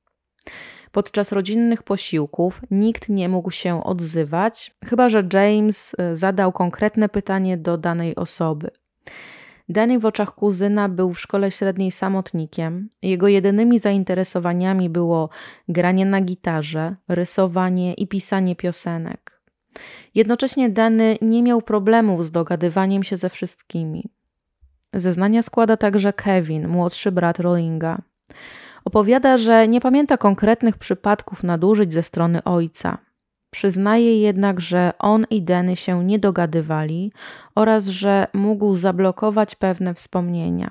Podczas 0.93 1.33
rodzinnych 1.33 1.83
posiłków 1.83 2.61
nikt 2.71 3.09
nie 3.09 3.29
mógł 3.29 3.51
się 3.51 3.85
odzywać, 3.85 4.73
chyba 4.85 5.09
że 5.09 5.29
James 5.33 5.97
e, 5.99 6.17
zadał 6.17 6.53
konkretne 6.53 7.09
pytanie 7.09 7.57
do 7.57 7.77
danej 7.77 8.17
osoby. 8.17 8.71
Danny 9.69 9.99
w 9.99 10.05
oczach 10.05 10.35
kuzyna 10.35 10.89
był 10.89 11.13
w 11.13 11.21
szkole 11.21 11.51
średniej 11.51 11.91
samotnikiem. 11.91 12.91
Jego 13.03 13.29
jedynymi 13.29 13.79
zainteresowaniami 13.79 14.91
było 14.91 15.29
granie 15.69 16.07
na 16.07 16.21
gitarze, 16.21 16.97
rysowanie 17.09 17.95
i 17.95 18.07
pisanie 18.07 18.57
piosenek. 18.57 19.41
Jednocześnie 20.15 20.71
Danny 20.71 21.19
nie 21.23 21.43
miał 21.43 21.63
problemów 21.63 22.25
z 22.25 22.31
dogadywaniem 22.31 23.05
się 23.05 23.17
ze 23.17 23.29
wszystkimi. 23.29 24.11
Zeznania 24.95 25.43
składa 25.43 25.77
także 25.77 26.13
Kevin, 26.13 26.69
młodszy 26.69 27.13
brat 27.13 27.39
Rollinga. 27.39 27.99
Opowiada, 28.85 29.39
że 29.39 29.69
nie 29.69 29.81
pamięta 29.81 30.17
konkretnych 30.17 30.79
przypadków 30.79 31.45
nadużyć 31.45 31.93
ze 31.93 32.03
strony 32.03 32.45
ojca. 32.45 32.99
Przyznaje 33.51 34.21
jednak, 34.21 34.61
że 34.61 34.93
on 34.99 35.27
i 35.31 35.43
Denny 35.43 35.77
się 35.77 36.05
nie 36.05 36.19
dogadywali 36.19 37.13
oraz 37.55 37.87
że 37.87 38.27
mógł 38.33 38.75
zablokować 38.75 39.55
pewne 39.55 39.95
wspomnienia. 39.95 40.71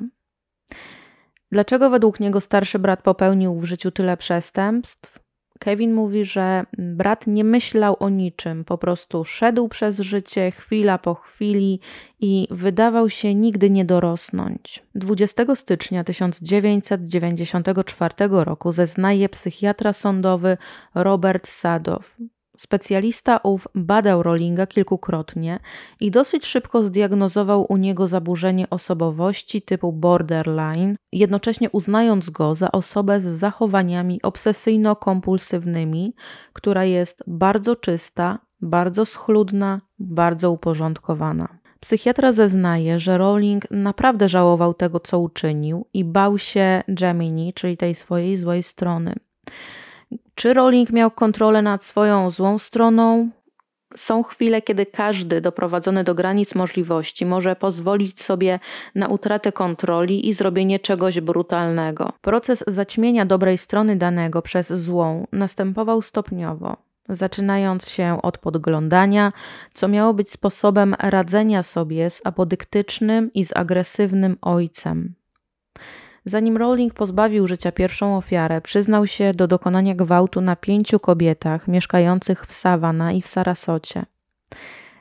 Dlaczego 1.51 1.89
według 1.89 2.19
niego 2.19 2.41
starszy 2.41 2.79
brat 2.79 3.01
popełnił 3.01 3.59
w 3.59 3.65
życiu 3.65 3.91
tyle 3.91 4.17
przestępstw? 4.17 5.19
Kevin 5.59 5.93
mówi, 5.93 6.25
że 6.25 6.63
brat 6.77 7.27
nie 7.27 7.43
myślał 7.43 7.95
o 7.99 8.09
niczym, 8.09 8.65
po 8.65 8.77
prostu 8.77 9.25
szedł 9.25 9.67
przez 9.67 9.99
życie 9.99 10.51
chwila 10.51 10.97
po 10.97 11.15
chwili 11.15 11.79
i 12.19 12.47
wydawał 12.51 13.09
się 13.09 13.35
nigdy 13.35 13.69
nie 13.69 13.85
dorosnąć. 13.85 14.83
20 14.95 15.55
stycznia 15.55 16.03
1994 16.03 18.13
roku 18.29 18.71
zeznaje 18.71 19.29
psychiatra 19.29 19.93
sądowy 19.93 20.57
Robert 20.95 21.47
Sadow. 21.47 22.17
Specjalista 22.57 23.39
ów 23.43 23.67
badał 23.75 24.23
Rollinga 24.23 24.67
kilkukrotnie 24.67 25.59
i 25.99 26.11
dosyć 26.11 26.45
szybko 26.45 26.83
zdiagnozował 26.83 27.65
u 27.69 27.77
niego 27.77 28.07
zaburzenie 28.07 28.69
osobowości 28.69 29.61
typu 29.61 29.93
borderline, 29.93 30.95
jednocześnie 31.11 31.69
uznając 31.69 32.29
go 32.29 32.55
za 32.55 32.71
osobę 32.71 33.19
z 33.19 33.25
zachowaniami 33.25 34.21
obsesyjno-kompulsywnymi, 34.23 36.11
która 36.53 36.85
jest 36.85 37.23
bardzo 37.27 37.75
czysta, 37.75 38.39
bardzo 38.61 39.05
schludna, 39.05 39.81
bardzo 39.99 40.51
uporządkowana. 40.51 41.57
Psychiatra 41.79 42.31
zeznaje, 42.31 42.99
że 42.99 43.17
Rowling 43.17 43.71
naprawdę 43.71 44.29
żałował 44.29 44.73
tego, 44.73 44.99
co 44.99 45.19
uczynił 45.19 45.85
i 45.93 46.05
bał 46.05 46.37
się 46.37 46.83
Gemini, 46.87 47.53
czyli 47.53 47.77
tej 47.77 47.95
swojej 47.95 48.37
złej 48.37 48.63
strony. 48.63 49.15
Czy 50.35 50.53
Rowling 50.53 50.89
miał 50.89 51.11
kontrolę 51.11 51.61
nad 51.61 51.83
swoją 51.83 52.31
złą 52.31 52.59
stroną? 52.59 53.29
Są 53.95 54.23
chwile, 54.23 54.61
kiedy 54.61 54.85
każdy 54.85 55.41
doprowadzony 55.41 56.03
do 56.03 56.15
granic 56.15 56.55
możliwości 56.55 57.25
może 57.25 57.55
pozwolić 57.55 58.21
sobie 58.21 58.59
na 58.95 59.07
utratę 59.07 59.51
kontroli 59.51 60.29
i 60.29 60.33
zrobienie 60.33 60.79
czegoś 60.79 61.21
brutalnego. 61.21 62.13
Proces 62.21 62.63
zaćmienia 62.67 63.25
dobrej 63.25 63.57
strony 63.57 63.95
danego 63.95 64.41
przez 64.41 64.73
złą 64.73 65.27
następował 65.31 66.01
stopniowo, 66.01 66.77
zaczynając 67.09 67.89
się 67.89 68.19
od 68.21 68.37
podglądania, 68.37 69.33
co 69.73 69.87
miało 69.87 70.13
być 70.13 70.31
sposobem 70.31 70.95
radzenia 70.99 71.63
sobie 71.63 72.09
z 72.09 72.21
apodyktycznym 72.23 73.33
i 73.33 73.45
z 73.45 73.55
agresywnym 73.55 74.37
ojcem. 74.41 75.15
Zanim 76.27 76.57
Rowling 76.57 76.93
pozbawił 76.93 77.47
życia 77.47 77.71
pierwszą 77.71 78.17
ofiarę, 78.17 78.61
przyznał 78.61 79.07
się 79.07 79.33
do 79.33 79.47
dokonania 79.47 79.95
gwałtu 79.95 80.41
na 80.41 80.55
pięciu 80.55 80.99
kobietach 80.99 81.67
mieszkających 81.67 82.45
w 82.45 82.53
Savannah 82.53 83.15
i 83.15 83.21
w 83.21 83.27
Sarasocie. 83.27 84.05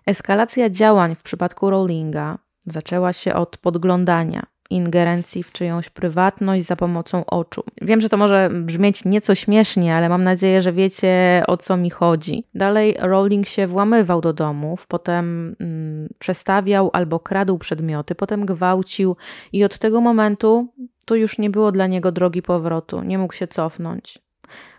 Eskalacja 0.06 0.70
działań 0.70 1.14
w 1.14 1.22
przypadku 1.22 1.70
Rowlinga 1.70 2.38
zaczęła 2.66 3.12
się 3.12 3.34
od 3.34 3.56
podglądania, 3.56 4.46
ingerencji 4.70 5.43
w 5.43 5.52
czyjąś 5.52 5.90
prywatność 5.90 6.66
za 6.66 6.76
pomocą 6.76 7.26
oczu. 7.26 7.64
Wiem, 7.82 8.01
że 8.01 8.09
to 8.09 8.16
może 8.16 8.51
brzmieć 8.52 9.05
nieco 9.05 9.34
śmiesznie, 9.34 9.97
ale 9.97 10.09
mam 10.09 10.22
nadzieję, 10.22 10.62
że 10.62 10.72
wiecie 10.72 11.43
o 11.47 11.56
co 11.56 11.76
mi 11.76 11.90
chodzi. 11.90 12.44
Dalej 12.55 12.97
Rowling 13.01 13.47
się 13.47 13.66
włamywał 13.66 14.20
do 14.20 14.32
domów, 14.32 14.86
potem 14.86 15.56
mm, 15.60 16.09
przestawiał 16.18 16.90
albo 16.93 17.20
kradł 17.20 17.59
przedmioty, 17.59 18.14
potem 18.14 18.47
gwałcił 18.47 19.16
i 19.52 19.64
od 19.64 19.78
tego 19.78 20.01
momentu 20.01 20.68
to 21.06 21.14
już 21.14 21.38
nie 21.38 21.51
było 21.51 21.72
dla 21.72 21.86
niego 21.86 22.12
drogi 22.12 22.43
powrotu, 22.43 23.02
nie 23.02 23.18
mógł 23.18 23.34
się 23.34 23.47
cofnąć. 23.47 24.18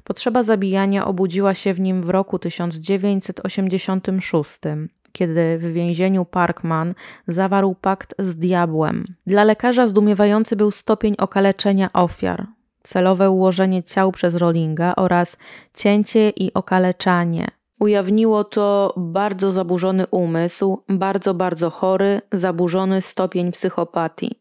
Potrzeba 0.03 0.43
zabijania 0.43 1.07
obudziła 1.07 1.53
się 1.53 1.73
w 1.73 1.79
nim 1.79 2.03
w 2.03 2.09
roku 2.09 2.39
1986 2.39 4.59
kiedy 5.17 5.57
w 5.57 5.73
więzieniu 5.73 6.25
Parkman 6.25 6.93
zawarł 7.27 7.75
pakt 7.75 8.15
z 8.19 8.35
diabłem. 8.35 9.05
Dla 9.27 9.43
lekarza 9.43 9.87
zdumiewający 9.87 10.55
był 10.55 10.71
stopień 10.71 11.15
okaleczenia 11.17 11.89
ofiar, 11.93 12.47
celowe 12.83 13.31
ułożenie 13.31 13.83
ciał 13.83 14.11
przez 14.11 14.35
Rollinga 14.35 14.93
oraz 14.95 15.37
cięcie 15.73 16.29
i 16.29 16.53
okaleczanie. 16.53 17.47
Ujawniło 17.79 18.43
to 18.43 18.93
bardzo 18.97 19.51
zaburzony 19.51 20.07
umysł, 20.07 20.83
bardzo, 20.89 21.33
bardzo 21.33 21.69
chory, 21.69 22.21
zaburzony 22.31 23.01
stopień 23.01 23.51
psychopatii. 23.51 24.39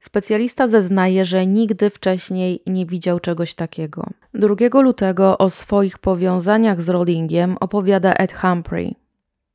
Specjalista 0.00 0.68
zeznaje, 0.68 1.24
że 1.24 1.46
nigdy 1.46 1.90
wcześniej 1.90 2.62
nie 2.66 2.86
widział 2.86 3.20
czegoś 3.20 3.54
takiego. 3.54 4.06
2 4.34 4.80
lutego 4.80 5.38
o 5.38 5.50
swoich 5.50 5.98
powiązaniach 5.98 6.82
z 6.82 6.88
Rollingiem 6.88 7.56
opowiada 7.60 8.12
Ed 8.12 8.32
Humphrey. 8.32 8.96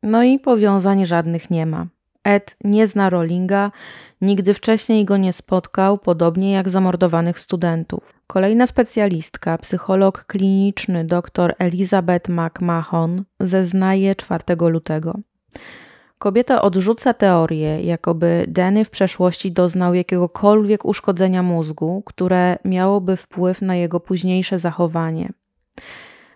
No 0.04 0.24
i 0.24 0.40
powiązań 0.40 1.06
żadnych 1.06 1.50
nie 1.50 1.66
ma. 1.66 1.88
Ed 2.24 2.56
nie 2.64 2.88
zna 2.88 3.10
Rollinga, 3.10 3.72
nigdy 4.22 4.54
wcześniej 4.54 5.06
go 5.06 5.18
nie 5.18 5.34
spotkał, 5.34 5.98
podobnie 5.98 6.52
jak 6.52 6.70
zamordowanych 6.70 7.40
studentów. 7.40 8.14
Kolejna 8.28 8.68
specjalistka, 8.68 9.58
psycholog 9.58 10.26
kliniczny 10.26 11.06
dr 11.06 11.56
Elizabeth 11.60 12.30
McMahon, 12.30 13.24
zeznaje 13.40 14.16
4 14.16 14.44
lutego. 14.70 15.20
Kobieta 16.18 16.62
odrzuca 16.62 17.14
teorię, 17.14 17.82
jakoby 17.84 18.46
Danny 18.48 18.86
w 18.86 18.90
przeszłości 18.90 19.52
doznał 19.52 19.94
jakiegokolwiek 19.94 20.86
uszkodzenia 20.86 21.44
mózgu, 21.44 22.04
które 22.06 22.58
miałoby 22.66 23.18
wpływ 23.18 23.62
na 23.62 23.76
jego 23.76 24.00
późniejsze 24.00 24.58
zachowanie. 24.58 25.30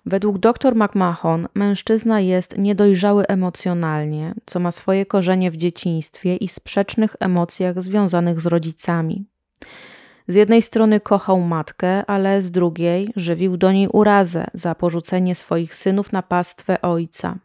Według 0.06 0.38
dr 0.38 0.76
McMahon 0.76 1.48
mężczyzna 1.56 2.19
jest 2.19 2.57
niedojrzały 2.57 3.27
emocjonalnie, 3.27 4.34
co 4.45 4.60
ma 4.60 4.72
swoje 4.72 5.06
korzenie 5.06 5.52
w 5.52 5.57
dzieciństwie 5.57 6.36
i 6.36 6.48
sprzecznych 6.48 7.15
emocjach 7.19 7.82
związanych 7.82 8.41
z 8.41 8.45
rodzicami. 8.45 9.26
Z 10.27 10.36
jednej 10.36 10.61
strony 10.61 10.99
kochał 10.99 11.40
matkę, 11.40 12.06
ale 12.06 12.41
z 12.41 12.52
drugiej 12.52 13.14
żywił 13.15 13.57
do 13.57 13.72
niej 13.72 13.88
urazę 13.88 14.48
za 14.53 14.76
porzucenie 14.76 15.36
swoich 15.36 15.76
synów 15.76 16.11
na 16.11 16.23
pastwę 16.23 16.82
ojca. 16.82 17.38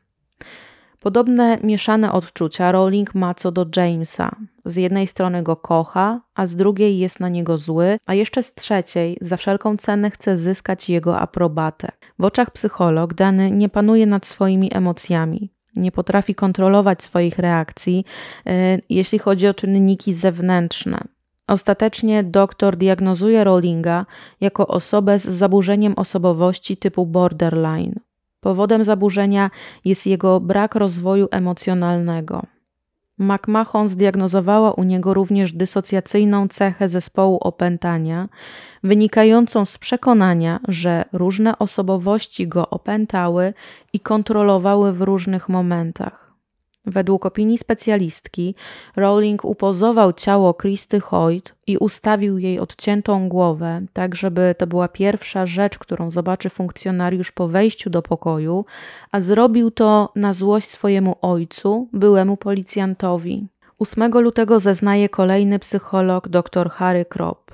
Podobne 1.01 1.59
mieszane 1.63 2.13
odczucia 2.13 2.73
Rowling 2.73 3.15
ma 3.15 3.35
co 3.35 3.53
do 3.53 3.67
Jamesa. 3.77 4.37
Z 4.65 4.77
jednej 4.77 5.07
strony 5.07 5.43
go 5.43 5.57
kocha, 5.57 6.21
a 6.35 6.47
z 6.47 6.57
drugiej 6.57 6.99
jest 6.99 7.21
na 7.21 7.29
niego 7.29 7.59
zły, 7.59 7.99
a 8.07 8.15
jeszcze 8.15 8.43
z 8.43 8.55
trzeciej 8.55 9.19
za 9.21 9.37
wszelką 9.37 9.77
cenę 9.77 10.11
chce 10.11 10.37
zyskać 10.37 10.89
jego 10.89 11.19
aprobatę. 11.19 11.89
W 12.19 12.25
oczach 12.25 12.51
psycholog 12.51 13.15
Dany 13.15 13.51
nie 13.51 13.69
panuje 13.69 14.07
nad 14.07 14.27
swoimi 14.27 14.69
emocjami. 14.73 15.51
Nie 15.77 15.93
potrafi 15.93 16.35
kontrolować 16.35 17.03
swoich 17.03 17.39
reakcji, 17.39 18.05
yy, 18.47 18.53
jeśli 18.89 19.19
chodzi 19.19 19.49
o 19.49 19.55
czynniki 19.55 20.13
zewnętrzne. 20.13 21.01
Ostatecznie 21.47 22.25
doktor 22.25 22.77
diagnozuje 22.77 23.45
Rowlinga 23.45 24.07
jako 24.41 24.67
osobę 24.67 25.19
z 25.19 25.25
zaburzeniem 25.29 25.95
osobowości 25.97 26.77
typu 26.77 27.07
borderline. 27.07 28.01
Powodem 28.41 28.85
zaburzenia 28.85 29.51
jest 29.85 30.07
jego 30.07 30.41
brak 30.41 30.75
rozwoju 30.75 31.29
emocjonalnego. 31.31 32.43
McMahon 33.19 33.89
zdiagnozowała 33.89 34.73
u 34.73 34.83
niego 34.83 35.15
również 35.15 35.53
dysocjacyjną 35.53 36.49
cechę 36.49 36.89
zespołu 36.89 37.39
opętania, 37.41 38.29
wynikającą 38.83 39.65
z 39.65 39.79
przekonania, 39.79 40.61
że 40.69 41.05
różne 41.13 41.59
osobowości 41.59 42.49
go 42.49 42.71
opętały 42.71 43.55
i 43.93 44.01
kontrolowały 44.01 44.93
w 44.93 45.03
różnych 45.03 45.49
momentach. 45.49 46.30
Według 46.87 47.27
opinii 47.27 47.59
specjalistki, 47.59 48.55
Rowling 48.97 49.45
upozował 49.45 50.13
ciało 50.13 50.55
Christy 50.55 51.01
Hoyt 51.01 51.55
i 51.67 51.79
ustawił 51.79 52.39
jej 52.39 52.59
odciętą 52.59 53.29
głowę, 53.29 53.83
tak 53.93 54.15
żeby 54.15 54.55
to 54.59 54.67
była 54.67 54.89
pierwsza 54.89 55.47
rzecz, 55.47 55.79
którą 55.79 56.11
zobaczy 56.11 56.51
funkcjonariusz 56.51 57.33
po 57.33 57.49
wejściu 57.49 57.91
do 57.91 58.03
pokoju, 58.03 58.65
a 59.13 59.21
zrobił 59.21 59.71
to 59.71 60.13
na 60.17 60.33
złość 60.33 60.69
swojemu 60.69 61.17
ojcu, 61.23 61.89
byłemu 61.93 62.37
policjantowi. 62.37 63.47
8 63.79 64.13
lutego 64.13 64.61
zeznaje 64.61 65.09
kolejny 65.09 65.59
psycholog 65.59 66.29
dr 66.29 66.71
Harry 66.71 67.05
Kropp. 67.05 67.50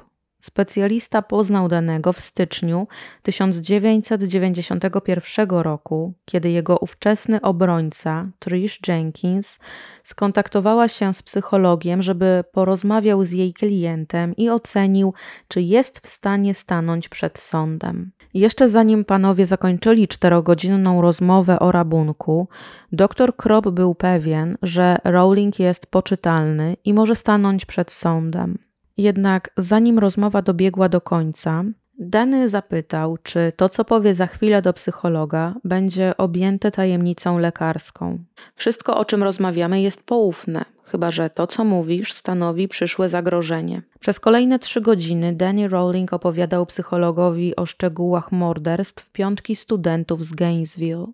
Specjalista 0.46 1.22
poznał 1.22 1.68
danego 1.68 2.12
w 2.12 2.20
styczniu 2.20 2.88
1991 3.22 5.50
roku, 5.50 6.14
kiedy 6.24 6.50
jego 6.50 6.78
ówczesny 6.78 7.40
obrońca, 7.40 8.28
Trish 8.38 8.80
Jenkins, 8.88 9.58
skontaktowała 10.02 10.88
się 10.88 11.14
z 11.14 11.22
psychologiem, 11.22 12.02
żeby 12.02 12.44
porozmawiał 12.52 13.24
z 13.24 13.32
jej 13.32 13.52
klientem 13.52 14.36
i 14.36 14.50
ocenił, 14.50 15.14
czy 15.48 15.62
jest 15.62 15.98
w 15.98 16.06
stanie 16.06 16.54
stanąć 16.54 17.08
przed 17.08 17.38
sądem. 17.38 18.12
Jeszcze 18.34 18.68
zanim 18.68 19.04
panowie 19.04 19.46
zakończyli 19.46 20.08
czterogodzinną 20.08 21.02
rozmowę 21.02 21.58
o 21.58 21.72
rabunku, 21.72 22.48
dr 22.92 23.36
Kropp 23.36 23.68
był 23.68 23.94
pewien, 23.94 24.58
że 24.62 24.96
Rowling 25.04 25.58
jest 25.58 25.86
poczytalny 25.86 26.76
i 26.84 26.94
może 26.94 27.14
stanąć 27.14 27.66
przed 27.66 27.92
sądem. 27.92 28.65
Jednak 28.96 29.50
zanim 29.56 29.98
rozmowa 29.98 30.42
dobiegła 30.42 30.88
do 30.88 31.00
końca, 31.00 31.64
Dany 31.98 32.48
zapytał, 32.48 33.18
czy 33.22 33.52
to, 33.56 33.68
co 33.68 33.84
powie 33.84 34.14
za 34.14 34.26
chwilę 34.26 34.62
do 34.62 34.72
psychologa, 34.72 35.54
będzie 35.64 36.16
objęte 36.16 36.70
tajemnicą 36.70 37.38
lekarską. 37.38 38.18
Wszystko, 38.54 38.98
o 38.98 39.04
czym 39.04 39.22
rozmawiamy, 39.22 39.80
jest 39.80 40.06
poufne, 40.06 40.64
chyba 40.84 41.10
że 41.10 41.30
to, 41.30 41.46
co 41.46 41.64
mówisz, 41.64 42.12
stanowi 42.12 42.68
przyszłe 42.68 43.08
zagrożenie. 43.08 43.82
Przez 44.00 44.20
kolejne 44.20 44.58
trzy 44.58 44.80
godziny 44.80 45.32
Danny 45.32 45.68
Rowling 45.68 46.12
opowiadał 46.12 46.66
psychologowi 46.66 47.56
o 47.56 47.66
szczegółach 47.66 48.32
morderstw 48.32 49.10
piątki 49.10 49.56
studentów 49.56 50.24
z 50.24 50.32
Gainesville. 50.32 51.06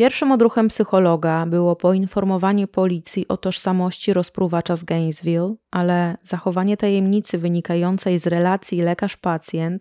Pierwszym 0.00 0.32
odruchem 0.32 0.68
psychologa 0.68 1.46
było 1.46 1.76
poinformowanie 1.76 2.66
policji 2.66 3.28
o 3.28 3.36
tożsamości 3.36 4.12
rozpruwacza 4.12 4.76
z 4.76 4.84
Gainesville, 4.84 5.54
ale 5.70 6.16
zachowanie 6.22 6.76
tajemnicy 6.76 7.38
wynikającej 7.38 8.18
z 8.18 8.26
relacji 8.26 8.82
lekarz-pacjent 8.82 9.78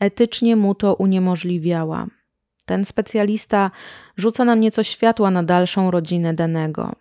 etycznie 0.00 0.56
mu 0.56 0.74
to 0.74 0.94
uniemożliwiała. 0.94 2.06
Ten 2.64 2.84
specjalista 2.84 3.70
rzuca 4.16 4.44
nam 4.44 4.60
nieco 4.60 4.82
światła 4.82 5.30
na 5.30 5.42
dalszą 5.42 5.90
rodzinę 5.90 6.34
Denego. 6.34 6.92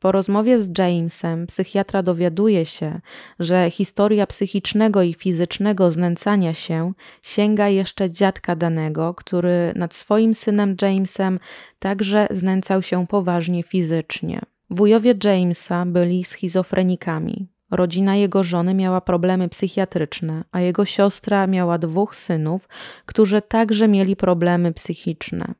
Po 0.00 0.12
rozmowie 0.12 0.58
z 0.58 0.78
Jamesem 0.78 1.46
psychiatra 1.46 2.02
dowiaduje 2.02 2.66
się, 2.66 3.00
że 3.38 3.70
historia 3.70 4.26
psychicznego 4.26 5.02
i 5.02 5.14
fizycznego 5.14 5.90
znęcania 5.92 6.54
się 6.54 6.92
sięga 7.22 7.68
jeszcze 7.68 8.10
dziadka 8.10 8.56
danego, 8.56 9.14
który 9.14 9.72
nad 9.76 9.94
swoim 9.94 10.34
synem 10.34 10.76
Jamesem 10.82 11.38
także 11.78 12.26
znęcał 12.30 12.82
się 12.82 13.06
poważnie 13.06 13.62
fizycznie. 13.62 14.40
Wujowie 14.70 15.14
Jamesa 15.24 15.86
byli 15.86 16.24
schizofrenikami. 16.24 17.48
Rodzina 17.70 18.16
jego 18.16 18.44
żony 18.44 18.74
miała 18.74 19.00
problemy 19.00 19.48
psychiatryczne, 19.48 20.44
a 20.52 20.60
jego 20.60 20.84
siostra 20.84 21.46
miała 21.46 21.78
dwóch 21.78 22.16
synów, 22.16 22.68
którzy 23.06 23.42
także 23.42 23.88
mieli 23.88 24.16
problemy 24.16 24.72
psychiczne. 24.72 25.54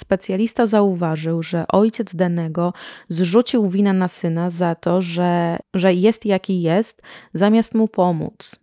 Specjalista 0.00 0.66
zauważył, 0.66 1.42
że 1.42 1.64
ojciec 1.68 2.14
Denego 2.14 2.72
zrzucił 3.08 3.68
winę 3.68 3.92
na 3.92 4.08
syna 4.08 4.50
za 4.50 4.74
to, 4.74 5.02
że, 5.02 5.58
że 5.74 5.94
jest 5.94 6.26
jaki 6.26 6.62
jest, 6.62 7.02
zamiast 7.34 7.74
mu 7.74 7.88
pomóc. 7.88 8.56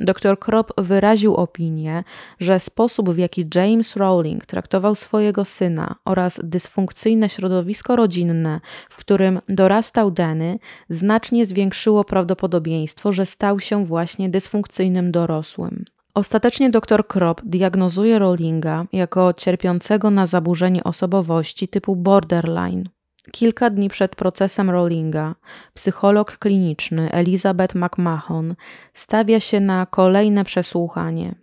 Dr 0.00 0.38
Kropp 0.38 0.80
wyraził 0.80 1.34
opinię, 1.34 2.04
że 2.40 2.60
sposób, 2.60 3.10
w 3.10 3.18
jaki 3.18 3.44
James 3.54 3.96
Rowling 3.96 4.46
traktował 4.46 4.94
swojego 4.94 5.44
syna 5.44 5.94
oraz 6.04 6.40
dysfunkcyjne 6.44 7.28
środowisko 7.28 7.96
rodzinne, 7.96 8.60
w 8.90 8.96
którym 8.96 9.40
dorastał 9.48 10.10
Denny, 10.10 10.58
znacznie 10.88 11.46
zwiększyło 11.46 12.04
prawdopodobieństwo, 12.04 13.12
że 13.12 13.26
stał 13.26 13.60
się 13.60 13.86
właśnie 13.86 14.30
dysfunkcyjnym 14.30 15.12
dorosłym. 15.12 15.84
Ostatecznie 16.14 16.70
dr 16.70 17.06
Kropp 17.06 17.40
diagnozuje 17.44 18.18
Rowlinga 18.18 18.86
jako 18.92 19.32
cierpiącego 19.32 20.10
na 20.10 20.26
zaburzenie 20.26 20.84
osobowości 20.84 21.68
typu 21.68 21.96
borderline. 21.96 22.84
Kilka 23.30 23.70
dni 23.70 23.88
przed 23.88 24.16
procesem 24.16 24.70
Rowlinga 24.70 25.34
psycholog 25.74 26.38
kliniczny 26.38 27.12
Elizabeth 27.12 27.74
McMahon 27.74 28.54
stawia 28.92 29.40
się 29.40 29.60
na 29.60 29.86
kolejne 29.86 30.44
przesłuchanie. 30.44 31.41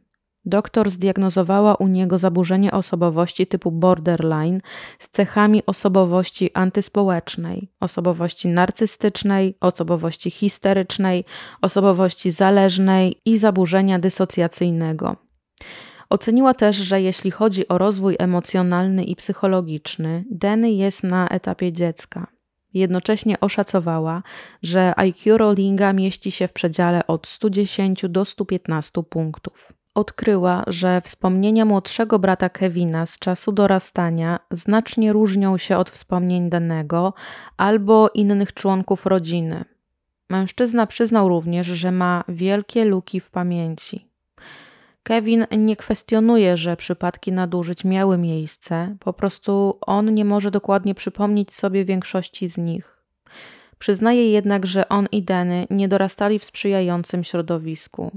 Doktor 0.49 0.89
zdiagnozowała 0.89 1.76
u 1.76 1.88
niego 1.88 2.17
zaburzenie 2.17 2.71
osobowości 2.71 3.47
typu 3.47 3.71
borderline 3.71 4.61
z 4.99 5.09
cechami 5.09 5.65
osobowości 5.65 6.51
antyspołecznej, 6.53 7.71
osobowości 7.80 8.47
narcystycznej, 8.47 9.55
osobowości 9.59 10.30
histerycznej, 10.30 11.26
osobowości 11.61 12.31
zależnej 12.31 13.15
i 13.26 13.38
zaburzenia 13.38 13.99
dysocjacyjnego. 13.99 15.15
Oceniła 16.09 16.53
też, 16.53 16.76
że 16.76 17.01
jeśli 17.01 17.31
chodzi 17.31 17.67
o 17.67 17.77
rozwój 17.77 18.15
emocjonalny 18.19 19.03
i 19.03 19.15
psychologiczny, 19.15 20.26
Denny 20.31 20.71
jest 20.71 21.03
na 21.03 21.27
etapie 21.27 21.71
dziecka. 21.71 22.27
Jednocześnie 22.73 23.39
oszacowała, 23.39 24.23
że 24.63 24.93
IQ 24.95 25.38
Rowlinga 25.38 25.93
mieści 25.93 26.31
się 26.31 26.47
w 26.47 26.53
przedziale 26.53 27.07
od 27.07 27.27
110 27.27 28.05
do 28.09 28.26
115 28.26 29.03
punktów 29.03 29.78
odkryła, 29.99 30.63
że 30.67 31.01
wspomnienia 31.01 31.65
młodszego 31.65 32.19
brata 32.19 32.49
Kevina 32.49 33.05
z 33.05 33.19
czasu 33.19 33.51
dorastania 33.51 34.39
znacznie 34.51 35.13
różnią 35.13 35.57
się 35.57 35.77
od 35.77 35.89
wspomnień 35.89 36.49
danego 36.49 37.13
albo 37.57 38.09
innych 38.13 38.53
członków 38.53 39.05
rodziny. 39.05 39.65
Mężczyzna 40.30 40.88
przyznał 40.88 41.30
również, 41.30 41.67
że 41.67 41.91
ma 41.91 42.23
wielkie 42.27 42.85
luki 42.85 43.19
w 43.19 43.31
pamięci. 43.31 44.09
Kevin 45.03 45.45
nie 45.57 45.76
kwestionuje, 45.76 46.57
że 46.57 46.77
przypadki 46.77 47.31
nadużyć 47.31 47.84
miały 47.85 48.17
miejsce, 48.17 48.95
po 48.99 49.13
prostu 49.13 49.77
on 49.81 50.13
nie 50.13 50.26
może 50.26 50.51
dokładnie 50.51 50.95
przypomnieć 50.95 51.53
sobie 51.53 51.85
większości 51.85 52.49
z 52.49 52.57
nich. 52.57 52.99
Przyznaje 53.80 54.31
jednak, 54.31 54.65
że 54.65 54.89
on 54.89 55.07
i 55.11 55.23
Denny 55.23 55.67
nie 55.69 55.88
dorastali 55.88 56.39
w 56.39 56.43
sprzyjającym 56.43 57.23
środowisku. 57.23 58.11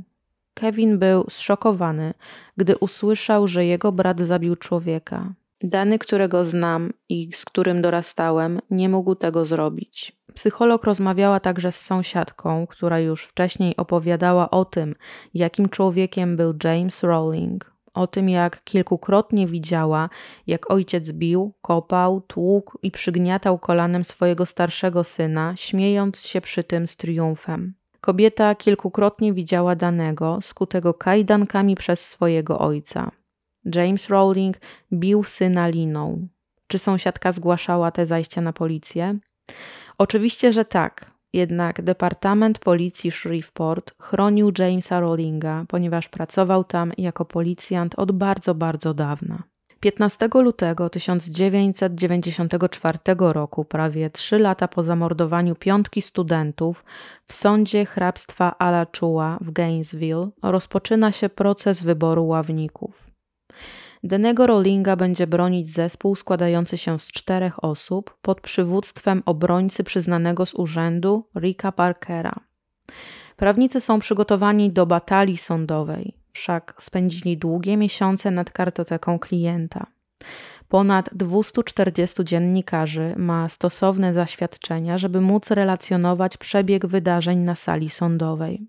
Kevin 0.55 0.99
był 0.99 1.27
zszokowany, 1.31 2.15
gdy 2.57 2.79
usłyszał, 2.79 3.49
że 3.49 3.65
jego 3.65 3.93
brat 3.93 4.21
zabił 4.21 4.57
człowieka. 4.57 5.35
Dany, 5.63 5.99
którego 5.99 6.45
znam 6.45 6.93
i 7.09 7.33
z 7.33 7.45
którym 7.45 7.83
dorastałem, 7.83 8.61
nie 8.71 8.89
mógł 8.89 9.15
tego 9.15 9.45
zrobić. 9.45 10.17
Psycholog 10.35 10.85
rozmawiała 10.85 11.41
także 11.41 11.73
z 11.73 11.81
sąsiadką, 11.81 12.67
która 12.67 13.01
już 13.01 13.25
wcześniej 13.25 13.77
opowiadała 13.77 14.51
o 14.51 14.65
tym, 14.65 14.95
jakim 15.35 15.69
człowiekiem 15.69 16.37
był 16.37 16.55
James 16.65 17.03
Rowling. 17.03 17.73
O 17.95 18.07
tym, 18.07 18.29
jak 18.29 18.65
kilkukrotnie 18.65 19.47
widziała, 19.47 20.09
jak 20.47 20.71
ojciec 20.71 21.13
bił, 21.13 21.53
kopał, 21.63 22.21
tłukł 22.21 22.79
i 22.83 22.91
przygniatał 22.91 23.59
kolanem 23.59 24.05
swojego 24.05 24.47
starszego 24.47 25.05
syna, 25.05 25.57
śmiejąc 25.57 26.21
się 26.21 26.41
przy 26.41 26.65
tym 26.65 26.87
z 26.89 26.97
triumfem. 26.97 27.75
Kobieta 28.05 28.55
kilkukrotnie 28.55 29.33
widziała 29.33 29.77
danego, 29.77 30.39
skutego 30.43 30.95
kajdankami 30.95 31.75
przez 31.75 32.09
swojego 32.09 32.59
ojca. 32.59 33.11
James 33.75 34.09
Rowling 34.09 34.57
bił 34.93 35.25
syna 35.25 35.69
liną. 35.69 36.29
Czy 36.67 36.79
sąsiadka 36.79 37.33
zgłaszała 37.33 37.91
te 37.91 38.07
zajścia 38.07 38.41
na 38.41 38.53
policję? 38.53 39.19
Oczywiście, 39.99 40.53
że 40.53 40.65
tak. 40.65 41.11
Jednak 41.33 41.83
Departament 41.83 42.59
Policji 42.59 43.11
Shreveport 43.11 43.95
chronił 44.03 44.53
Jamesa 44.59 45.01
Rowlinga, 45.01 45.65
ponieważ 45.69 46.09
pracował 46.09 46.65
tam 46.65 46.93
jako 46.99 47.25
policjant 47.25 47.95
od 47.99 48.13
bardzo, 48.13 48.55
bardzo 48.55 48.95
dawna. 48.95 49.43
15 49.83 50.29
lutego 50.35 50.91
1994 50.91 52.99
roku, 53.19 53.65
prawie 53.65 54.11
trzy 54.11 54.39
lata 54.39 54.69
po 54.69 54.83
zamordowaniu 54.83 55.55
piątki 55.55 56.03
studentów, 56.03 56.85
w 57.25 57.33
sądzie 57.33 57.87
hrabstwa 57.87 58.59
Alachua 58.59 59.39
w 59.41 59.51
Gainesville 59.51 60.29
rozpoczyna 60.43 61.13
się 61.13 61.29
proces 61.29 61.83
wyboru 61.83 62.27
ławników. 62.27 63.11
Denego 64.05 64.47
Rowlinga 64.47 64.97
będzie 64.97 65.27
bronić 65.27 65.69
zespół 65.69 66.17
składający 66.17 66.79
się 66.79 66.99
z 66.99 67.09
czterech 67.09 67.65
osób 67.65 68.17
pod 68.23 68.41
przywództwem 68.41 69.23
obrońcy 69.27 69.85
przyznanego 69.85 70.47
z 70.47 70.55
urzędu 70.55 71.29
Ricka 71.37 71.73
Parkera. 71.73 72.41
Prawnicy 73.37 73.81
są 73.81 73.99
przygotowani 73.99 74.73
do 74.73 74.87
batalii 74.87 75.37
sądowej 75.37 76.22
wszak 76.33 76.75
spędzili 76.79 77.39
długie 77.39 77.77
miesiące 77.77 78.31
nad 78.31 78.51
kartoteką 78.51 79.19
klienta. 79.19 79.87
Ponad 80.69 81.11
240 81.13 82.25
dziennikarzy 82.25 83.15
ma 83.17 83.49
stosowne 83.49 84.15
zaświadczenia, 84.15 84.99
żeby 84.99 85.21
móc 85.21 85.51
relacjonować 85.51 86.37
przebieg 86.37 86.87
wydarzeń 86.87 87.39
na 87.39 87.55
sali 87.55 87.91
sądowej. 87.91 88.67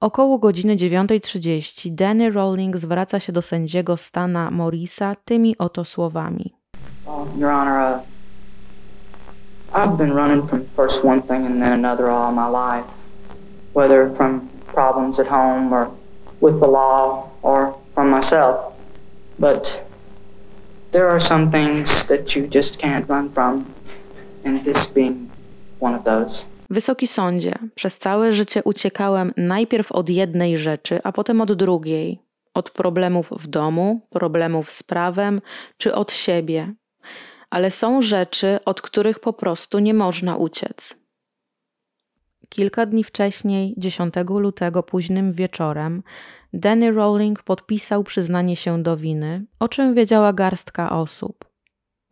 Około 0.00 0.38
godziny 0.38 0.76
9.30 0.76 1.94
Danny 1.94 2.30
Rowling 2.30 2.76
zwraca 2.76 3.20
się 3.20 3.32
do 3.32 3.42
sędziego 3.42 3.96
Stana 3.96 4.50
Morrisa 4.50 5.14
tymi 5.24 5.58
oto 5.58 5.84
słowami. 5.84 6.54
Your 7.38 7.50
Honor, 7.50 7.96
uh, 7.96 8.02
I've 9.74 9.96
been 9.96 10.14
running 10.14 10.48
from 10.48 10.64
first 10.76 11.04
one 11.04 11.22
thing 11.22 11.46
and 11.46 11.62
then 11.62 11.72
another 11.72 12.10
all 12.10 12.32
my 12.32 12.48
life, 12.48 12.88
whether 13.74 14.16
from 14.16 14.40
problems 14.74 15.20
at 15.20 15.26
home 15.26 15.72
or 15.74 15.88
with 16.40 16.60
the 16.60 16.66
law 16.66 17.28
or 17.42 17.72
from 17.94 18.10
myself. 18.10 18.56
But 19.38 19.84
there 20.92 21.08
are 21.08 21.20
some 21.20 21.50
things 21.50 22.06
that 22.06 22.36
you 22.36 22.48
just 22.54 22.78
can't 22.78 23.08
run 23.08 23.30
from, 23.30 23.64
and 24.44 24.64
this 24.64 24.86
being 24.86 25.30
one 25.80 25.96
of 25.96 26.04
those. 26.04 26.44
Wysoki 26.70 27.06
sądzie, 27.06 27.54
przez 27.74 27.98
całe 27.98 28.32
życie 28.32 28.62
uciekałem 28.64 29.32
najpierw 29.36 29.92
od 29.92 30.08
jednej 30.08 30.58
rzeczy, 30.58 31.00
a 31.04 31.12
potem 31.12 31.40
od 31.40 31.52
drugiej. 31.52 32.20
Od 32.54 32.70
problemów 32.70 33.30
w 33.30 33.46
domu, 33.46 34.00
problemów 34.10 34.70
z 34.70 34.82
prawem, 34.82 35.40
czy 35.78 35.94
od 35.94 36.12
siebie. 36.12 36.74
Ale 37.50 37.70
są 37.70 38.02
rzeczy, 38.02 38.58
od 38.64 38.80
których 38.80 39.18
po 39.18 39.32
prostu 39.32 39.78
nie 39.78 39.94
można 39.94 40.36
uciec. 40.36 40.96
Kilka 42.48 42.86
dni 42.86 43.04
wcześniej, 43.04 43.74
10 43.76 44.14
lutego 44.28 44.82
późnym 44.82 45.32
wieczorem, 45.32 46.02
Danny 46.52 46.92
Rowling 46.92 47.42
podpisał 47.42 48.04
przyznanie 48.04 48.56
się 48.56 48.82
do 48.82 48.96
winy, 48.96 49.44
o 49.60 49.68
czym 49.68 49.94
wiedziała 49.94 50.32
garstka 50.32 50.90
osób. 50.90 51.44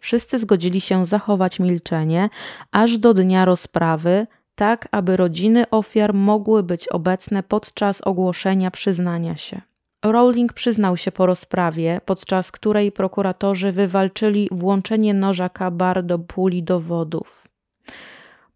Wszyscy 0.01 0.39
zgodzili 0.39 0.81
się 0.81 1.05
zachować 1.05 1.61
milczenie 1.61 2.28
aż 2.73 2.98
do 2.98 3.15
dnia 3.15 3.44
rozprawy, 3.44 4.27
tak 4.55 4.89
aby 4.90 5.16
rodziny 5.16 5.70
ofiar 5.70 6.15
mogły 6.15 6.62
być 6.62 6.89
obecne 6.89 7.43
podczas 7.43 8.01
ogłoszenia 8.01 8.70
przyznania 8.70 9.36
się. 9.36 9.61
Rowling 10.05 10.52
przyznał 10.52 10.97
się 10.97 11.12
po 11.12 11.27
rozprawie, 11.27 12.01
podczas 12.05 12.52
której 12.52 12.93
prokuratorzy 12.93 13.73
wywalczyli 13.73 14.48
włączenie 14.52 15.15
noża 15.15 15.48
Kabar 15.48 16.02
do 16.02 16.19
puli 16.19 16.62
dowodów. 16.62 17.48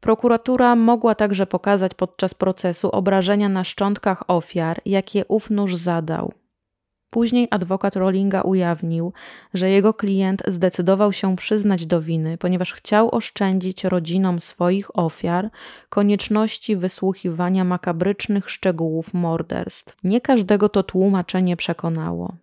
Prokuratura 0.00 0.76
mogła 0.76 1.14
także 1.14 1.46
pokazać 1.46 1.94
podczas 1.94 2.34
procesu 2.34 2.90
obrażenia 2.90 3.48
na 3.48 3.64
szczątkach 3.64 4.30
ofiar, 4.30 4.80
jakie 4.84 5.24
ów 5.28 5.50
nóż 5.50 5.76
zadał. 5.76 6.32
Później 7.10 7.48
adwokat 7.50 7.96
Rowlinga 7.96 8.42
ujawnił, 8.42 9.12
że 9.54 9.70
jego 9.70 9.94
klient 9.94 10.42
zdecydował 10.46 11.12
się 11.12 11.36
przyznać 11.36 11.86
do 11.86 12.02
winy, 12.02 12.38
ponieważ 12.38 12.72
chciał 12.72 13.14
oszczędzić 13.14 13.84
rodzinom 13.84 14.40
swoich 14.40 14.98
ofiar 14.98 15.50
konieczności 15.88 16.76
wysłuchiwania 16.76 17.64
makabrycznych 17.64 18.50
szczegółów 18.50 19.14
morderstw. 19.14 19.96
Nie 20.04 20.20
każdego 20.20 20.68
to 20.68 20.82
tłumaczenie 20.82 21.56
przekonało. 21.56 22.36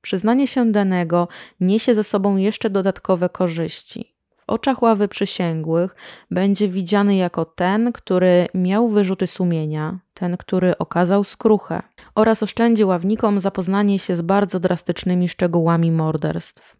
Przyznanie 0.00 0.46
się 0.46 0.72
danego 0.72 1.28
niesie 1.60 1.94
ze 1.94 2.04
sobą 2.04 2.36
jeszcze 2.36 2.70
dodatkowe 2.70 3.28
korzyści 3.28 4.11
oczach 4.52 4.82
ławy 4.82 5.08
przysięgłych 5.08 5.94
będzie 6.30 6.68
widziany 6.68 7.16
jako 7.16 7.44
ten, 7.44 7.92
który 7.92 8.48
miał 8.54 8.88
wyrzuty 8.88 9.26
sumienia, 9.26 9.98
ten, 10.14 10.36
który 10.36 10.78
okazał 10.78 11.24
skruchę 11.24 11.82
oraz 12.14 12.42
oszczędzi 12.42 12.84
ławnikom 12.84 13.40
zapoznanie 13.40 13.98
się 13.98 14.16
z 14.16 14.22
bardzo 14.22 14.60
drastycznymi 14.60 15.28
szczegółami 15.28 15.92
morderstw. 15.92 16.76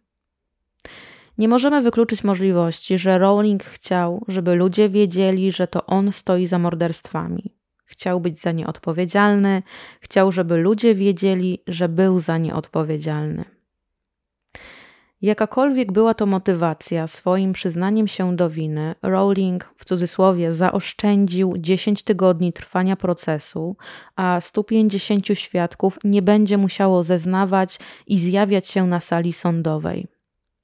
Nie 1.37 1.47
możemy 1.47 1.81
wykluczyć 1.81 2.23
możliwości, 2.23 2.97
że 2.97 3.17
Rowling 3.17 3.63
chciał, 3.63 4.25
żeby 4.27 4.55
ludzie 4.55 4.89
wiedzieli, 4.89 5.51
że 5.51 5.67
to 5.67 5.85
on 5.85 6.11
stoi 6.11 6.47
za 6.47 6.59
morderstwami. 6.59 7.55
Chciał 7.85 8.21
być 8.21 8.41
za 8.41 8.51
nie 8.51 8.67
odpowiedzialny, 8.67 9.63
chciał, 9.99 10.31
żeby 10.31 10.57
ludzie 10.57 10.95
wiedzieli, 10.95 11.63
że 11.67 11.89
był 11.89 12.19
za 12.19 12.37
nie 12.37 12.55
odpowiedzialny. 12.55 13.52
Jakakolwiek 15.23 15.91
była 15.91 16.13
to 16.13 16.25
motywacja, 16.25 17.07
swoim 17.07 17.53
przyznaniem 17.53 18.07
się 18.07 18.35
do 18.35 18.49
winy, 18.49 18.95
Rowling 19.01 19.73
w 19.75 19.85
cudzysłowie 19.85 20.53
zaoszczędził 20.53 21.53
10 21.57 22.03
tygodni 22.03 22.53
trwania 22.53 22.95
procesu, 22.95 23.75
a 24.15 24.41
150 24.41 25.27
świadków 25.33 25.99
nie 26.03 26.21
będzie 26.21 26.57
musiało 26.57 27.03
zeznawać 27.03 27.79
i 28.07 28.17
zjawiać 28.17 28.67
się 28.67 28.87
na 28.87 28.99
sali 28.99 29.33
sądowej. 29.33 30.07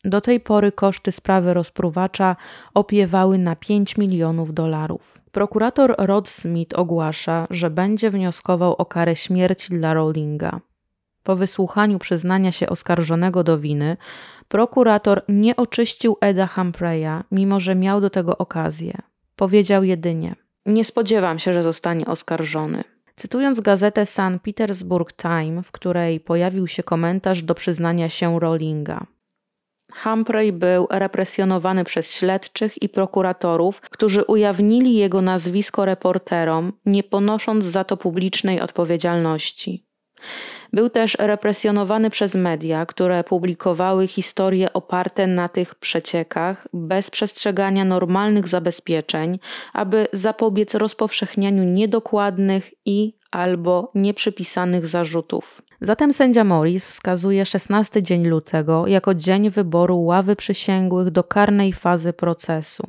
Do 0.04 0.22
tej 0.22 0.40
pory 0.40 0.72
koszty 0.72 1.12
sprawy 1.12 1.54
rozpruwacza 1.54 2.36
opiewały 2.74 3.38
na 3.38 3.56
5 3.56 3.98
milionów 3.98 4.54
dolarów. 4.54 5.22
Prokurator 5.32 5.96
Rod 5.98 6.30
Smith 6.30 6.80
ogłasza, 6.80 7.48
że 7.50 7.70
będzie 7.70 8.10
wnioskował 8.12 8.74
o 8.74 8.86
karę 8.86 9.16
śmierci 9.16 9.70
dla 9.70 9.94
Rowlinga. 9.94 10.60
Po 11.24 11.36
wysłuchaniu 11.36 12.00
przyznania 12.00 12.52
się 12.52 12.70
oskarżonego 12.70 13.44
do 13.44 13.60
winy, 13.60 13.98
prokurator 14.50 15.22
nie 15.30 15.56
oczyścił 15.56 16.18
Eda 16.22 16.48
Humphreya, 16.48 17.24
mimo 17.32 17.60
że 17.60 17.76
miał 17.76 18.02
do 18.02 18.10
tego 18.10 18.38
okazję. 18.38 18.98
Powiedział 19.36 19.84
jedynie: 19.84 20.36
Nie 20.66 20.86
spodziewam 20.86 21.40
się, 21.40 21.54
że 21.54 21.64
zostanie 21.64 22.06
oskarżony. 22.06 22.84
Cytując 23.16 23.62
gazetę 23.62 24.06
St. 24.06 24.40
Petersburg 24.44 25.14
Time, 25.14 25.64
w 25.64 25.72
której 25.72 26.20
pojawił 26.20 26.68
się 26.68 26.84
komentarz 26.84 27.44
do 27.44 27.56
przyznania 27.56 28.10
się 28.10 28.40
Rowlinga. 28.40 29.06
Humphrey 30.04 30.52
był 30.52 30.88
represjonowany 30.90 31.84
przez 31.84 32.14
śledczych 32.16 32.84
i 32.84 32.90
prokuratorów, 32.90 33.82
którzy 33.82 34.24
ujawnili 34.24 34.96
jego 34.96 35.22
nazwisko 35.22 35.86
reporterom, 35.86 36.74
nie 36.86 37.04
ponosząc 37.04 37.66
za 37.66 37.84
to 37.84 37.98
publicznej 37.98 38.62
odpowiedzialności. 38.62 39.89
Był 40.74 40.90
też 40.90 41.18
represjonowany 41.20 42.10
przez 42.10 42.36
media, 42.36 42.86
które 42.86 43.24
publikowały 43.24 44.08
historie 44.08 44.74
oparte 44.74 45.28
na 45.28 45.50
tych 45.50 45.76
przeciekach 45.76 46.68
bez 46.74 47.12
przestrzegania 47.12 47.86
normalnych 47.86 48.48
zabezpieczeń, 48.48 49.40
aby 49.74 50.08
zapobiec 50.14 50.76
rozpowszechnianiu 50.76 51.64
niedokładnych 51.64 52.72
i 52.86 53.20
albo 53.32 53.92
nieprzypisanych 53.96 54.88
zarzutów. 54.88 55.62
Zatem 55.82 56.14
sędzia 56.14 56.44
Morris 56.44 56.86
wskazuje 56.86 57.46
16 57.46 58.04
dzień 58.04 58.28
lutego 58.28 58.88
jako 58.88 59.16
dzień 59.16 59.50
wyboru 59.50 60.02
ławy 60.02 60.36
przysięgłych 60.36 61.12
do 61.12 61.24
karnej 61.24 61.74
fazy 61.74 62.14
procesu. 62.14 62.84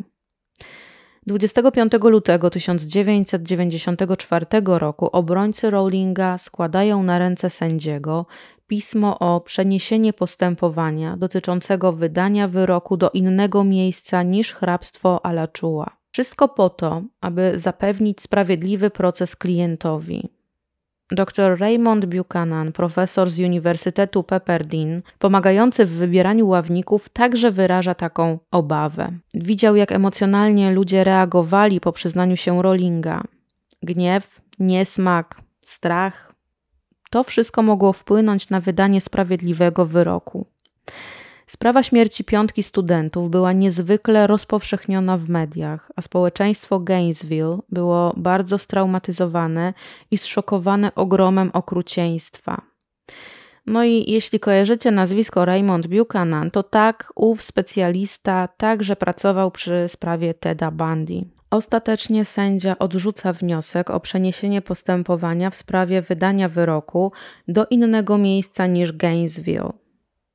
25 1.26 1.92
lutego 2.02 2.50
1994 2.50 4.46
roku 4.66 5.06
obrońcy 5.12 5.70
Rowlinga 5.70 6.38
składają 6.38 7.02
na 7.02 7.18
ręce 7.18 7.50
sędziego 7.50 8.26
pismo 8.66 9.18
o 9.18 9.40
przeniesienie 9.40 10.12
postępowania 10.12 11.16
dotyczącego 11.16 11.92
wydania 11.92 12.48
wyroku 12.48 12.96
do 12.96 13.10
innego 13.10 13.64
miejsca 13.64 14.22
niż 14.22 14.52
hrabstwo 14.52 15.26
Alachua. 15.26 15.96
Wszystko 16.10 16.48
po 16.48 16.70
to, 16.70 17.02
aby 17.20 17.58
zapewnić 17.58 18.22
sprawiedliwy 18.22 18.90
proces 18.90 19.36
klientowi. 19.36 20.28
Dr 21.10 21.58
Raymond 21.58 22.06
Buchanan, 22.06 22.72
profesor 22.72 23.30
z 23.30 23.38
Uniwersytetu 23.38 24.22
Pepperdine, 24.22 25.02
pomagający 25.18 25.86
w 25.86 25.90
wybieraniu 25.90 26.48
ławników, 26.48 27.08
także 27.08 27.50
wyraża 27.50 27.94
taką 27.94 28.38
obawę. 28.50 29.12
Widział, 29.34 29.76
jak 29.76 29.92
emocjonalnie 29.92 30.72
ludzie 30.72 31.04
reagowali 31.04 31.80
po 31.80 31.92
przyznaniu 31.92 32.36
się 32.36 32.62
Rowlinga. 32.62 33.24
Gniew, 33.82 34.40
niesmak, 34.58 35.42
strach 35.60 36.30
to 37.10 37.24
wszystko 37.24 37.62
mogło 37.62 37.92
wpłynąć 37.92 38.50
na 38.50 38.60
wydanie 38.60 39.00
sprawiedliwego 39.00 39.86
wyroku. 39.86 40.46
Sprawa 41.50 41.82
śmierci 41.82 42.24
piątki 42.24 42.62
studentów 42.62 43.30
była 43.30 43.52
niezwykle 43.52 44.26
rozpowszechniona 44.26 45.16
w 45.16 45.28
mediach, 45.28 45.92
a 45.96 46.02
społeczeństwo 46.02 46.80
Gainesville 46.80 47.58
było 47.68 48.14
bardzo 48.16 48.58
straumatyzowane 48.58 49.74
i 50.10 50.18
zszokowane 50.18 50.94
ogromem 50.94 51.50
okrucieństwa. 51.52 52.62
No 53.66 53.84
i 53.84 54.10
jeśli 54.10 54.40
kojarzycie 54.40 54.90
nazwisko 54.90 55.44
Raymond 55.44 55.86
Buchanan, 55.86 56.50
to 56.50 56.62
tak, 56.62 57.12
ów 57.16 57.42
specjalista 57.42 58.48
także 58.48 58.96
pracował 58.96 59.50
przy 59.50 59.84
sprawie 59.88 60.34
Teda 60.34 60.70
Bundy. 60.70 61.24
Ostatecznie 61.50 62.24
sędzia 62.24 62.78
odrzuca 62.78 63.32
wniosek 63.32 63.90
o 63.90 64.00
przeniesienie 64.00 64.62
postępowania 64.62 65.50
w 65.50 65.56
sprawie 65.56 66.02
wydania 66.02 66.48
wyroku 66.48 67.12
do 67.48 67.66
innego 67.66 68.18
miejsca 68.18 68.66
niż 68.66 68.92
Gainesville. 68.92 69.72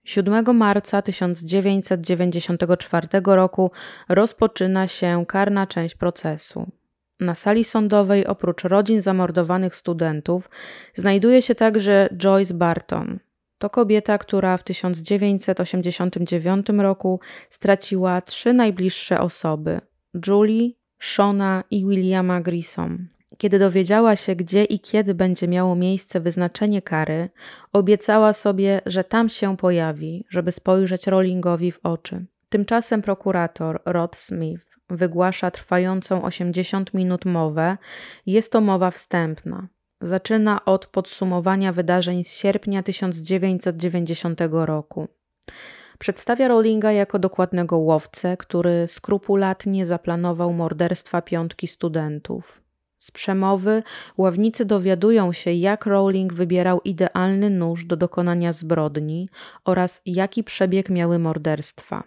7 0.06 0.58
marca 0.58 1.02
1994 1.02 3.08
roku 3.26 3.72
rozpoczyna 4.10 4.88
się 4.88 5.26
karna 5.28 5.68
część 5.68 5.96
procesu. 5.96 6.72
Na 7.20 7.36
sali 7.36 7.64
sądowej 7.64 8.28
oprócz 8.28 8.64
rodzin 8.64 9.02
zamordowanych 9.02 9.76
studentów 9.76 10.50
znajduje 10.94 11.42
się 11.42 11.56
także 11.56 12.10
Joyce 12.18 12.54
Barton. 12.54 13.20
To 13.58 13.70
kobieta, 13.70 14.18
która 14.18 14.58
w 14.58 14.64
1989 14.64 16.68
roku 16.78 17.20
straciła 17.50 18.22
trzy 18.22 18.54
najbliższe 18.54 19.20
osoby: 19.20 19.82
Julie, 20.28 20.70
Shona 21.00 21.64
i 21.72 21.86
Williama 21.86 22.42
Grissom. 22.42 23.15
Kiedy 23.38 23.60
dowiedziała 23.60 24.16
się, 24.16 24.36
gdzie 24.36 24.64
i 24.64 24.80
kiedy 24.80 25.16
będzie 25.16 25.48
miało 25.48 25.76
miejsce 25.76 26.20
wyznaczenie 26.20 26.82
kary, 26.82 27.30
obiecała 27.74 28.34
sobie, 28.34 28.82
że 28.86 29.04
tam 29.04 29.30
się 29.30 29.58
pojawi, 29.58 30.26
żeby 30.30 30.52
spojrzeć 30.52 31.08
Rowlingowi 31.08 31.72
w 31.72 31.80
oczy. 31.84 32.26
Tymczasem 32.50 33.02
prokurator 33.02 33.82
Rod 33.86 34.16
Smith 34.16 34.66
wygłasza 34.90 35.52
trwającą 35.52 36.24
80 36.24 36.94
minut 36.94 37.26
mowę. 37.26 37.78
Jest 38.26 38.52
to 38.52 38.62
mowa 38.62 38.92
wstępna. 38.92 39.68
Zaczyna 40.02 40.66
od 40.66 40.86
podsumowania 40.86 41.72
wydarzeń 41.72 42.24
z 42.24 42.34
sierpnia 42.34 42.84
1990 42.84 44.40
roku. 44.52 45.08
Przedstawia 46.00 46.48
Rowlinga 46.48 46.92
jako 46.92 47.20
dokładnego 47.20 47.78
łowcę, 47.78 48.38
który 48.38 48.88
skrupulatnie 48.88 49.86
zaplanował 49.86 50.54
morderstwa 50.54 51.22
piątki 51.22 51.68
studentów. 51.68 52.65
Z 53.06 53.12
przemowy 53.12 53.84
ławnicy 54.18 54.66
dowiadują 54.66 55.34
się, 55.34 55.52
jak 55.52 55.86
Rowling 55.86 56.34
wybierał 56.34 56.82
idealny 56.82 57.50
nóż 57.50 57.86
do 57.86 57.98
dokonania 57.98 58.54
zbrodni 58.54 59.30
oraz 59.66 60.02
jaki 60.06 60.44
przebieg 60.44 60.90
miały 60.90 61.20
morderstwa. 61.20 62.04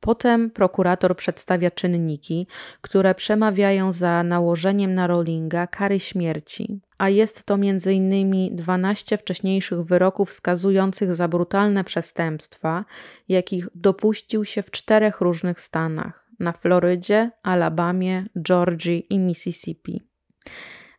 Potem 0.00 0.50
prokurator 0.50 1.16
przedstawia 1.16 1.70
czynniki, 1.70 2.46
które 2.80 3.14
przemawiają 3.14 3.92
za 3.92 4.22
nałożeniem 4.22 4.94
na 4.94 5.06
Rowlinga 5.06 5.66
kary 5.66 6.00
śmierci, 6.00 6.80
a 6.98 7.08
jest 7.08 7.44
to 7.44 7.54
m.in. 7.54 8.56
12 8.56 9.16
wcześniejszych 9.16 9.82
wyroków 9.82 10.32
skazujących 10.32 11.14
za 11.14 11.28
brutalne 11.28 11.84
przestępstwa, 11.84 12.84
jakich 13.28 13.68
dopuścił 13.74 14.44
się 14.44 14.62
w 14.62 14.70
czterech 14.70 15.20
różnych 15.20 15.60
stanach 15.60 16.26
na 16.38 16.52
Florydzie, 16.52 17.30
Alabamie, 17.42 18.26
Georgii 18.42 19.06
i 19.10 19.18
Mississippi. 19.18 20.15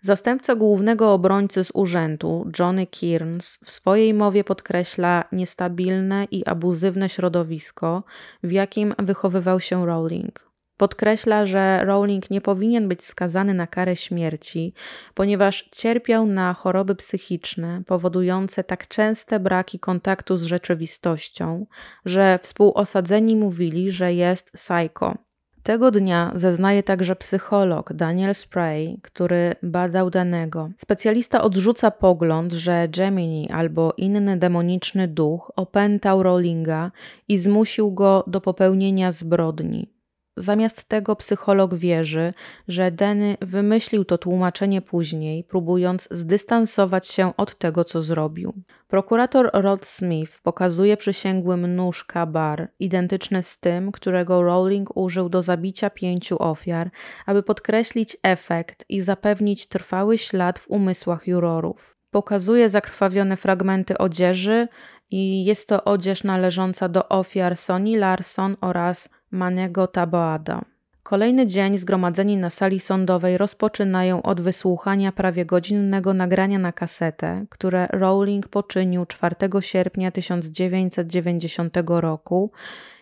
Zastępca 0.01 0.55
głównego 0.55 1.13
obrońcy 1.13 1.63
z 1.63 1.71
urzędu, 1.73 2.51
Johnny 2.59 2.87
Kearns, 2.87 3.59
w 3.65 3.71
swojej 3.71 4.13
mowie 4.13 4.43
podkreśla 4.43 5.23
niestabilne 5.31 6.25
i 6.31 6.45
abuzywne 6.45 7.09
środowisko, 7.09 8.03
w 8.43 8.51
jakim 8.51 8.95
wychowywał 8.99 9.59
się 9.59 9.85
Rowling. 9.85 10.47
Podkreśla, 10.77 11.45
że 11.45 11.85
Rowling 11.85 12.29
nie 12.29 12.41
powinien 12.41 12.87
być 12.87 13.05
skazany 13.05 13.53
na 13.53 13.67
karę 13.67 13.95
śmierci, 13.95 14.73
ponieważ 15.13 15.69
cierpiał 15.71 16.25
na 16.25 16.53
choroby 16.53 16.95
psychiczne 16.95 17.83
powodujące 17.87 18.63
tak 18.63 18.87
częste 18.87 19.39
braki 19.39 19.79
kontaktu 19.79 20.37
z 20.37 20.43
rzeczywistością, 20.43 21.65
że 22.05 22.39
współosadzeni 22.41 23.35
mówili, 23.35 23.91
że 23.91 24.13
jest 24.13 24.51
psycho. 24.51 25.26
Tego 25.67 25.91
dnia 25.91 26.31
zeznaje 26.35 26.83
także 26.83 27.15
psycholog 27.15 27.93
Daniel 27.93 28.35
Spray, 28.35 28.99
który 29.01 29.55
badał 29.63 30.09
danego. 30.09 30.69
Specjalista 30.77 31.41
odrzuca 31.41 31.91
pogląd, 31.91 32.53
że 32.53 32.87
Gemini 32.87 33.49
albo 33.51 33.93
inny 33.97 34.37
demoniczny 34.37 35.07
duch 35.07 35.51
opętał 35.55 36.23
Rowlinga 36.23 36.91
i 37.27 37.37
zmusił 37.37 37.91
go 37.91 38.23
do 38.27 38.41
popełnienia 38.41 39.11
zbrodni. 39.11 39.96
Zamiast 40.37 40.85
tego 40.85 41.15
psycholog 41.15 41.75
wierzy, 41.75 42.33
że 42.67 42.91
Denny 42.91 43.37
wymyślił 43.41 44.05
to 44.05 44.17
tłumaczenie 44.17 44.81
później, 44.81 45.43
próbując 45.43 46.07
zdystansować 46.11 47.07
się 47.07 47.33
od 47.37 47.57
tego, 47.57 47.83
co 47.83 48.01
zrobił. 48.01 48.53
Prokurator 48.87 49.49
Rod 49.53 49.85
Smith 49.85 50.41
pokazuje 50.41 50.97
przysięgłym 50.97 51.75
nóż 51.75 52.03
Kabar, 52.03 52.71
identyczny 52.79 53.43
z 53.43 53.59
tym, 53.59 53.91
którego 53.91 54.43
Rowling 54.43 54.97
użył 54.97 55.29
do 55.29 55.41
zabicia 55.41 55.89
pięciu 55.89 56.43
ofiar, 56.43 56.91
aby 57.25 57.43
podkreślić 57.43 58.17
efekt 58.23 58.85
i 58.89 59.01
zapewnić 59.01 59.67
trwały 59.67 60.17
ślad 60.17 60.59
w 60.59 60.69
umysłach 60.69 61.27
jurorów. 61.27 61.97
Pokazuje 62.11 62.69
zakrwawione 62.69 63.37
fragmenty 63.37 63.97
odzieży 63.97 64.67
i 65.11 65.45
jest 65.45 65.69
to 65.69 65.83
odzież 65.83 66.23
należąca 66.23 66.89
do 66.89 67.09
ofiar 67.09 67.57
Sonny 67.57 67.97
Larson 67.97 68.57
oraz 68.61 69.09
Manego 69.31 69.87
Taboada. 69.87 70.61
Kolejny 71.03 71.47
dzień 71.47 71.77
zgromadzeni 71.77 72.37
na 72.37 72.49
sali 72.49 72.79
sądowej 72.79 73.37
rozpoczynają 73.37 74.21
od 74.21 74.41
wysłuchania 74.41 75.11
prawie 75.11 75.45
godzinnego 75.45 76.13
nagrania 76.13 76.59
na 76.59 76.71
kasetę, 76.71 77.45
które 77.49 77.87
Rowling 77.91 78.47
poczynił 78.47 79.05
4 79.05 79.35
sierpnia 79.59 80.11
1990 80.11 81.77
roku 81.87 82.51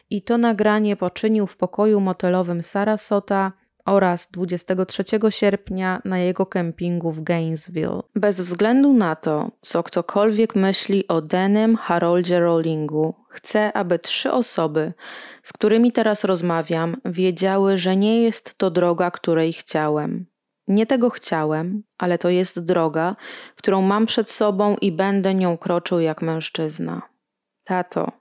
i 0.09 0.21
to 0.21 0.37
nagranie 0.37 0.95
poczynił 0.95 1.47
w 1.47 1.57
pokoju 1.57 1.99
motelowym 1.99 2.63
Sarasota 2.63 3.51
oraz 3.85 4.27
23 4.31 5.03
sierpnia 5.29 6.01
na 6.05 6.19
jego 6.19 6.45
kempingu 6.45 7.11
w 7.11 7.23
Gainesville. 7.23 8.01
Bez 8.15 8.41
względu 8.41 8.93
na 8.93 9.15
to, 9.15 9.51
co 9.61 9.83
ktokolwiek 9.83 10.55
myśli 10.55 11.07
o 11.07 11.21
Denim 11.21 11.75
Haroldzie 11.75 12.39
Rowlingu, 12.39 13.15
chcę, 13.29 13.73
aby 13.73 13.99
trzy 13.99 14.31
osoby, 14.31 14.93
z 15.43 15.53
którymi 15.53 15.91
teraz 15.91 16.23
rozmawiam, 16.23 16.97
wiedziały, 17.05 17.77
że 17.77 17.95
nie 17.95 18.21
jest 18.21 18.57
to 18.57 18.71
droga, 18.71 19.11
której 19.11 19.53
chciałem. 19.53 20.25
Nie 20.67 20.85
tego 20.85 21.09
chciałem, 21.09 21.83
ale 21.97 22.17
to 22.17 22.29
jest 22.29 22.65
droga, 22.65 23.15
którą 23.55 23.81
mam 23.81 24.05
przed 24.05 24.29
sobą 24.29 24.75
i 24.81 24.91
będę 24.91 25.35
nią 25.35 25.57
kroczył 25.57 25.99
jak 25.99 26.21
mężczyzna. 26.21 27.01
Tato, 27.63 28.11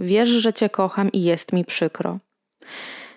wiesz, 0.00 0.28
że 0.28 0.52
cię 0.52 0.70
kocham 0.70 1.12
i 1.12 1.22
jest 1.22 1.52
mi 1.52 1.64
przykro. 1.64 2.18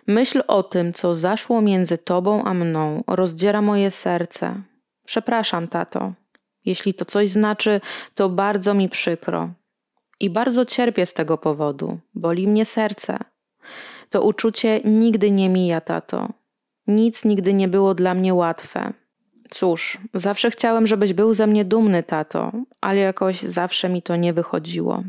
Myśl 0.08 0.44
o 0.48 0.64
tym, 0.64 0.94
co 0.94 1.16
zaszło 1.16 1.62
między 1.62 1.98
tobą 1.98 2.44
a 2.44 2.54
mną, 2.54 3.04
rozdziera 3.08 3.62
moje 3.62 3.92
serce. 3.92 4.62
Przepraszam, 5.06 5.68
tato. 5.68 6.14
Jeśli 6.66 6.94
to 6.94 7.06
coś 7.06 7.30
znaczy, 7.30 7.82
to 8.16 8.30
bardzo 8.30 8.74
mi 8.74 8.90
przykro. 8.90 9.50
I 10.20 10.30
bardzo 10.30 10.66
cierpię 10.66 11.06
z 11.06 11.14
tego 11.14 11.38
powodu. 11.38 12.00
Boli 12.14 12.48
mnie 12.48 12.66
serce. 12.66 13.18
To 14.10 14.22
uczucie 14.22 14.82
nigdy 14.86 15.32
nie 15.32 15.50
mija, 15.50 15.82
tato. 15.82 16.30
Nic 16.88 17.26
nigdy 17.26 17.54
nie 17.54 17.68
było 17.68 17.94
dla 17.94 18.14
mnie 18.14 18.34
łatwe. 18.34 18.94
Cóż, 19.50 19.98
zawsze 20.14 20.50
chciałem, 20.52 20.88
żebyś 20.88 21.14
był 21.14 21.34
ze 21.34 21.48
mnie 21.48 21.66
dumny, 21.66 22.04
tato, 22.04 22.52
ale 22.82 22.98
jakoś 22.98 23.42
zawsze 23.42 23.90
mi 23.90 24.02
to 24.02 24.16
nie 24.16 24.34
wychodziło. 24.34 25.04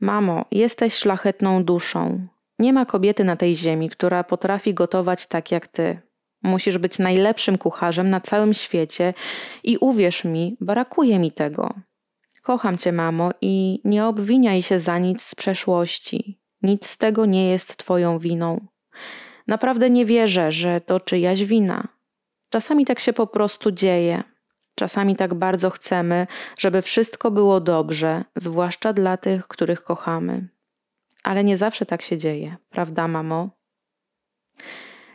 Mamo, 0.00 0.44
jesteś 0.50 0.94
szlachetną 0.94 1.64
duszą. 1.64 2.26
Nie 2.62 2.72
ma 2.72 2.86
kobiety 2.86 3.24
na 3.24 3.36
tej 3.36 3.54
ziemi, 3.54 3.90
która 3.90 4.24
potrafi 4.24 4.74
gotować 4.74 5.26
tak 5.26 5.50
jak 5.52 5.68
ty. 5.68 6.00
Musisz 6.42 6.78
być 6.78 6.98
najlepszym 6.98 7.58
kucharzem 7.58 8.10
na 8.10 8.20
całym 8.20 8.54
świecie 8.54 9.14
i 9.64 9.78
uwierz 9.78 10.24
mi, 10.24 10.56
brakuje 10.60 11.18
mi 11.18 11.32
tego. 11.32 11.74
Kocham 12.42 12.78
cię, 12.78 12.92
mamo, 12.92 13.30
i 13.40 13.80
nie 13.84 14.06
obwiniaj 14.06 14.62
się 14.62 14.78
za 14.78 14.98
nic 14.98 15.22
z 15.22 15.34
przeszłości. 15.34 16.40
Nic 16.62 16.86
z 16.86 16.98
tego 16.98 17.26
nie 17.26 17.50
jest 17.50 17.76
twoją 17.76 18.18
winą. 18.18 18.66
Naprawdę 19.46 19.90
nie 19.90 20.04
wierzę, 20.06 20.52
że 20.52 20.80
to 20.80 21.00
czyjaś 21.00 21.44
wina. 21.44 21.88
Czasami 22.50 22.84
tak 22.84 23.00
się 23.00 23.12
po 23.12 23.26
prostu 23.26 23.72
dzieje. 23.72 24.22
Czasami 24.74 25.16
tak 25.16 25.34
bardzo 25.34 25.70
chcemy, 25.70 26.26
żeby 26.58 26.82
wszystko 26.82 27.30
było 27.30 27.60
dobrze, 27.60 28.24
zwłaszcza 28.36 28.92
dla 28.92 29.16
tych, 29.16 29.48
których 29.48 29.82
kochamy. 29.84 30.51
Ale 31.22 31.44
nie 31.44 31.56
zawsze 31.56 31.86
tak 31.86 32.02
się 32.02 32.18
dzieje, 32.18 32.56
prawda, 32.70 33.08
mamo? 33.08 33.50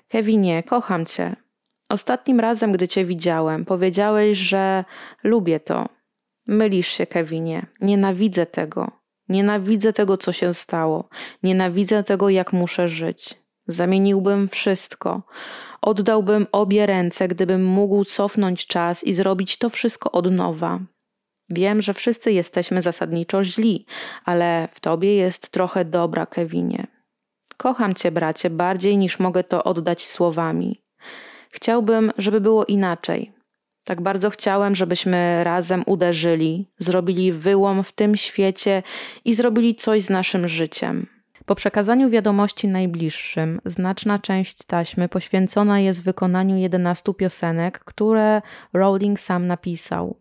Kevinie, 0.08 0.64
kocham 0.64 1.06
cię. 1.06 1.36
Ostatnim 1.90 2.40
razem, 2.40 2.72
gdy 2.72 2.88
cię 2.88 3.06
widziałem, 3.06 3.66
powiedziałeś, 3.66 4.38
że 4.38 4.86
lubię 5.24 5.60
to. 5.60 5.90
Mylisz 6.48 6.88
się, 6.88 7.06
Kevinie. 7.06 7.66
Nienawidzę 7.82 8.46
tego. 8.46 8.92
Nienawidzę 9.30 9.94
tego, 9.94 10.18
co 10.18 10.32
się 10.32 10.54
stało. 10.54 11.10
Nienawidzę 11.44 12.04
tego, 12.04 12.30
jak 12.30 12.54
muszę 12.54 12.88
żyć. 12.88 13.34
Zamieniłbym 13.68 14.48
wszystko. 14.48 15.24
Oddałbym 15.82 16.48
obie 16.52 16.86
ręce, 16.86 17.28
gdybym 17.28 17.66
mógł 17.66 18.04
cofnąć 18.04 18.68
czas 18.68 19.04
i 19.04 19.14
zrobić 19.14 19.58
to 19.58 19.70
wszystko 19.70 20.12
od 20.12 20.32
nowa. 20.32 20.80
Wiem, 21.50 21.82
że 21.82 21.94
wszyscy 21.94 22.32
jesteśmy 22.32 22.82
zasadniczo 22.82 23.44
źli, 23.44 23.86
ale 24.26 24.68
w 24.72 24.80
tobie 24.80 25.16
jest 25.16 25.50
trochę 25.50 25.86
dobra, 25.86 26.26
Kevinie. 26.26 26.88
Kocham 27.58 27.94
cię, 27.94 28.12
bracie, 28.12 28.50
bardziej 28.50 28.98
niż 28.98 29.20
mogę 29.20 29.44
to 29.44 29.64
oddać 29.64 30.06
słowami. 30.06 30.82
Chciałbym, 31.50 32.12
żeby 32.18 32.42
było 32.42 32.66
inaczej. 32.66 33.32
Tak 33.84 34.02
bardzo 34.02 34.30
chciałem, 34.30 34.76
żebyśmy 34.76 35.44
razem 35.44 35.84
uderzyli, 35.86 36.68
zrobili 36.78 37.32
wyłom 37.32 37.84
w 37.84 37.92
tym 37.92 38.18
świecie 38.18 38.84
i 39.26 39.34
zrobili 39.34 39.76
coś 39.76 40.02
z 40.02 40.10
naszym 40.10 40.48
życiem. 40.48 41.08
Po 41.46 41.56
przekazaniu 41.56 42.10
wiadomości 42.10 42.68
najbliższym, 42.68 43.62
znaczna 43.66 44.20
część 44.20 44.64
taśmy 44.64 45.10
poświęcona 45.10 45.80
jest 45.80 46.04
wykonaniu 46.04 46.58
11 46.58 47.14
piosenek, 47.14 47.80
które 47.80 48.42
Rowling 48.74 49.20
sam 49.20 49.48
napisał. 49.48 50.18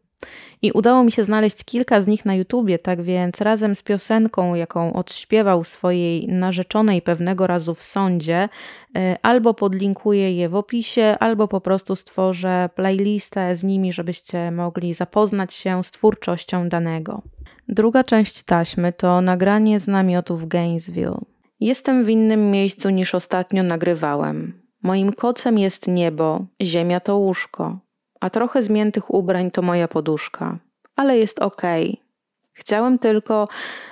I 0.62 0.72
udało 0.72 1.04
mi 1.04 1.12
się 1.12 1.24
znaleźć 1.24 1.64
kilka 1.64 2.00
z 2.00 2.06
nich 2.06 2.24
na 2.24 2.34
YouTubie, 2.34 2.78
tak 2.78 3.02
więc 3.02 3.40
razem 3.40 3.74
z 3.74 3.82
piosenką, 3.82 4.54
jaką 4.54 4.92
odśpiewał 4.92 5.64
swojej 5.64 6.28
narzeczonej 6.28 7.02
pewnego 7.02 7.46
razu 7.46 7.74
w 7.74 7.82
sądzie, 7.82 8.48
y, 8.96 9.00
albo 9.22 9.54
podlinkuję 9.54 10.32
je 10.32 10.48
w 10.48 10.54
opisie, 10.54 11.16
albo 11.20 11.48
po 11.48 11.60
prostu 11.60 11.96
stworzę 11.96 12.70
playlistę 12.74 13.54
z 13.54 13.64
nimi, 13.64 13.92
żebyście 13.92 14.50
mogli 14.50 14.94
zapoznać 14.94 15.54
się 15.54 15.84
z 15.84 15.90
twórczością 15.90 16.68
danego. 16.68 17.22
Druga 17.68 18.04
część 18.04 18.42
taśmy 18.42 18.92
to 18.92 19.20
nagranie 19.20 19.80
z 19.80 19.88
namiotu 19.88 20.36
w 20.36 20.46
Gainesville. 20.46 21.20
Jestem 21.60 22.04
w 22.04 22.08
innym 22.08 22.50
miejscu 22.50 22.90
niż 22.90 23.14
ostatnio 23.14 23.62
nagrywałem. 23.62 24.62
Moim 24.82 25.12
kocem 25.12 25.58
jest 25.58 25.88
niebo, 25.88 26.46
ziemia 26.62 27.00
to 27.00 27.16
łóżko, 27.16 27.78
a 28.20 28.30
trochę 28.30 28.62
zmiętych 28.62 29.14
ubrań 29.14 29.50
to 29.50 29.62
moja 29.62 29.88
poduszka. 29.88 30.58
Ale 30.96 31.18
jest 31.18 31.38
okej. 31.38 31.90
Okay. 31.90 32.06
Chciałem 32.52 32.98
tylko, 32.98 33.48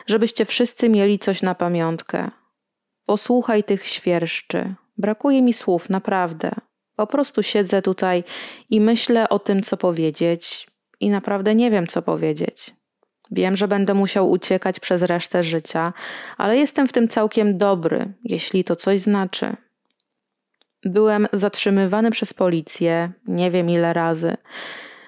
żebyście 0.07 0.45
wszyscy 0.45 0.89
mieli 0.89 1.19
coś 1.19 1.43
na 1.43 1.55
pamiątkę. 1.55 2.31
Posłuchaj 3.07 3.65
tych 3.65 3.87
świerszczy. 3.87 4.75
Brakuje 4.99 5.43
mi 5.43 5.53
słów, 5.53 5.91
naprawdę. 5.91 6.51
Po 6.97 7.07
prostu 7.07 7.43
siedzę 7.43 7.83
tutaj 7.83 8.25
i 8.71 8.81
myślę 8.81 9.29
o 9.29 9.39
tym, 9.39 9.63
co 9.63 9.77
powiedzieć, 9.77 10.67
i 11.01 11.11
naprawdę 11.11 11.55
nie 11.55 11.71
wiem, 11.71 11.87
co 11.87 12.03
powiedzieć. 12.03 12.75
Wiem, 13.31 13.57
że 13.57 13.69
będę 13.69 13.95
musiał 13.95 14.31
uciekać 14.31 14.81
przez 14.81 15.03
resztę 15.03 15.43
życia, 15.43 15.93
ale 16.37 16.57
jestem 16.57 16.87
w 16.87 16.93
tym 16.93 17.09
całkiem 17.09 17.59
dobry, 17.59 18.13
jeśli 18.25 18.65
to 18.65 18.77
coś 18.77 19.01
znaczy. 19.01 19.57
Byłem 20.85 21.27
zatrzymywany 21.33 22.11
przez 22.11 22.35
policję, 22.35 23.13
nie 23.27 23.51
wiem 23.51 23.71
ile 23.71 23.93
razy. 23.93 24.37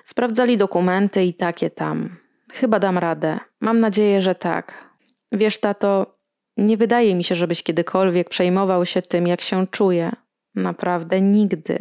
Sprawdzali 0.04 0.56
dokumenty 0.56 1.24
i 1.24 1.34
takie 1.34 1.70
tam. 1.70 2.16
Chyba 2.52 2.78
dam 2.78 2.98
radę. 2.98 3.38
Mam 3.60 3.80
nadzieję, 3.80 4.22
że 4.22 4.34
tak. 4.34 4.90
Wiesz, 5.32 5.58
tato, 5.58 6.16
nie 6.56 6.76
wydaje 6.76 7.14
mi 7.14 7.24
się, 7.24 7.34
żebyś 7.34 7.62
kiedykolwiek 7.62 8.28
przejmował 8.28 8.86
się 8.86 9.02
tym, 9.02 9.26
jak 9.26 9.40
się 9.40 9.66
czuję. 9.66 10.12
Naprawdę 10.54 11.20
nigdy. 11.20 11.78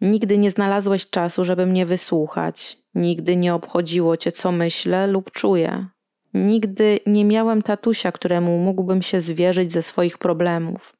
Nigdy 0.00 0.38
nie 0.38 0.50
znalazłeś 0.50 1.10
czasu, 1.10 1.44
żeby 1.44 1.66
mnie 1.66 1.86
wysłuchać. 1.86 2.78
Nigdy 2.94 3.36
nie 3.36 3.54
obchodziło 3.54 4.16
cię, 4.16 4.32
co 4.32 4.52
myślę 4.52 5.06
lub 5.06 5.30
czuję. 5.30 5.86
Nigdy 6.34 7.00
nie 7.06 7.24
miałem 7.24 7.62
tatusia, 7.62 8.12
któremu 8.12 8.58
mógłbym 8.58 9.02
się 9.02 9.20
zwierzyć 9.20 9.72
ze 9.72 9.82
swoich 9.82 10.18
problemów. 10.18 10.99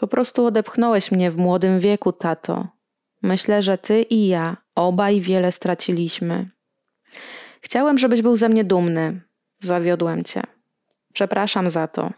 Po 0.00 0.08
prostu 0.08 0.46
odepchnąłeś 0.46 1.12
mnie 1.12 1.30
w 1.30 1.36
młodym 1.36 1.80
wieku, 1.80 2.12
tato. 2.12 2.68
Myślę, 3.22 3.62
że 3.62 3.78
ty 3.78 4.02
i 4.02 4.28
ja 4.28 4.56
obaj 4.74 5.20
wiele 5.20 5.52
straciliśmy. 5.52 6.50
Chciałem, 7.60 7.98
żebyś 7.98 8.22
był 8.22 8.36
ze 8.36 8.48
mnie 8.48 8.64
dumny. 8.64 9.20
Zawiodłem 9.60 10.24
cię. 10.24 10.42
Przepraszam 11.12 11.70
za 11.70 11.88
to. 11.88 12.10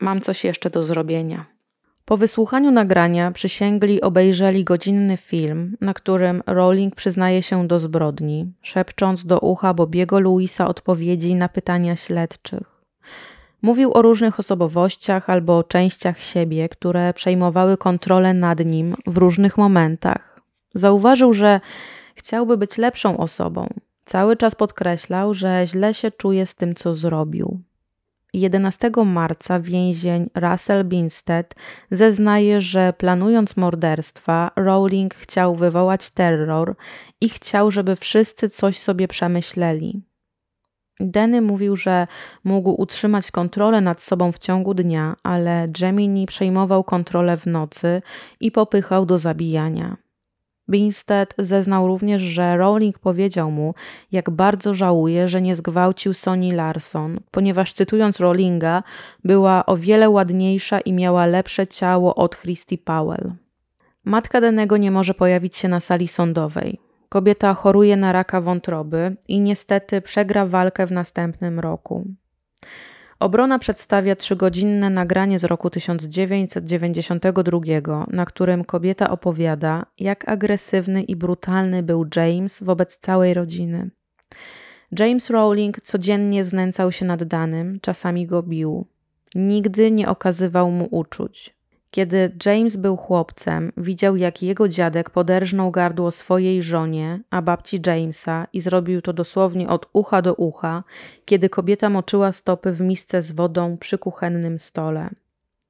Mam 0.00 0.20
coś 0.20 0.44
jeszcze 0.44 0.70
do 0.70 0.82
zrobienia. 0.82 1.46
Po 2.04 2.16
wysłuchaniu 2.16 2.70
nagrania 2.70 3.30
przysięgli 3.30 4.00
obejrzeli 4.00 4.64
godzinny 4.64 5.16
film, 5.16 5.76
na 5.80 5.94
którym 5.94 6.42
Rowling 6.46 6.94
przyznaje 6.94 7.42
się 7.42 7.66
do 7.66 7.78
zbrodni, 7.78 8.52
szepcząc 8.62 9.26
do 9.26 9.38
ucha 9.38 9.74
Bobiego 9.74 10.20
Louisa 10.20 10.68
odpowiedzi 10.68 11.34
na 11.34 11.48
pytania 11.48 11.96
śledczych. 11.96 12.82
Mówił 13.62 13.92
o 13.92 14.02
różnych 14.02 14.40
osobowościach 14.40 15.30
albo 15.30 15.64
częściach 15.64 16.22
siebie, 16.22 16.68
które 16.68 17.14
przejmowały 17.14 17.76
kontrolę 17.76 18.34
nad 18.34 18.64
nim 18.64 18.94
w 19.06 19.16
różnych 19.16 19.58
momentach. 19.58 20.40
Zauważył, 20.74 21.32
że 21.32 21.60
chciałby 22.14 22.56
być 22.56 22.78
lepszą 22.78 23.16
osobą. 23.16 23.68
Cały 24.04 24.36
czas 24.36 24.54
podkreślał, 24.54 25.34
że 25.34 25.62
źle 25.66 25.94
się 25.94 26.10
czuje 26.10 26.46
z 26.46 26.54
tym, 26.54 26.74
co 26.74 26.94
zrobił. 26.94 27.60
11 28.32 28.90
marca 29.04 29.60
więzień 29.60 30.30
Russell 30.34 30.84
Binstead 30.84 31.54
zeznaje, 31.90 32.60
że 32.60 32.92
planując 32.92 33.56
morderstwa, 33.56 34.50
Rowling 34.56 35.14
chciał 35.14 35.56
wywołać 35.56 36.10
terror 36.10 36.74
i 37.20 37.28
chciał, 37.28 37.70
żeby 37.70 37.96
wszyscy 37.96 38.48
coś 38.48 38.78
sobie 38.78 39.08
przemyśleli. 39.08 40.07
Denny 41.00 41.40
mówił, 41.40 41.76
że 41.76 42.06
mógł 42.44 42.82
utrzymać 42.82 43.30
kontrolę 43.30 43.80
nad 43.80 44.02
sobą 44.02 44.32
w 44.32 44.38
ciągu 44.38 44.74
dnia, 44.74 45.16
ale 45.22 45.68
Gemini 45.68 46.26
przejmował 46.26 46.84
kontrolę 46.84 47.36
w 47.36 47.46
nocy 47.46 48.02
i 48.40 48.50
popychał 48.50 49.06
do 49.06 49.18
zabijania. 49.18 49.96
Binstead 50.70 51.34
zeznał 51.38 51.86
również, 51.86 52.22
że 52.22 52.56
Rowling 52.56 52.98
powiedział 52.98 53.50
mu, 53.50 53.74
jak 54.12 54.30
bardzo 54.30 54.74
żałuje, 54.74 55.28
że 55.28 55.42
nie 55.42 55.54
zgwałcił 55.54 56.14
Sony 56.14 56.54
Larson, 56.54 57.20
ponieważ 57.30 57.72
cytując 57.72 58.20
Rowlinga, 58.20 58.82
była 59.24 59.66
o 59.66 59.76
wiele 59.76 60.10
ładniejsza 60.10 60.80
i 60.80 60.92
miała 60.92 61.26
lepsze 61.26 61.66
ciało 61.66 62.14
od 62.14 62.36
Christy 62.36 62.78
Powell. 62.78 63.32
Matka 64.04 64.40
Denego 64.40 64.76
nie 64.76 64.90
może 64.90 65.14
pojawić 65.14 65.56
się 65.56 65.68
na 65.68 65.80
sali 65.80 66.08
sądowej. 66.08 66.87
Kobieta 67.08 67.54
choruje 67.54 67.96
na 67.96 68.12
raka 68.12 68.40
wątroby 68.40 69.16
i 69.28 69.40
niestety 69.40 70.00
przegra 70.00 70.46
walkę 70.46 70.86
w 70.86 70.92
następnym 70.92 71.60
roku. 71.60 72.06
Obrona 73.20 73.58
przedstawia 73.58 74.16
trzygodzinne 74.16 74.90
nagranie 74.90 75.38
z 75.38 75.44
roku 75.44 75.70
1992, 75.70 78.06
na 78.10 78.26
którym 78.26 78.64
kobieta 78.64 79.10
opowiada, 79.10 79.86
jak 79.98 80.28
agresywny 80.28 81.02
i 81.02 81.16
brutalny 81.16 81.82
był 81.82 82.06
James 82.16 82.62
wobec 82.62 82.98
całej 82.98 83.34
rodziny. 83.34 83.90
James 84.98 85.30
Rowling 85.30 85.80
codziennie 85.80 86.44
znęcał 86.44 86.92
się 86.92 87.06
nad 87.06 87.24
danym, 87.24 87.80
czasami 87.80 88.26
go 88.26 88.42
bił. 88.42 88.86
Nigdy 89.34 89.90
nie 89.90 90.08
okazywał 90.08 90.70
mu 90.70 90.88
uczuć. 90.90 91.57
Kiedy 91.90 92.36
James 92.46 92.76
był 92.76 92.96
chłopcem, 92.96 93.72
widział 93.76 94.16
jak 94.16 94.42
jego 94.42 94.68
dziadek 94.68 95.10
poderżnął 95.10 95.70
gardło 95.70 96.10
swojej 96.10 96.62
żonie, 96.62 97.20
a 97.30 97.42
babci 97.42 97.80
Jamesa 97.86 98.46
i 98.52 98.60
zrobił 98.60 99.02
to 99.02 99.12
dosłownie 99.12 99.68
od 99.68 99.86
ucha 99.92 100.22
do 100.22 100.34
ucha, 100.34 100.84
kiedy 101.24 101.48
kobieta 101.48 101.90
moczyła 101.90 102.32
stopy 102.32 102.72
w 102.72 102.80
misce 102.80 103.22
z 103.22 103.32
wodą 103.32 103.76
przy 103.76 103.98
kuchennym 103.98 104.58
stole. 104.58 105.10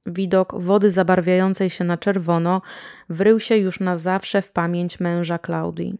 Widok 0.05 0.61
wody 0.61 0.91
zabarwiającej 0.91 1.69
się 1.69 1.83
na 1.83 1.97
czerwono 1.97 2.61
wrył 3.09 3.39
się 3.39 3.57
już 3.57 3.79
na 3.79 3.95
zawsze 3.95 4.41
w 4.41 4.51
pamięć 4.51 4.99
męża 4.99 5.39
Claudii. 5.39 5.97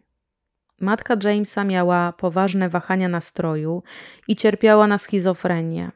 Matka 0.82 1.16
Jamesa 1.24 1.64
miała 1.64 2.14
poważne 2.14 2.70
wahania 2.70 3.10
nastroju 3.10 3.84
i 4.28 4.36
cierpiała 4.36 4.88
na 4.88 4.98
schizofrenię. 4.98 5.92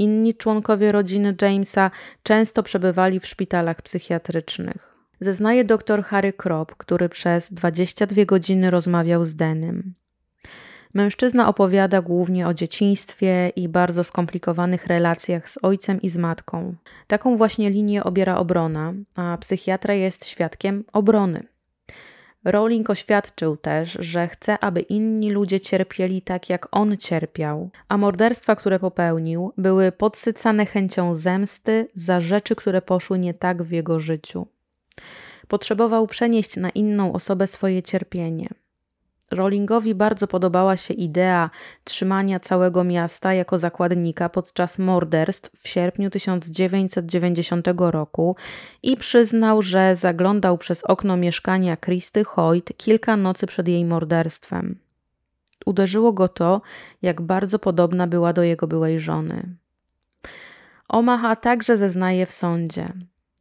Inni 0.00 0.34
członkowie 0.34 0.92
rodziny 0.92 1.34
Jamesa 1.42 1.90
często 2.22 2.62
przebywali 2.62 3.20
w 3.20 3.26
szpitalach 3.26 3.82
psychiatrycznych. 3.82 4.96
Zeznaje 5.20 5.64
dr 5.64 6.04
Harry 6.04 6.32
Krop, 6.32 6.76
który 6.76 7.08
przez 7.08 7.52
22 7.52 8.24
godziny 8.24 8.70
rozmawiał 8.70 9.24
z 9.24 9.34
Denym. 9.34 9.94
Mężczyzna 10.94 11.48
opowiada 11.48 12.02
głównie 12.02 12.48
o 12.48 12.54
dzieciństwie 12.54 13.52
i 13.56 13.68
bardzo 13.68 14.04
skomplikowanych 14.04 14.86
relacjach 14.86 15.48
z 15.48 15.58
ojcem 15.62 16.02
i 16.02 16.08
z 16.08 16.16
matką. 16.16 16.74
Taką 17.06 17.36
właśnie 17.36 17.70
linię 17.70 18.04
obiera 18.04 18.36
obrona, 18.36 18.92
a 19.14 19.38
psychiatra 19.40 19.94
jest 19.94 20.26
świadkiem 20.26 20.84
obrony. 20.92 21.49
Rowling 22.44 22.90
oświadczył 22.90 23.56
też, 23.56 23.96
że 24.00 24.28
chce, 24.28 24.58
aby 24.58 24.80
inni 24.80 25.30
ludzie 25.30 25.60
cierpieli 25.60 26.22
tak, 26.22 26.48
jak 26.48 26.68
on 26.70 26.96
cierpiał, 26.96 27.70
a 27.88 27.98
morderstwa, 27.98 28.56
które 28.56 28.78
popełnił, 28.78 29.52
były 29.56 29.92
podsycane 29.92 30.66
chęcią 30.66 31.14
zemsty 31.14 31.88
za 31.94 32.20
rzeczy, 32.20 32.56
które 32.56 32.82
poszły 32.82 33.18
nie 33.18 33.34
tak 33.34 33.62
w 33.62 33.70
jego 33.70 33.98
życiu. 33.98 34.46
Potrzebował 35.48 36.06
przenieść 36.06 36.56
na 36.56 36.70
inną 36.70 37.12
osobę 37.12 37.46
swoje 37.46 37.82
cierpienie. 37.82 38.48
Rowlingowi 39.30 39.94
bardzo 39.94 40.26
podobała 40.26 40.76
się 40.76 40.94
idea 40.94 41.50
trzymania 41.84 42.40
całego 42.40 42.84
miasta 42.84 43.34
jako 43.34 43.58
zakładnika 43.58 44.28
podczas 44.28 44.78
morderstw 44.78 45.50
w 45.62 45.68
sierpniu 45.68 46.10
1990 46.10 47.66
roku 47.76 48.36
i 48.82 48.96
przyznał, 48.96 49.62
że 49.62 49.96
zaglądał 49.96 50.58
przez 50.58 50.84
okno 50.84 51.16
mieszkania 51.16 51.76
Christy 51.76 52.24
Hoyt 52.24 52.72
kilka 52.76 53.16
nocy 53.16 53.46
przed 53.46 53.68
jej 53.68 53.84
morderstwem. 53.84 54.78
Uderzyło 55.66 56.12
go 56.12 56.28
to, 56.28 56.60
jak 57.02 57.20
bardzo 57.20 57.58
podobna 57.58 58.06
była 58.06 58.32
do 58.32 58.42
jego 58.42 58.66
byłej 58.66 59.00
żony. 59.00 59.56
Omaha 60.88 61.36
także 61.36 61.76
zeznaje 61.76 62.26
w 62.26 62.30
sądzie. 62.30 62.92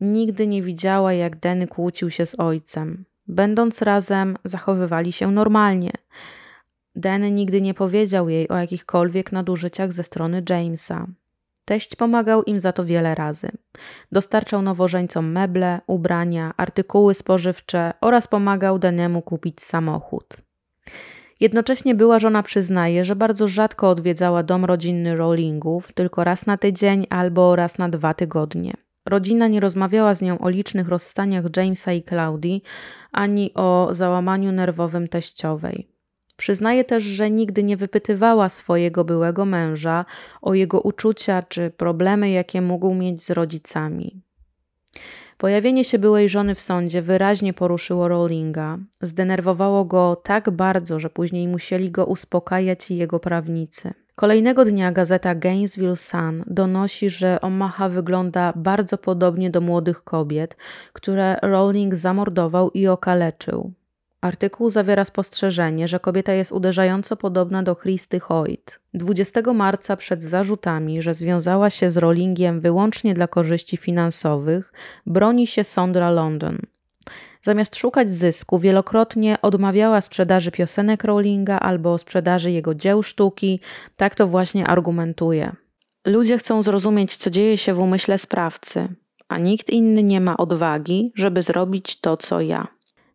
Nigdy 0.01 0.48
nie 0.48 0.61
widziała, 0.61 1.14
jak 1.14 1.40
Denny 1.40 1.68
kłócił 1.68 2.09
się 2.09 2.26
z 2.26 2.35
ojcem. 2.40 3.06
Będąc 3.30 3.82
razem, 3.82 4.38
zachowywali 4.43 5.11
się 5.11 5.32
normalnie. 5.32 5.91
Den 6.95 7.35
nigdy 7.35 7.61
nie 7.61 7.74
powiedział 7.74 8.30
jej 8.30 8.49
o 8.49 8.58
jakichkolwiek 8.58 9.32
nadużyciach 9.32 9.93
ze 9.93 10.03
strony 10.03 10.43
Jamesa. 10.49 11.08
Teść 11.66 11.95
pomagał 11.95 12.43
im 12.43 12.59
za 12.59 12.72
to 12.72 12.85
wiele 12.85 13.16
razy. 13.16 13.49
Dostarczał 14.11 14.61
nowożeńcom 14.61 15.32
meble, 15.32 15.82
ubrania, 15.88 16.53
artykuły 16.58 17.14
spożywcze 17.14 17.93
oraz 18.01 18.27
pomagał 18.27 18.80
Denemu 18.80 19.22
kupić 19.22 19.61
samochód. 19.61 20.38
Jednocześnie 21.40 21.95
była 21.95 22.19
żona 22.19 22.43
przyznaje, 22.43 23.06
że 23.06 23.16
bardzo 23.16 23.48
rzadko 23.48 23.90
odwiedzała 23.90 24.43
dom 24.43 24.66
rodzinny 24.66 25.16
Rowlingów, 25.16 25.91
tylko 25.91 26.24
raz 26.24 26.45
na 26.45 26.58
tydzień 26.58 27.08
albo 27.09 27.56
raz 27.56 27.77
na 27.77 27.90
dwa 27.90 28.14
tygodnie. 28.14 28.74
Rodzina 29.09 29.47
nie 29.47 29.59
rozmawiała 29.59 30.15
z 30.15 30.21
nią 30.21 30.39
o 30.39 30.49
licznych 30.49 30.88
rozstaniach 30.88 31.45
Jamesa 31.57 31.93
i 31.93 32.03
Claudii, 32.03 32.63
ani 33.11 33.53
o 33.53 33.88
załamaniu 33.91 34.51
nerwowym 34.51 35.07
teściowej. 35.07 35.88
Przyznaje 36.38 36.83
też, 36.83 37.03
że 37.03 37.31
nigdy 37.31 37.63
nie 37.63 37.77
wypytywała 37.77 38.49
swojego 38.49 39.05
byłego 39.05 39.45
męża 39.45 40.05
o 40.41 40.53
jego 40.53 40.81
uczucia 40.81 41.41
czy 41.41 41.69
problemy, 41.69 42.29
jakie 42.29 42.61
mógł 42.61 42.93
mieć 42.93 43.23
z 43.23 43.29
rodzicami. 43.29 44.21
Pojawienie 45.38 45.83
się 45.83 45.99
byłej 45.99 46.29
żony 46.29 46.55
w 46.55 46.59
sądzie 46.59 47.01
wyraźnie 47.01 47.53
poruszyło 47.53 48.07
Rowlinga. 48.07 48.77
Zdenerwowało 49.01 49.85
go 49.85 50.15
tak 50.15 50.49
bardzo, 50.49 50.99
że 50.99 51.09
później 51.09 51.47
musieli 51.47 51.91
go 51.91 52.05
uspokajać 52.05 52.91
i 52.91 52.97
jego 52.97 53.19
prawnicy. 53.19 53.93
Kolejnego 54.19 54.65
dnia 54.65 54.91
gazeta 54.91 55.35
Gainesville 55.35 55.95
Sun 55.95 56.43
donosi, 56.48 57.09
że 57.09 57.41
Omaha 57.41 57.89
wygląda 57.89 58.53
bardzo 58.56 58.98
podobnie 58.98 59.49
do 59.49 59.61
młodych 59.61 60.03
kobiet, 60.03 60.57
które 60.93 61.39
Rowling 61.41 61.95
zamordował 61.95 62.72
i 62.72 62.88
okaleczył. 62.88 63.72
Artykuł 64.22 64.69
zawiera 64.69 65.06
spostrzeżenie, 65.06 65.88
że 65.88 65.99
kobieta 65.99 66.33
jest 66.33 66.51
uderzająco 66.51 67.17
podobna 67.17 67.64
do 67.64 67.75
Christy 67.75 68.19
Hoyt. 68.19 68.80
20 68.93 69.53
marca 69.53 69.98
przed 69.98 70.23
zarzutami, 70.23 71.01
że 71.01 71.14
związała 71.14 71.69
się 71.69 71.89
z 71.89 71.98
Rowlingiem 71.98 72.59
wyłącznie 72.59 73.14
dla 73.14 73.27
korzyści 73.27 73.77
finansowych, 73.77 74.73
broni 75.06 75.48
się 75.48 75.64
Sondra 75.64 76.11
London. 76.11 76.57
Zamiast 77.42 77.76
szukać 77.76 78.11
zysku, 78.11 78.59
wielokrotnie 78.59 79.42
odmawiała 79.42 80.01
sprzedaży 80.01 80.51
piosenek 80.51 81.03
Rowlinga 81.03 81.59
albo 81.59 81.98
sprzedaży 81.98 82.51
jego 82.51 82.76
dzieł 82.76 83.03
sztuki. 83.03 83.59
Tak 83.98 84.16
to 84.16 84.27
właśnie 84.27 84.68
argumentuje. 84.68 85.56
Ludzie 86.06 86.38
chcą 86.38 86.64
zrozumieć, 86.64 87.18
co 87.18 87.30
dzieje 87.30 87.58
się 87.58 87.74
w 87.74 87.80
umyśle 87.80 88.18
sprawcy, 88.18 88.88
a 89.27 89.38
nikt 89.38 89.69
inny 89.69 90.03
nie 90.03 90.22
ma 90.22 90.38
odwagi, 90.38 91.11
żeby 91.16 91.42
zrobić 91.42 92.01
to, 92.01 92.18
co 92.18 92.42
ja. 92.42 92.68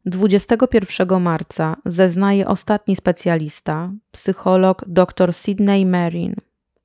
21 0.07 1.23
marca 1.23 1.77
zeznaje 1.86 2.49
ostatni 2.49 2.97
specjalista, 2.97 3.91
psycholog 4.11 4.85
dr 4.86 5.35
Sidney 5.35 5.86
Marin. 5.86 6.35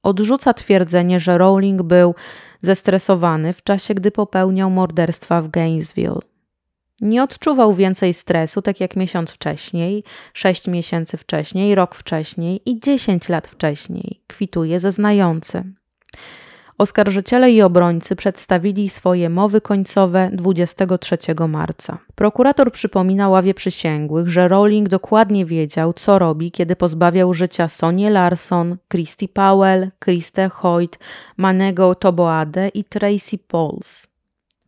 Odrzuca 0.03 0.53
twierdzenie, 0.53 1.19
że 1.19 1.37
Rowling 1.37 1.81
był 1.83 2.15
zestresowany 2.61 3.53
w 3.53 3.63
czasie, 3.63 3.93
gdy 3.93 4.11
popełniał 4.11 4.69
morderstwa 4.69 5.41
w 5.41 5.49
Gainesville. 5.49 6.19
Nie 7.01 7.23
odczuwał 7.23 7.73
więcej 7.73 8.13
stresu, 8.13 8.61
tak 8.61 8.79
jak 8.79 8.95
miesiąc 8.95 9.31
wcześniej, 9.31 10.03
sześć 10.33 10.67
miesięcy 10.67 11.17
wcześniej, 11.17 11.75
rok 11.75 11.95
wcześniej 11.95 12.61
i 12.65 12.79
dziesięć 12.79 13.29
lat 13.29 13.47
wcześniej, 13.47 14.21
kwituje 14.27 14.79
zeznający. 14.79 15.63
Oskarżyciele 16.79 17.51
i 17.51 17.61
obrońcy 17.61 18.15
przedstawili 18.15 18.89
swoje 18.89 19.29
mowy 19.29 19.61
końcowe 19.61 20.29
23 20.33 21.17
marca. 21.47 21.97
Prokurator 22.15 22.71
przypomina 22.71 23.29
ławie 23.29 23.53
przysięgłych, 23.53 24.27
że 24.27 24.47
Rowling 24.47 24.89
dokładnie 24.89 25.45
wiedział, 25.45 25.93
co 25.93 26.19
robi, 26.19 26.51
kiedy 26.51 26.75
pozbawiał 26.75 27.33
życia 27.33 27.67
Sonie 27.67 28.09
Larson, 28.09 28.77
Christy 28.89 29.27
Powell, 29.27 29.91
Kristę 29.99 30.49
Hoyt, 30.49 30.99
Manego 31.37 31.95
Toboade 31.95 32.69
i 32.69 32.83
Tracy 32.83 33.37
Pauls. 33.37 34.08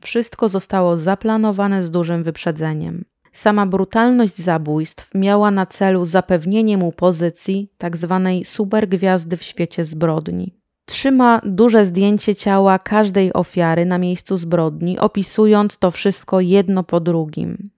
Wszystko 0.02 0.50
zostało 0.50 0.98
zaplanowane 0.98 1.84
z 1.84 1.92
dużym 1.92 2.24
wyprzedzeniem. 2.24 3.06
Sama 3.32 3.66
brutalność 3.66 4.36
zabójstw 4.36 5.10
miała 5.16 5.52
na 5.52 5.66
celu 5.66 6.06
zapewnienie 6.06 6.78
mu 6.78 6.92
pozycji 6.92 7.72
tzw. 7.78 8.22
Tak 8.24 8.48
supergwiazdy 8.48 9.38
w 9.38 9.44
świecie 9.44 9.84
zbrodni. 9.84 10.62
Trzyma 10.86 11.42
duże 11.46 11.86
zdjęcie 11.86 12.36
ciała 12.36 12.80
każdej 12.80 13.34
ofiary 13.34 13.86
na 13.86 13.98
miejscu 13.98 14.38
zbrodni, 14.38 15.00
opisując 15.00 15.78
to 15.78 15.92
wszystko 15.92 16.42
jedno 16.42 16.84
po 16.84 17.00
drugim. 17.00 17.70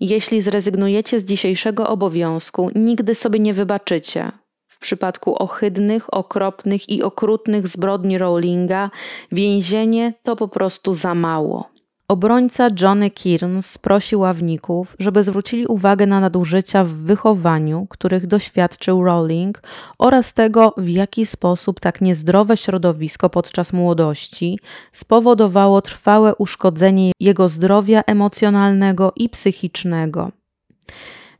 Jeśli 0.00 0.40
zrezygnujecie 0.40 1.20
z 1.20 1.24
dzisiejszego 1.24 1.88
obowiązku, 1.88 2.70
nigdy 2.74 3.14
sobie 3.14 3.38
nie 3.38 3.54
wybaczycie. 3.54 4.32
W 4.78 4.80
przypadku 4.80 5.42
ohydnych, 5.42 6.14
okropnych 6.14 6.88
i 6.88 7.02
okrutnych 7.02 7.68
zbrodni 7.68 8.18
Rowlinga, 8.18 8.90
więzienie 9.32 10.14
to 10.22 10.36
po 10.36 10.48
prostu 10.48 10.92
za 10.92 11.14
mało. 11.14 11.70
Obrońca 12.08 12.68
Johnny 12.80 13.10
Kearns 13.10 13.78
prosi 13.78 14.16
ławników, 14.16 14.96
żeby 14.98 15.22
zwrócili 15.22 15.66
uwagę 15.66 16.06
na 16.06 16.20
nadużycia 16.20 16.84
w 16.84 16.88
wychowaniu, 16.92 17.86
których 17.90 18.26
doświadczył 18.26 19.04
Rowling 19.04 19.62
oraz 19.98 20.34
tego, 20.34 20.74
w 20.76 20.88
jaki 20.88 21.26
sposób 21.26 21.80
tak 21.80 22.00
niezdrowe 22.00 22.56
środowisko 22.56 23.30
podczas 23.30 23.72
młodości 23.72 24.58
spowodowało 24.92 25.82
trwałe 25.82 26.34
uszkodzenie 26.34 27.12
jego 27.20 27.48
zdrowia 27.48 28.02
emocjonalnego 28.06 29.12
i 29.16 29.28
psychicznego. 29.28 30.32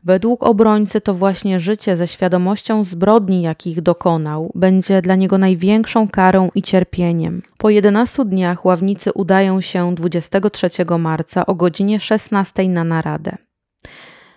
Według 0.05 0.43
obrońcy 0.43 1.01
to 1.01 1.15
właśnie 1.15 1.61
życie 1.61 1.97
ze 1.97 2.07
świadomością 2.07 2.85
zbrodni, 2.85 3.43
jakich 3.43 3.83
dokonał, 3.83 4.53
będzie 4.55 5.03
dla 5.03 5.15
niego 5.15 5.39
największą 5.39 6.09
karą 6.09 6.51
i 6.55 6.63
cierpieniem. 6.63 7.43
Po 7.59 7.71
11 7.71 8.25
dniach 8.25 8.65
ławnicy 8.65 9.13
udają 9.13 9.61
się 9.61 9.95
23 9.95 10.69
marca 10.99 11.47
o 11.47 11.55
godzinie 11.55 12.01
16 12.01 12.69
na 12.69 12.85
naradę. 12.85 13.37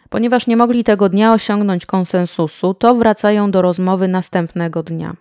Ponieważ 0.09 0.47
nie 0.47 0.57
mogli 0.57 0.83
tego 0.83 1.09
dnia 1.09 1.33
osiągnąć 1.33 1.85
konsensusu, 1.85 2.73
to 2.73 2.95
wracają 2.95 3.51
do 3.51 3.61
rozmowy 3.61 4.07
następnego 4.07 4.83
dnia. 4.83 5.15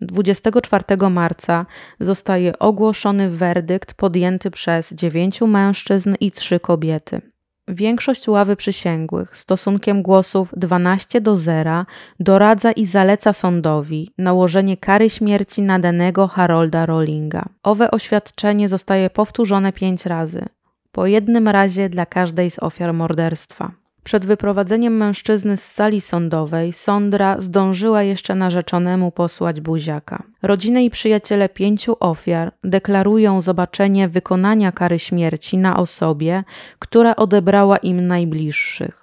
24 0.00 1.10
marca 1.10 1.66
zostaje 2.00 2.58
ogłoszony 2.58 3.30
werdykt 3.30 3.94
podjęty 3.94 4.50
przez 4.50 4.94
dziewięciu 4.94 5.46
mężczyzn 5.46 6.14
i 6.20 6.30
trzy 6.30 6.60
kobiety. 6.60 7.31
Większość 7.72 8.28
ławy 8.28 8.56
przysięgłych 8.56 9.36
stosunkiem 9.36 10.02
głosów 10.02 10.54
12 10.56 11.20
do 11.20 11.36
0 11.36 11.84
doradza 12.20 12.72
i 12.72 12.86
zaleca 12.86 13.32
sądowi 13.32 14.10
nałożenie 14.18 14.76
kary 14.76 15.10
śmierci 15.10 15.62
na 15.62 15.78
danego 15.78 16.28
Harolda 16.28 16.86
Rowlinga. 16.86 17.44
Owe 17.62 17.90
oświadczenie 17.90 18.68
zostaje 18.68 19.10
powtórzone 19.10 19.72
pięć 19.72 20.06
razy, 20.06 20.46
po 20.92 21.06
jednym 21.06 21.48
razie 21.48 21.88
dla 21.88 22.06
każdej 22.06 22.50
z 22.50 22.58
ofiar 22.58 22.94
morderstwa. 22.94 23.81
Przed 24.04 24.26
wyprowadzeniem 24.26 24.96
mężczyzny 24.96 25.56
z 25.56 25.64
sali 25.64 26.00
sądowej 26.00 26.72
Sondra 26.72 27.40
zdążyła 27.40 28.02
jeszcze 28.02 28.34
narzeczonemu 28.34 29.10
posłać 29.10 29.60
buziaka. 29.60 30.22
Rodziny 30.42 30.84
i 30.84 30.90
przyjaciele 30.90 31.48
pięciu 31.48 31.96
ofiar 32.00 32.52
deklarują 32.64 33.40
zobaczenie 33.40 34.08
wykonania 34.08 34.72
kary 34.72 34.98
śmierci 34.98 35.58
na 35.58 35.76
osobie, 35.76 36.44
która 36.78 37.16
odebrała 37.16 37.76
im 37.76 38.06
najbliższych. 38.06 39.01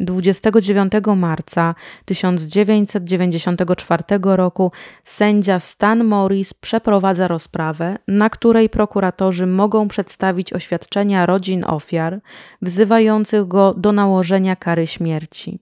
29 0.00 0.92
marca 1.16 1.74
1994 2.04 4.02
roku 4.22 4.72
sędzia 5.04 5.60
Stan 5.60 6.04
Morris 6.04 6.54
przeprowadza 6.54 7.28
rozprawę, 7.28 7.98
na 8.08 8.30
której 8.30 8.68
prokuratorzy 8.68 9.46
mogą 9.46 9.88
przedstawić 9.88 10.52
oświadczenia 10.52 11.26
rodzin 11.26 11.64
ofiar, 11.64 12.20
wzywających 12.62 13.48
go 13.48 13.74
do 13.74 13.92
nałożenia 13.92 14.56
kary 14.56 14.86
śmierci. 14.86 15.58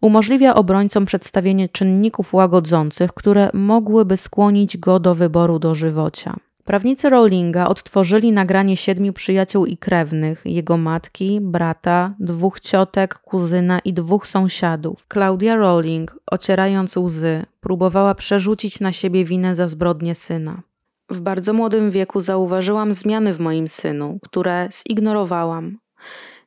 Umożliwia 0.00 0.54
obrońcom 0.54 1.06
przedstawienie 1.06 1.68
czynników 1.68 2.34
łagodzących, 2.34 3.12
które 3.12 3.50
mogłyby 3.54 4.16
skłonić 4.16 4.76
go 4.76 5.00
do 5.00 5.14
wyboru 5.14 5.58
dożywocia. 5.58 6.47
Prawnicy 6.68 7.08
Rowlinga 7.08 7.68
odtworzyli 7.68 8.32
nagranie 8.32 8.76
siedmiu 8.76 9.12
przyjaciół 9.12 9.66
i 9.66 9.76
krewnych, 9.76 10.42
jego 10.44 10.76
matki, 10.76 11.40
brata, 11.40 12.14
dwóch 12.20 12.60
ciotek, 12.60 13.14
kuzyna 13.14 13.78
i 13.78 13.92
dwóch 13.92 14.26
sąsiadów. 14.26 15.06
Claudia 15.12 15.56
Rowling, 15.56 16.18
ocierając 16.26 16.96
łzy, 16.96 17.46
próbowała 17.60 18.14
przerzucić 18.14 18.80
na 18.80 18.92
siebie 18.92 19.24
winę 19.24 19.54
za 19.54 19.68
zbrodnię 19.68 20.14
syna. 20.14 20.62
W 21.10 21.20
bardzo 21.20 21.52
młodym 21.52 21.90
wieku 21.90 22.20
zauważyłam 22.20 22.92
zmiany 22.92 23.34
w 23.34 23.40
moim 23.40 23.68
synu, 23.68 24.18
które 24.22 24.68
zignorowałam. 24.88 25.78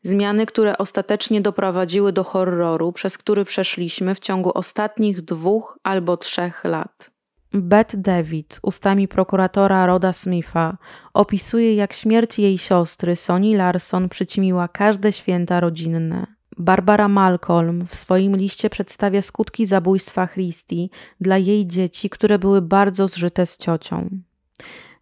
Zmiany, 0.04 0.46
które 0.46 0.78
ostatecznie 0.78 1.42
doprowadziły 1.42 2.14
do 2.14 2.24
horroru, 2.24 2.92
przez 2.92 3.18
który 3.18 3.46
przeszliśmy 3.46 4.16
w 4.16 4.20
ciągu 4.20 4.52
ostatnich 4.54 5.22
dwóch 5.22 5.80
albo 5.84 6.18
trzech 6.18 6.64
lat. 6.64 7.11
Beth 7.54 7.96
David 7.96 8.60
ustami 8.62 9.08
prokuratora 9.08 9.86
Roda 9.86 10.14
Smitha 10.14 10.78
opisuje, 11.14 11.76
jak 11.76 11.94
śmierć 11.94 12.40
jej 12.40 12.58
siostry 12.58 13.16
Soni 13.16 13.56
Larson 13.56 14.10
przyćmiła 14.10 14.68
każde 14.68 15.12
święta 15.12 15.60
rodzinne. 15.60 16.28
Barbara 16.58 17.08
Malcolm 17.08 17.86
w 17.88 17.96
swoim 17.96 18.36
liście 18.36 18.70
przedstawia 18.70 19.22
skutki 19.22 19.66
zabójstwa 19.66 20.28
Christie 20.28 20.88
dla 21.22 21.38
jej 21.38 21.68
dzieci, 21.68 22.10
które 22.10 22.40
były 22.40 22.62
bardzo 22.62 23.08
zżyte 23.08 23.46
z 23.46 23.58
ciocią. 23.58 24.10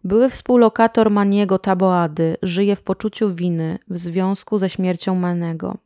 Były 0.04 0.30
współlokator 0.30 1.10
Maniego 1.10 1.58
Taboady 1.58 2.36
żyje 2.42 2.76
w 2.76 2.82
poczuciu 2.82 3.34
winy 3.34 3.78
w 3.88 3.98
związku 3.98 4.58
ze 4.58 4.68
śmiercią 4.68 5.14
Manego. 5.14 5.76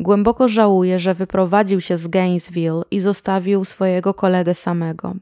Głęboko 0.00 0.48
żałuje, 0.48 0.98
że 0.98 1.14
wyprowadził 1.14 1.80
się 1.80 1.96
z 1.96 2.08
Gainesville 2.08 2.82
i 2.90 3.00
zostawił 3.00 3.64
swojego 3.64 4.14
kolegę 4.14 4.54
samego. 4.54 5.14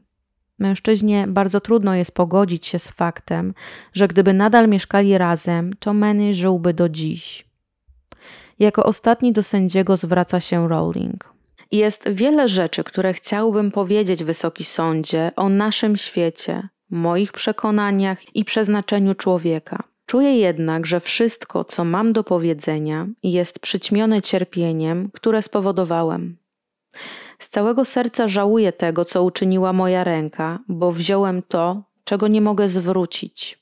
Mężczyźnie 0.59 1.25
bardzo 1.27 1.61
trudno 1.61 1.95
jest 1.95 2.15
pogodzić 2.15 2.65
się 2.67 2.79
z 2.79 2.91
faktem, 2.91 3.53
że 3.93 4.07
gdyby 4.07 4.33
nadal 4.33 4.67
mieszkali 4.67 5.17
razem, 5.17 5.73
to 5.79 5.93
Manny 5.93 6.33
żyłby 6.33 6.73
do 6.73 6.89
dziś. 6.89 7.45
Jako 8.59 8.83
ostatni 8.83 9.33
do 9.33 9.43
sędziego 9.43 9.97
zwraca 9.97 10.39
się 10.39 10.67
Rowling. 10.69 11.33
Jest 11.71 12.09
wiele 12.09 12.49
rzeczy, 12.49 12.83
które 12.83 13.13
chciałbym 13.13 13.71
powiedzieć, 13.71 14.23
Wysoki 14.23 14.63
Sądzie, 14.63 15.31
o 15.35 15.49
naszym 15.49 15.97
świecie, 15.97 16.69
moich 16.89 17.31
przekonaniach 17.31 18.35
i 18.35 18.45
przeznaczeniu 18.45 19.15
człowieka. 19.15 19.83
Czuję 20.05 20.37
jednak, 20.37 20.85
że 20.85 20.99
wszystko, 20.99 21.63
co 21.63 21.85
mam 21.85 22.13
do 22.13 22.23
powiedzenia, 22.23 23.07
jest 23.23 23.59
przyćmione 23.59 24.21
cierpieniem, 24.21 25.09
które 25.13 25.41
spowodowałem. 25.41 26.37
Z 27.39 27.49
całego 27.49 27.85
serca 27.85 28.27
żałuję 28.27 28.71
tego, 28.71 29.05
co 29.05 29.23
uczyniła 29.23 29.73
moja 29.73 30.03
ręka, 30.03 30.59
bo 30.67 30.91
wziąłem 30.91 31.41
to, 31.41 31.83
czego 32.03 32.27
nie 32.27 32.41
mogę 32.41 32.69
zwrócić. 32.69 33.59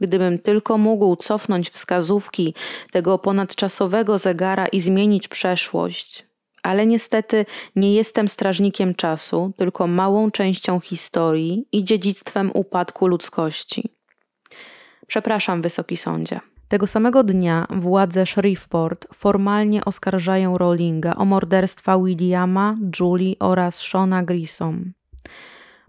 Gdybym 0.00 0.38
tylko 0.38 0.78
mógł 0.78 1.16
cofnąć 1.16 1.70
wskazówki 1.70 2.54
tego 2.92 3.18
ponadczasowego 3.18 4.18
zegara 4.18 4.66
i 4.66 4.80
zmienić 4.80 5.28
przeszłość. 5.28 6.26
Ale 6.62 6.86
niestety 6.86 7.46
nie 7.76 7.94
jestem 7.94 8.28
strażnikiem 8.28 8.94
czasu, 8.94 9.52
tylko 9.58 9.86
małą 9.86 10.30
częścią 10.30 10.80
historii 10.80 11.68
i 11.72 11.84
dziedzictwem 11.84 12.50
upadku 12.54 13.06
ludzkości. 13.06 13.88
Przepraszam, 15.06 15.62
Wysoki 15.62 15.96
Sądzie. 15.96 16.40
Tego 16.70 16.86
samego 16.86 17.24
dnia 17.24 17.66
władze 17.70 18.26
Shreveport 18.26 19.06
formalnie 19.14 19.84
oskarżają 19.84 20.58
Rowlinga 20.58 21.14
o 21.14 21.24
morderstwa 21.24 21.98
Williama, 21.98 22.76
Julie 23.00 23.34
oraz 23.38 23.80
Shona 23.80 24.22
Grissom. 24.22 24.92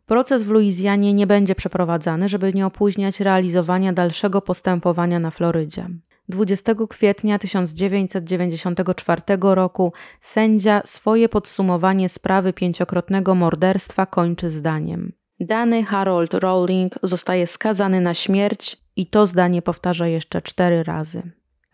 Proces 0.05 0.43
w 0.43 0.49
Luizjanie 0.49 1.13
nie 1.13 1.27
będzie 1.27 1.55
przeprowadzany, 1.55 2.29
żeby 2.29 2.53
nie 2.53 2.65
opóźniać 2.65 3.19
realizowania 3.19 3.93
dalszego 3.93 4.41
postępowania 4.41 5.19
na 5.19 5.31
Florydzie. 5.31 5.87
20 6.29 6.73
kwietnia 6.89 7.39
1994 7.39 9.21
roku 9.41 9.93
sędzia 10.19 10.81
swoje 10.85 11.29
podsumowanie 11.29 12.09
sprawy 12.09 12.53
pięciokrotnego 12.53 13.35
morderstwa 13.35 14.05
kończy 14.05 14.49
zdaniem. 14.49 15.13
Dany 15.39 15.83
Harold 15.83 16.33
Rowling 16.33 16.93
zostaje 17.03 17.47
skazany 17.47 18.01
na 18.01 18.13
śmierć 18.13 18.80
i 18.95 19.05
to 19.05 19.27
zdanie 19.27 19.61
powtarza 19.61 20.07
jeszcze 20.07 20.41
cztery 20.41 20.83
razy. 20.83 21.21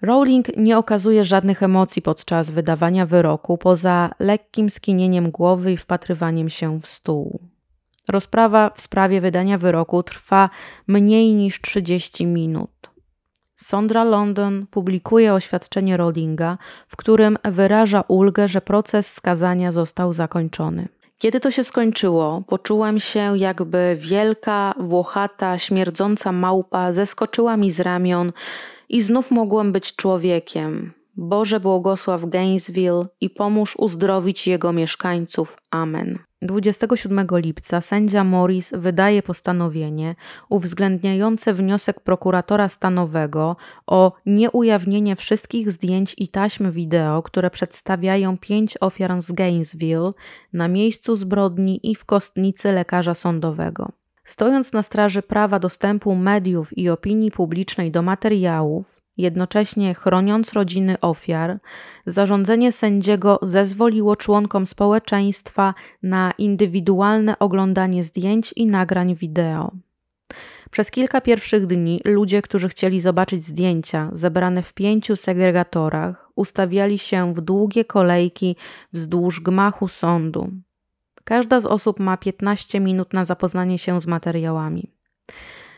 Rowling 0.01 0.57
nie 0.57 0.77
okazuje 0.77 1.25
żadnych 1.25 1.63
emocji 1.63 2.01
podczas 2.01 2.51
wydawania 2.51 3.05
wyroku, 3.05 3.57
poza 3.57 4.09
lekkim 4.19 4.69
skinieniem 4.69 5.31
głowy 5.31 5.71
i 5.71 5.77
wpatrywaniem 5.77 6.49
się 6.49 6.79
w 6.81 6.87
stół. 6.87 7.39
Rozprawa 8.09 8.69
w 8.69 8.81
sprawie 8.81 9.21
wydania 9.21 9.57
wyroku 9.57 10.03
trwa 10.03 10.49
mniej 10.87 11.33
niż 11.33 11.61
30 11.61 12.25
minut. 12.25 12.69
Sondra 13.55 14.03
London 14.03 14.67
publikuje 14.71 15.33
oświadczenie 15.33 15.97
Rowlinga, 15.97 16.57
w 16.87 16.95
którym 16.95 17.37
wyraża 17.43 18.01
ulgę, 18.01 18.47
że 18.47 18.61
proces 18.61 19.13
skazania 19.13 19.71
został 19.71 20.13
zakończony. 20.13 20.87
Kiedy 21.17 21.39
to 21.39 21.51
się 21.51 21.63
skończyło, 21.63 22.43
poczułem 22.47 22.99
się, 22.99 23.37
jakby 23.37 23.97
wielka, 23.99 24.73
włochata, 24.79 25.57
śmierdząca 25.57 26.31
małpa 26.31 26.91
zeskoczyła 26.91 27.57
mi 27.57 27.71
z 27.71 27.79
ramion 27.79 28.31
i 28.89 29.01
znów 29.01 29.31
mogłem 29.31 29.71
być 29.71 29.95
człowiekiem. 29.95 30.93
Boże 31.15 31.59
błogosław 31.59 32.25
Gainesville 32.25 33.05
i 33.21 33.29
pomóż 33.29 33.75
uzdrowić 33.77 34.47
jego 34.47 34.73
mieszkańców. 34.73 35.57
Amen. 35.71 36.26
27 36.41 37.27
lipca 37.32 37.82
sędzia 37.82 38.24
Morris 38.24 38.74
wydaje 38.77 39.24
postanowienie 39.24 40.16
uwzględniające 40.49 41.53
wniosek 41.53 41.99
prokuratora 41.99 42.69
stanowego 42.69 43.56
o 43.88 44.11
nieujawnienie 44.25 45.16
wszystkich 45.16 45.72
zdjęć 45.72 46.16
i 46.17 46.27
taśm 46.27 46.72
wideo, 46.72 47.24
które 47.24 47.49
przedstawiają 47.49 48.38
pięć 48.38 48.77
ofiar 48.82 49.22
z 49.22 49.32
Gainesville 49.32 50.11
na 50.53 50.67
miejscu 50.67 51.16
zbrodni 51.16 51.91
i 51.91 51.95
w 51.95 52.06
kostnicy 52.06 52.72
lekarza 52.72 53.14
sądowego. 53.14 53.91
Stojąc 54.24 54.74
na 54.74 54.83
straży 54.83 55.22
prawa 55.22 55.59
dostępu 55.59 56.16
mediów 56.16 56.77
i 56.77 56.90
opinii 56.90 57.32
publicznej 57.32 57.91
do 57.91 58.01
materiałów, 58.01 58.97
jednocześnie 59.17 59.93
chroniąc 59.93 60.53
rodziny 60.53 60.99
ofiar, 60.99 61.59
zarządzenie 62.05 62.71
sędziego 62.71 63.39
zezwoliło 63.41 64.15
członkom 64.15 64.65
społeczeństwa 64.65 65.73
na 66.03 66.31
indywidualne 66.37 67.39
oglądanie 67.39 68.03
zdjęć 68.03 68.53
i 68.55 68.65
nagrań 68.65 69.15
wideo. 69.15 69.71
Przez 70.71 70.91
kilka 70.91 71.21
pierwszych 71.21 71.65
dni 71.65 72.01
ludzie, 72.05 72.41
którzy 72.41 72.69
chcieli 72.69 73.01
zobaczyć 73.01 73.45
zdjęcia 73.45 74.09
zebrane 74.11 74.63
w 74.63 74.73
pięciu 74.73 75.15
segregatorach, 75.15 76.29
ustawiali 76.35 76.99
się 76.99 77.33
w 77.33 77.41
długie 77.41 77.85
kolejki 77.85 78.55
wzdłuż 78.93 79.41
gmachu 79.41 79.87
sądu. 79.87 80.51
Każda 81.23 81.59
z 81.59 81.65
osób 81.65 81.99
ma 81.99 82.17
15 82.17 82.79
minut 82.79 83.13
na 83.13 83.25
zapoznanie 83.25 83.77
się 83.77 83.99
z 83.99 84.07
materiałami. 84.07 84.91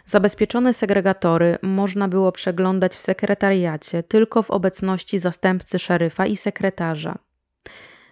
Zabezpieczone 0.10 0.74
segregatory 0.74 1.58
można 1.62 2.08
było 2.08 2.32
przeglądać 2.32 2.96
w 2.96 3.02
sekretariacie 3.02 4.04
tylko 4.04 4.44
w 4.44 4.52
obecności 4.52 5.20
zastępcy 5.20 5.80
szeryfa 5.80 6.26
i 6.26 6.38
sekretarza. 6.38 7.18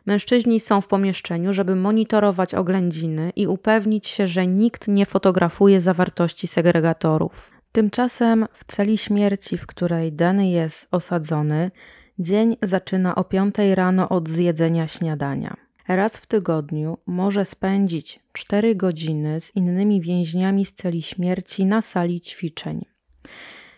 Mężczyźni 0.06 0.60
są 0.60 0.82
w 0.82 0.88
pomieszczeniu, 0.88 1.54
żeby 1.54 1.76
monitorować 1.76 2.56
oględziny 2.56 3.32
i 3.36 3.48
upewnić 3.48 4.08
się, 4.08 4.28
że 4.28 4.48
nikt 4.48 4.88
nie 4.88 5.06
fotografuje 5.06 5.82
zawartości 5.82 6.48
segregatorów. 6.48 7.52
Tymczasem 7.72 8.46
w 8.54 8.66
celi 8.66 8.98
śmierci, 8.98 9.58
w 9.58 9.68
której 9.68 10.14
Danny 10.14 10.50
jest 10.50 10.88
osadzony, 10.92 11.72
dzień 12.20 12.58
zaczyna 12.62 13.16
o 13.16 13.24
5 13.24 13.56
rano 13.76 14.10
od 14.10 14.30
zjedzenia 14.30 14.88
śniadania 14.88 15.67
raz 15.88 16.18
w 16.18 16.26
tygodniu 16.26 16.98
może 17.06 17.46
spędzić 17.46 18.20
4 18.34 18.76
godziny 18.76 19.42
z 19.42 19.56
innymi 19.56 20.02
więźniami 20.02 20.66
z 20.66 20.74
celi 20.74 21.04
śmierci 21.04 21.66
na 21.66 21.82
sali 21.82 22.22
ćwiczeń. 22.22 22.86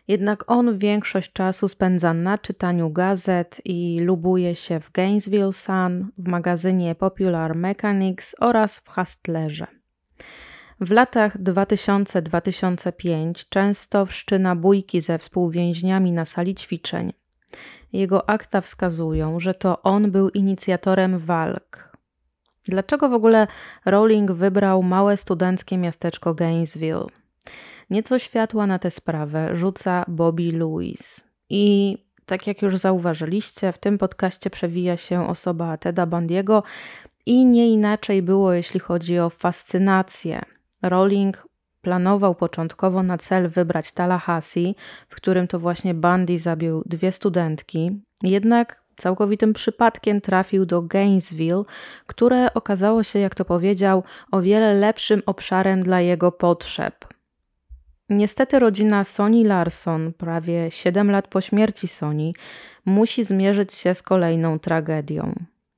Jednak 0.08 0.52
on 0.52 0.78
większość 0.78 1.32
czasu 1.32 1.68
spędza 1.68 2.14
na 2.14 2.38
czytaniu 2.38 2.90
gazet 2.90 3.62
i 3.66 4.00
lubuje 4.02 4.56
się 4.56 4.80
w 4.80 4.92
Gainesville 4.92 5.54
Sun, 5.54 6.12
w 6.18 6.28
magazynie 6.28 6.96
Popular 6.96 7.56
Mechanics 7.56 8.36
oraz 8.40 8.80
w 8.80 8.90
Hustlerze. 8.90 9.68
W 10.82 10.92
latach 10.92 11.38
2000-2005 11.38 13.46
często 13.50 14.06
wszczyna 14.06 14.56
bójki 14.56 15.02
ze 15.02 15.18
współwięźniami 15.18 16.12
na 16.12 16.26
sali 16.26 16.56
ćwiczeń. 16.56 17.14
Jego 17.94 18.30
akta 18.30 18.62
wskazują, 18.62 19.40
że 19.40 19.54
to 19.54 19.82
on 19.82 20.12
był 20.12 20.30
inicjatorem 20.30 21.20
walk, 21.20 21.89
Dlaczego 22.66 23.10
w 23.10 23.14
ogóle 23.14 23.48
Rowling 23.86 24.32
wybrał 24.32 24.84
małe 24.84 25.18
studenckie 25.18 25.78
miasteczko 25.78 26.34
Gainesville? 26.34 27.06
Nieco 27.90 28.20
światła 28.20 28.68
na 28.68 28.80
tę 28.80 28.92
sprawę 28.92 29.56
rzuca 29.56 30.06
Bobby 30.08 30.52
Louis. 30.52 31.24
I 31.50 31.98
tak 32.26 32.48
jak 32.48 32.62
już 32.62 32.78
zauważyliście, 32.78 33.72
w 33.72 33.78
tym 33.78 33.98
podcaście 33.98 34.50
przewija 34.50 34.98
się 34.98 35.28
osoba 35.28 35.78
Teda 35.78 36.06
Bundy'ego 36.08 36.64
i 37.26 37.46
nie 37.46 37.70
inaczej 37.70 38.22
było, 38.22 38.54
jeśli 38.54 38.80
chodzi 38.80 39.20
o 39.20 39.30
fascynację. 39.30 40.42
Rowling 40.82 41.48
planował 41.82 42.36
początkowo 42.36 43.04
na 43.04 43.18
cel 43.18 43.50
wybrać 43.50 43.92
Tallahassee, 43.92 44.76
w 45.10 45.16
którym 45.16 45.48
to 45.48 45.60
właśnie 45.60 45.94
Bundy 45.94 46.38
zabił 46.38 46.84
dwie 46.86 47.12
studentki. 47.12 48.02
Jednak 48.24 48.84
całkowitym 49.00 49.54
przypadkiem 49.54 50.22
trafił 50.22 50.66
do 50.66 50.82
Gainesville, 50.82 51.64
które 52.08 52.54
okazało 52.54 53.04
się, 53.04 53.20
jak 53.20 53.36
to 53.36 53.46
powiedział, 53.46 54.04
o 54.32 54.42
wiele 54.42 54.74
lepszym 54.74 55.22
obszarem 55.26 55.84
dla 55.84 56.02
jego 56.02 56.32
potrzeb. 56.32 57.06
Niestety 58.10 58.60
rodzina 58.60 59.04
Sony 59.04 59.44
Larson, 59.44 60.14
prawie 60.14 60.72
7 60.72 61.12
lat 61.12 61.28
po 61.28 61.42
śmierci 61.42 61.88
Sony, 61.88 62.32
musi 62.86 63.24
zmierzyć 63.24 63.74
się 63.74 63.96
z 63.96 64.02
kolejną 64.02 64.60
tragedią. 64.60 65.34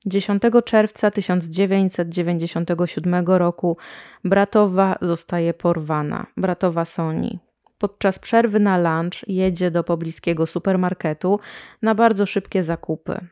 10 0.06 0.42
czerwca 0.64 1.10
1997 1.10 3.26
roku 3.26 3.76
bratowa 4.24 4.98
zostaje 5.02 5.54
porwana, 5.54 6.26
bratowa 6.36 6.84
Sony. 6.84 7.38
Podczas 7.82 8.18
przerwy 8.18 8.60
na 8.60 8.78
lunch 8.78 9.28
jedzie 9.28 9.70
do 9.70 9.84
pobliskiego 9.84 10.46
supermarketu 10.46 11.40
na 11.82 11.94
bardzo 11.94 12.26
szybkie 12.26 12.62
zakupy. 12.62 13.26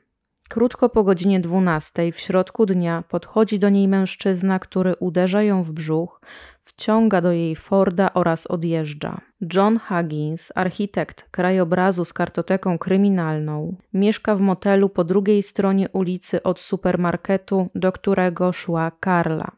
Krótko 0.49 0.89
po 0.89 1.05
godzinie 1.05 1.41
12 1.41 2.13
w 2.13 2.21
środku 2.21 2.67
dnia 2.67 3.05
podchodzi 3.09 3.59
do 3.59 3.69
niej 3.69 3.89
mężczyzna, 3.89 4.59
który 4.59 4.95
uderza 4.97 5.43
ją 5.43 5.63
w 5.63 5.73
brzuch, 5.73 6.21
wciąga 6.61 7.21
do 7.21 7.33
jej 7.33 7.57
Forda 7.57 8.15
oraz 8.15 8.47
odjeżdża. 8.47 9.21
John 9.55 9.79
Huggins, 9.79 10.53
architekt 10.55 11.29
krajobrazu 11.31 12.05
z 12.05 12.13
kartoteką 12.13 12.79
kryminalną, 12.79 13.77
mieszka 13.93 14.37
w 14.37 14.41
motelu 14.41 14.89
po 14.89 15.05
drugiej 15.05 15.43
stronie 15.43 15.89
ulicy 15.89 16.43
od 16.43 16.61
supermarketu, 16.61 17.69
do 17.75 17.93
którego 17.93 18.53
szła 18.53 18.93
Karla. 19.01 19.51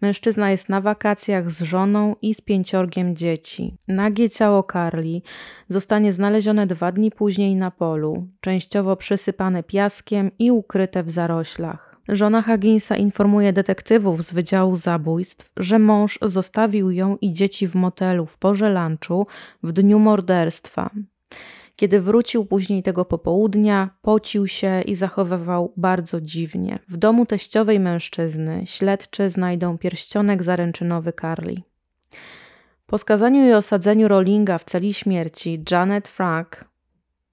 Mężczyzna 0.00 0.50
jest 0.50 0.68
na 0.68 0.80
wakacjach 0.80 1.50
z 1.50 1.62
żoną 1.62 2.16
i 2.22 2.34
z 2.34 2.40
pięciorgiem 2.40 3.16
dzieci. 3.16 3.74
Nagie 3.88 4.30
ciało 4.30 4.66
Carly 4.72 5.22
zostanie 5.68 6.12
znalezione 6.12 6.66
dwa 6.66 6.92
dni 6.92 7.10
później 7.10 7.54
na 7.54 7.70
polu, 7.70 8.28
częściowo 8.40 8.96
przysypane 8.96 9.62
piaskiem 9.62 10.30
i 10.38 10.50
ukryte 10.50 11.02
w 11.02 11.10
zaroślach. 11.10 11.96
Żona 12.08 12.42
Hugginsa 12.42 12.96
informuje 12.96 13.52
detektywów 13.52 14.24
z 14.24 14.32
Wydziału 14.32 14.76
Zabójstw, 14.76 15.50
że 15.56 15.78
mąż 15.78 16.18
zostawił 16.22 16.90
ją 16.90 17.16
i 17.20 17.32
dzieci 17.32 17.68
w 17.68 17.74
motelu 17.74 18.26
w 18.26 18.38
porze 18.38 18.70
lunchu 18.70 19.26
w 19.62 19.72
dniu 19.72 19.98
morderstwa. 19.98 20.90
Kiedy 21.76 22.00
wrócił 22.00 22.46
później 22.46 22.82
tego 22.82 23.04
popołudnia, 23.04 23.90
pocił 24.02 24.46
się 24.46 24.82
i 24.82 24.94
zachowywał 24.94 25.72
bardzo 25.76 26.20
dziwnie. 26.20 26.78
W 26.88 26.96
domu 26.96 27.26
teściowej 27.26 27.80
mężczyzny 27.80 28.62
śledczy 28.66 29.30
znajdą 29.30 29.78
pierścionek 29.78 30.42
zaręczynowy 30.42 31.12
Carly. 31.20 31.62
Po 32.86 32.98
skazaniu 32.98 33.48
i 33.48 33.52
osadzeniu 33.52 34.08
Rollinga 34.08 34.58
w 34.58 34.64
celi 34.64 34.94
śmierci, 34.94 35.64
Janet 35.70 36.08
Frank 36.08 36.64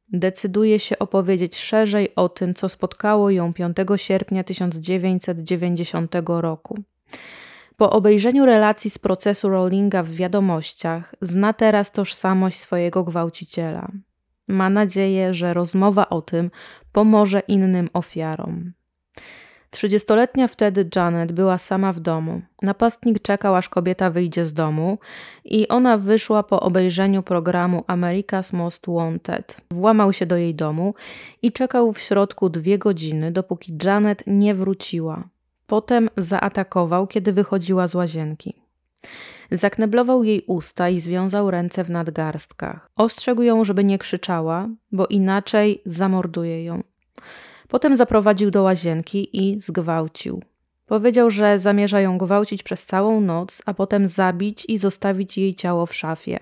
decyduje 0.09 0.80
się 0.80 0.99
opowiedzieć 0.99 1.57
szerzej 1.57 2.15
o 2.15 2.30
tym, 2.30 2.53
co 2.53 2.69
spotkało 2.69 3.30
ją 3.30 3.53
5 3.53 3.77
sierpnia 3.95 4.43
1990 4.43 6.15
roku. 6.27 6.80
Po 7.77 7.89
obejrzeniu 7.89 8.45
relacji 8.45 8.89
z 8.89 8.99
procesu 8.99 9.49
Rollinga 9.49 10.03
w 10.03 10.09
wiadomościach, 10.09 11.15
zna 11.22 11.53
teraz 11.53 11.91
tożsamość 11.91 12.59
swojego 12.59 13.03
gwałciciela. 13.03 13.91
Ma 14.47 14.69
nadzieję, 14.69 15.33
że 15.33 15.53
rozmowa 15.53 16.09
o 16.09 16.22
tym 16.22 16.51
pomoże 16.91 17.39
innym 17.47 17.89
ofiarom. 17.93 18.73
Trzydziestoletnia 19.73 20.47
wtedy 20.47 20.89
Janet 20.95 21.31
była 21.31 21.57
sama 21.57 21.93
w 21.93 21.99
domu. 21.99 22.41
Napastnik 22.61 23.22
czekał, 23.22 23.55
aż 23.55 23.69
kobieta 23.69 24.09
wyjdzie 24.09 24.45
z 24.45 24.53
domu 24.53 24.97
i 25.45 25.67
ona 25.67 25.97
wyszła 25.97 26.43
po 26.43 26.59
obejrzeniu 26.59 27.23
programu 27.23 27.83
America's 27.88 28.53
Most 28.53 28.83
Wanted. 28.88 29.61
Włamał 29.72 30.13
się 30.13 30.25
do 30.25 30.38
jej 30.38 30.55
domu 30.55 30.93
i 31.41 31.51
czekał 31.51 31.93
w 31.93 31.99
środku 31.99 32.49
dwie 32.49 32.77
godziny, 32.77 33.31
dopóki 33.31 33.77
Janet 33.83 34.23
nie 34.27 34.55
wróciła. 34.55 35.23
Potem 35.67 36.09
zaatakował, 36.17 37.07
kiedy 37.07 37.33
wychodziła 37.33 37.88
z 37.88 37.95
łazienki. 37.95 38.53
Zakneblował 39.51 40.23
jej 40.23 40.43
usta 40.47 40.89
i 40.89 40.99
związał 40.99 41.51
ręce 41.51 41.83
w 41.83 41.89
nadgarstkach. 41.89 42.89
Ostrzegł 42.95 43.41
ją, 43.41 43.65
żeby 43.65 43.83
nie 43.83 43.97
krzyczała, 43.97 44.69
bo 44.91 45.07
inaczej 45.07 45.81
zamorduje 45.85 46.63
ją. 46.63 46.83
Potem 47.67 47.95
zaprowadził 47.95 48.51
do 48.51 48.63
łazienki 48.63 49.38
i 49.38 49.61
zgwałcił. 49.61 50.41
Powiedział, 50.85 51.30
że 51.30 51.57
zamierza 51.57 52.01
ją 52.01 52.17
gwałcić 52.17 52.63
przez 52.63 52.85
całą 52.85 53.22
noc, 53.22 53.61
a 53.65 53.73
potem 53.73 54.07
zabić 54.07 54.65
i 54.67 54.77
zostawić 54.77 55.38
jej 55.38 55.55
ciało 55.55 55.85
w 55.85 55.95
szafie. 55.95 56.39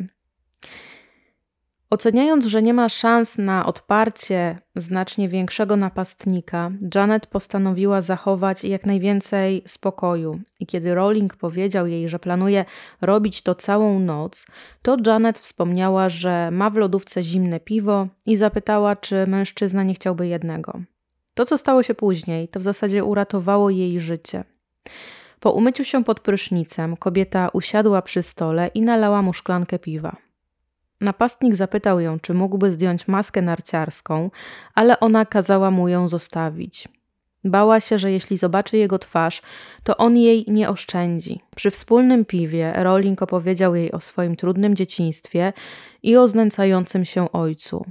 Oceniając, 1.91 2.45
że 2.45 2.61
nie 2.61 2.73
ma 2.73 2.89
szans 2.89 3.37
na 3.37 3.65
odparcie 3.65 4.59
znacznie 4.75 5.29
większego 5.29 5.75
napastnika, 5.75 6.71
Janet 6.95 7.27
postanowiła 7.27 8.01
zachować 8.01 8.63
jak 8.63 8.85
najwięcej 8.85 9.63
spokoju. 9.67 10.39
I 10.59 10.67
kiedy 10.67 10.95
Rowling 10.95 11.35
powiedział 11.35 11.87
jej, 11.87 12.09
że 12.09 12.19
planuje 12.19 12.65
robić 13.01 13.41
to 13.41 13.55
całą 13.55 13.99
noc, 13.99 14.45
to 14.81 14.97
Janet 15.07 15.39
wspomniała, 15.39 16.09
że 16.09 16.51
ma 16.51 16.69
w 16.69 16.75
lodówce 16.75 17.23
zimne 17.23 17.59
piwo 17.59 18.07
i 18.25 18.35
zapytała, 18.35 18.95
czy 18.95 19.27
mężczyzna 19.27 19.83
nie 19.83 19.93
chciałby 19.93 20.27
jednego. 20.27 20.81
To, 21.33 21.45
co 21.45 21.57
stało 21.57 21.83
się 21.83 21.95
później, 21.95 22.47
to 22.47 22.59
w 22.59 22.63
zasadzie 22.63 23.03
uratowało 23.03 23.69
jej 23.69 23.99
życie. 23.99 24.43
Po 25.39 25.51
umyciu 25.51 25.83
się 25.83 26.03
pod 26.03 26.19
prysznicem, 26.19 26.97
kobieta 26.97 27.49
usiadła 27.53 28.01
przy 28.01 28.21
stole 28.21 28.67
i 28.67 28.81
nalała 28.81 29.21
mu 29.21 29.33
szklankę 29.33 29.79
piwa. 29.79 30.30
Napastnik 31.01 31.55
zapytał 31.55 31.99
ją, 31.99 32.19
czy 32.19 32.33
mógłby 32.33 32.71
zdjąć 32.71 33.07
maskę 33.07 33.41
narciarską, 33.41 34.31
ale 34.75 34.99
ona 34.99 35.25
kazała 35.25 35.71
mu 35.71 35.87
ją 35.87 36.09
zostawić. 36.09 36.87
Bała 37.43 37.79
się, 37.79 37.99
że 37.99 38.11
jeśli 38.11 38.37
zobaczy 38.37 38.77
jego 38.77 38.99
twarz, 38.99 39.41
to 39.83 39.97
on 39.97 40.17
jej 40.17 40.45
nie 40.47 40.69
oszczędzi. 40.69 41.39
Przy 41.55 41.71
wspólnym 41.71 42.25
piwie 42.25 42.73
Rowling 42.75 43.21
opowiedział 43.21 43.75
jej 43.75 43.91
o 43.91 43.99
swoim 43.99 44.35
trudnym 44.35 44.75
dzieciństwie 44.75 45.53
i 46.03 46.17
o 46.17 46.27
znęcającym 46.27 47.05
się 47.05 47.31
ojcu. 47.31 47.85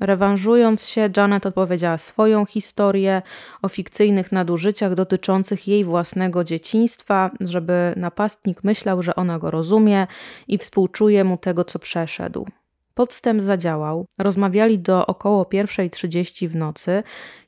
Rewanżując 0.00 0.86
się, 0.86 1.10
Janet 1.16 1.46
opowiedziała 1.46 1.98
swoją 1.98 2.46
historię 2.46 3.22
o 3.62 3.68
fikcyjnych 3.68 4.32
nadużyciach 4.32 4.94
dotyczących 4.94 5.68
jej 5.68 5.84
własnego 5.84 6.44
dzieciństwa, 6.44 7.30
żeby 7.40 7.94
napastnik 7.96 8.64
myślał, 8.64 9.02
że 9.02 9.14
ona 9.14 9.38
go 9.38 9.50
rozumie 9.50 10.06
i 10.48 10.58
współczuje 10.58 11.24
mu 11.24 11.36
tego, 11.36 11.64
co 11.64 11.78
przeszedł. 11.78 12.46
Podstęp 12.94 13.42
zadziałał. 13.42 14.06
Rozmawiali 14.18 14.78
do 14.78 15.06
około 15.06 15.44
1.30 15.44 16.48
w 16.48 16.56
nocy, 16.56 17.02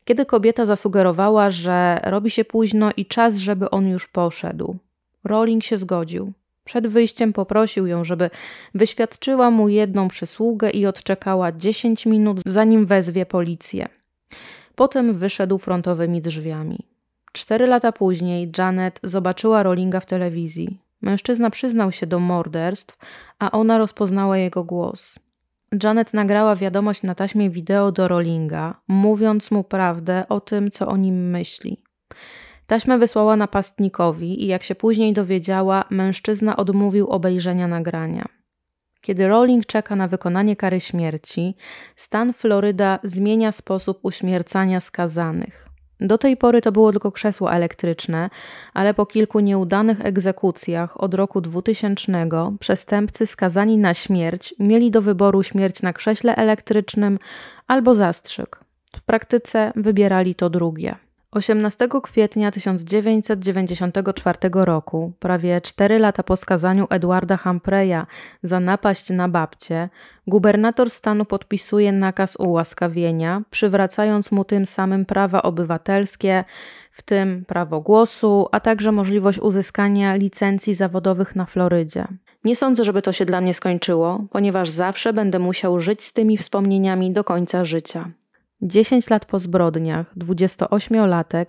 kiedy 0.05 0.27
kobieta 0.27 0.67
zasugerowała, 0.67 1.51
że 1.51 2.01
robi 2.05 2.31
się 2.31 2.45
późno 2.45 2.91
i 2.97 3.07
czas, 3.07 3.37
żeby 3.37 3.70
on 3.70 3.89
już 3.89 4.09
poszedł. 4.09 4.77
Rowling 5.25 5.65
się 5.65 5.79
zgodził. 5.79 6.33
Przed 6.65 6.87
wyjściem 6.87 7.33
poprosił 7.33 7.87
ją, 7.87 8.05
żeby 8.05 8.31
wyświadczyła 8.75 9.51
mu 9.51 9.69
jedną 9.69 10.09
przysługę 10.09 10.71
i 10.71 10.87
odczekała 10.87 11.53
10 11.53 12.07
minut, 12.07 12.41
zanim 12.47 12.87
wezwie 12.87 13.27
policję. 13.27 13.89
Potem 14.75 15.15
wyszedł 15.15 15.59
frontowymi 15.59 16.21
drzwiami. 16.21 16.79
Cztery 17.33 17.67
lata 17.67 17.93
później 17.93 18.53
Janet 18.59 19.01
zobaczyła 19.03 19.63
Rollinga 19.63 20.01
w 20.01 20.07
telewizji. 20.07 20.81
Mężczyzna 21.03 21.51
przyznał 21.51 21.93
się 21.93 22.07
do 22.07 22.19
morderstw, 22.19 22.99
a 23.39 23.51
ona 23.51 23.79
rozpoznała 23.79 24.39
jego 24.39 24.65
głos. 24.65 25.19
Janet 25.83 26.15
nagrała 26.15 26.57
wiadomość 26.57 27.03
na 27.03 27.15
taśmie 27.15 27.51
wideo 27.51 27.93
do 27.93 28.09
Rollinga, 28.09 28.81
mówiąc 28.89 29.51
mu 29.51 29.65
prawdę 29.65 30.25
o 30.29 30.41
tym, 30.41 30.71
co 30.71 30.89
o 30.89 30.97
nim 30.97 31.31
myśli. 31.31 31.83
Taśmę 32.70 32.99
wysłała 32.99 33.36
napastnikowi 33.36 34.44
i 34.44 34.47
jak 34.47 34.62
się 34.62 34.74
później 34.74 35.12
dowiedziała, 35.12 35.84
mężczyzna 35.90 36.57
odmówił 36.57 37.08
obejrzenia 37.08 37.68
nagrania. 37.68 38.28
Kiedy 39.00 39.28
Rowling 39.28 39.66
czeka 39.66 39.97
na 39.97 40.08
wykonanie 40.08 40.57
kary 40.57 40.81
śmierci, 40.81 41.57
stan 41.97 42.32
Floryda 42.32 42.99
zmienia 43.02 43.52
sposób 43.52 43.99
uśmiercania 44.02 44.81
skazanych. 44.81 45.68
Do 46.00 46.18
tej 46.18 46.36
pory 46.36 46.60
to 46.60 46.73
było 46.73 46.90
tylko 46.90 47.12
krzesło 47.12 47.52
elektryczne, 47.52 48.31
ale 48.74 48.94
po 48.94 49.07
kilku 49.07 49.40
nieudanych 49.40 50.00
egzekucjach 50.05 51.00
od 51.00 51.15
roku 51.15 51.40
2000 51.40 52.26
przestępcy 52.60 53.26
skazani 53.26 53.78
na 53.78 53.94
śmierć 53.94 54.55
mieli 54.58 54.90
do 54.90 55.02
wyboru 55.02 55.42
śmierć 55.42 55.82
na 55.82 55.92
krześle 55.92 56.36
elektrycznym 56.36 57.18
albo 57.66 57.94
zastrzyk. 57.94 58.60
W 58.97 59.02
praktyce 59.02 59.73
wybierali 59.76 60.34
to 60.34 60.50
drugie. 60.50 61.10
18 61.33 61.89
kwietnia 62.02 62.50
1994 62.50 64.39
roku, 64.52 65.12
prawie 65.18 65.60
4 65.60 65.99
lata 65.99 66.23
po 66.23 66.36
skazaniu 66.36 66.86
Edwarda 66.91 67.36
Humpreya 67.36 68.07
za 68.42 68.60
napaść 68.60 69.10
na 69.10 69.28
babcię, 69.28 69.89
gubernator 70.26 70.91
stanu 70.91 71.25
podpisuje 71.25 71.92
nakaz 71.92 72.36
ułaskawienia, 72.36 73.42
przywracając 73.50 74.33
mu 74.33 74.44
tym 74.44 74.67
samym 74.67 75.05
prawa 75.07 75.42
obywatelskie, 75.42 76.44
w 76.92 77.02
tym 77.02 77.44
prawo 77.44 77.81
głosu, 77.81 78.49
a 78.52 78.60
także 78.60 78.92
możliwość 78.92 79.39
uzyskania 79.39 80.15
licencji 80.15 80.75
zawodowych 80.75 81.36
na 81.36 81.47
Florydzie. 81.47 82.07
Nie 82.44 82.57
sądzę, 82.57 82.84
żeby 82.84 83.02
to 83.02 83.12
się 83.12 83.25
dla 83.25 83.41
mnie 83.41 83.55
skończyło, 83.55 84.25
ponieważ 84.31 84.70
zawsze 84.70 85.12
będę 85.12 85.39
musiał 85.39 85.81
żyć 85.81 86.05
z 86.05 86.12
tymi 86.12 86.36
wspomnieniami 86.36 87.12
do 87.12 87.25
końca 87.25 87.65
życia. 87.65 88.10
10 88.63 89.11
lat 89.11 89.25
po 89.25 89.39
zbrodniach, 89.39 90.17
28-latek 90.17 91.45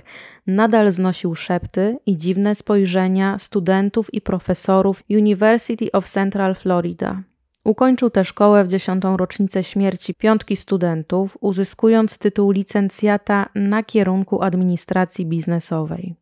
nadal 0.48 0.92
znosił 0.92 1.36
szepty 1.36 1.98
i 2.06 2.18
dziwne 2.18 2.56
spojrzenia 2.56 3.40
studentów 3.40 4.14
i 4.14 4.22
profesorów 4.22 5.04
University 5.10 5.92
of 5.92 6.10
Central 6.10 6.56
Florida. 6.56 7.24
Ukończył 7.64 8.10
też 8.10 8.28
szkołę 8.28 8.64
w 8.64 8.68
dziesiątą 8.68 9.18
rocznicę 9.18 9.64
śmierci 9.64 10.14
piątki 10.14 10.56
studentów, 10.56 11.38
uzyskując 11.42 12.18
tytuł 12.18 12.52
licencjata 12.52 13.50
na 13.56 13.84
kierunku 13.84 14.42
administracji 14.42 15.26
biznesowej. 15.26 16.16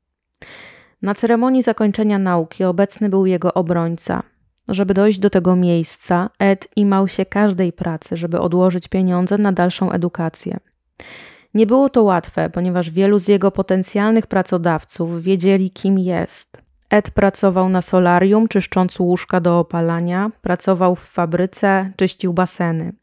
Na 1.02 1.16
ceremonii 1.16 1.62
zakończenia 1.64 2.20
nauki 2.20 2.64
obecny 2.64 3.10
był 3.10 3.26
jego 3.26 3.54
obrońca. 3.54 4.24
Żeby 4.68 4.94
dojść 4.94 5.20
do 5.20 5.30
tego 5.30 5.56
miejsca, 5.56 6.30
Ed 6.40 6.68
imał 6.76 7.08
się 7.08 7.26
każdej 7.26 7.74
pracy, 7.74 8.18
żeby 8.18 8.40
odłożyć 8.40 8.88
pieniądze 8.88 9.38
na 9.38 9.52
dalszą 9.52 9.92
edukację. 9.92 10.60
Nie 11.54 11.66
było 11.66 11.90
to 11.90 12.04
łatwe, 12.04 12.50
ponieważ 12.50 12.90
wielu 12.90 13.20
z 13.20 13.28
jego 13.28 13.52
potencjalnych 13.52 14.28
pracodawców 14.28 15.24
wiedzieli, 15.24 15.72
kim 15.72 16.00
jest. 16.00 16.58
Ed 16.90 17.12
pracował 17.12 17.70
na 17.70 17.82
solarium, 17.82 18.48
czyszcząc 18.48 19.00
łóżka 19.00 19.40
do 19.40 19.60
opalania, 19.60 20.32
pracował 20.42 20.96
w 20.96 21.00
fabryce, 21.00 21.92
czyścił 21.98 22.34
baseny. 22.34 22.94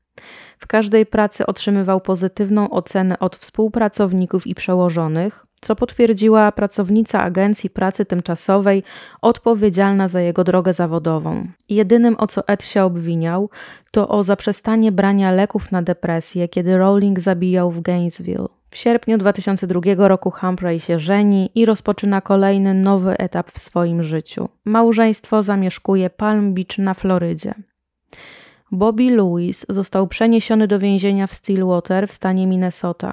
W 0.58 0.66
każdej 0.66 1.06
pracy 1.06 1.46
otrzymywał 1.46 2.00
pozytywną 2.00 2.70
ocenę 2.70 3.18
od 3.18 3.36
współpracowników 3.36 4.46
i 4.46 4.54
przełożonych, 4.54 5.45
co 5.60 5.76
potwierdziła 5.76 6.52
pracownica 6.52 7.22
Agencji 7.22 7.70
Pracy 7.70 8.04
Tymczasowej 8.04 8.82
odpowiedzialna 9.22 10.08
za 10.08 10.20
jego 10.20 10.44
drogę 10.44 10.72
zawodową. 10.72 11.46
Jedynym 11.68 12.16
o 12.18 12.26
co 12.26 12.48
Ed 12.48 12.64
się 12.64 12.82
obwiniał, 12.82 13.50
to 13.90 14.08
o 14.08 14.22
zaprzestanie 14.22 14.92
brania 14.92 15.32
leków 15.32 15.72
na 15.72 15.82
depresję, 15.82 16.48
kiedy 16.48 16.78
Rowling 16.78 17.20
zabijał 17.20 17.70
w 17.70 17.80
Gainesville. 17.80 18.48
W 18.70 18.76
sierpniu 18.76 19.18
2002 19.18 20.08
roku 20.08 20.30
Humphrey 20.30 20.80
się 20.80 20.98
żeni 20.98 21.50
i 21.54 21.66
rozpoczyna 21.66 22.20
kolejny 22.20 22.74
nowy 22.74 23.18
etap 23.18 23.50
w 23.50 23.58
swoim 23.58 24.02
życiu. 24.02 24.48
Małżeństwo 24.64 25.42
zamieszkuje 25.42 26.10
Palm 26.10 26.54
Beach 26.54 26.78
na 26.78 26.94
Florydzie. 26.94 27.54
Bobby 28.72 29.10
Lewis 29.10 29.66
został 29.68 30.06
przeniesiony 30.08 30.66
do 30.66 30.78
więzienia 30.78 31.26
w 31.26 31.34
Stillwater 31.34 32.08
w 32.08 32.12
stanie 32.12 32.46
Minnesota. 32.46 33.12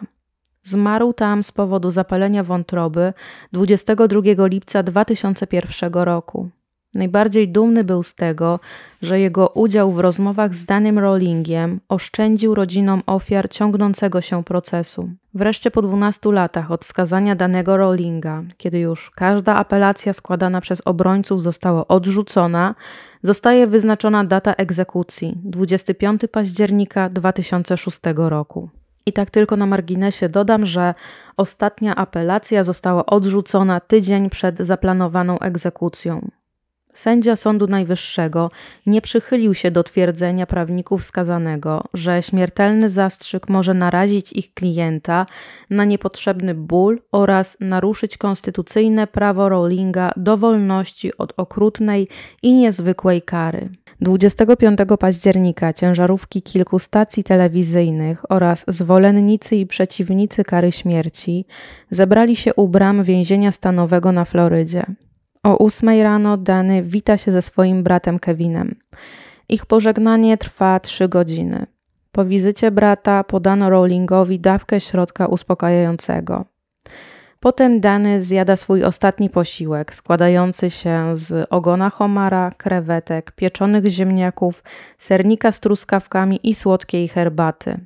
Zmarł 0.64 1.14
tam 1.14 1.44
z 1.44 1.52
powodu 1.52 1.90
zapalenia 1.90 2.44
wątroby 2.44 3.14
22 3.52 4.22
lipca 4.48 4.84
2001 4.84 5.94
roku. 5.94 6.50
Najbardziej 6.96 7.50
dumny 7.50 7.84
był 7.84 8.04
z 8.04 8.16
tego, 8.16 8.60
że 9.02 9.20
jego 9.20 9.48
udział 9.48 9.92
w 9.92 10.00
rozmowach 10.00 10.56
z 10.56 10.66
Danym 10.66 11.00
Rowlingiem 11.00 11.80
oszczędził 11.90 12.56
rodzinom 12.56 13.02
ofiar 13.06 13.50
ciągnącego 13.50 14.22
się 14.22 14.44
procesu. 14.44 15.10
Wreszcie 15.34 15.72
po 15.72 15.82
12 15.82 16.32
latach 16.32 16.72
od 16.72 16.86
skazania 16.86 17.36
danego 17.36 17.78
Rowlinga, 17.78 18.44
kiedy 18.58 18.80
już 18.80 19.12
każda 19.12 19.56
apelacja 19.56 20.14
składana 20.14 20.62
przez 20.62 20.82
obrońców 20.86 21.42
została 21.42 21.88
odrzucona, 21.88 22.76
zostaje 23.24 23.68
wyznaczona 23.68 24.24
data 24.24 24.54
egzekucji 24.54 25.38
25 25.44 26.22
października 26.32 27.10
2006 27.10 28.00
roku. 28.16 28.70
I 29.06 29.14
tak 29.14 29.30
tylko 29.30 29.58
na 29.58 29.66
marginesie 29.66 30.30
dodam, 30.30 30.66
że 30.66 30.94
ostatnia 31.38 31.96
apelacja 31.96 32.64
została 32.64 33.06
odrzucona 33.06 33.80
tydzień 33.80 34.30
przed 34.30 34.60
zaplanowaną 34.60 35.40
egzekucją. 35.40 36.30
Sędzia 36.94 37.36
Sądu 37.36 37.68
Najwyższego 37.68 38.52
nie 38.86 39.02
przychylił 39.02 39.54
się 39.54 39.72
do 39.72 39.84
twierdzenia 39.84 40.46
prawników 40.46 41.04
skazanego, 41.04 41.84
że 41.94 42.24
śmiertelny 42.24 42.90
zastrzyk 42.90 43.50
może 43.50 43.74
narazić 43.74 44.34
ich 44.34 44.54
klienta 44.54 45.26
na 45.70 45.86
niepotrzebny 45.86 46.54
ból 46.54 47.02
oraz 47.12 47.58
naruszyć 47.60 48.18
konstytucyjne 48.18 49.08
prawo 49.08 49.50
Rowlinga 49.50 50.12
do 50.18 50.38
wolności 50.38 51.18
od 51.18 51.34
okrutnej 51.38 52.08
i 52.44 52.54
niezwykłej 52.54 53.22
kary. 53.22 53.70
25 54.02 54.80
października 55.00 55.74
ciężarówki 55.74 56.42
kilku 56.42 56.80
stacji 56.80 57.24
telewizyjnych 57.24 58.32
oraz 58.32 58.66
zwolennicy 58.68 59.56
i 59.56 59.66
przeciwnicy 59.66 60.44
kary 60.44 60.72
śmierci 60.72 61.46
zebrali 61.90 62.36
się 62.36 62.54
u 62.54 62.68
bram 62.68 63.04
więzienia 63.04 63.52
stanowego 63.52 64.12
na 64.12 64.26
Florydzie. 64.26 64.86
O 65.44 65.58
ósmej 65.58 66.04
rano 66.04 66.38
Dany 66.38 66.84
wita 66.84 67.18
się 67.18 67.32
ze 67.32 67.42
swoim 67.42 67.84
bratem 67.84 68.20
Kevinem. 68.20 68.76
Ich 69.50 69.66
pożegnanie 69.66 70.38
trwa 70.38 70.80
trzy 70.80 71.10
godziny. 71.10 71.66
Po 72.12 72.26
wizycie 72.26 72.72
brata 72.72 73.24
podano 73.24 73.70
Rowlingowi 73.70 74.40
dawkę 74.40 74.80
środka 74.80 75.28
uspokajającego. 75.28 76.46
Potem 77.40 77.80
Dany 77.82 78.22
zjada 78.22 78.56
swój 78.56 78.84
ostatni 78.84 79.30
posiłek, 79.30 79.96
składający 79.96 80.70
się 80.70 81.16
z 81.16 81.48
ogona 81.50 81.90
homara, 81.90 82.52
krewetek, 82.58 83.32
pieczonych 83.32 83.86
ziemniaków, 83.86 84.64
sernika 84.98 85.52
z 85.52 85.60
truskawkami 85.60 86.40
i 86.44 86.56
słodkiej 86.56 87.08
herbaty. 87.08 87.80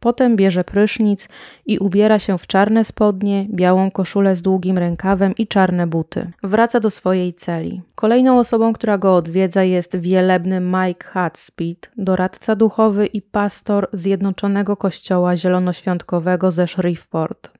Potem 0.00 0.36
bierze 0.36 0.64
prysznic 0.64 1.28
i 1.66 1.78
ubiera 1.78 2.18
się 2.18 2.38
w 2.38 2.46
czarne 2.46 2.84
spodnie, 2.84 3.46
białą 3.50 3.90
koszulę 3.90 4.36
z 4.36 4.42
długim 4.42 4.78
rękawem 4.78 5.34
i 5.38 5.46
czarne 5.46 5.86
buty. 5.86 6.30
Wraca 6.42 6.80
do 6.80 6.90
swojej 6.90 7.34
celi. 7.34 7.82
Kolejną 7.94 8.38
osobą, 8.38 8.72
która 8.72 8.98
go 8.98 9.16
odwiedza 9.16 9.64
jest 9.64 9.96
wielebny 9.96 10.60
Mike 10.60 11.06
Hatspeed, 11.06 11.90
doradca 11.96 12.56
duchowy 12.56 13.06
i 13.06 13.22
pastor 13.22 13.88
Zjednoczonego 13.92 14.76
Kościoła 14.76 15.36
Zielonoświątkowego 15.36 16.50
ze 16.50 16.66
Shreveport. 16.66 17.50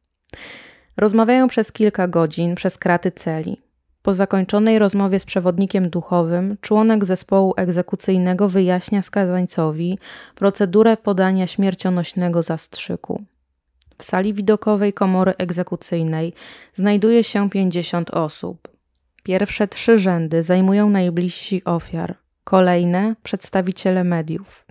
Rozmawiają 0.97 1.49
przez 1.49 1.73
kilka 1.73 2.09
godzin 2.09 2.55
przez 2.55 2.79
kraty 2.79 3.11
celi. 3.11 3.70
Po 4.03 4.13
zakończonej 4.15 4.79
rozmowie 4.79 5.21
z 5.21 5.25
przewodnikiem 5.25 5.91
duchowym, 5.91 6.57
członek 6.61 7.05
zespołu 7.05 7.55
egzekucyjnego 7.57 8.49
wyjaśnia 8.49 9.03
skazańcowi 9.03 9.99
procedurę 10.35 10.97
podania 10.97 11.47
śmiercionośnego 11.47 12.43
zastrzyku. 12.43 13.25
W 13.99 14.03
sali 14.03 14.35
widokowej 14.35 14.93
komory 14.93 15.35
egzekucyjnej 15.39 16.33
znajduje 16.73 17.25
się 17.25 17.51
50 17.51 18.11
osób. 18.11 18.69
Pierwsze 19.23 19.69
trzy 19.69 19.99
rzędy 19.99 20.43
zajmują 20.43 20.91
najbliżsi 20.91 21.65
ofiar, 21.65 22.15
kolejne 22.45 23.17
przedstawiciele 23.23 24.05
mediów. 24.05 24.67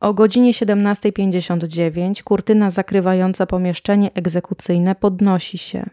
O 0.00 0.14
godzinie 0.14 0.52
17.59 0.52 2.22
kurtyna 2.22 2.70
zakrywająca 2.70 3.46
pomieszczenie 3.46 4.10
egzekucyjne 4.14 4.94
podnosi 4.94 5.58
się. 5.58 5.90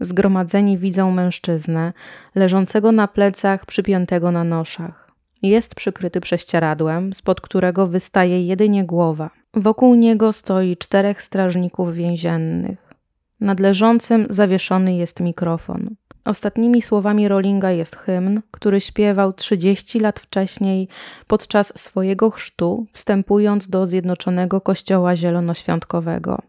Zgromadzeni 0.00 0.78
widzą 0.78 1.10
mężczyznę, 1.10 1.92
leżącego 2.34 2.92
na 2.92 3.08
plecach, 3.08 3.66
przypiętego 3.66 4.30
na 4.30 4.44
noszach. 4.44 5.12
Jest 5.42 5.74
przykryty 5.74 6.20
prześcieradłem, 6.20 7.14
spod 7.14 7.40
którego 7.40 7.86
wystaje 7.86 8.46
jedynie 8.46 8.84
głowa. 8.84 9.30
Wokół 9.54 9.94
niego 9.94 10.32
stoi 10.32 10.76
czterech 10.76 11.22
strażników 11.22 11.94
więziennych. 11.94 12.94
Nad 13.40 13.60
leżącym 13.60 14.26
zawieszony 14.30 14.96
jest 14.96 15.20
mikrofon. 15.20 15.96
Ostatnimi 16.24 16.82
słowami 16.82 17.28
Rollinga 17.28 17.70
jest 17.70 17.96
hymn, 17.96 18.40
który 18.50 18.80
śpiewał 18.80 19.32
30 19.32 20.00
lat 20.00 20.20
wcześniej 20.20 20.88
podczas 21.26 21.72
swojego 21.80 22.30
chrztu, 22.30 22.86
wstępując 22.92 23.68
do 23.68 23.86
Zjednoczonego 23.86 24.60
Kościoła 24.60 25.16
Zielonoświątkowego. 25.16 26.42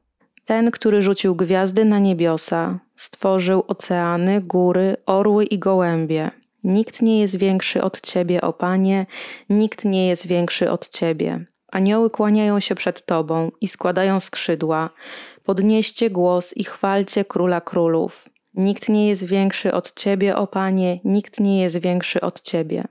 Ten, 0.46 0.72
który 0.72 1.02
rzucił 1.02 1.36
gwiazdy 1.36 1.86
na 1.86 2.00
niebiosa, 2.00 2.80
stworzył 2.96 3.64
oceany, 3.68 4.42
góry, 4.42 4.98
orły 5.06 5.46
i 5.46 5.60
gołębie. 5.60 6.32
Nikt 6.64 7.02
nie 7.02 7.20
jest 7.20 7.38
większy 7.38 7.84
od 7.84 8.02
Ciebie, 8.02 8.42
o 8.42 8.54
Panie, 8.54 9.06
nikt 9.50 9.86
nie 9.86 10.08
jest 10.08 10.28
większy 10.28 10.72
od 10.72 10.90
Ciebie. 10.90 11.46
Anioły 11.72 12.10
kłaniają 12.10 12.60
się 12.60 12.76
przed 12.76 13.06
Tobą 13.06 13.52
i 13.62 13.68
składają 13.68 14.20
skrzydła. 14.20 14.90
Podnieście 15.44 16.10
głos 16.10 16.58
i 16.58 16.64
chwalcie 16.64 17.26
Króla 17.26 17.62
Królów. 17.62 18.30
Nikt 18.54 18.90
nie 18.90 19.08
jest 19.08 19.26
większy 19.26 19.74
od 19.74 19.94
Ciebie, 19.94 20.36
o 20.36 20.48
Panie, 20.48 21.00
nikt 21.04 21.40
nie 21.40 21.62
jest 21.62 21.78
większy 21.78 22.22
od 22.22 22.42
Ciebie. 22.42 22.84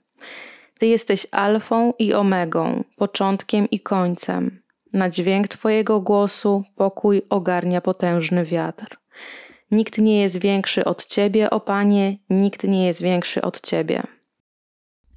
Ty 0.79 0.87
jesteś 0.87 1.27
alfą 1.31 1.93
i 1.99 2.15
omegą, 2.15 2.85
początkiem 2.97 3.71
i 3.71 3.81
końcem. 3.81 4.64
Na 4.95 5.11
dźwięk 5.11 5.49
Twojego 5.49 6.01
głosu 6.01 6.65
pokój 6.77 7.23
ogarnia 7.31 7.81
potężny 7.81 8.45
wiatr. 8.45 8.99
Nikt 9.71 9.99
nie 9.99 10.21
jest 10.21 10.41
większy 10.41 10.85
od 10.85 11.07
Ciebie, 11.07 11.51
o 11.51 11.61
Panie, 11.61 12.19
nikt 12.31 12.65
nie 12.65 12.87
jest 12.87 13.03
większy 13.03 13.43
od 13.43 13.61
Ciebie. 13.61 14.03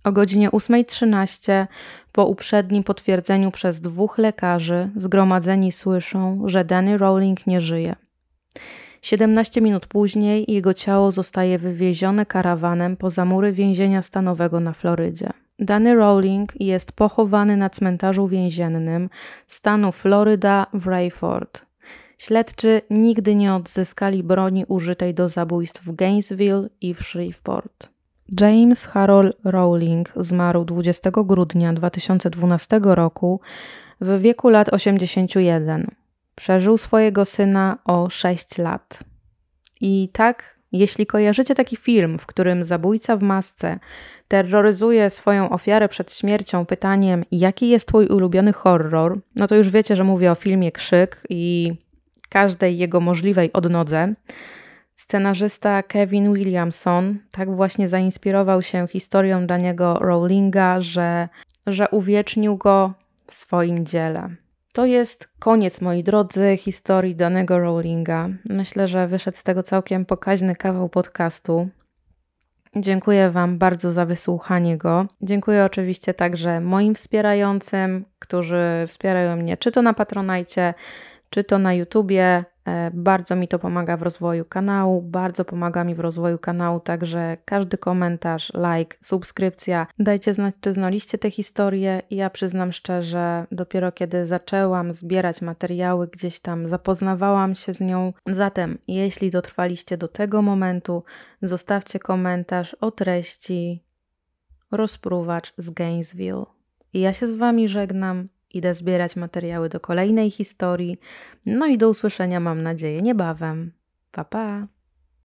O 0.04 0.12
godzinie 0.12 0.50
8.13, 0.50 1.68
po 2.12 2.26
uprzednim 2.26 2.84
potwierdzeniu 2.84 3.52
przez 3.52 3.82
dwóch 3.82 4.18
lekarzy, 4.18 4.90
zgromadzeni 4.96 5.72
słyszą, 5.72 6.44
że 6.46 6.66
Danny 6.66 6.98
Rowling 6.98 7.48
nie 7.48 7.62
żyje. 7.62 7.96
17 9.02 9.62
minut 9.62 9.86
później 9.86 10.46
jego 10.48 10.74
ciało 10.74 11.12
zostaje 11.12 11.60
wywiezione 11.60 12.26
karawanem 12.26 12.98
poza 12.98 13.26
mury 13.26 13.52
więzienia 13.52 14.02
stanowego 14.02 14.60
na 14.60 14.74
Florydzie. 14.74 15.34
Danny 15.60 15.96
Rowling 15.96 16.54
jest 16.62 16.92
pochowany 16.92 17.58
na 17.58 17.70
cmentarzu 17.70 18.28
więziennym 18.28 19.10
stanu 19.48 19.92
Floryda 19.92 20.68
w 20.74 20.88
Rayford. 20.88 21.66
Śledczy 22.18 22.82
nigdy 22.90 23.36
nie 23.36 23.54
odzyskali 23.54 24.24
broni 24.24 24.66
użytej 24.68 25.14
do 25.14 25.30
zabójstw 25.30 25.84
w 25.84 25.96
Gainesville 25.96 26.70
i 26.82 26.94
w 26.94 27.02
Shreveport. 27.02 27.90
James 28.42 28.86
Harold 28.86 29.38
Rowling 29.44 30.14
zmarł 30.16 30.66
20 30.66 31.12
grudnia 31.14 31.74
2012 31.74 32.80
roku 32.84 33.42
w 34.02 34.22
wieku 34.22 34.50
lat 34.50 34.74
81. 34.74 35.88
Przeżył 36.36 36.78
swojego 36.78 37.26
syna 37.26 37.78
o 37.86 38.10
6 38.10 38.58
lat. 38.58 39.04
I 39.82 40.10
tak, 40.14 40.57
jeśli 40.72 41.06
kojarzycie 41.06 41.56
taki 41.56 41.76
film, 41.76 42.20
w 42.20 42.26
którym 42.26 42.64
zabójca 42.64 43.18
w 43.18 43.24
masce 43.24 43.80
terroryzuje 44.28 45.10
swoją 45.10 45.50
ofiarę 45.50 45.90
przed 45.90 46.14
śmiercią 46.14 46.66
pytaniem, 46.66 47.26
jaki 47.32 47.70
jest 47.70 47.88
twój 47.88 48.08
ulubiony 48.08 48.54
horror, 48.54 49.20
no 49.36 49.48
to 49.48 49.56
już 49.56 49.70
wiecie, 49.70 49.96
że 49.96 50.04
mówię 50.04 50.32
o 50.32 50.36
filmie 50.36 50.72
Krzyk 50.72 51.22
i 51.30 51.74
każdej 52.30 52.78
jego 52.78 53.00
możliwej 53.00 53.54
odnodze. 53.54 54.14
Scenarzysta 54.96 55.84
Kevin 55.84 56.34
Williamson 56.34 57.20
tak 57.32 57.56
właśnie 57.56 57.88
zainspirował 57.88 58.62
się 58.62 58.88
historią 58.88 59.48
Daniego 59.48 59.94
Rowlinga, 60.00 60.82
że, 60.82 61.30
że 61.68 61.90
uwiecznił 61.90 62.58
go 62.58 62.94
w 63.28 63.34
swoim 63.34 63.86
dziele. 63.86 64.30
To 64.78 64.86
jest 64.86 65.30
koniec, 65.40 65.82
moi 65.82 66.04
drodzy, 66.04 66.58
historii 66.58 67.16
danego 67.16 67.60
Rowlinga. 67.60 68.30
Myślę, 68.46 68.88
że 68.88 69.08
wyszedł 69.08 69.38
z 69.38 69.44
tego 69.44 69.64
całkiem 69.64 70.06
pokaźny 70.06 70.56
kawał 70.56 70.90
podcastu. 70.90 71.70
Dziękuję 72.76 73.30
Wam 73.30 73.58
bardzo 73.58 73.92
za 73.92 74.06
wysłuchanie 74.06 74.78
go. 74.78 75.06
Dziękuję 75.22 75.66
oczywiście 75.66 76.14
także 76.14 76.62
moim 76.62 76.96
wspierającym, 76.96 78.06
którzy 78.20 78.86
wspierają 78.88 79.36
mnie 79.36 79.58
czy 79.58 79.72
to 79.72 79.82
na 79.82 79.94
Patronajcie, 79.94 80.74
czy 81.30 81.44
to 81.44 81.60
na 81.60 81.74
YouTubie. 81.74 82.46
E, 82.68 82.92
bardzo 82.94 83.36
mi 83.36 83.48
to 83.48 83.60
pomaga 83.60 83.98
w 83.98 84.02
rozwoju 84.02 84.46
kanału, 84.46 85.02
bardzo 85.02 85.46
pomaga 85.46 85.84
mi 85.84 85.96
w 85.96 86.00
rozwoju 86.00 86.40
kanału, 86.40 86.80
także 86.80 87.38
każdy 87.46 87.78
komentarz, 87.78 88.52
like, 88.54 88.98
subskrypcja. 89.02 89.88
Dajcie 90.00 90.34
znać, 90.34 90.54
czy 90.62 90.74
znaliście 90.74 91.18
tę 91.18 91.32
historię. 91.32 92.02
Ja 92.10 92.30
przyznam 92.30 92.72
szczerze, 92.72 93.46
dopiero 93.52 93.92
kiedy 93.92 94.26
zaczęłam 94.26 94.94
zbierać 94.94 95.42
materiały, 95.42 96.08
gdzieś 96.08 96.40
tam 96.40 96.68
zapoznawałam 96.68 97.56
się 97.56 97.74
z 97.74 97.82
nią. 97.82 98.14
Zatem, 98.26 98.78
jeśli 98.88 99.32
dotrwaliście 99.32 99.98
do 99.98 100.08
tego 100.08 100.42
momentu, 100.42 101.04
zostawcie 101.42 102.00
komentarz 102.00 102.74
o 102.74 102.92
treści 102.92 103.84
Rozpruwacz 104.72 105.54
z 105.58 105.70
Gainesville. 105.70 106.46
I 106.94 107.00
ja 107.00 107.14
się 107.14 107.28
z 107.28 107.34
Wami 107.34 107.68
żegnam. 107.68 108.28
Idę 108.58 108.74
zbierać 108.74 109.16
materiały 109.16 109.70
do 109.70 109.80
kolejnej 109.80 110.32
historii. 110.32 110.98
No 111.46 111.66
i 111.66 111.78
do 111.78 111.90
usłyszenia 111.90 112.40
mam 112.40 112.64
nadzieję 112.64 113.02
niebawem. 113.02 113.72
Pa 114.12 114.24
pa! 114.24 114.68